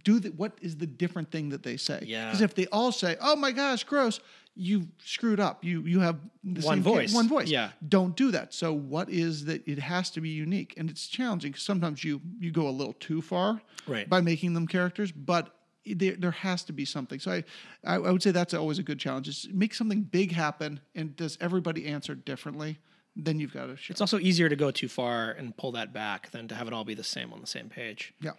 do 0.03 0.19
the, 0.19 0.29
what 0.29 0.53
is 0.61 0.77
the 0.77 0.87
different 0.87 1.31
thing 1.31 1.49
that 1.49 1.63
they 1.63 1.77
say? 1.77 2.03
Yeah. 2.05 2.25
Because 2.25 2.41
if 2.41 2.53
they 2.55 2.67
all 2.67 2.91
say, 2.91 3.15
"Oh 3.21 3.35
my 3.35 3.51
gosh, 3.51 3.83
gross," 3.83 4.19
you 4.55 4.87
screwed 5.03 5.39
up. 5.39 5.63
You 5.63 5.81
you 5.81 5.99
have 6.01 6.17
the 6.43 6.61
One 6.61 6.83
ca- 6.83 6.89
voice. 6.89 7.13
one 7.13 7.27
voice. 7.27 7.49
Yeah. 7.49 7.71
Don't 7.87 8.15
do 8.15 8.31
that. 8.31 8.53
So 8.53 8.73
what 8.73 9.09
is 9.09 9.45
that? 9.45 9.67
It 9.67 9.79
has 9.79 10.09
to 10.11 10.21
be 10.21 10.29
unique, 10.29 10.73
and 10.77 10.89
it's 10.89 11.07
challenging 11.07 11.51
because 11.51 11.63
sometimes 11.63 12.03
you 12.03 12.21
you 12.39 12.51
go 12.51 12.67
a 12.67 12.71
little 12.71 12.93
too 12.93 13.21
far 13.21 13.61
Right. 13.87 14.09
by 14.09 14.21
making 14.21 14.53
them 14.53 14.67
characters, 14.67 15.11
but. 15.11 15.51
There, 15.87 16.15
there 16.15 16.31
has 16.31 16.63
to 16.63 16.73
be 16.73 16.83
something. 16.83 17.19
So 17.19 17.29
I, 17.29 17.43
I, 17.83 17.97
I 17.97 18.09
would 18.11 18.23
say 18.23 18.31
that's 18.31 18.55
always 18.55 18.79
a 18.79 18.81
good 18.83 18.97
challenge. 18.97 19.27
Is 19.27 19.47
make 19.53 19.75
something 19.75 20.01
big 20.01 20.31
happen, 20.31 20.79
and 20.95 21.15
does 21.15 21.37
everybody 21.39 21.85
answer 21.85 22.15
differently? 22.15 22.79
Then 23.15 23.37
you've 23.39 23.53
got 23.53 23.67
to 23.67 23.77
show. 23.77 23.91
It's 23.91 24.01
also 24.01 24.17
easier 24.17 24.49
to 24.49 24.55
go 24.55 24.71
too 24.71 24.87
far 24.87 25.29
and 25.29 25.55
pull 25.55 25.73
that 25.73 25.93
back 25.93 26.31
than 26.31 26.47
to 26.47 26.55
have 26.55 26.65
it 26.65 26.73
all 26.73 26.85
be 26.85 26.95
the 26.95 27.03
same 27.03 27.31
on 27.31 27.39
the 27.39 27.45
same 27.45 27.69
page. 27.69 28.15
yeah. 28.19 28.31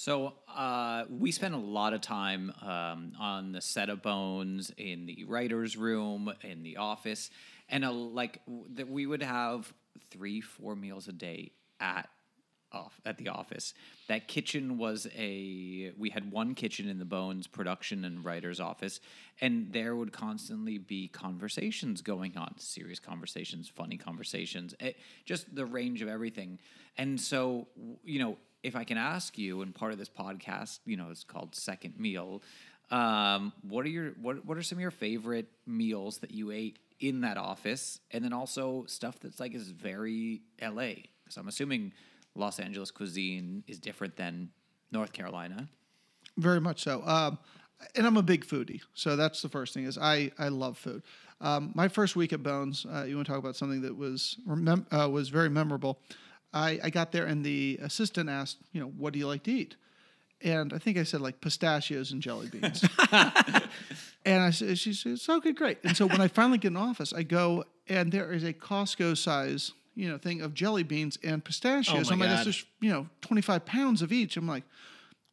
So 0.00 0.32
uh, 0.48 1.04
we 1.10 1.30
spent 1.30 1.52
a 1.52 1.58
lot 1.58 1.92
of 1.92 2.00
time 2.00 2.54
um, 2.62 3.12
on 3.20 3.52
the 3.52 3.60
set 3.60 3.90
of 3.90 4.00
Bones 4.00 4.72
in 4.78 5.04
the 5.04 5.24
writers' 5.24 5.76
room, 5.76 6.32
in 6.40 6.62
the 6.62 6.78
office, 6.78 7.28
and 7.68 7.84
uh, 7.84 7.92
like 7.92 8.40
that 8.76 8.88
we 8.88 9.04
would 9.04 9.22
have 9.22 9.70
three, 10.10 10.40
four 10.40 10.74
meals 10.74 11.06
a 11.08 11.12
day 11.12 11.52
at 11.80 12.08
at 13.04 13.18
the 13.18 13.28
office. 13.28 13.74
That 14.08 14.28
kitchen 14.28 14.78
was 14.78 15.06
a 15.16 15.92
we 15.98 16.10
had 16.10 16.30
one 16.30 16.54
kitchen 16.54 16.88
in 16.88 16.98
the 16.98 17.04
Bones 17.04 17.46
production 17.46 18.04
and 18.04 18.24
writers' 18.24 18.60
office, 18.60 19.00
and 19.40 19.72
there 19.72 19.96
would 19.96 20.12
constantly 20.12 20.78
be 20.78 21.08
conversations 21.08 22.02
going 22.02 22.36
on, 22.36 22.54
serious 22.58 22.98
conversations, 22.98 23.68
funny 23.68 23.96
conversations, 23.96 24.74
eh, 24.80 24.92
just 25.24 25.54
the 25.54 25.66
range 25.66 26.02
of 26.02 26.08
everything. 26.08 26.58
And 26.96 27.20
so, 27.20 27.68
you 28.04 28.18
know, 28.18 28.36
if 28.62 28.76
I 28.76 28.84
can 28.84 28.98
ask 28.98 29.38
you, 29.38 29.62
and 29.62 29.74
part 29.74 29.92
of 29.92 29.98
this 29.98 30.08
podcast, 30.08 30.80
you 30.84 30.96
know, 30.96 31.08
it's 31.10 31.24
called 31.24 31.54
Second 31.54 31.98
Meal. 31.98 32.42
Um, 32.90 33.52
what 33.62 33.86
are 33.86 33.88
your 33.88 34.10
what 34.20 34.44
What 34.44 34.58
are 34.58 34.62
some 34.62 34.78
of 34.78 34.82
your 34.82 34.90
favorite 34.90 35.48
meals 35.66 36.18
that 36.18 36.32
you 36.32 36.50
ate 36.50 36.78
in 36.98 37.22
that 37.22 37.38
office, 37.38 38.00
and 38.10 38.24
then 38.24 38.32
also 38.32 38.84
stuff 38.86 39.18
that's 39.20 39.40
like 39.40 39.54
is 39.54 39.70
very 39.70 40.42
LA? 40.60 41.06
Because 41.24 41.36
I'm 41.36 41.48
assuming 41.48 41.92
Los 42.34 42.60
Angeles 42.60 42.90
cuisine 42.90 43.64
is 43.66 43.78
different 43.78 44.16
than 44.16 44.50
North 44.92 45.12
Carolina. 45.12 45.68
Very 46.36 46.60
much 46.60 46.82
so. 46.82 47.02
Um, 47.04 47.38
and 47.94 48.06
I'm 48.06 48.16
a 48.16 48.22
big 48.22 48.46
foodie, 48.46 48.80
so 48.94 49.16
that's 49.16 49.42
the 49.42 49.48
first 49.48 49.74
thing. 49.74 49.84
Is 49.84 49.96
I 49.96 50.30
I 50.38 50.48
love 50.48 50.76
food. 50.76 51.02
Um, 51.40 51.72
my 51.74 51.88
first 51.88 52.16
week 52.16 52.32
at 52.32 52.42
Bones, 52.42 52.84
uh, 52.84 53.04
you 53.04 53.16
want 53.16 53.26
to 53.26 53.32
talk 53.32 53.38
about 53.38 53.56
something 53.56 53.80
that 53.82 53.96
was 53.96 54.36
remem- 54.46 54.86
uh, 54.92 55.08
was 55.08 55.30
very 55.30 55.48
memorable. 55.48 55.98
I, 56.52 56.80
I 56.82 56.90
got 56.90 57.12
there 57.12 57.26
and 57.26 57.44
the 57.44 57.78
assistant 57.80 58.28
asked, 58.28 58.58
you 58.72 58.80
know, 58.80 58.88
what 58.88 59.12
do 59.12 59.18
you 59.18 59.26
like 59.26 59.44
to 59.44 59.52
eat? 59.52 59.76
And 60.42 60.72
I 60.72 60.78
think 60.78 60.98
I 60.98 61.02
said 61.02 61.20
like 61.20 61.40
pistachios 61.40 62.12
and 62.12 62.22
jelly 62.22 62.48
beans. 62.48 62.84
and 63.12 64.42
I 64.42 64.50
said, 64.50 64.78
she 64.78 64.92
said, 64.92 65.18
okay, 65.28 65.52
great. 65.52 65.78
And 65.84 65.96
so 65.96 66.06
when 66.06 66.20
I 66.20 66.28
finally 66.28 66.58
get 66.58 66.68
in 66.68 66.76
office, 66.76 67.12
I 67.12 67.22
go 67.22 67.64
and 67.88 68.10
there 68.10 68.32
is 68.32 68.42
a 68.42 68.52
Costco 68.52 69.16
size, 69.16 69.72
you 69.94 70.08
know, 70.08 70.18
thing 70.18 70.40
of 70.40 70.54
jelly 70.54 70.82
beans 70.82 71.18
and 71.22 71.44
pistachios. 71.44 72.10
Oh 72.10 72.12
I'm 72.14 72.18
like, 72.20 72.28
God. 72.28 72.36
that's 72.36 72.46
just, 72.46 72.66
you 72.80 72.90
know, 72.90 73.08
25 73.22 73.64
pounds 73.64 74.02
of 74.02 74.12
each. 74.12 74.36
I'm 74.36 74.46
like, 74.46 74.64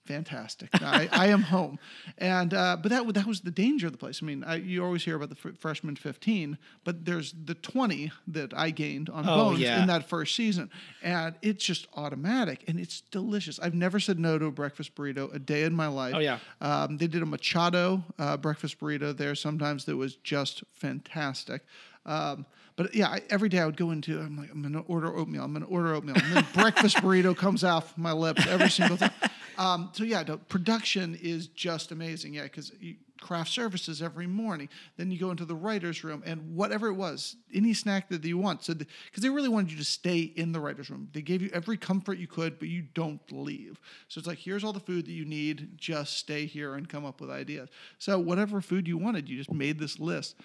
fantastic. 0.05 0.69
I, 0.73 1.09
I 1.11 1.27
am 1.27 1.41
home. 1.53 1.77
And, 2.17 2.53
uh, 2.53 2.77
but 2.81 2.89
that, 2.89 3.13
that 3.13 3.25
was 3.27 3.41
the 3.41 3.51
danger 3.51 3.87
of 3.87 3.91
the 3.91 3.97
place. 3.97 4.21
I 4.23 4.25
mean, 4.25 4.43
I, 4.43 4.55
you 4.55 4.83
always 4.83 5.03
hear 5.03 5.15
about 5.17 5.29
the 5.29 5.35
fr- 5.35 5.49
freshman 5.59 5.95
15, 5.97 6.57
but 6.85 7.03
there's 7.05 7.33
the 7.45 7.53
20 7.55 8.11
that 8.27 8.53
I 8.55 8.69
gained 8.71 9.09
on 9.09 9.27
Oh, 9.27 9.35
Bones 9.35 9.59
yeah. 9.59 9.81
in 9.81 9.87
that 9.87 10.07
first 10.07 10.35
season. 10.35 10.69
And 11.03 11.35
it's 11.41 11.63
just 11.65 11.87
automatic 11.95 12.63
and 12.69 12.79
it's 12.79 13.01
delicious. 13.11 13.59
I've 13.59 13.75
never 13.75 13.99
said 13.99 14.17
no 14.17 14.39
to 14.39 14.45
a 14.45 14.51
breakfast 14.51 14.95
burrito 14.95 15.33
a 15.35 15.39
day 15.39 15.63
in 15.63 15.73
my 15.73 15.87
life. 15.87 16.13
Oh, 16.15 16.19
yeah. 16.19 16.39
Um, 16.61 16.97
they 16.97 17.07
did 17.07 17.21
a 17.21 17.25
machaca 17.25 18.01
uh, 18.17 18.37
breakfast 18.37 18.79
burrito 18.79 19.15
there 19.15 19.35
sometimes 19.35 19.85
that 19.85 19.97
was 19.97 20.15
just 20.15 20.63
fantastic. 20.73 21.63
Um, 22.05 22.45
but 22.77 22.95
yeah, 22.95 23.09
I, 23.09 23.21
every 23.29 23.49
day 23.49 23.59
I 23.59 23.65
would 23.65 23.75
go 23.75 23.91
into, 23.91 24.19
I'm 24.19 24.37
like, 24.37 24.51
I'm 24.51 24.61
going 24.61 24.73
to 24.73 24.87
order 24.87 25.13
oatmeal. 25.13 25.43
I'm 25.43 25.51
going 25.51 25.65
to 25.65 25.69
order 25.69 25.93
oatmeal. 25.93 26.15
And 26.15 26.37
then 26.37 26.45
breakfast 26.53 26.97
burrito 26.97 27.35
comes 27.35 27.63
off 27.63 27.97
my 27.97 28.13
lips 28.13 28.47
every 28.47 28.69
single 28.69 28.97
time. 28.97 29.11
Um, 29.57 29.89
so 29.93 30.03
yeah, 30.03 30.23
the 30.23 30.37
production 30.37 31.17
is 31.19 31.47
just 31.47 31.91
amazing. 31.91 32.35
Yeah, 32.35 32.43
because 32.43 32.71
you 32.79 32.95
craft 33.19 33.49
services 33.49 34.01
every 34.01 34.27
morning. 34.27 34.69
Then 34.95 35.11
you 35.11 35.17
go 35.17 35.31
into 35.31 35.45
the 35.45 35.55
writer's 35.55 36.03
room 36.03 36.23
and 36.25 36.55
whatever 36.55 36.87
it 36.87 36.93
was, 36.93 37.35
any 37.53 37.73
snack 37.73 38.09
that 38.09 38.23
you 38.23 38.37
want. 38.37 38.63
So 38.63 38.73
because 38.75 39.23
they 39.23 39.29
really 39.29 39.49
wanted 39.49 39.71
you 39.71 39.77
to 39.77 39.83
stay 39.83 40.19
in 40.19 40.51
the 40.51 40.59
writer's 40.59 40.89
room. 40.89 41.09
They 41.13 41.21
gave 41.21 41.41
you 41.41 41.49
every 41.53 41.77
comfort 41.77 42.19
you 42.19 42.27
could, 42.27 42.59
but 42.59 42.67
you 42.69 42.83
don't 42.93 43.19
leave. 43.31 43.79
So 44.07 44.19
it's 44.19 44.27
like, 44.27 44.37
here's 44.37 44.63
all 44.63 44.73
the 44.73 44.79
food 44.79 45.05
that 45.05 45.11
you 45.11 45.25
need. 45.25 45.77
Just 45.77 46.17
stay 46.17 46.45
here 46.45 46.75
and 46.75 46.87
come 46.87 47.05
up 47.05 47.19
with 47.19 47.29
ideas. 47.29 47.69
So 47.97 48.19
whatever 48.19 48.61
food 48.61 48.87
you 48.87 48.97
wanted, 48.97 49.27
you 49.27 49.37
just 49.37 49.51
made 49.51 49.79
this 49.79 49.99
list. 49.99 50.35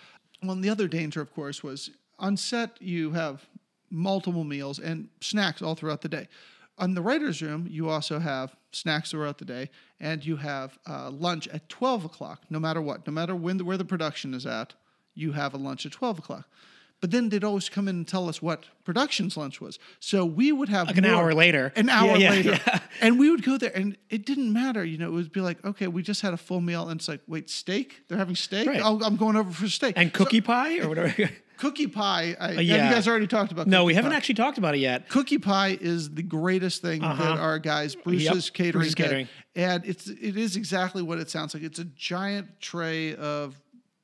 Well, 0.43 0.57
the 0.57 0.71
other 0.71 0.89
danger, 0.89 1.21
of 1.21 1.33
course, 1.35 1.63
was 1.63 1.91
on 2.23 2.37
set 2.39 2.81
you 2.81 3.11
have 3.11 3.45
multiple 3.91 4.45
meals 4.45 4.79
and 4.79 5.09
snacks 5.21 5.61
all 5.61 5.75
throughout 5.75 6.01
the 6.01 6.09
day. 6.09 6.29
On 6.79 6.95
the 6.95 7.03
writers' 7.03 7.43
room, 7.43 7.67
you 7.69 7.91
also 7.91 8.19
have 8.19 8.57
snacks 8.73 9.11
throughout 9.11 9.37
the 9.37 9.45
day, 9.45 9.69
and 10.01 10.25
you 10.25 10.37
have 10.37 10.79
uh, 10.89 11.11
lunch 11.11 11.47
at 11.49 11.69
twelve 11.69 12.05
o'clock. 12.07 12.41
No 12.49 12.59
matter 12.59 12.81
what, 12.81 13.07
no 13.07 13.13
matter 13.13 13.37
when 13.37 13.59
the, 13.59 13.65
where 13.65 13.77
the 13.77 13.85
production 13.85 14.33
is 14.33 14.47
at, 14.47 14.73
you 15.15 15.33
have 15.33 15.53
a 15.53 15.59
lunch 15.59 15.85
at 15.85 15.93
twelve 15.93 16.19
o'clock. 16.19 16.49
But 17.03 17.11
then 17.11 17.29
they'd 17.31 17.43
always 17.45 17.69
come 17.69 17.89
in 17.89 17.97
and 17.97 18.09
tell 18.09 18.29
us 18.29 18.41
what 18.41 18.65
production's 18.85 19.37
lunch 19.37 19.61
was. 19.61 19.79
So 19.99 20.25
we 20.25 20.53
would 20.53 20.69
have 20.69 20.87
Like 20.87 20.99
an 20.99 21.05
more- 21.05 21.15
hour 21.15 21.35
later. 21.35 21.73
An 21.75 21.89
hour 21.91 22.17
Yeah, 22.17 22.17
yeah, 22.17 22.31
later. 22.31 22.61
yeah. 22.67 22.79
And 23.01 23.19
we 23.19 23.29
would 23.29 23.43
go 23.43 23.59
there 23.59 23.73
and 23.77 23.97
it 24.09 24.25
didn't 24.25 24.53
matter. 24.53 24.85
You 24.85 24.99
know, 24.99 25.09
it 25.09 25.13
would 25.13 25.33
be 25.33 25.41
like, 25.41 25.65
okay, 25.65 25.89
we 25.89 26.03
just 26.03 26.21
had 26.23 26.33
a 26.33 26.37
full 26.37 26.61
meal. 26.61 26.89
And 26.89 27.01
it's 27.01 27.09
like, 27.09 27.21
wait, 27.27 27.51
steak? 27.51 28.03
They're 28.07 28.19
having 28.19 28.37
steak? 28.37 28.69
Right. 28.69 28.81
Oh, 28.83 29.01
I'm 29.05 29.17
going 29.17 29.35
over 29.35 29.51
for 29.51 29.67
steak. 29.69 29.95
And 29.97 30.11
So- 30.13 30.19
cookie 30.25 30.41
pie 30.41 30.79
or 30.79 30.89
whatever. 30.89 31.29
cookie 31.63 31.87
pie. 31.87 32.37
I, 32.41 32.53
yeah. 32.53 32.77
Have 32.77 32.87
you 32.89 32.95
guys 32.95 33.09
already 33.09 33.27
talked 33.27 33.53
about 33.53 33.67
no, 33.67 33.79
cookie 33.79 33.87
we 33.87 33.95
haven't 33.95 34.11
pie? 34.11 34.17
actually 34.17 34.35
talked 34.35 34.59
about 34.59 34.75
it 34.75 34.79
yet. 34.79 35.09
Cookie 35.09 35.39
pie 35.39 35.79
is 35.81 36.11
the 36.11 36.23
greatest 36.23 36.83
thing 36.83 37.01
that 37.03 37.21
our 37.39 37.59
guys 37.59 37.95
Bruce's 37.95 38.27
Uh-huh. 38.29 38.35
Yep, 38.37 38.53
catering, 38.55 38.73
Bruce's. 38.73 38.95
Catering. 38.95 39.29
and 39.55 39.85
it's 39.87 40.09
it 40.09 40.37
is 40.37 40.57
exactly 40.57 41.03
what 41.03 41.19
it 41.19 41.31
sounds 41.31 41.55
like. 41.55 41.63
It's 41.63 41.79
a 41.79 41.85
giant 41.85 42.61
tray 42.61 43.15
of 43.15 43.59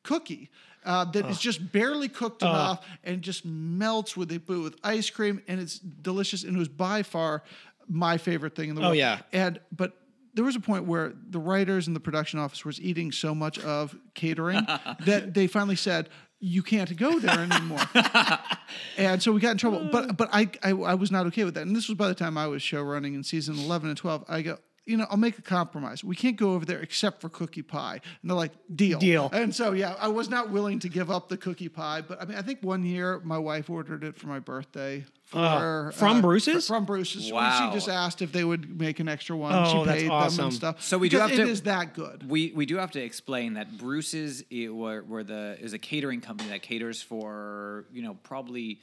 cookie. 0.05 0.51
Uh, 0.85 1.05
that 1.05 1.27
is 1.27 1.39
just 1.39 1.73
barely 1.73 2.09
cooked 2.09 2.41
enough 2.43 2.87
and 3.05 3.21
just 3.21 3.45
melts 3.45 4.17
with 4.17 4.31
it 4.33 4.49
with 4.49 4.75
ice 4.83 5.11
cream 5.11 5.43
and 5.49 5.61
it's 5.61 5.79
delicious 5.79 6.45
and 6.45 6.55
it 6.57 6.59
was 6.59 6.69
by 6.69 7.03
far 7.03 7.43
my 7.89 8.17
favorite 8.17 8.55
thing 8.55 8.71
in 8.71 8.75
the 8.75 8.81
Oh, 8.81 8.85
world. 8.87 8.97
yeah. 8.97 9.19
And 9.33 9.61
but 9.77 9.93
there 10.35 10.45
was 10.45 10.57
a 10.57 10.61
point 10.61 10.85
where 10.85 11.13
the 11.29 11.41
writers 11.41 11.89
and 11.89 11.97
the 11.97 12.01
production 12.01 12.39
office 12.39 12.65
was 12.65 12.81
eating 12.81 13.11
so 13.13 13.35
much 13.35 13.59
of 13.59 13.95
catering 14.15 14.65
that 15.05 15.35
they 15.35 15.47
finally 15.47 15.75
said, 15.77 16.09
"You 16.41 16.63
can't 16.63 16.95
go 16.97 17.19
there 17.19 17.41
anymore." 17.41 17.81
and 18.97 19.23
so 19.23 19.33
we 19.33 19.41
got 19.41 19.53
in 19.53 19.59
trouble. 19.59 19.89
But 19.91 20.09
mm. 20.09 20.17
but 20.17 20.29
I, 20.33 20.51
I 20.63 20.71
I 20.71 20.95
was 20.95 21.11
not 21.11 21.27
okay 21.27 21.45
with 21.45 21.55
that. 21.55 21.67
And 21.67 21.75
this 21.75 21.89
was 21.89 21.97
by 21.97 22.09
the 22.09 22.15
time 22.15 22.37
I 22.39 22.47
was 22.47 22.63
show 22.63 22.83
running 22.83 23.15
in 23.15 23.25
season 23.25 23.59
eleven 23.59 23.89
and 23.89 23.99
twelve. 23.99 24.25
I 24.29 24.43
go. 24.43 24.59
You 24.89 24.97
know, 24.97 25.07
I'll 25.11 25.19
make 25.19 25.39
a 25.39 25.43
compromise. 25.43 26.03
We 26.03 26.17
can't 26.17 26.37
go 26.37 26.55
over 26.55 26.65
there 26.65 26.81
except 26.81 27.21
for 27.21 27.29
cookie 27.29 27.63
pie. 27.63 28.01
And 28.23 28.31
they're 28.31 28.37
like, 28.37 28.53
deal. 28.75 28.99
Deal. 28.99 29.29
And 29.33 29.55
so, 29.55 29.73
yeah, 29.73 29.95
I 30.01 30.09
was 30.09 30.31
not 30.31 30.51
willing 30.51 30.79
to 30.81 30.89
give 30.89 31.11
up 31.11 31.29
the 31.29 31.37
cookie 31.37 31.69
pie. 31.69 32.01
But 32.01 32.23
I 32.23 32.25
mean, 32.25 32.39
I 32.39 32.43
think 32.43 32.63
one 32.63 32.85
year 32.85 33.21
my 33.23 33.37
wife 33.37 33.69
ordered 33.69 34.03
it 34.03 34.17
for 34.17 34.29
my 34.29 34.39
birthday. 34.39 35.05
For, 35.27 35.39
uh, 35.39 35.93
from 35.93 36.23
Bruce's? 36.23 36.67
From 36.67 36.87
Bruce's. 36.87 37.31
Wow. 37.31 37.69
She 37.69 37.75
just 37.75 37.91
asked 37.91 38.23
if 38.23 38.33
they 38.33 38.45
would 38.45 38.81
make 38.81 38.99
an 38.99 39.09
extra 39.09 39.37
one. 39.37 39.53
Oh, 39.55 39.73
she 39.81 39.85
that's 39.85 39.99
paid 39.99 40.05
them 40.07 40.13
awesome. 40.13 40.45
and 40.47 40.55
stuff. 40.55 40.83
So 40.83 40.97
we 40.97 41.11
do 41.11 41.19
have 41.19 41.31
It 41.33 41.37
to- 41.37 41.43
is 41.43 41.63
that 41.63 41.93
good. 41.93 42.29
We 42.29 42.53
we 42.55 42.65
do 42.65 42.77
have 42.79 42.93
to 42.93 43.03
explain 43.03 43.53
that 43.55 43.77
Bruce's 43.77 44.43
it 44.51 44.75
were, 44.75 45.03
were 45.03 45.23
the 45.23 45.59
is 45.61 45.75
a 45.75 45.79
catering 45.79 46.23
company 46.23 46.49
that 46.49 46.63
caters 46.63 47.03
for 47.03 47.85
you 47.93 48.01
know 48.01 48.15
probably 48.23 48.81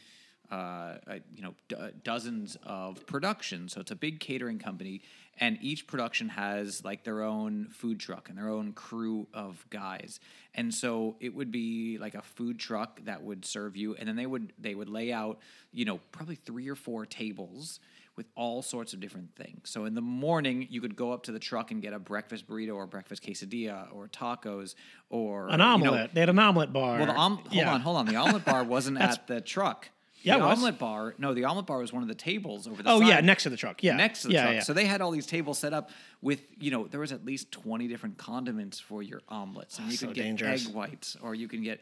uh, 0.52 0.56
uh, 0.56 0.98
you 1.36 1.42
know 1.44 1.54
d- 1.68 1.76
uh, 1.76 1.90
dozens 2.04 2.58
of 2.64 3.06
productions. 3.08 3.74
So 3.74 3.82
it's 3.82 3.92
a 3.92 3.96
big 3.96 4.20
catering 4.20 4.60
company, 4.60 5.02
and 5.40 5.58
each 5.62 5.88
production 5.88 6.30
has 6.30 6.84
like 6.84 7.04
their 7.04 7.22
own 7.24 7.68
food 7.72 8.00
truck 8.00 8.30
and 8.30 8.38
their 8.38 8.50
own 8.50 8.74
crew 8.74 9.28
of 9.34 9.66
guys. 9.70 10.20
And 10.54 10.74
so 10.74 11.16
it 11.20 11.34
would 11.36 11.52
be 11.52 11.98
like 12.00 12.16
a 12.16 12.22
food 12.22 12.60
truck 12.60 13.02
that 13.06 13.24
would 13.24 13.46
serve 13.46 13.76
you, 13.76 13.96
and 13.96 14.08
then 14.08 14.16
they 14.16 14.26
would 14.26 14.54
they 14.60 14.76
would 14.76 14.90
lay 14.90 15.12
out 15.12 15.40
you 15.74 15.86
know 15.86 16.00
probably 16.12 16.36
three 16.36 16.68
or 16.70 16.76
four 16.76 17.06
tables 17.06 17.80
with 18.18 18.28
all 18.36 18.62
sorts 18.62 18.94
of 18.94 19.02
different 19.02 19.36
things. 19.36 19.70
So 19.70 19.84
in 19.84 19.94
the 19.94 20.00
morning, 20.00 20.68
you 20.70 20.80
could 20.80 20.96
go 20.96 21.12
up 21.12 21.24
to 21.24 21.34
the 21.34 21.40
truck 21.40 21.72
and 21.72 21.82
get 21.82 21.92
a 21.92 22.00
breakfast 22.00 22.48
burrito 22.48 22.74
or 22.74 22.88
breakfast 22.88 23.22
quesadilla 23.22 23.94
or 23.94 24.08
tacos 24.08 24.74
or 25.10 25.48
An 25.48 25.52
you 25.52 25.58
know- 25.58 25.66
omelet. 25.66 26.14
they 26.14 26.22
had 26.22 26.30
an 26.30 26.40
omelet 26.40 26.72
bar. 26.72 26.96
well, 26.98 27.08
the 27.08 27.14
om- 27.14 27.36
hold 27.40 27.52
Yeah. 27.54 27.74
on, 27.74 27.82
hold 27.82 27.98
on. 27.98 28.06
The 28.06 28.16
omelet 28.16 28.46
bar 28.46 28.64
wasn't 28.64 28.98
at 29.02 29.28
the 29.28 29.42
truck. 29.42 29.90
Yeah, 30.26 30.38
the 30.38 30.44
it 30.44 30.48
was. 30.48 30.58
omelet 30.60 30.80
bar. 30.80 31.16
No, 31.18 31.34
the 31.34 31.46
omelet 31.46 31.66
bar 31.66 31.78
was 31.80 31.94
one 31.94 32.02
of 32.02 32.10
the 32.10 32.16
tables 32.16 32.68
over 32.68 32.82
the. 32.84 32.90
Oh 32.90 33.00
side, 33.00 33.08
yeah, 33.08 33.22
next 33.22 33.44
to 33.44 33.50
the 33.50 33.58
truck. 33.58 33.84
Yeah, 33.84 33.96
next 33.96 34.24
to 34.24 34.28
the 34.28 34.34
yeah, 34.34 34.42
truck. 34.44 34.54
Yeah. 34.56 34.60
So 34.62 34.74
they 34.74 34.86
had 34.86 35.02
all 35.02 35.12
these 35.12 35.28
tables 35.28 35.58
set 35.60 35.74
up 35.74 35.90
with, 36.22 36.42
you 36.60 36.72
know, 36.72 36.88
there 36.88 37.00
was 37.00 37.12
at 37.12 37.24
least 37.26 37.52
twenty 37.52 37.88
different 37.88 38.18
condiments 38.18 38.80
for 38.80 39.04
your 39.04 39.22
omelets, 39.30 39.78
and 39.78 39.90
you 39.92 39.98
So 39.98 40.08
could 40.08 40.16
get 40.16 40.24
dangerous. 40.24 40.68
egg 40.68 40.74
whites, 40.74 41.16
or 41.22 41.36
you 41.36 41.48
can 41.48 41.62
get. 41.64 41.80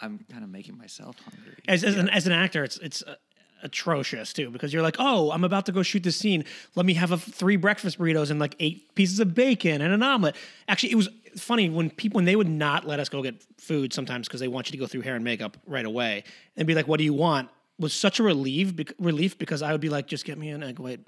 I'm 0.00 0.24
kind 0.30 0.42
of 0.42 0.50
making 0.50 0.76
myself 0.76 1.16
hungry. 1.24 1.54
as, 1.68 1.84
as, 1.84 1.96
an, 1.96 2.08
as 2.08 2.26
an 2.26 2.32
actor, 2.32 2.64
it's 2.64 2.78
it's 2.78 3.02
uh, 3.02 3.14
atrocious 3.62 4.32
too 4.32 4.50
because 4.50 4.72
you're 4.72 4.82
like, 4.82 4.96
oh, 4.98 5.30
I'm 5.30 5.44
about 5.44 5.66
to 5.66 5.72
go 5.72 5.82
shoot 5.82 6.02
this 6.02 6.16
scene. 6.16 6.44
Let 6.74 6.84
me 6.84 6.94
have 6.94 7.12
a, 7.12 7.16
three 7.16 7.56
breakfast 7.56 7.98
burritos 7.98 8.30
and 8.30 8.40
like 8.40 8.56
eight 8.58 8.94
pieces 8.96 9.20
of 9.20 9.34
bacon 9.34 9.80
and 9.80 9.92
an 9.92 10.02
omelet. 10.02 10.36
Actually, 10.68 10.92
it 10.92 10.96
was 10.96 11.08
funny 11.36 11.68
when 11.70 11.90
people 11.90 12.16
when 12.18 12.24
they 12.24 12.36
would 12.36 12.48
not 12.48 12.86
let 12.86 13.00
us 13.00 13.08
go 13.08 13.22
get 13.22 13.36
food 13.58 13.92
sometimes 13.92 14.26
because 14.28 14.40
they 14.40 14.48
want 14.48 14.68
you 14.68 14.72
to 14.72 14.78
go 14.78 14.86
through 14.86 15.00
hair 15.02 15.14
and 15.14 15.24
makeup 15.24 15.56
right 15.66 15.86
away 15.86 16.24
and 16.56 16.66
be 16.66 16.74
like, 16.74 16.86
what 16.88 16.98
do 16.98 17.04
you 17.04 17.14
want? 17.14 17.48
Was 17.76 17.92
such 17.92 18.20
a 18.20 18.22
relief 18.22 18.76
bec- 18.76 18.94
relief 19.00 19.36
because 19.36 19.60
I 19.60 19.72
would 19.72 19.80
be 19.80 19.88
like, 19.88 20.06
just 20.06 20.24
get 20.24 20.38
me 20.38 20.50
an 20.50 20.62
egg 20.62 20.78
white, 20.78 21.00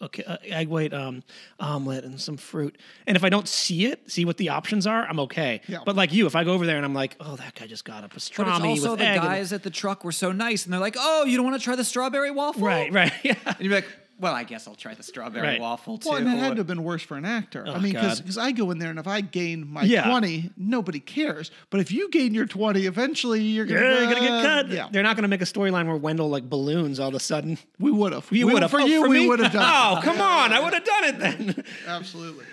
okay, 0.00 0.22
uh, 0.22 0.36
egg 0.44 0.68
white 0.68 0.94
um, 0.94 1.24
omelet 1.58 2.04
and 2.04 2.20
some 2.20 2.36
fruit. 2.36 2.78
And 3.08 3.16
if 3.16 3.24
I 3.24 3.28
don't 3.28 3.48
see 3.48 3.86
it, 3.86 4.08
see 4.08 4.24
what 4.24 4.36
the 4.36 4.50
options 4.50 4.86
are, 4.86 5.04
I'm 5.08 5.18
okay. 5.20 5.60
Yeah. 5.66 5.78
But 5.84 5.96
like 5.96 6.12
you, 6.12 6.26
if 6.26 6.36
I 6.36 6.44
go 6.44 6.52
over 6.52 6.66
there 6.66 6.76
and 6.76 6.84
I'm 6.84 6.94
like, 6.94 7.16
oh, 7.18 7.34
that 7.34 7.56
guy 7.56 7.66
just 7.66 7.84
got 7.84 8.04
a 8.16 8.20
strawberry. 8.20 8.58
But 8.60 8.70
it's 8.70 8.78
also 8.84 8.90
with 8.92 9.00
the 9.00 9.06
egg 9.06 9.16
and- 9.16 9.26
guys 9.26 9.52
at 9.52 9.64
the 9.64 9.70
truck 9.70 10.04
were 10.04 10.12
so 10.12 10.30
nice, 10.30 10.64
and 10.64 10.72
they're 10.72 10.80
like, 10.80 10.94
"Oh, 10.96 11.24
you 11.24 11.36
don't 11.36 11.44
want 11.44 11.58
to 11.58 11.64
try 11.64 11.74
the 11.74 11.84
strawberry 11.84 12.30
waffle?" 12.30 12.62
Right, 12.62 12.92
right. 12.92 13.12
Yeah. 13.24 13.34
And 13.44 13.56
you'd 13.58 13.68
be 13.70 13.74
like, 13.74 13.88
"Well, 14.18 14.34
I 14.34 14.44
guess 14.44 14.66
I'll 14.68 14.74
try 14.74 14.94
the 14.94 15.02
strawberry 15.02 15.46
Right. 15.46 15.60
waffle 15.60 15.98
too." 15.98 16.08
Well, 16.10 16.18
and 16.18 16.26
it 16.28 16.38
had 16.38 16.50
to 16.52 16.56
have 16.58 16.66
been 16.66 16.82
worse 16.82 17.02
for 17.02 17.16
an 17.16 17.24
actor. 17.24 17.66
I 17.66 17.78
mean, 17.78 17.92
God. 17.94 18.16
because 18.18 18.38
I 18.38 18.52
go 18.52 18.70
in 18.70 18.78
there 18.78 18.90
and 18.90 18.98
if 18.98 19.06
I 19.06 19.20
gain 19.20 19.70
my 19.72 19.82
Yeah. 19.82 20.04
20, 20.08 20.50
nobody 20.56 21.00
cares. 21.00 21.50
But 21.70 21.80
if 21.80 21.90
you 21.92 22.10
gain 22.10 22.34
your 22.34 22.46
20, 22.46 22.86
eventually 22.86 23.42
you're 23.42 23.66
going 23.66 23.82
You're 23.82 24.02
gonna 24.14 24.20
get 24.20 24.42
cut. 24.44 24.68
Yeah, 24.70 24.88
They're 24.90 25.02
not 25.02 25.16
gonna 25.16 25.28
make 25.28 25.42
a 25.42 25.46
storyline 25.46 25.86
where 25.86 25.96
Wendell 25.96 26.28
like 26.28 26.48
balloons 26.48 26.98
all 27.00 27.08
of 27.08 27.14
a 27.14 27.20
sudden. 27.20 27.58
we 27.78 27.90
would 27.90 28.12
have. 28.12 28.26
You 28.30 28.46
would 28.48 28.62
have 28.62 28.70
For 28.70 28.80
you, 28.80 29.08
we 29.08 29.28
would 29.28 29.38
have 29.40 29.52
done 29.52 29.62
it. 29.62 29.98
Oh, 29.98 30.02
come 30.02 30.20
on! 30.20 30.52
I 30.52 30.60
would 30.60 30.74
have 30.74 30.84
done 30.84 31.04
it 31.04 31.18
then. 31.18 31.64
absolutely. 31.86 32.44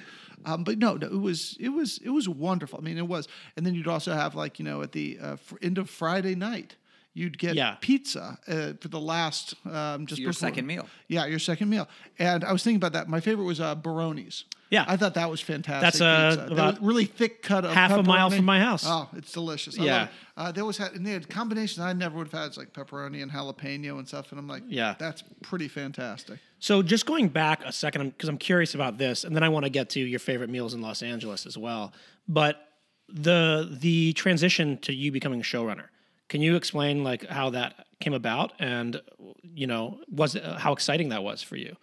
Um, 0.47 0.63
but 0.63 0.77
no, 0.77 0.93
no, 0.95 1.07
it 1.07 1.19
was 1.19 1.57
it 1.59 1.69
was 1.69 1.99
it 2.03 2.09
was 2.09 2.29
wonderful. 2.29 2.77
I 2.79 2.83
mean, 2.83 2.99
it 2.99 3.07
was. 3.07 3.27
And 3.57 3.65
then 3.65 3.73
you'd 3.73 3.87
also 3.87 4.13
have 4.13 4.35
like 4.35 4.59
you 4.59 4.65
know 4.65 4.83
at 4.83 4.91
the 4.91 5.17
uh, 5.19 5.35
fr- 5.37 5.55
end 5.63 5.79
of 5.79 5.89
Friday 5.89 6.35
night, 6.35 6.75
you'd 7.15 7.39
get 7.39 7.55
Yeah. 7.55 7.77
pizza 7.81 8.37
uh, 8.47 8.73
for 8.79 8.89
the 8.89 8.99
last 8.99 9.55
um, 9.65 10.05
just 10.05 10.21
Your 10.21 10.29
before- 10.29 10.47
second 10.47 10.67
meal. 10.67 10.87
Yeah, 11.07 11.25
your 11.25 11.39
second 11.39 11.69
meal. 11.69 11.87
And 12.19 12.43
I 12.43 12.51
was 12.51 12.61
thinking 12.63 12.75
about 12.77 12.93
that. 12.93 13.07
My 13.09 13.19
favorite 13.21 13.45
was 13.45 13.59
uh, 13.59 13.75
Baroni's. 13.75 14.43
Yeah. 14.69 14.83
I 14.87 14.97
thought 14.97 15.13
that 15.13 15.29
was 15.29 15.39
fantastic. 15.39 15.81
That's, 15.81 16.01
a 16.01 16.35
pizza. 16.35 16.49
That 16.49 16.51
about 16.51 16.83
really 16.83 17.05
thick 17.05 17.41
cut 17.41 17.63
of 17.65 17.71
half 17.71 17.91
a 17.91 18.03
mile 18.03 18.29
from 18.29 18.45
my 18.45 18.59
house. 18.59 18.83
Oh, 18.85 19.07
it's 19.15 19.31
delicious. 19.31 19.79
I 19.79 19.83
Yeah. 19.83 19.93
love 19.99 20.07
it. 20.07 20.13
Uh, 20.37 20.51
they 20.51 20.61
always 20.61 20.77
had 20.77 20.91
and 20.93 21.05
they 21.05 21.11
had 21.11 21.29
combinations 21.29 21.79
I 21.79 21.93
never 21.93 22.17
would 22.17 22.27
have 22.31 22.39
had, 22.39 22.47
it's 22.47 22.57
like 22.57 22.73
pepperoni 22.73 23.23
and 23.23 23.31
jalapeno 23.31 23.97
and 23.97 24.07
stuff. 24.07 24.31
And 24.31 24.39
I'm 24.39 24.47
like, 24.47 24.63
Yeah. 24.67 24.95
that's 24.99 25.23
pretty 25.41 25.67
fantastic. 25.69 26.39
So 26.59 26.81
just 26.83 27.05
going 27.05 27.29
back 27.29 27.63
a 27.63 27.71
second, 27.71 28.09
because 28.09 28.27
I'm 28.27 28.37
curious 28.39 28.75
about 28.75 28.97
this, 28.97 29.23
and 29.23 29.33
then 29.35 29.43
I 29.43 29.49
want 29.49 29.63
to 29.65 29.69
get 29.69 29.89
to 29.91 29.99
your 30.01 30.19
favorite 30.19 30.49
meals 30.49 30.73
in 30.73 30.81
Los 30.81 31.01
Angeles 31.03 31.45
as 31.45 31.57
well. 31.57 31.93
But 32.27 32.61
the 33.07 33.69
the 33.79 34.13
transition 34.13 34.79
to 34.79 34.93
you 34.93 35.11
becoming 35.11 35.39
a 35.39 35.43
showrunner, 35.43 35.85
can 36.29 36.41
you 36.41 36.55
explain 36.55 37.03
like 37.03 37.25
how 37.27 37.49
that 37.51 37.87
came 37.99 38.13
about, 38.13 38.53
and 38.59 39.01
you 39.43 39.67
know, 39.67 39.99
was 40.09 40.35
uh, 40.35 40.57
how 40.59 40.73
exciting 40.73 41.09
that 41.09 41.23
was 41.23 41.41
for 41.41 41.55
you? 41.55 41.75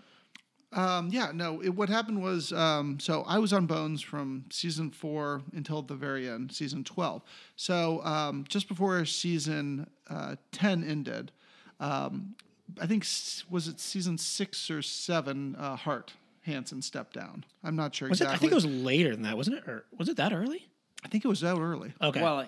Um, 0.73 1.11
yeah, 1.13 1.33
no. 1.35 1.61
It, 1.63 1.71
what 1.71 1.91
happened 1.91 2.23
was, 2.23 2.51
um, 2.53 2.99
so 2.99 3.25
I 3.27 3.39
was 3.39 3.53
on 3.53 3.67
Bones 3.67 4.01
from 4.01 4.47
season 4.51 4.91
four 4.91 5.43
until 5.55 5.83
the 5.83 5.95
very 5.95 6.29
end, 6.29 6.53
season 6.53 6.83
twelve. 6.83 7.23
So 7.57 8.03
um, 8.05 8.45
just 8.49 8.69
before 8.69 9.05
season 9.05 9.89
uh, 10.09 10.37
ten 10.51 10.83
ended, 10.83 11.31
um, 11.79 12.35
I 12.81 12.87
think 12.87 13.07
was 13.51 13.69
it 13.69 13.81
season 13.81 14.17
six 14.17 14.71
or 14.71 14.81
seven? 14.81 15.57
Uh, 15.57 15.77
Hart 15.77 16.15
Hanson 16.43 16.81
stepped 16.83 17.15
down. 17.15 17.45
I'm 17.63 17.77
not 17.77 17.95
sure 17.95 18.09
Was 18.09 18.21
it? 18.21 18.25
exactly. 18.25 18.37
I 18.37 18.39
think 18.41 18.53
it 18.53 18.55
was 18.55 18.67
later 18.67 19.13
than 19.13 19.23
that, 19.23 19.37
wasn't 19.37 19.59
it? 19.59 19.69
Or 19.69 19.85
was 19.99 20.09
it 20.09 20.17
that 20.17 20.33
early? 20.33 20.69
I 21.05 21.09
think 21.09 21.25
it 21.25 21.29
was 21.29 21.43
out 21.43 21.59
early. 21.61 21.93
Okay. 22.01 22.23
Well, 22.23 22.47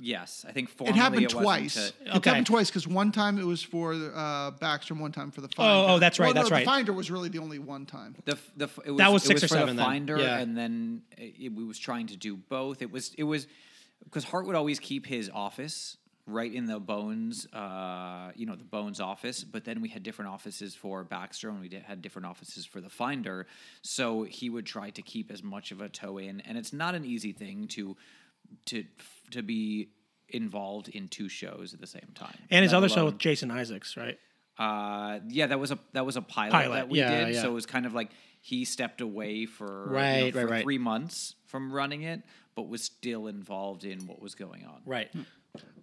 yes, 0.00 0.44
I 0.48 0.52
think 0.52 0.68
It 0.68 0.76
formally 0.76 0.98
happened 0.98 1.22
wasn't 1.26 1.42
twice. 1.44 1.74
to- 1.74 2.16
It 2.16 2.24
happened 2.24 2.46
twice 2.46 2.68
because 2.70 2.88
one 2.88 3.12
time 3.12 3.38
it 3.38 3.44
was 3.46 3.62
for 3.62 3.92
uh, 3.92 4.50
Backstrom, 4.52 4.98
one 4.98 5.12
time 5.12 5.30
for 5.30 5.40
the 5.42 5.48
Finder. 5.48 5.92
oh, 5.92 5.98
that's 5.98 6.18
right, 6.18 6.26
Well, 6.26 6.34
no, 6.34 6.40
that's 6.40 6.48
the 6.48 6.54
right. 6.56 6.64
Finder 6.64 6.92
was 6.92 7.10
really 7.10 7.28
the 7.28 7.38
only 7.38 7.58
one 7.60 7.86
time. 7.86 8.16
The, 8.24 8.36
the, 8.56 8.68
it 8.84 8.90
was, 8.90 8.98
That 8.98 9.12
was 9.12 9.24
it 9.24 9.26
six 9.28 9.44
or 9.44 9.48
for 9.48 9.54
seven 9.54 9.76
the 9.76 9.82
then. 9.82 9.90
finder, 9.90 10.18
Yeah. 10.18 10.38
and 10.38 10.56
then 10.56 11.02
it, 11.16 11.34
it- 11.38 11.54
we 11.54 11.64
was 11.64 11.78
trying 11.78 12.08
to 12.08 12.16
do 12.16 12.36
both. 12.36 12.82
It 12.82 12.90
was 12.90 13.14
it 13.16 13.24
was 13.24 13.46
because 14.04 14.24
Hart 14.24 14.46
would 14.46 14.56
always 14.56 14.80
keep 14.80 15.06
his 15.06 15.30
office 15.32 15.96
right 16.26 16.52
in 16.52 16.66
the 16.66 16.78
Bones, 16.78 17.46
uh, 17.52 18.30
you 18.36 18.46
know, 18.46 18.54
the 18.54 18.64
Bones 18.64 19.00
office. 19.00 19.42
But 19.44 19.64
then 19.64 19.80
we 19.80 19.88
had 19.88 20.02
different 20.02 20.30
offices 20.30 20.74
for 20.74 21.04
Backstrom, 21.04 21.50
and 21.50 21.60
we 21.60 21.68
did, 21.68 21.82
had 21.82 22.00
different 22.02 22.26
offices 22.26 22.64
for 22.64 22.80
the 22.80 22.88
finder. 22.90 23.46
So 23.82 24.22
he 24.24 24.48
would 24.50 24.66
try 24.66 24.90
to 24.90 25.02
keep 25.02 25.30
as 25.30 25.42
much 25.42 25.72
of 25.72 25.80
a 25.80 25.88
toe 25.88 26.18
in, 26.18 26.40
and 26.42 26.56
it's 26.56 26.72
not 26.72 26.94
an 26.94 27.04
easy 27.04 27.32
thing 27.32 27.66
to 27.68 27.96
to 28.66 28.84
to 29.30 29.42
be 29.42 29.88
involved 30.28 30.88
in 30.88 31.08
two 31.08 31.28
shows 31.28 31.74
at 31.74 31.80
the 31.80 31.86
same 31.86 32.08
time. 32.14 32.36
and 32.50 32.62
his 32.62 32.72
let 32.72 32.78
other 32.78 32.88
show 32.88 33.04
with 33.06 33.18
Jason 33.18 33.50
Isaacs, 33.50 33.96
right? 33.96 34.18
uh, 34.58 35.18
yeah, 35.28 35.46
that 35.48 35.58
was 35.58 35.70
a 35.70 35.78
that 35.92 36.04
was 36.06 36.16
a 36.16 36.22
pilot, 36.22 36.52
Pilot, 36.52 36.74
that 36.76 36.88
we 36.88 36.98
yeah, 36.98 37.24
did. 37.24 37.34
yeah. 37.34 37.42
So 37.42 37.50
it 37.50 37.54
was 37.54 37.66
kind 37.66 37.86
of 37.86 37.94
like 37.94 38.10
he 38.40 38.64
stepped 38.64 39.00
away 39.00 39.46
for 39.46 39.64
you 39.86 39.90
know, 39.90 39.96
Right, 39.96 40.22
right, 40.22 40.32
for 40.34 40.46
right. 40.46 40.62
three 40.62 40.78
months 40.78 41.34
from 41.46 41.72
running 41.72 42.02
it, 42.02 42.22
but 42.54 42.68
was 42.68 42.82
still 42.82 43.26
involved 43.28 43.84
in 43.84 44.06
what 44.06 44.20
was 44.20 44.34
going 44.34 44.64
on. 44.64 44.82
Right. 44.84 45.10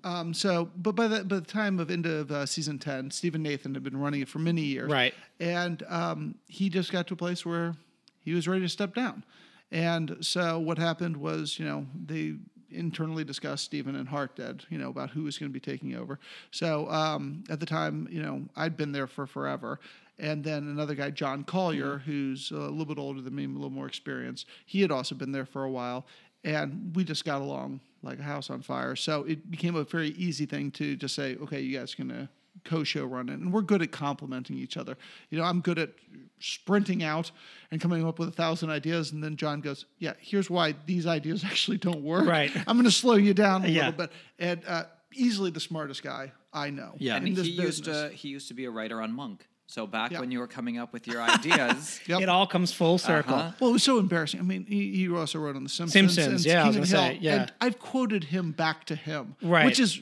Um, 0.03 0.33
so, 0.33 0.69
but 0.77 0.95
by 0.95 1.07
the 1.07 1.23
by 1.23 1.35
the 1.35 1.41
time 1.41 1.79
of 1.79 1.91
end 1.91 2.05
of 2.05 2.31
uh, 2.31 2.45
season 2.45 2.79
ten, 2.79 3.11
Stephen 3.11 3.43
Nathan 3.43 3.73
had 3.73 3.83
been 3.83 3.97
running 3.97 4.21
it 4.21 4.29
for 4.29 4.39
many 4.39 4.61
years, 4.61 4.89
Right. 4.89 5.13
And 5.39 5.83
um, 5.87 6.35
he 6.47 6.69
just 6.69 6.91
got 6.91 7.07
to 7.07 7.13
a 7.13 7.17
place 7.17 7.45
where 7.45 7.75
he 8.19 8.33
was 8.33 8.47
ready 8.47 8.61
to 8.61 8.69
step 8.69 8.95
down. 8.95 9.23
And 9.71 10.17
so, 10.21 10.59
what 10.59 10.77
happened 10.77 11.17
was, 11.17 11.59
you 11.59 11.65
know, 11.65 11.85
they 12.05 12.35
internally 12.71 13.23
discussed 13.23 13.65
Stephen 13.65 13.95
and 13.95 14.07
Hart 14.07 14.35
did, 14.35 14.65
you 14.69 14.77
know, 14.77 14.89
about 14.89 15.09
who 15.09 15.23
was 15.23 15.37
going 15.37 15.49
to 15.49 15.53
be 15.53 15.59
taking 15.59 15.95
over. 15.95 16.19
So, 16.51 16.89
um, 16.89 17.43
at 17.49 17.59
the 17.59 17.65
time, 17.65 18.07
you 18.09 18.21
know, 18.21 18.43
I'd 18.55 18.77
been 18.77 18.91
there 18.91 19.07
for 19.07 19.27
forever. 19.27 19.79
And 20.17 20.43
then 20.43 20.63
another 20.67 20.95
guy, 20.95 21.11
John 21.11 21.43
Collier, 21.43 21.99
who's 21.99 22.51
a 22.51 22.55
little 22.57 22.85
bit 22.85 22.99
older 22.99 23.21
than 23.21 23.33
me, 23.35 23.45
a 23.45 23.47
little 23.47 23.69
more 23.69 23.87
experienced, 23.87 24.47
he 24.65 24.81
had 24.81 24.91
also 24.91 25.15
been 25.15 25.31
there 25.31 25.45
for 25.45 25.63
a 25.63 25.71
while. 25.71 26.05
And 26.43 26.95
we 26.95 27.03
just 27.03 27.25
got 27.25 27.41
along 27.41 27.79
like 28.01 28.19
a 28.19 28.23
house 28.23 28.49
on 28.49 28.61
fire. 28.61 28.95
So 28.95 29.23
it 29.23 29.49
became 29.51 29.75
a 29.75 29.83
very 29.83 30.09
easy 30.09 30.45
thing 30.45 30.71
to 30.71 30.95
just 30.95 31.15
say, 31.15 31.35
okay, 31.37 31.59
you 31.61 31.77
guys 31.77 31.93
can 31.95 32.11
uh, 32.11 32.27
co-show 32.65 33.05
run 33.05 33.29
it, 33.29 33.39
and 33.39 33.53
we're 33.53 33.61
good 33.61 33.81
at 33.81 33.91
complementing 33.91 34.57
each 34.57 34.77
other. 34.77 34.97
You 35.29 35.37
know, 35.37 35.43
I'm 35.43 35.61
good 35.61 35.79
at 35.79 35.91
sprinting 36.39 37.03
out 37.03 37.31
and 37.71 37.79
coming 37.81 38.05
up 38.05 38.19
with 38.19 38.29
a 38.29 38.31
thousand 38.31 38.69
ideas, 38.69 39.11
and 39.11 39.23
then 39.23 39.35
John 39.35 39.61
goes, 39.61 39.85
"Yeah, 39.97 40.13
here's 40.19 40.49
why 40.49 40.75
these 40.85 41.05
ideas 41.07 41.43
actually 41.45 41.77
don't 41.77 42.01
work. 42.03 42.27
Right. 42.27 42.51
I'm 42.67 42.75
going 42.75 42.85
to 42.85 42.91
slow 42.91 43.15
you 43.15 43.33
down 43.33 43.65
a 43.65 43.67
Yeah. 43.67 43.85
little 43.87 44.07
bit." 44.07 44.11
And 44.39 44.61
uh, 44.67 44.83
easily 45.13 45.51
the 45.51 45.59
smartest 45.59 46.03
guy 46.03 46.31
I 46.53 46.69
know. 46.69 46.93
Yeah. 46.97 47.17
in 47.17 47.27
And 47.27 47.35
this 47.35 47.45
he 47.45 47.51
used 47.53 47.85
business. 47.85 48.11
to 48.11 48.15
he 48.15 48.29
used 48.29 48.47
to 48.49 48.53
be 48.53 48.65
a 48.65 48.71
writer 48.71 49.01
on 49.01 49.13
Monk. 49.13 49.45
So 49.71 49.85
back 49.85 50.09
Yeah. 50.11 50.19
when 50.21 50.31
you 50.31 50.39
were 50.39 50.47
coming 50.47 50.79
up 50.79 50.91
with 50.93 51.05
your 51.05 51.21
ideas, 51.35 52.01
Yep. 52.07 52.21
It 52.21 52.27
all 52.29 52.47
comes 52.47 52.73
full 52.73 52.97
circle. 52.97 53.35
Uh-huh. 53.35 53.51
Well, 53.59 53.69
it 53.69 53.73
was 53.73 53.83
so 53.83 53.99
embarrassing. 53.99 54.39
I 54.39 54.43
mean, 54.43 54.65
he, 54.65 54.95
he 54.95 55.09
also 55.09 55.37
wrote 55.37 55.55
on 55.55 55.63
The 55.63 55.69
Simpsons. 55.69 56.15
Simpsons, 56.15 56.43
and 56.43 56.51
yeah, 56.51 56.63
I 56.63 56.67
was 56.67 56.75
King 56.75 56.83
of 56.83 56.89
gonna 56.91 57.03
Hill, 57.09 57.13
say, 57.13 57.19
yeah. 57.21 57.41
And 57.43 57.53
I've 57.61 57.77
quoted 57.77 58.23
him 58.23 58.51
back 58.51 58.85
to 58.85 58.95
him, 58.95 59.35
Right. 59.43 59.65
Which 59.65 59.79
is 59.79 60.01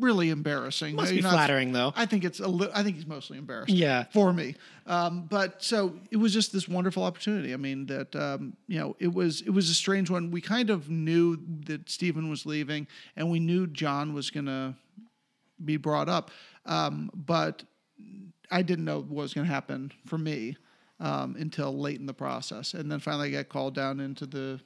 really 0.00 0.30
embarrassing. 0.30 0.96
Must 0.96 1.12
You 1.12 1.18
be 1.18 1.22
know, 1.22 1.30
flattering, 1.30 1.70
though. 1.72 1.92
I 1.94 2.04
think 2.06 2.24
it's 2.24 2.40
a 2.40 2.48
li- 2.48 2.68
I 2.74 2.82
think 2.82 2.96
he's 2.96 3.06
mostly 3.06 3.38
embarrassed. 3.38 3.70
Yeah. 3.72 4.06
For 4.12 4.32
me, 4.32 4.56
um, 4.86 5.26
but 5.30 5.62
so 5.62 5.94
it 6.10 6.16
was 6.16 6.32
just 6.34 6.52
this 6.52 6.66
wonderful 6.68 7.04
opportunity. 7.04 7.54
I 7.54 7.56
mean, 7.58 7.86
that 7.86 8.14
um, 8.16 8.56
you 8.66 8.80
know, 8.80 8.96
it 8.98 9.14
was 9.14 9.40
it 9.42 9.50
was 9.50 9.70
a 9.70 9.74
strange 9.74 10.10
one. 10.10 10.32
We 10.32 10.40
kind 10.40 10.68
of 10.68 10.90
knew 10.90 11.38
that 11.66 11.88
Stephen 11.88 12.28
was 12.28 12.44
leaving, 12.44 12.88
and 13.14 13.30
we 13.30 13.38
knew 13.38 13.68
John 13.68 14.12
was 14.14 14.30
going 14.30 14.46
to 14.46 14.74
be 15.64 15.76
brought 15.76 16.08
up, 16.08 16.32
um, 16.66 17.08
but 17.14 17.62
I 18.50 18.62
didn't 18.62 18.84
know 18.84 18.98
what 18.98 19.10
was 19.10 19.34
going 19.34 19.46
to 19.46 19.52
happen 19.52 19.92
for 20.06 20.18
me 20.18 20.56
um, 21.00 21.36
until 21.38 21.76
late 21.76 22.00
in 22.00 22.06
the 22.06 22.14
process. 22.14 22.74
And 22.74 22.90
then 22.90 23.00
finally, 23.00 23.28
I 23.28 23.42
got 23.42 23.48
called 23.48 23.74
down 23.74 24.00
into 24.00 24.26
the 24.26 24.60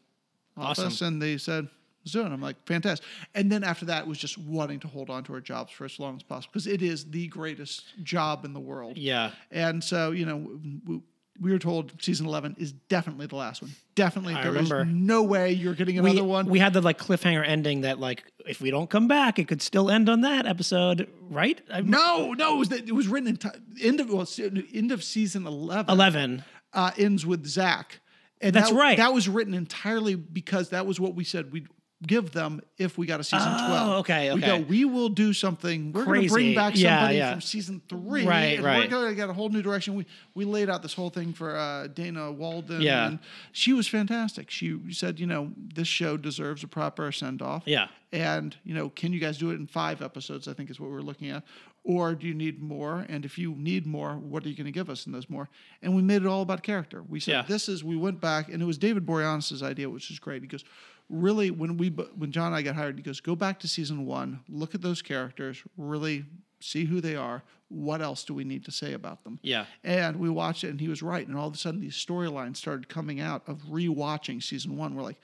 office, 0.56 0.84
Awesome. 0.84 1.06
and 1.14 1.22
they 1.22 1.38
said, 1.38 1.68
"Let's 2.04 2.12
do 2.12 2.20
it." 2.22 2.26
I'm 2.26 2.40
like, 2.40 2.56
"Fantastic!" 2.66 3.06
And 3.34 3.50
then 3.50 3.64
after 3.64 3.84
that, 3.86 4.02
it 4.02 4.08
was 4.08 4.18
just 4.18 4.38
wanting 4.38 4.80
to 4.80 4.88
hold 4.88 5.10
on 5.10 5.24
to 5.24 5.32
our 5.34 5.40
jobs 5.40 5.72
for 5.72 5.84
as 5.84 5.98
long 5.98 6.16
as 6.16 6.22
possible 6.22 6.50
because 6.52 6.66
it 6.66 6.82
is 6.82 7.10
the 7.10 7.28
greatest 7.28 8.02
job 8.04 8.44
in 8.44 8.52
the 8.52 8.60
world. 8.60 8.98
Yeah. 8.98 9.32
And 9.50 9.82
so, 9.82 10.10
you 10.12 10.26
know, 10.26 10.60
we, 10.86 11.00
we 11.40 11.50
were 11.52 11.58
told 11.58 11.92
season 12.02 12.26
11 12.26 12.56
is 12.58 12.72
definitely 12.72 13.26
the 13.26 13.36
last 13.36 13.62
one. 13.62 13.70
Definitely, 13.94 14.34
I 14.34 14.42
there 14.42 14.56
is 14.56 14.70
remember. 14.70 14.84
no 14.84 15.22
way 15.22 15.52
you're 15.52 15.74
getting 15.74 15.98
another 15.98 16.22
We, 16.22 16.28
one. 16.28 16.46
we 16.46 16.58
had 16.58 16.72
the 16.72 16.80
like 16.80 16.98
cliffhanger 16.98 17.46
ending 17.46 17.80
that 17.82 17.98
like 17.98 18.24
if 18.46 18.60
we 18.60 18.70
don't 18.70 18.88
come 18.90 19.08
back, 19.08 19.38
it 19.38 19.48
could 19.48 19.62
still 19.62 19.90
end 19.90 20.08
on 20.08 20.20
that 20.22 20.46
episode, 20.46 21.08
right? 21.28 21.60
I- 21.72 21.80
no, 21.80 22.32
no, 22.34 22.56
it 22.56 22.58
was 22.58 22.72
it 22.72 22.94
was 22.94 23.08
written 23.08 23.28
in 23.28 23.36
ti 23.36 23.48
end 23.82 24.00
of 24.00 24.10
well, 24.10 24.26
end 24.74 24.92
of 24.92 25.02
season 25.02 25.46
11. 25.46 25.92
Eleven. 25.92 26.44
uh, 26.72 26.90
ends 26.96 27.24
with 27.26 27.46
Zach. 27.46 28.00
And 28.42 28.54
That's 28.54 28.70
that, 28.70 28.76
right. 28.76 28.96
That 28.96 29.12
was 29.12 29.28
written 29.28 29.52
entirely 29.52 30.14
because 30.14 30.70
that 30.70 30.86
was 30.86 30.98
what 30.98 31.14
we 31.14 31.24
said 31.24 31.52
we'd 31.52 31.68
give 32.06 32.30
them 32.32 32.62
if 32.78 32.96
we 32.96 33.06
got 33.06 33.20
a 33.20 33.24
season 33.24 33.48
Oh, 33.50 33.68
12. 33.68 33.88
okay, 34.00 34.32
We 34.32 34.40
go, 34.40 34.58
we 34.60 34.84
will 34.86 35.10
do 35.10 35.32
something. 35.34 35.92
We're 35.92 36.04
going 36.06 36.22
to 36.22 36.28
bring 36.28 36.54
back 36.54 36.74
Yeah, 36.76 36.96
somebody 36.98 37.18
yeah. 37.18 37.32
from 37.32 37.40
season 37.42 37.82
three. 37.90 38.26
Right, 38.26 38.56
and 38.56 38.64
right. 38.64 38.78
We're 38.78 38.88
going 38.88 39.08
to 39.10 39.14
get 39.14 39.28
a 39.28 39.34
whole 39.34 39.50
new 39.50 39.60
direction. 39.60 39.94
We, 39.94 40.06
we 40.34 40.46
laid 40.46 40.70
out 40.70 40.80
this 40.82 40.94
whole 40.94 41.10
thing 41.10 41.34
for 41.34 41.54
uh, 41.56 41.88
Dana 41.88 42.32
Walden. 42.32 42.80
Yeah. 42.80 43.06
And 43.08 43.18
she 43.52 43.74
was 43.74 43.86
fantastic. 43.86 44.50
She 44.50 44.78
said, 44.92 45.20
you 45.20 45.26
know, 45.26 45.52
this 45.58 45.88
show 45.88 46.16
deserves 46.16 46.64
a 46.64 46.68
proper 46.68 47.12
send 47.12 47.42
off. 47.42 47.64
Yeah. 47.66 47.88
And, 48.12 48.56
you 48.64 48.74
know, 48.74 48.88
can 48.88 49.12
you 49.12 49.20
guys 49.20 49.36
do 49.36 49.50
it 49.50 49.54
in 49.54 49.66
five 49.66 50.00
episodes? 50.00 50.48
I 50.48 50.54
think 50.54 50.70
is 50.70 50.80
what 50.80 50.90
we're 50.90 51.02
looking 51.02 51.28
at. 51.30 51.44
Or 51.84 52.14
do 52.14 52.26
you 52.26 52.34
need 52.34 52.62
more? 52.62 53.06
And 53.08 53.24
if 53.24 53.38
you 53.38 53.54
need 53.56 53.86
more, 53.86 54.14
what 54.16 54.44
are 54.44 54.48
you 54.48 54.54
going 54.56 54.64
to 54.66 54.72
give 54.72 54.90
us 54.90 55.06
in 55.06 55.12
those 55.12 55.28
more? 55.30 55.48
And 55.82 55.94
we 55.94 56.02
made 56.02 56.22
it 56.22 56.26
all 56.26 56.42
about 56.42 56.62
character. 56.62 57.02
We 57.08 57.20
said, 57.20 57.32
Yeah. 57.32 57.42
this 57.42 57.68
is, 57.68 57.82
we 57.84 57.96
went 57.96 58.20
back, 58.20 58.48
and 58.48 58.62
it 58.62 58.66
was 58.66 58.76
David 58.78 59.06
Boreanaz's 59.06 59.62
idea, 59.62 59.88
which 59.88 60.10
is 60.10 60.18
great. 60.18 60.42
He 60.42 60.48
goes, 60.48 60.64
really, 61.10 61.50
when 61.50 61.76
we, 61.76 61.88
when 61.88 62.32
John 62.32 62.46
and 62.48 62.56
I 62.56 62.62
got 62.62 62.76
hired, 62.76 62.96
he 62.96 63.02
goes, 63.02 63.20
go 63.20 63.34
back 63.36 63.58
to 63.60 63.68
season 63.68 64.06
one, 64.06 64.40
look 64.48 64.74
at 64.74 64.80
those 64.80 65.02
characters, 65.02 65.62
really 65.76 66.24
see 66.60 66.84
who 66.84 67.00
they 67.00 67.16
are. 67.16 67.42
What 67.68 68.00
else 68.00 68.24
do 68.24 68.32
we 68.34 68.44
need 68.44 68.64
to 68.64 68.72
say 68.72 68.94
about 68.94 69.24
them? 69.24 69.38
Yeah. 69.42 69.66
And 69.84 70.16
we 70.16 70.28
watched 70.28 70.64
it, 70.64 70.70
and 70.70 70.80
he 70.80 70.88
was 70.88 71.02
right. 71.02 71.26
And 71.26 71.36
all 71.36 71.48
of 71.48 71.54
a 71.54 71.58
sudden, 71.58 71.80
these 71.80 71.94
storylines 71.94 72.56
started 72.56 72.88
coming 72.88 73.20
out 73.20 73.42
of 73.46 73.58
rewatching 73.64 74.42
season 74.42 74.76
one. 74.76 74.94
We're 74.94 75.02
like, 75.02 75.20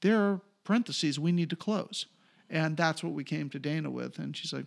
there 0.00 0.20
are 0.20 0.40
parentheses 0.64 1.18
we 1.18 1.32
need 1.32 1.50
to 1.50 1.56
close. 1.56 2.06
And 2.48 2.76
that's 2.76 3.02
what 3.02 3.12
we 3.12 3.24
came 3.24 3.48
to 3.50 3.58
Dana 3.58 3.90
with. 3.90 4.18
And 4.18 4.36
she's 4.36 4.52
like, 4.52 4.66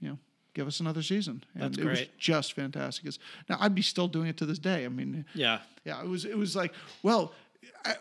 you 0.00 0.10
know, 0.10 0.18
give 0.54 0.66
us 0.66 0.80
another 0.80 1.02
season. 1.02 1.42
And 1.54 1.62
That's 1.74 1.78
it 1.78 1.84
was 1.84 2.02
just 2.18 2.52
fantastic. 2.52 3.06
It's, 3.06 3.18
now, 3.48 3.56
I'd 3.60 3.74
be 3.74 3.82
still 3.82 4.08
doing 4.08 4.28
it 4.28 4.36
to 4.38 4.46
this 4.46 4.58
day. 4.58 4.84
I 4.84 4.88
mean, 4.88 5.24
Yeah. 5.34 5.60
yeah, 5.84 6.02
it 6.02 6.08
was, 6.08 6.24
it 6.24 6.36
was 6.36 6.54
like, 6.56 6.72
well, 7.02 7.32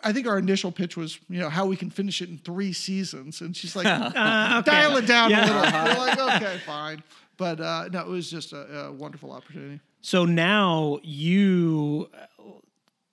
I, 0.03 0.11
think 0.13 0.27
our 0.27 0.37
initial 0.37 0.71
pitch 0.71 0.97
was, 0.97 1.19
you 1.29 1.39
know, 1.39 1.49
how 1.49 1.65
we 1.65 1.75
can 1.77 1.89
finish 1.89 2.21
it 2.21 2.29
in 2.29 2.37
three 2.39 2.73
seasons. 2.73 3.41
And 3.41 3.55
she's 3.55 3.75
like, 3.75 3.85
Uh, 3.87 4.57
okay. 4.59 4.71
dial 4.71 4.97
it 4.97 5.05
down 5.07 5.29
Yeah. 5.29 5.45
a 5.45 5.45
little. 5.45 5.99
We're 6.01 6.07
like, 6.25 6.35
okay, 6.41 6.57
fine. 6.65 7.03
But 7.37 7.59
uh, 7.61 7.89
no, 7.91 8.01
it 8.01 8.07
was 8.07 8.29
just 8.29 8.51
a, 8.53 8.85
a 8.87 8.91
wonderful 8.91 9.31
opportunity. 9.31 9.79
So 10.01 10.25
now 10.25 10.99
you 11.03 12.09
uh, 12.13 12.43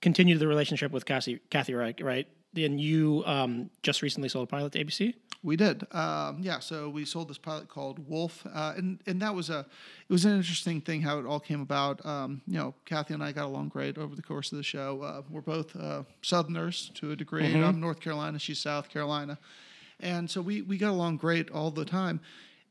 continue 0.01 0.37
the 0.39 0.47
relationship 0.47 0.91
with 0.93 1.05
Kathy, 1.05 1.41
Kathy 1.51 1.73
Reichs, 1.73 2.03
right? 2.03 2.27
And 2.57 2.81
you 2.81 3.23
um, 3.27 3.71
just 3.83 4.03
recently 4.03 4.29
sold 4.29 4.45
a 4.45 4.51
pilot 4.51 4.73
to 4.73 4.85
ABC. 4.85 5.15
We 5.45 5.57
did, 5.57 5.87
um, 5.95 6.39
yeah. 6.41 6.59
So 6.59 6.89
we 6.89 7.05
sold 7.05 7.29
this 7.29 7.37
pilot 7.37 7.69
called 7.69 8.09
Wolf, 8.09 8.47
uh, 8.53 8.73
and 8.79 8.99
and 9.07 9.21
that 9.21 9.35
was 9.35 9.51
a, 9.51 9.61
it 10.09 10.13
was 10.13 10.25
an 10.25 10.35
interesting 10.35 10.81
thing 10.81 11.03
how 11.03 11.19
it 11.19 11.27
all 11.27 11.39
came 11.39 11.61
about. 11.61 12.05
Um, 12.07 12.41
you 12.47 12.57
know, 12.57 12.75
Kathy 12.87 13.13
and 13.13 13.23
I 13.23 13.31
got 13.33 13.45
along 13.45 13.69
great 13.69 13.99
over 13.99 14.17
the 14.17 14.23
course 14.23 14.53
of 14.53 14.57
the 14.57 14.65
show. 14.65 15.03
Uh, 15.03 15.21
we're 15.29 15.43
both 15.43 15.77
uh, 15.77 16.05
Southerners 16.23 16.91
to 16.95 17.11
a 17.11 17.17
degree. 17.17 17.45
I'm 17.63 17.79
North 17.79 18.01
Carolina, 18.01 18.39
she's 18.39 18.59
South 18.59 18.89
Carolina, 18.89 19.39
and 20.01 20.31
so 20.31 20.41
we 20.41 20.63
we 20.63 20.79
got 20.79 20.91
along 20.91 21.19
great 21.19 21.51
all 21.51 21.71
the 21.71 21.85
time. 21.85 22.21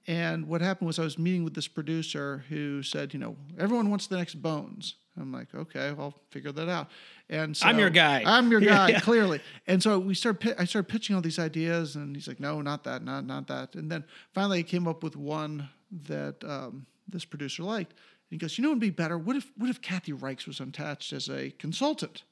And 0.07 0.47
what 0.47 0.61
happened 0.61 0.87
was 0.87 0.97
I 0.97 1.03
was 1.03 1.19
meeting 1.19 1.43
with 1.43 1.53
this 1.53 1.67
producer 1.67 2.43
who 2.49 2.81
said, 2.81 3.13
you 3.13 3.19
know, 3.19 3.37
everyone 3.59 3.91
wants 3.91 4.07
the 4.07 4.17
next 4.17 4.41
Bones. 4.41 4.95
I'm 5.19 5.31
like, 5.31 5.53
okay, 5.53 5.93
I'll 5.97 6.15
figure 6.31 6.51
that 6.51 6.69
out. 6.69 6.89
And 7.29 7.55
so 7.55 7.67
I'm 7.67 7.77
your 7.77 7.89
guy. 7.91 8.23
I'm 8.25 8.49
your 8.49 8.59
guy, 8.75 8.89
yeah. 8.89 8.99
clearly. 8.99 9.41
And 9.67 9.81
so 9.81 9.99
we 9.99 10.15
started. 10.15 10.39
pi- 10.39 10.61
I 10.61 10.65
started 10.65 10.87
pitching 10.91 11.15
all 11.15 11.21
these 11.21 11.39
ideas, 11.39 11.95
and 11.95 12.15
he's 12.15 12.27
like, 12.27 12.39
"No, 12.39 12.61
not 12.61 12.83
that, 12.85 13.03
not 13.03 13.25
not 13.25 13.47
that." 13.47 13.75
And 13.75 13.91
then 13.91 14.03
finally, 14.33 14.57
he 14.57 14.63
came 14.63 14.87
up 14.87 15.03
with 15.03 15.15
one 15.15 15.69
that 16.07 16.43
um, 16.43 16.85
this 17.07 17.25
producer 17.25 17.63
liked. 17.63 17.91
And 17.91 17.99
he 18.31 18.37
goes, 18.37 18.57
"You 18.57 18.63
know, 18.63 18.69
it'd 18.69 18.79
be 18.79 18.89
better. 18.89 19.17
What 19.17 19.35
if 19.35 19.51
what 19.57 19.69
if 19.69 19.81
Kathy 19.81 20.13
Reichs 20.13 20.47
was 20.47 20.59
attached 20.59 21.13
as 21.13 21.29
a 21.29 21.51
consultant?" 21.51 22.23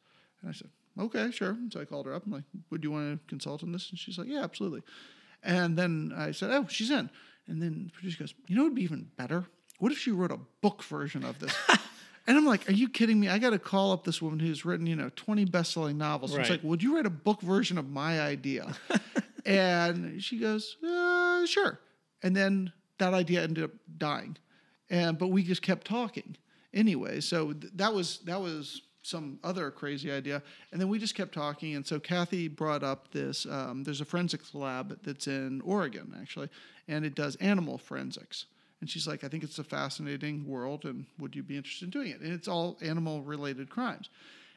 And 0.41 0.49
I 0.49 0.53
said, 0.53 0.69
"Okay, 0.99 1.29
sure." 1.32 1.57
So 1.71 1.82
I 1.82 1.86
called 1.86 2.07
her 2.07 2.13
up. 2.15 2.25
I'm 2.25 2.32
like, 2.32 2.43
"Would 2.71 2.84
you 2.84 2.89
want 2.91 3.13
to 3.21 3.27
consult 3.29 3.61
on 3.63 3.71
this?" 3.71 3.91
And 3.91 3.99
she's 3.99 4.17
like, 4.17 4.27
"Yeah, 4.27 4.43
absolutely." 4.43 4.82
And 5.43 5.77
then 5.77 6.13
I 6.17 6.32
said, 6.32 6.49
"Oh, 6.51 6.65
she's 6.67 6.89
in." 6.89 7.09
And 7.47 7.61
then 7.61 7.86
the 7.86 7.91
producer 7.91 8.17
goes, 8.19 8.34
"You 8.47 8.55
know, 8.55 8.63
it'd 8.63 8.75
be 8.75 8.84
even 8.84 9.09
better. 9.17 9.45
What 9.79 9.91
if 9.91 9.97
she 9.99 10.11
wrote 10.11 10.32
a 10.32 10.39
book 10.61 10.82
version 10.84 11.23
of 11.23 11.38
this?" 11.39 11.55
And 12.28 12.38
I'm 12.38 12.45
like, 12.45 12.69
are 12.69 12.74
you 12.74 12.88
kidding 12.88 13.19
me? 13.19 13.30
I 13.30 13.39
got 13.39 13.49
to 13.49 13.59
call 13.59 13.91
up 13.91 14.03
this 14.03 14.22
woman 14.22 14.39
who's 14.39 14.63
written, 14.63 14.86
you 14.86 14.95
know, 14.95 15.09
20 15.15 15.45
best-selling 15.45 15.97
novels. 15.97 16.32
And 16.32 16.41
It's 16.41 16.49
like, 16.51 16.63
would 16.63 16.84
you 16.84 16.95
write 16.95 17.05
a 17.07 17.09
book 17.11 17.41
version 17.41 17.78
of 17.78 17.89
my 17.89 18.22
idea? 18.22 18.76
and 19.45 20.22
she 20.22 20.38
goes, 20.38 20.78
uh, 20.88 21.45
sure. 21.45 21.80
And 22.24 22.36
then 22.36 22.72
that 22.99 23.13
idea 23.13 23.41
ended 23.43 23.63
up 23.63 23.72
dying, 23.97 24.38
and 24.89 25.17
but 25.17 25.28
we 25.28 25.41
just 25.43 25.61
kept 25.63 25.88
talking 25.88 26.38
anyway. 26.74 27.19
So 27.19 27.51
th- 27.53 27.74
that 27.76 27.93
was 27.93 28.19
that 28.26 28.39
was 28.39 28.84
some 29.01 29.39
other 29.43 29.72
crazy 29.72 30.11
idea, 30.11 30.43
and 30.72 30.80
then 30.80 30.88
we 30.88 30.99
just 30.99 31.15
kept 31.15 31.34
talking. 31.34 31.76
And 31.76 31.86
so 31.86 31.99
Kathy 31.99 32.47
brought 32.47 32.84
up 32.84 33.11
this. 33.11 33.47
Um, 33.47 33.84
there's 33.84 34.01
a 34.01 34.05
forensics 34.05 34.53
lab 34.53 34.99
that's 35.03 35.26
in 35.26 35.61
Oregon 35.61 36.15
actually, 36.22 36.49
and 36.88 37.03
it 37.03 37.15
does 37.15 37.36
animal 37.38 37.80
forensics. 37.80 38.45
And 38.82 38.89
she's 38.89 39.07
like, 39.07 39.23
I 39.23 39.27
think 39.27 39.43
it's 39.43 39.59
a 39.59 39.63
fascinating 39.63 40.47
world, 40.47 40.86
and 40.86 41.05
would 41.19 41.36
you 41.36 41.43
be 41.43 41.55
interested 41.55 41.86
in 41.86 41.89
doing 41.91 42.09
it? 42.11 42.19
And 42.19 42.34
it's 42.34 42.47
all 42.47 42.77
animal 42.82 43.21
related 43.21 43.69
crimes. 43.69 44.09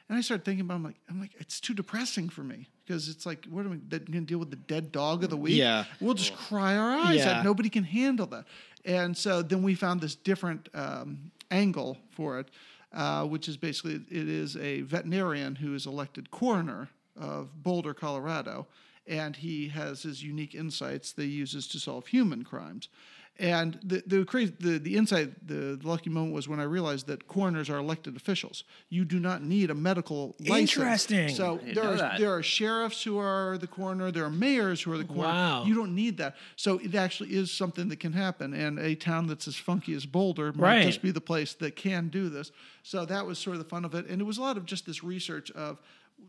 And 0.09 0.17
I 0.17 0.21
started 0.21 0.43
thinking 0.45 0.65
about, 0.65 0.75
I'm 0.75 0.83
like, 0.83 0.95
I'm 1.09 1.19
like, 1.19 1.31
it's 1.39 1.59
too 1.59 1.73
depressing 1.73 2.29
for 2.29 2.41
me 2.41 2.67
because 2.85 3.07
it's 3.09 3.25
like, 3.25 3.45
what 3.49 3.65
am 3.65 3.71
I 3.91 3.97
going 3.97 4.05
to 4.05 4.21
deal 4.21 4.37
with 4.39 4.49
the 4.51 4.55
dead 4.55 4.91
dog 4.91 5.23
of 5.23 5.29
the 5.29 5.37
week? 5.37 5.55
Yeah. 5.57 5.85
we'll 5.99 6.13
just 6.15 6.35
cry 6.35 6.75
our 6.75 6.91
eyes 6.91 7.17
Yeah. 7.17 7.39
out. 7.39 7.43
Nobody 7.45 7.69
can 7.69 7.83
handle 7.83 8.27
that. 8.27 8.45
And 8.83 9.17
so 9.17 9.41
then 9.41 9.63
we 9.63 9.73
found 9.73 10.01
this 10.01 10.13
different 10.15 10.69
um, 10.75 11.31
angle 11.49 11.97
for 12.11 12.39
it, 12.39 12.49
uh, 12.93 13.25
which 13.25 13.47
is 13.47 13.57
basically 13.57 13.95
it 13.95 14.29
is 14.29 14.55
a 14.57 14.81
veterinarian 14.81 15.55
who 15.55 15.73
is 15.73 15.87
elected 15.87 16.29
coroner 16.29 16.89
of 17.19 17.63
Boulder, 17.63 17.95
Colorado, 17.95 18.67
and 19.07 19.35
he 19.35 19.69
has 19.69 20.03
his 20.03 20.23
unique 20.23 20.53
insights 20.53 21.11
that 21.13 21.23
he 21.23 21.29
uses 21.29 21.67
to 21.69 21.79
solve 21.79 22.07
human 22.07 22.43
crimes. 22.43 22.89
And 23.37 23.77
the 23.83 24.01
the 24.07 24.23
crazy 24.23 24.53
the, 24.59 24.77
the 24.79 24.95
insight 24.95 25.45
the, 25.45 25.75
the 25.75 25.87
lucky 25.87 26.09
moment 26.09 26.33
was 26.33 26.47
when 26.47 26.61
I 26.61 26.63
realized 26.63 27.07
that 27.07 27.27
coroners 27.27 27.69
are 27.69 27.77
elected 27.77 28.15
officials. 28.15 28.63
You 28.89 29.03
do 29.03 29.19
not 29.19 29.43
need 29.43 29.69
a 29.69 29.75
medical 29.75 30.35
license. 30.39 30.77
Interesting. 30.77 31.29
So 31.29 31.59
there 31.73 31.83
are 31.83 31.97
that. 31.97 32.19
there 32.19 32.33
are 32.33 32.41
sheriffs 32.41 33.03
who 33.03 33.17
are 33.17 33.57
the 33.57 33.67
coroner. 33.67 34.09
There 34.09 34.23
are 34.23 34.29
mayors 34.29 34.81
who 34.81 34.93
are 34.93 34.97
the 34.97 35.03
coroner. 35.03 35.23
Wow. 35.27 35.65
You 35.65 35.75
don't 35.75 35.93
need 35.93 36.17
that. 36.17 36.37
So 36.55 36.77
it 36.79 36.95
actually 36.95 37.35
is 37.35 37.51
something 37.51 37.89
that 37.89 37.99
can 37.99 38.13
happen. 38.13 38.53
And 38.53 38.79
a 38.79 38.95
town 38.95 39.27
that's 39.27 39.49
as 39.49 39.57
funky 39.57 39.93
as 39.95 40.05
Boulder 40.05 40.53
might 40.53 40.61
Right. 40.61 40.85
just 40.85 41.01
be 41.01 41.11
the 41.11 41.19
place 41.21 41.53
that 41.55 41.75
can 41.75 42.07
do 42.07 42.29
this. 42.29 42.53
So 42.83 43.03
that 43.05 43.25
was 43.25 43.37
sort 43.37 43.57
of 43.57 43.63
the 43.63 43.69
fun 43.69 43.83
of 43.83 43.93
it. 43.95 44.07
And 44.07 44.21
it 44.21 44.25
was 44.25 44.37
a 44.37 44.41
lot 44.41 44.55
of 44.55 44.65
just 44.65 44.85
this 44.85 45.03
research 45.03 45.51
of 45.51 45.79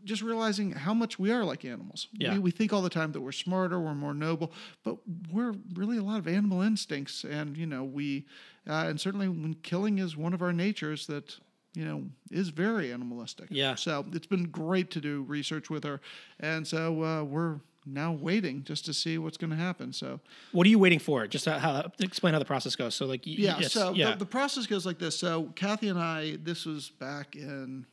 just 0.03 0.21
realizing 0.21 0.71
how 0.71 0.93
much 0.93 1.19
we 1.19 1.31
are 1.31 1.43
like 1.43 1.65
animals. 1.65 2.07
Yeah. 2.13 2.33
We, 2.33 2.39
we 2.39 2.51
think 2.51 2.73
all 2.73 2.81
the 2.81 2.89
time 2.89 3.11
that 3.13 3.21
we're 3.21 3.31
smarter, 3.31 3.79
we're 3.79 3.95
more 3.95 4.13
noble, 4.13 4.51
but 4.83 4.97
we're 5.31 5.53
really 5.73 5.97
a 5.97 6.03
lot 6.03 6.19
of 6.19 6.27
animal 6.27 6.61
instincts. 6.61 7.23
And, 7.23 7.57
you 7.57 7.65
know, 7.65 7.83
we, 7.83 8.25
uh, 8.67 8.85
and 8.87 8.99
certainly 8.99 9.27
when 9.27 9.55
killing 9.63 9.99
is 9.99 10.17
one 10.17 10.33
of 10.33 10.41
our 10.41 10.53
natures 10.53 11.07
that, 11.07 11.37
you 11.73 11.85
know, 11.85 12.03
is 12.31 12.49
very 12.49 12.91
animalistic. 12.91 13.47
Yeah. 13.51 13.75
So 13.75 14.05
it's 14.13 14.27
been 14.27 14.45
great 14.45 14.91
to 14.91 15.01
do 15.01 15.23
research 15.23 15.69
with 15.69 15.83
her. 15.83 16.01
And 16.39 16.65
so 16.65 17.03
uh, 17.03 17.23
we're 17.23 17.59
now 17.87 18.11
waiting 18.11 18.63
just 18.63 18.85
to 18.85 18.93
see 18.93 19.17
what's 19.17 19.37
going 19.37 19.49
to 19.49 19.55
happen. 19.55 19.93
So, 19.93 20.19
What 20.51 20.67
are 20.67 20.69
you 20.69 20.79
waiting 20.79 20.99
for? 20.99 21.25
Just 21.27 21.45
how, 21.45 21.57
how 21.57 21.91
explain 21.99 22.33
how 22.33 22.39
the 22.39 22.45
process 22.45 22.75
goes. 22.75 22.95
So 22.95 23.05
like 23.05 23.21
yeah. 23.23 23.61
so 23.61 23.93
yeah. 23.93 24.11
The, 24.11 24.17
the 24.17 24.25
process 24.25 24.67
goes 24.67 24.85
like 24.85 24.99
this. 24.99 25.17
So 25.17 25.53
Kathy 25.55 25.87
and 25.89 25.99
I, 25.99 26.37
this 26.43 26.65
was 26.65 26.89
back 26.89 27.35
in 27.35 27.85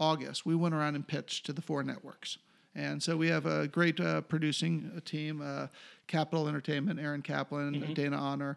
August. 0.00 0.44
We 0.46 0.56
went 0.56 0.74
around 0.74 0.96
and 0.96 1.06
pitched 1.06 1.46
to 1.46 1.52
the 1.52 1.62
four 1.62 1.82
networks, 1.84 2.38
and 2.74 3.00
so 3.02 3.16
we 3.16 3.28
have 3.28 3.46
a 3.46 3.68
great 3.68 4.00
uh, 4.00 4.22
producing 4.22 4.90
uh, 4.96 5.00
team, 5.04 5.40
uh, 5.44 5.66
Kapital 6.08 6.48
Entertainment, 6.48 6.98
Aaron 6.98 7.22
Kaplan, 7.22 7.74
Mm-hmm. 7.74 7.92
Dana 7.92 8.16
Honor, 8.16 8.56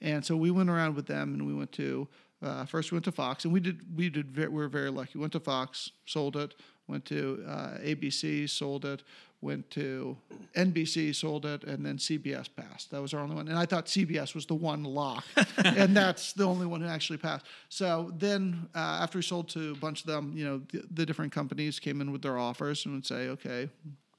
and 0.00 0.24
so 0.24 0.36
we 0.36 0.50
went 0.50 0.70
around 0.70 0.94
with 0.94 1.06
them, 1.06 1.34
and 1.34 1.46
we 1.46 1.52
went 1.54 1.72
to. 1.72 2.08
Uh, 2.42 2.64
first, 2.66 2.92
we 2.92 2.96
went 2.96 3.04
to 3.06 3.12
Fox, 3.12 3.44
and 3.44 3.52
we 3.52 3.60
did. 3.60 3.96
We 3.96 4.08
did. 4.08 4.36
We 4.36 4.46
were 4.48 4.68
very 4.68 4.90
lucky. 4.90 5.18
Went 5.18 5.32
to 5.32 5.40
Fox, 5.40 5.90
sold 6.06 6.36
it. 6.36 6.54
Went 6.86 7.06
to 7.06 7.42
uh, 7.48 7.78
ABC, 7.82 8.48
sold 8.48 8.84
it. 8.84 9.02
Went 9.44 9.70
to 9.72 10.16
NBC, 10.56 11.14
sold 11.14 11.44
it, 11.44 11.64
and 11.64 11.84
then 11.84 11.98
CBS 11.98 12.48
passed. 12.56 12.90
That 12.92 13.02
was 13.02 13.12
our 13.12 13.20
only 13.20 13.36
one. 13.36 13.46
And 13.46 13.58
I 13.58 13.66
thought 13.66 13.84
CBS 13.84 14.34
was 14.34 14.46
the 14.46 14.54
one 14.54 14.84
lock, 14.84 15.22
and 15.58 15.94
that's 15.94 16.32
the 16.32 16.44
only 16.44 16.64
one 16.64 16.80
who 16.80 16.86
actually 16.86 17.18
passed. 17.18 17.44
So 17.68 18.10
then, 18.16 18.70
uh, 18.74 19.00
after 19.02 19.18
we 19.18 19.22
sold 19.22 19.50
to 19.50 19.72
a 19.72 19.76
bunch 19.76 20.00
of 20.00 20.06
them, 20.06 20.32
you 20.34 20.46
know, 20.46 20.62
the, 20.72 20.84
the 20.90 21.04
different 21.04 21.30
companies 21.30 21.78
came 21.78 22.00
in 22.00 22.10
with 22.10 22.22
their 22.22 22.38
offers 22.38 22.86
and 22.86 22.94
would 22.94 23.04
say, 23.04 23.28
okay, 23.28 23.68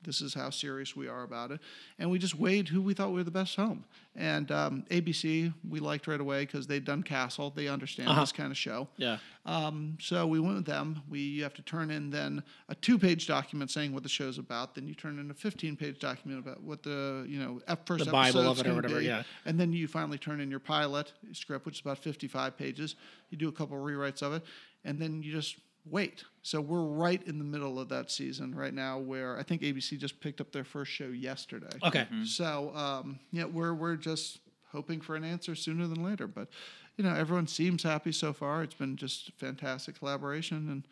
this 0.06 0.22
is 0.22 0.34
how 0.34 0.50
serious 0.50 0.96
we 0.96 1.08
are 1.08 1.24
about 1.24 1.52
it. 1.52 1.60
And 2.00 2.10
we 2.10 2.18
just 2.20 2.36
weighed 2.36 2.68
who 2.70 2.82
we 2.82 2.94
thought 2.94 3.12
were 3.12 3.24
the 3.24 3.32
best 3.32 3.56
home. 3.56 3.84
And 4.16 4.50
um, 4.52 4.86
ABC, 4.90 5.54
we 5.70 5.80
liked 5.82 6.08
right 6.08 6.22
away 6.22 6.46
because 6.46 6.68
they'd 6.68 6.86
done 6.86 7.04
Castle. 7.04 7.52
They 7.54 7.68
understand 7.68 8.10
this 8.18 8.32
kind 8.32 8.50
of 8.52 8.58
show. 8.58 8.88
yeah. 8.98 9.18
Um, 9.46 9.98
so 10.02 10.26
we 10.26 10.40
went 10.40 10.56
with 10.56 10.66
them. 10.66 11.04
We 11.08 11.20
you 11.20 11.44
have 11.44 11.54
to 11.56 11.62
turn 11.62 11.92
in 11.92 12.10
then 12.10 12.42
a 12.68 12.74
two-page 12.76 13.28
document 13.28 13.70
saying 13.70 13.94
what 13.94 14.02
the 14.02 14.10
show's 14.10 14.40
about. 14.40 14.74
Then 14.74 14.88
you 14.88 14.96
turn 14.96 15.20
in 15.20 15.30
a 15.30 15.34
15-page 15.36 16.00
document 16.00 16.40
about 16.44 16.64
what 16.64 16.82
the 16.82 17.26
you 17.28 17.38
know 17.38 17.60
first 17.86 18.06
The 18.06 18.12
Bible 18.12 18.50
of 18.50 18.60
it 18.60 18.66
or 18.68 18.74
whatever, 18.74 19.00
be. 19.00 19.06
yeah. 19.06 19.22
And 19.46 19.60
then 19.60 19.72
you 19.72 19.88
finally 19.88 20.18
turn 20.18 20.40
in 20.42 20.50
your 20.50 20.60
pilot 20.62 21.12
script, 21.34 21.66
which 21.68 21.76
is 21.76 21.82
about 21.82 22.00
55 22.00 22.58
pages. 22.58 22.96
You 23.30 23.38
do 23.38 23.48
a 23.50 23.52
couple 23.52 23.78
rewrites 23.78 24.24
of 24.24 24.34
it, 24.34 24.44
and 24.84 24.98
then 25.00 25.22
you 25.22 25.32
just 25.32 25.58
wait. 25.90 26.24
So 26.42 26.62
we're 26.62 26.84
right 26.84 27.22
in 27.26 27.40
the 27.40 27.44
middle 27.44 27.80
of 27.80 27.90
that 27.90 28.12
season 28.12 28.54
right 28.54 28.74
now, 28.74 29.00
where 29.00 29.38
I 29.38 29.44
think 29.44 29.62
ABC 29.62 29.98
just 29.98 30.20
picked 30.20 30.40
up 30.42 30.52
their 30.52 30.64
first 30.64 30.92
show 30.92 31.08
yesterday. 31.08 31.78
Okay. 31.84 32.08
So 32.26 32.72
um, 32.76 33.20
yeah, 33.32 33.46
we're 33.46 33.74
we're 33.74 33.96
just 33.96 34.40
hoping 34.72 35.02
for 35.02 35.16
an 35.16 35.24
answer 35.24 35.56
sooner 35.56 35.88
than 35.88 36.04
later. 36.04 36.28
But 36.28 36.50
you 36.98 37.04
know, 37.04 37.14
everyone 37.16 37.48
seems 37.48 37.84
happy 37.84 38.12
so 38.12 38.32
far. 38.34 38.64
It's 38.64 38.76
been 38.76 38.96
just 38.96 39.32
fantastic 39.38 39.98
collaboration, 40.00 40.70
and 40.70 40.84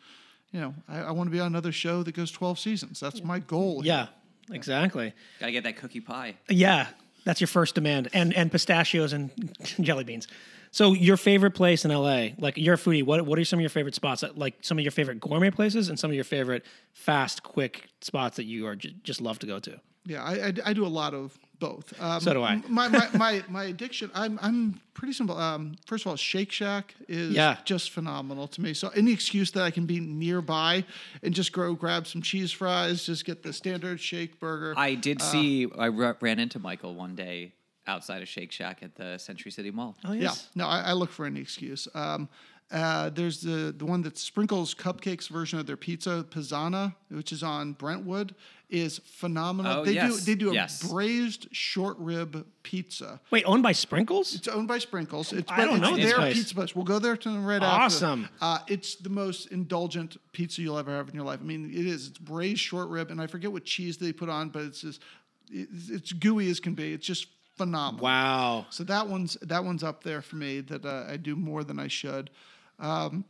you 0.52 0.60
know, 0.60 0.74
I, 0.88 1.08
I 1.08 1.10
want 1.12 1.28
to 1.28 1.32
be 1.32 1.40
on 1.40 1.48
another 1.48 1.72
show 1.72 2.02
that 2.02 2.14
goes 2.14 2.30
twelve 2.30 2.58
seasons. 2.58 2.98
That's 3.00 3.22
my 3.22 3.38
goal. 3.38 3.82
here. 3.82 3.92
Yeah. 3.92 4.06
Exactly. 4.54 5.14
Gotta 5.40 5.52
get 5.52 5.64
that 5.64 5.76
cookie 5.76 6.00
pie. 6.00 6.34
Yeah, 6.50 6.88
that's 7.24 7.40
your 7.40 7.48
first 7.48 7.74
demand, 7.74 8.08
and 8.12 8.34
and 8.34 8.52
pistachios 8.52 9.12
and 9.12 9.30
jelly 9.80 10.04
beans. 10.04 10.28
So 10.74 10.92
your 10.92 11.16
favorite 11.16 11.52
place 11.52 11.84
in 11.84 11.92
LA, 11.92 12.30
like 12.36 12.56
you're 12.56 12.74
a 12.74 12.76
foodie. 12.76 13.04
What 13.04 13.24
what 13.26 13.38
are 13.38 13.44
some 13.44 13.60
of 13.60 13.60
your 13.60 13.70
favorite 13.70 13.94
spots? 13.94 14.24
Like 14.34 14.54
some 14.60 14.76
of 14.76 14.82
your 14.82 14.90
favorite 14.90 15.20
gourmet 15.20 15.50
places, 15.50 15.88
and 15.88 15.96
some 15.96 16.10
of 16.10 16.16
your 16.16 16.24
favorite 16.24 16.64
fast, 16.92 17.44
quick 17.44 17.86
spots 18.00 18.34
that 18.38 18.44
you 18.46 18.66
are 18.66 18.74
j- 18.74 18.92
just 19.04 19.20
love 19.20 19.38
to 19.38 19.46
go 19.46 19.60
to. 19.60 19.78
Yeah, 20.04 20.24
I, 20.24 20.48
I, 20.48 20.52
I 20.66 20.72
do 20.72 20.84
a 20.84 20.88
lot 20.88 21.14
of 21.14 21.38
both. 21.60 21.94
Um, 22.00 22.20
So 22.20 22.34
do 22.34 22.42
I. 22.42 22.56
My, 22.68 22.88
my, 22.88 23.08
my, 23.14 23.44
my 23.48 23.64
addiction, 23.66 24.10
I'm, 24.14 24.36
I'm 24.42 24.80
pretty 24.94 25.12
simple. 25.14 25.38
Um, 25.38 25.76
first 25.86 26.04
of 26.04 26.10
all, 26.10 26.16
Shake 26.16 26.50
Shack 26.50 26.92
is 27.08 27.30
Yeah. 27.30 27.56
just 27.64 27.90
phenomenal 27.90 28.48
to 28.48 28.60
me. 28.60 28.74
So 28.74 28.88
any 28.88 29.12
excuse 29.12 29.52
that 29.52 29.62
I 29.62 29.70
can 29.70 29.86
be 29.86 30.00
nearby 30.00 30.84
and 31.22 31.32
just 31.32 31.52
go 31.52 31.72
grab 31.74 32.06
some 32.08 32.20
cheese 32.20 32.50
fries, 32.52 33.06
just 33.06 33.24
get 33.24 33.44
the 33.44 33.52
standard 33.52 33.98
shake 34.00 34.40
burger. 34.40 34.74
I 34.76 34.94
did 34.94 35.22
see. 35.22 35.68
I 35.78 35.86
ran 35.88 36.38
into 36.40 36.58
Michael 36.58 36.94
one 36.96 37.14
day 37.14 37.52
outside 37.86 38.22
of 38.22 38.28
Shake 38.28 38.52
Shack 38.52 38.82
at 38.82 38.94
the 38.94 39.18
Century 39.18 39.50
City 39.50 39.70
Mall. 39.70 39.96
Oh 40.04 40.12
Yeah, 40.12 40.32
no, 40.54 40.66
I, 40.66 40.80
I 40.80 40.92
look 40.92 41.10
for 41.10 41.26
any 41.26 41.40
excuse. 41.40 41.88
Um, 41.94 42.28
uh, 42.70 43.10
there's 43.10 43.40
the 43.40 43.74
the 43.76 43.84
one 43.84 44.02
that 44.02 44.16
sprinkles 44.16 44.74
cupcakes 44.74 45.28
version 45.28 45.58
of 45.58 45.66
their 45.66 45.76
pizza, 45.76 46.26
Pizzana, 46.30 46.94
which 47.10 47.30
is 47.30 47.42
on 47.42 47.74
Brentwood, 47.74 48.34
is 48.70 48.98
phenomenal. 49.04 49.80
Oh, 49.80 49.84
they 49.84 49.92
yes, 49.92 50.16
do 50.16 50.20
they 50.20 50.34
do 50.34 50.50
a 50.50 50.54
yes. 50.54 50.82
braised 50.82 51.46
short 51.52 51.96
rib 51.98 52.46
pizza. 52.62 53.20
Wait, 53.30 53.44
owned 53.44 53.62
by 53.62 53.72
Sprinkles? 53.72 54.34
It's 54.34 54.48
owned 54.48 54.66
by 54.66 54.78
Sprinkles. 54.78 55.32
It's, 55.32 55.52
I 55.52 55.66
don't 55.66 55.74
it's 55.76 55.82
know 55.82 55.96
this 55.96 56.06
their 56.06 56.16
place. 56.16 56.34
pizza 56.34 56.54
place. 56.54 56.74
We'll 56.74 56.86
go 56.86 56.98
there 56.98 57.16
to 57.18 57.38
right 57.40 57.62
Awesome. 57.62 58.24
after. 58.24 58.34
Uh, 58.40 58.58
it's 58.66 58.96
the 58.96 59.10
most 59.10 59.52
indulgent 59.52 60.16
pizza 60.32 60.62
you'll 60.62 60.78
ever 60.78 60.90
have 60.90 61.08
in 61.08 61.14
your 61.14 61.24
life. 61.24 61.40
I 61.42 61.44
mean, 61.44 61.70
it 61.70 61.86
is. 61.86 62.08
It's 62.08 62.18
braised 62.18 62.60
short 62.60 62.88
rib, 62.88 63.10
and 63.10 63.20
I 63.20 63.26
forget 63.26 63.52
what 63.52 63.64
cheese 63.64 63.98
they 63.98 64.12
put 64.12 64.30
on, 64.30 64.48
but 64.48 64.62
it's 64.62 64.80
just 64.80 65.02
it's, 65.50 65.90
it's 65.90 66.12
gooey 66.12 66.50
as 66.50 66.60
can 66.60 66.74
be. 66.74 66.94
It's 66.94 67.06
just 67.06 67.26
phenomenal. 67.56 68.04
Wow. 68.04 68.66
So 68.70 68.84
that 68.84 69.08
one's 69.08 69.34
that 69.42 69.64
one's 69.64 69.82
up 69.82 70.02
there 70.02 70.22
for 70.22 70.36
me. 70.36 70.60
That 70.60 70.84
uh, 70.84 71.06
I 71.08 71.16
do 71.16 71.36
more 71.36 71.64
than 71.64 71.78
I 71.78 71.88
should. 71.88 72.30
Um, 72.78 73.24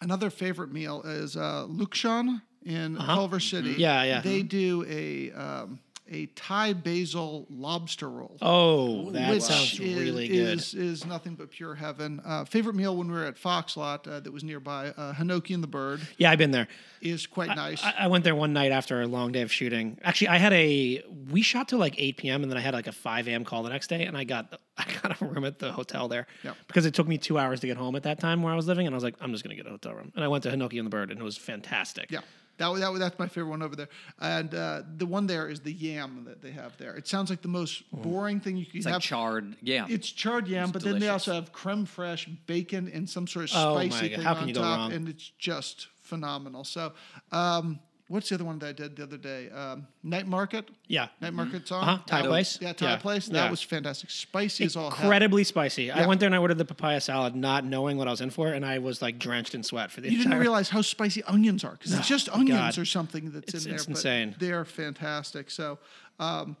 another 0.00 0.30
favorite 0.30 0.72
meal 0.72 1.02
is 1.02 1.36
uh, 1.36 1.66
Lukshon 1.68 2.42
in 2.64 2.96
Culver 2.96 3.40
City. 3.40 3.70
Uh-huh. 3.70 3.78
Yeah, 3.78 4.02
yeah. 4.04 4.20
They 4.20 4.42
do 4.42 4.84
a 4.88 5.32
um, 5.32 5.80
a 6.10 6.26
Thai 6.34 6.72
basil 6.72 7.46
lobster 7.50 8.08
roll 8.08 8.36
Oh, 8.40 9.10
that 9.10 9.30
which 9.30 9.42
sounds 9.42 9.74
is, 9.74 9.80
really 9.80 10.28
good. 10.28 10.58
is, 10.58 10.74
is 10.74 11.04
nothing 11.06 11.34
but 11.34 11.50
pure 11.50 11.74
heaven. 11.74 12.20
Uh, 12.24 12.44
favorite 12.44 12.74
meal 12.74 12.96
when 12.96 13.08
we 13.08 13.14
were 13.14 13.24
at 13.24 13.36
Fox 13.38 13.76
Lot 13.76 14.06
uh, 14.06 14.20
that 14.20 14.32
was 14.32 14.42
nearby, 14.42 14.88
uh, 14.96 15.12
Hinoki 15.14 15.54
and 15.54 15.62
the 15.62 15.66
Bird, 15.68 16.00
yeah, 16.16 16.30
I've 16.30 16.38
been 16.38 16.50
there. 16.50 16.68
is 17.00 17.26
quite 17.26 17.48
nice. 17.54 17.82
I, 17.84 17.94
I 18.00 18.06
went 18.08 18.24
there 18.24 18.34
one 18.34 18.52
night 18.52 18.72
after 18.72 19.02
a 19.02 19.06
long 19.06 19.32
day 19.32 19.42
of 19.42 19.52
shooting. 19.52 19.98
Actually, 20.02 20.28
I 20.28 20.36
had 20.38 20.52
a 20.52 21.02
we 21.30 21.42
shot 21.42 21.68
till 21.68 21.78
like 21.78 21.94
eight 21.98 22.16
p.m. 22.16 22.42
and 22.42 22.50
then 22.50 22.56
I 22.58 22.62
had 22.62 22.74
like 22.74 22.86
a 22.86 22.92
five 22.92 23.28
a.m. 23.28 23.44
call 23.44 23.62
the 23.62 23.70
next 23.70 23.88
day, 23.88 24.04
and 24.06 24.16
I 24.16 24.24
got 24.24 24.60
I 24.78 24.84
got 25.02 25.20
a 25.20 25.24
room 25.24 25.44
at 25.44 25.58
the 25.58 25.72
hotel 25.72 26.08
there 26.08 26.26
Yep. 26.44 26.56
because 26.68 26.86
it 26.86 26.94
took 26.94 27.08
me 27.08 27.18
two 27.18 27.38
hours 27.38 27.60
to 27.60 27.66
get 27.66 27.76
home 27.76 27.96
at 27.96 28.04
that 28.04 28.18
time 28.20 28.42
where 28.42 28.52
I 28.52 28.56
was 28.56 28.66
living, 28.66 28.86
and 28.86 28.94
I 28.94 28.96
was 28.96 29.04
like, 29.04 29.16
I'm 29.20 29.32
just 29.32 29.44
gonna 29.44 29.56
get 29.56 29.66
a 29.66 29.70
hotel 29.70 29.92
room, 29.94 30.12
and 30.14 30.24
I 30.24 30.28
went 30.28 30.42
to 30.44 30.50
Hinoki 30.50 30.78
and 30.78 30.86
the 30.86 30.90
Bird, 30.90 31.10
and 31.10 31.20
it 31.20 31.24
was 31.24 31.36
fantastic. 31.36 32.10
yeah. 32.10 32.20
That, 32.58 32.74
that, 32.74 32.98
that's 32.98 33.18
my 33.18 33.26
favorite 33.28 33.50
one 33.50 33.62
over 33.62 33.74
there. 33.76 33.88
And 34.20 34.54
uh, 34.54 34.82
the 34.96 35.06
one 35.06 35.26
there 35.26 35.48
is 35.48 35.60
the 35.60 35.72
yam 35.72 36.24
that 36.28 36.42
they 36.42 36.50
have 36.50 36.76
there. 36.76 36.94
It 36.94 37.06
sounds 37.08 37.30
like 37.30 37.40
the 37.42 37.48
most 37.48 37.84
boring 37.92 38.40
thing 38.40 38.56
you 38.56 38.66
could 38.66 38.76
It's 38.76 38.86
have. 38.86 38.94
like 38.96 39.02
charred. 39.02 39.56
Yeah. 39.62 39.86
It's 39.88 40.10
charred 40.10 40.48
yam, 40.48 40.64
It's 40.64 40.72
but 40.72 40.82
then 40.82 40.98
they 40.98 41.08
also 41.08 41.32
have 41.34 41.52
creme 41.52 41.86
fraiche, 41.86 42.28
bacon, 42.46 42.90
and 42.92 43.08
some 43.08 43.26
sort 43.26 43.46
of 43.50 43.56
Oh 43.56 43.74
spicy 43.76 44.08
God, 44.10 44.16
thing 44.16 44.24
how 44.24 44.34
can 44.34 44.48
on 44.48 44.54
top, 44.54 44.78
wrong? 44.78 44.92
and 44.92 45.08
it's 45.08 45.30
just 45.38 45.86
phenomenal. 46.02 46.64
So, 46.64 46.92
um, 47.32 47.78
what's 48.08 48.28
the 48.30 48.34
other 48.34 48.44
one 48.44 48.58
that 48.58 48.66
I 48.68 48.72
did 48.72 48.96
the 48.96 49.02
other 49.04 49.16
day? 49.16 49.48
Um, 49.50 49.86
Night 50.02 50.26
Market. 50.26 50.68
Yeah. 50.86 51.08
Night 51.20 51.32
Market 51.34 51.68
song. 51.68 51.82
Uh-huh, 51.82 51.98
Thai 52.06 52.22
That- 52.22 52.28
place? 52.28 52.58
Yeah, 52.60 52.72
Thai 52.72 52.86
Yeah, 52.90 52.96
place. 52.96 53.26
That 53.26 53.44
yeah. 53.44 53.50
was 53.50 53.62
fantastic. 53.62 54.10
Spicy 54.10 54.64
as 54.64 54.76
all. 54.76 54.88
Incredibly 54.88 55.44
spicy. 55.44 55.90
I 55.90 56.06
went 56.06 56.18
there 56.20 56.26
and 56.26 56.34
I 56.34 56.38
ordered 56.38 56.58
the 56.58 56.64
papaya 56.64 57.00
salad, 57.00 57.34
not 57.36 57.64
knowing 57.64 57.96
what 57.98 58.08
I 58.08 58.10
was 58.10 58.20
in 58.20 58.30
for, 58.30 58.48
and 58.48 58.64
I 58.66 58.78
was 58.78 59.00
like 59.02 59.18
drenched 59.18 59.54
in 59.54 59.62
sweat 59.62 59.90
for 59.90 60.00
the 60.00 60.08
You 60.10 60.18
entire. 60.18 60.30
didn't 60.30 60.40
realize 60.40 60.68
how 60.70 60.82
spicy 60.82 61.22
onions 61.24 61.64
are 61.64 61.72
because 61.72 61.92
it's 61.92 62.08
just 62.16 62.28
onions 62.30 62.76
God. 62.76 62.78
or 62.78 62.84
something 62.84 63.30
that's 63.30 63.48
It's- 63.48 63.64
in 63.64 63.70
there. 63.70 63.76
it's 63.76 63.86
but 63.86 63.90
insane. 63.96 64.34
They're 64.38 64.64
fantastic. 64.64 65.50
So, 65.50 65.78
um, 66.18 66.56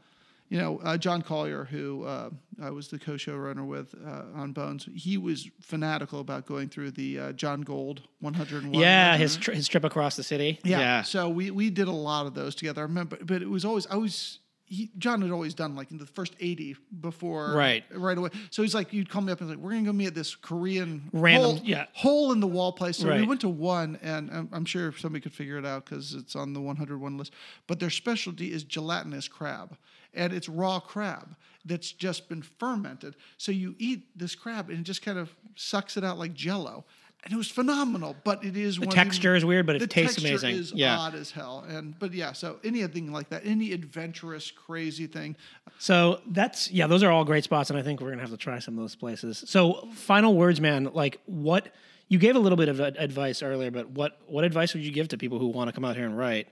you 0.48 0.58
know, 0.58 0.78
uh, 0.82 0.96
John 0.96 1.22
Collier, 1.22 1.64
who 1.64 2.04
uh, 2.04 2.30
I 2.62 2.70
was 2.70 2.88
the 2.88 2.98
co-showrunner 2.98 3.66
with 3.66 3.94
uh, 4.04 4.22
on 4.34 4.52
Bones, 4.52 4.88
he 4.94 5.18
was 5.18 5.48
fanatical 5.60 6.20
about 6.20 6.46
going 6.46 6.68
through 6.68 6.92
the 6.92 7.18
uh, 7.18 7.32
John 7.32 7.60
Gold 7.62 8.02
101. 8.20 8.72
Yeah, 8.74 9.16
his 9.16 9.36
tri- 9.36 9.54
his 9.54 9.68
trip 9.68 9.84
across 9.84 10.16
the 10.16 10.22
city. 10.22 10.58
Yeah. 10.64 10.78
yeah. 10.80 11.02
So 11.02 11.28
we 11.28 11.50
we 11.50 11.70
did 11.70 11.88
a 11.88 11.92
lot 11.92 12.26
of 12.26 12.34
those 12.34 12.54
together. 12.54 12.80
I 12.82 12.84
remember, 12.84 13.18
but 13.22 13.42
it 13.42 13.48
was 13.50 13.64
always 13.64 13.86
I 13.86 13.94
always 13.94 14.38
he, 14.70 14.90
John 14.98 15.22
had 15.22 15.30
always 15.30 15.54
done 15.54 15.74
like 15.74 15.90
in 15.92 15.96
the 15.96 16.04
first 16.04 16.34
80 16.40 16.76
before 17.00 17.52
Right. 17.54 17.84
right 17.90 18.18
away. 18.18 18.28
So 18.50 18.60
he's 18.62 18.74
like, 18.74 18.92
you'd 18.92 19.08
call 19.08 19.22
me 19.22 19.32
up 19.32 19.40
and 19.40 19.48
like, 19.48 19.58
we're 19.58 19.70
gonna 19.70 19.84
go 19.84 19.94
meet 19.94 20.08
at 20.08 20.14
this 20.14 20.34
Korean 20.34 21.08
Random- 21.12 21.56
hole, 21.56 21.60
yeah. 21.64 21.86
hole 21.94 22.32
in 22.32 22.40
the 22.40 22.46
wall 22.46 22.72
place. 22.72 22.98
So 22.98 23.14
we 23.14 23.26
went 23.26 23.40
to 23.42 23.48
one, 23.48 23.98
and 24.02 24.30
I'm, 24.30 24.48
I'm 24.52 24.64
sure 24.66 24.92
somebody 24.98 25.22
could 25.22 25.32
figure 25.32 25.56
it 25.56 25.64
out 25.64 25.86
because 25.86 26.12
it's 26.12 26.36
on 26.36 26.52
the 26.52 26.60
101 26.60 27.16
list. 27.16 27.32
But 27.66 27.80
their 27.80 27.88
specialty 27.88 28.52
is 28.52 28.62
gelatinous 28.62 29.26
crab, 29.26 29.74
and 30.14 30.32
it's 30.32 30.48
raw 30.48 30.80
crab 30.80 31.36
that's 31.64 31.92
just 31.92 32.28
been 32.28 32.42
fermented. 32.42 33.14
So 33.36 33.52
you 33.52 33.74
eat 33.78 34.06
this 34.18 34.34
crab 34.34 34.70
and 34.70 34.78
it 34.80 34.82
just 34.84 35.02
kind 35.02 35.18
of 35.18 35.34
sucks 35.54 35.96
it 35.96 36.04
out 36.04 36.18
like 36.18 36.34
Jello. 36.34 36.84
And 37.24 37.32
it 37.34 37.36
was 37.36 37.50
phenomenal, 37.50 38.14
but 38.22 38.44
it 38.44 38.56
is 38.56 38.78
the 38.78 38.86
texture 38.86 39.34
is 39.34 39.44
weird, 39.44 39.66
but 39.66 39.74
it 39.76 39.80
the 39.80 39.88
tastes 39.88 40.14
texture 40.14 40.28
amazing. 40.46 40.54
Is 40.54 40.72
Yeah. 40.72 40.96
odd 40.98 41.16
as 41.16 41.32
hell, 41.32 41.66
and 41.68 41.98
but 41.98 42.14
yeah. 42.14 42.30
So 42.32 42.60
anything 42.62 43.10
like 43.12 43.28
that, 43.30 43.42
any 43.44 43.72
adventurous, 43.72 44.52
crazy 44.52 45.08
thing, 45.08 45.34
So 45.80 46.20
that's 46.28 46.70
yeah, 46.70 46.86
those 46.86 47.02
are 47.02 47.10
all 47.10 47.24
great 47.24 47.42
spots, 47.42 47.70
and 47.70 47.78
I 47.78 47.82
think 47.82 48.00
we're 48.00 48.10
gonna 48.10 48.22
have 48.22 48.30
to 48.30 48.36
try 48.36 48.60
some 48.60 48.78
of 48.78 48.84
those 48.84 48.94
places. 48.94 49.42
So 49.48 49.88
final 49.94 50.36
words, 50.36 50.60
man. 50.60 50.90
Like 50.94 51.20
what 51.26 51.74
you 52.06 52.20
gave 52.20 52.36
a 52.36 52.38
little 52.38 52.56
bit 52.56 52.68
of 52.68 52.78
advice 52.78 53.42
earlier, 53.42 53.72
but 53.72 53.90
what 53.90 54.20
what 54.28 54.44
advice 54.44 54.72
would 54.72 54.84
you 54.84 54.92
give 54.92 55.08
to 55.08 55.18
people 55.18 55.40
who 55.40 55.48
want 55.48 55.68
to 55.68 55.72
come 55.72 55.84
out 55.84 55.96
here 55.96 56.06
and 56.06 56.16
write? 56.16 56.46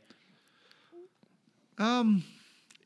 Um, 1.78 2.24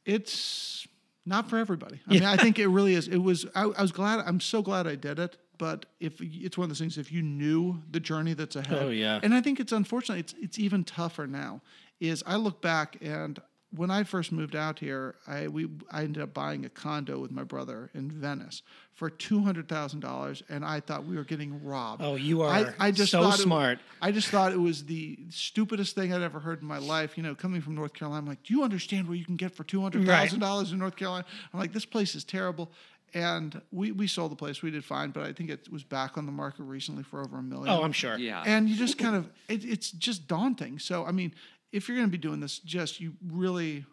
it's 0.04 0.86
not 1.26 1.48
for 1.50 1.58
everybody. 1.58 2.00
I 2.08 2.12
mean, 2.12 2.24
I 2.24 2.36
think 2.36 2.58
it 2.58 2.68
really 2.68 2.94
is. 2.94 3.08
It 3.16 3.18
was. 3.18 3.46
I, 3.54 3.62
I 3.64 3.82
was 3.82 3.92
glad. 3.92 4.20
I'm 4.26 4.40
so 4.40 4.62
glad 4.62 4.86
I 4.86 4.94
did 4.94 5.18
it. 5.18 5.36
But 5.58 5.84
if 6.00 6.14
it's 6.22 6.56
one 6.56 6.64
of 6.64 6.70
those 6.70 6.78
things, 6.78 6.96
if 6.96 7.12
you 7.12 7.20
knew 7.20 7.82
the 7.90 8.00
journey 8.00 8.32
that's 8.32 8.56
ahead, 8.56 8.82
Oh, 8.82 8.88
yeah. 8.88 9.20
and 9.22 9.34
I 9.34 9.42
think 9.42 9.60
it's 9.60 9.72
unfortunate. 9.72 10.18
It's 10.18 10.34
it's 10.40 10.58
even 10.58 10.84
tougher 10.84 11.26
now. 11.26 11.60
Is 12.00 12.22
I 12.26 12.36
look 12.36 12.62
back 12.62 12.96
and 13.02 13.38
when 13.76 13.90
I 13.90 14.02
first 14.02 14.32
moved 14.32 14.56
out 14.56 14.78
here, 14.80 15.14
I 15.26 15.46
we 15.48 15.68
I 15.90 16.02
ended 16.02 16.22
up 16.22 16.34
buying 16.34 16.64
a 16.64 16.68
condo 16.68 17.18
with 17.20 17.30
my 17.30 17.44
brother 17.44 17.90
in 17.94 18.10
Venice 18.10 18.62
for 18.94 19.08
two 19.08 19.42
hundred 19.42 19.68
thousand 19.68 20.00
dollars, 20.00 20.42
and 20.48 20.64
I 20.64 20.80
thought 20.80 21.04
we 21.06 21.16
were 21.16 21.24
getting 21.24 21.62
robbed. 21.64 22.02
Oh, 22.02 22.16
you 22.16 22.42
are 22.42 22.74
I 22.78 22.90
just 22.90 23.12
so 23.12 23.22
thought 23.22 23.38
it- 23.38 23.42
smart. 23.42 23.78
I 24.02 24.10
just 24.12 24.28
thought 24.28 24.52
it 24.52 24.58
was 24.60 24.84
the 24.86 25.18
stupidest 25.30 25.94
thing 25.94 26.12
I'd 26.12 26.22
ever 26.22 26.40
heard 26.40 26.60
in 26.62 26.66
my 26.68 26.78
life. 26.78 27.16
You 27.16 27.22
know, 27.22 27.34
coming 27.34 27.60
from 27.60 27.74
North 27.76 27.92
Carolina, 27.92 28.20
I'm 28.22 28.26
like, 28.26 28.42
do 28.42 28.54
you 28.54 28.62
understand 28.64 29.08
what 29.08 29.18
you 29.18 29.24
can 29.24 29.36
get 29.36 29.54
for 29.54 29.62
two 29.64 29.80
hundred 29.80 30.06
thousand 30.06 30.40
dollars 30.40 30.72
in 30.72 30.78
North 30.78 30.96
Carolina? 30.96 31.24
I'm 31.52 31.60
like, 31.60 31.72
this 31.72 31.86
place 31.86 32.14
is 32.14 32.24
terrible. 32.24 32.70
And 33.12 33.60
we, 33.72 33.90
we 33.90 34.06
sold 34.06 34.30
the 34.30 34.36
place. 34.36 34.62
We 34.62 34.70
did 34.70 34.84
fine, 34.84 35.10
but 35.10 35.24
I 35.24 35.32
think 35.32 35.50
it 35.50 35.68
was 35.68 35.82
back 35.82 36.16
on 36.16 36.26
the 36.26 36.32
market 36.32 36.62
recently 36.62 37.02
for 37.02 37.20
over 37.20 37.38
a 37.38 37.42
million. 37.42 37.68
Oh, 37.68 37.82
I'm 37.82 37.90
sure. 37.90 38.16
Yeah. 38.16 38.44
And 38.46 38.68
you 38.68 38.76
just 38.76 38.98
kind 38.98 39.16
of, 39.16 39.28
it, 39.48 39.64
it's 39.64 39.90
just 39.90 40.28
daunting. 40.28 40.78
So, 40.78 41.04
I 41.04 41.10
mean, 41.10 41.34
if 41.72 41.88
you're 41.88 41.96
going 41.96 42.08
to 42.08 42.12
be 42.12 42.18
doing 42.18 42.40
this, 42.40 42.58
just 42.58 43.00
you 43.00 43.12
really, 43.28 43.84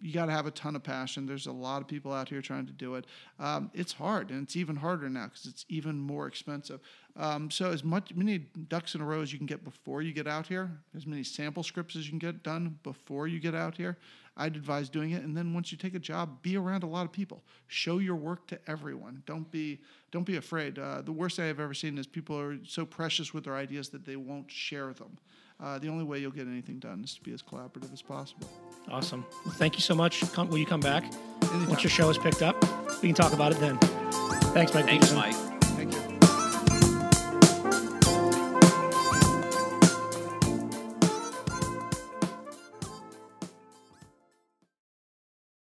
you 0.00 0.12
got 0.12 0.26
to 0.26 0.32
have 0.32 0.46
a 0.46 0.50
ton 0.50 0.76
of 0.76 0.82
passion. 0.82 1.26
There's 1.26 1.46
a 1.46 1.52
lot 1.52 1.80
of 1.80 1.88
people 1.88 2.12
out 2.12 2.28
here 2.28 2.42
trying 2.42 2.66
to 2.66 2.72
do 2.72 2.94
it. 2.96 3.06
Um, 3.38 3.70
it's 3.74 3.92
hard, 3.92 4.30
and 4.30 4.42
it's 4.42 4.56
even 4.56 4.76
harder 4.76 5.08
now 5.08 5.24
because 5.24 5.46
it's 5.46 5.64
even 5.68 5.98
more 5.98 6.26
expensive. 6.26 6.80
Um, 7.16 7.50
so, 7.50 7.70
as 7.70 7.82
much 7.82 8.14
many 8.14 8.38
ducks 8.68 8.94
in 8.94 9.00
a 9.00 9.04
row 9.04 9.22
as 9.22 9.32
you 9.32 9.38
can 9.38 9.46
get 9.46 9.64
before 9.64 10.02
you 10.02 10.12
get 10.12 10.26
out 10.26 10.46
here, 10.46 10.70
as 10.96 11.06
many 11.06 11.24
sample 11.24 11.62
scripts 11.62 11.96
as 11.96 12.04
you 12.04 12.10
can 12.10 12.18
get 12.18 12.42
done 12.42 12.78
before 12.82 13.26
you 13.26 13.40
get 13.40 13.54
out 13.54 13.76
here, 13.76 13.96
I'd 14.36 14.54
advise 14.54 14.88
doing 14.88 15.10
it. 15.10 15.24
And 15.24 15.36
then 15.36 15.52
once 15.52 15.72
you 15.72 15.78
take 15.78 15.94
a 15.94 15.98
job, 15.98 16.42
be 16.42 16.56
around 16.56 16.84
a 16.84 16.86
lot 16.86 17.04
of 17.04 17.10
people. 17.10 17.42
Show 17.66 17.98
your 17.98 18.14
work 18.14 18.46
to 18.48 18.58
everyone. 18.68 19.22
Don't 19.26 19.50
be 19.50 19.80
don't 20.12 20.24
be 20.24 20.36
afraid. 20.36 20.78
Uh, 20.78 21.02
the 21.02 21.12
worst 21.12 21.36
thing 21.36 21.48
I've 21.50 21.60
ever 21.60 21.74
seen 21.74 21.98
is 21.98 22.06
people 22.06 22.38
are 22.38 22.56
so 22.64 22.86
precious 22.86 23.34
with 23.34 23.44
their 23.44 23.56
ideas 23.56 23.88
that 23.90 24.06
they 24.06 24.16
won't 24.16 24.50
share 24.50 24.92
them. 24.92 25.18
Uh, 25.60 25.78
the 25.78 25.88
only 25.88 26.04
way 26.04 26.18
you'll 26.18 26.30
get 26.30 26.46
anything 26.46 26.78
done 26.78 27.02
is 27.02 27.14
to 27.14 27.20
be 27.22 27.32
as 27.32 27.42
collaborative 27.42 27.92
as 27.92 28.00
possible. 28.02 28.48
Awesome. 28.90 29.26
Well, 29.44 29.54
thank 29.54 29.74
you 29.74 29.80
so 29.80 29.94
much. 29.94 30.20
Come, 30.32 30.48
will 30.48 30.58
you 30.58 30.66
come 30.66 30.80
back 30.80 31.04
Anytime. 31.42 31.68
once 31.68 31.82
your 31.82 31.90
show 31.90 32.08
is 32.10 32.16
picked 32.18 32.42
up? 32.42 32.56
We 33.02 33.08
can 33.08 33.14
talk 33.14 33.32
about 33.32 33.52
it 33.52 33.58
then. 33.58 33.76
Thanks, 33.78 34.72
Mike. 34.72 34.86
Thanks, 34.86 35.10
Peterson. 35.10 35.16
Mike. 35.16 35.57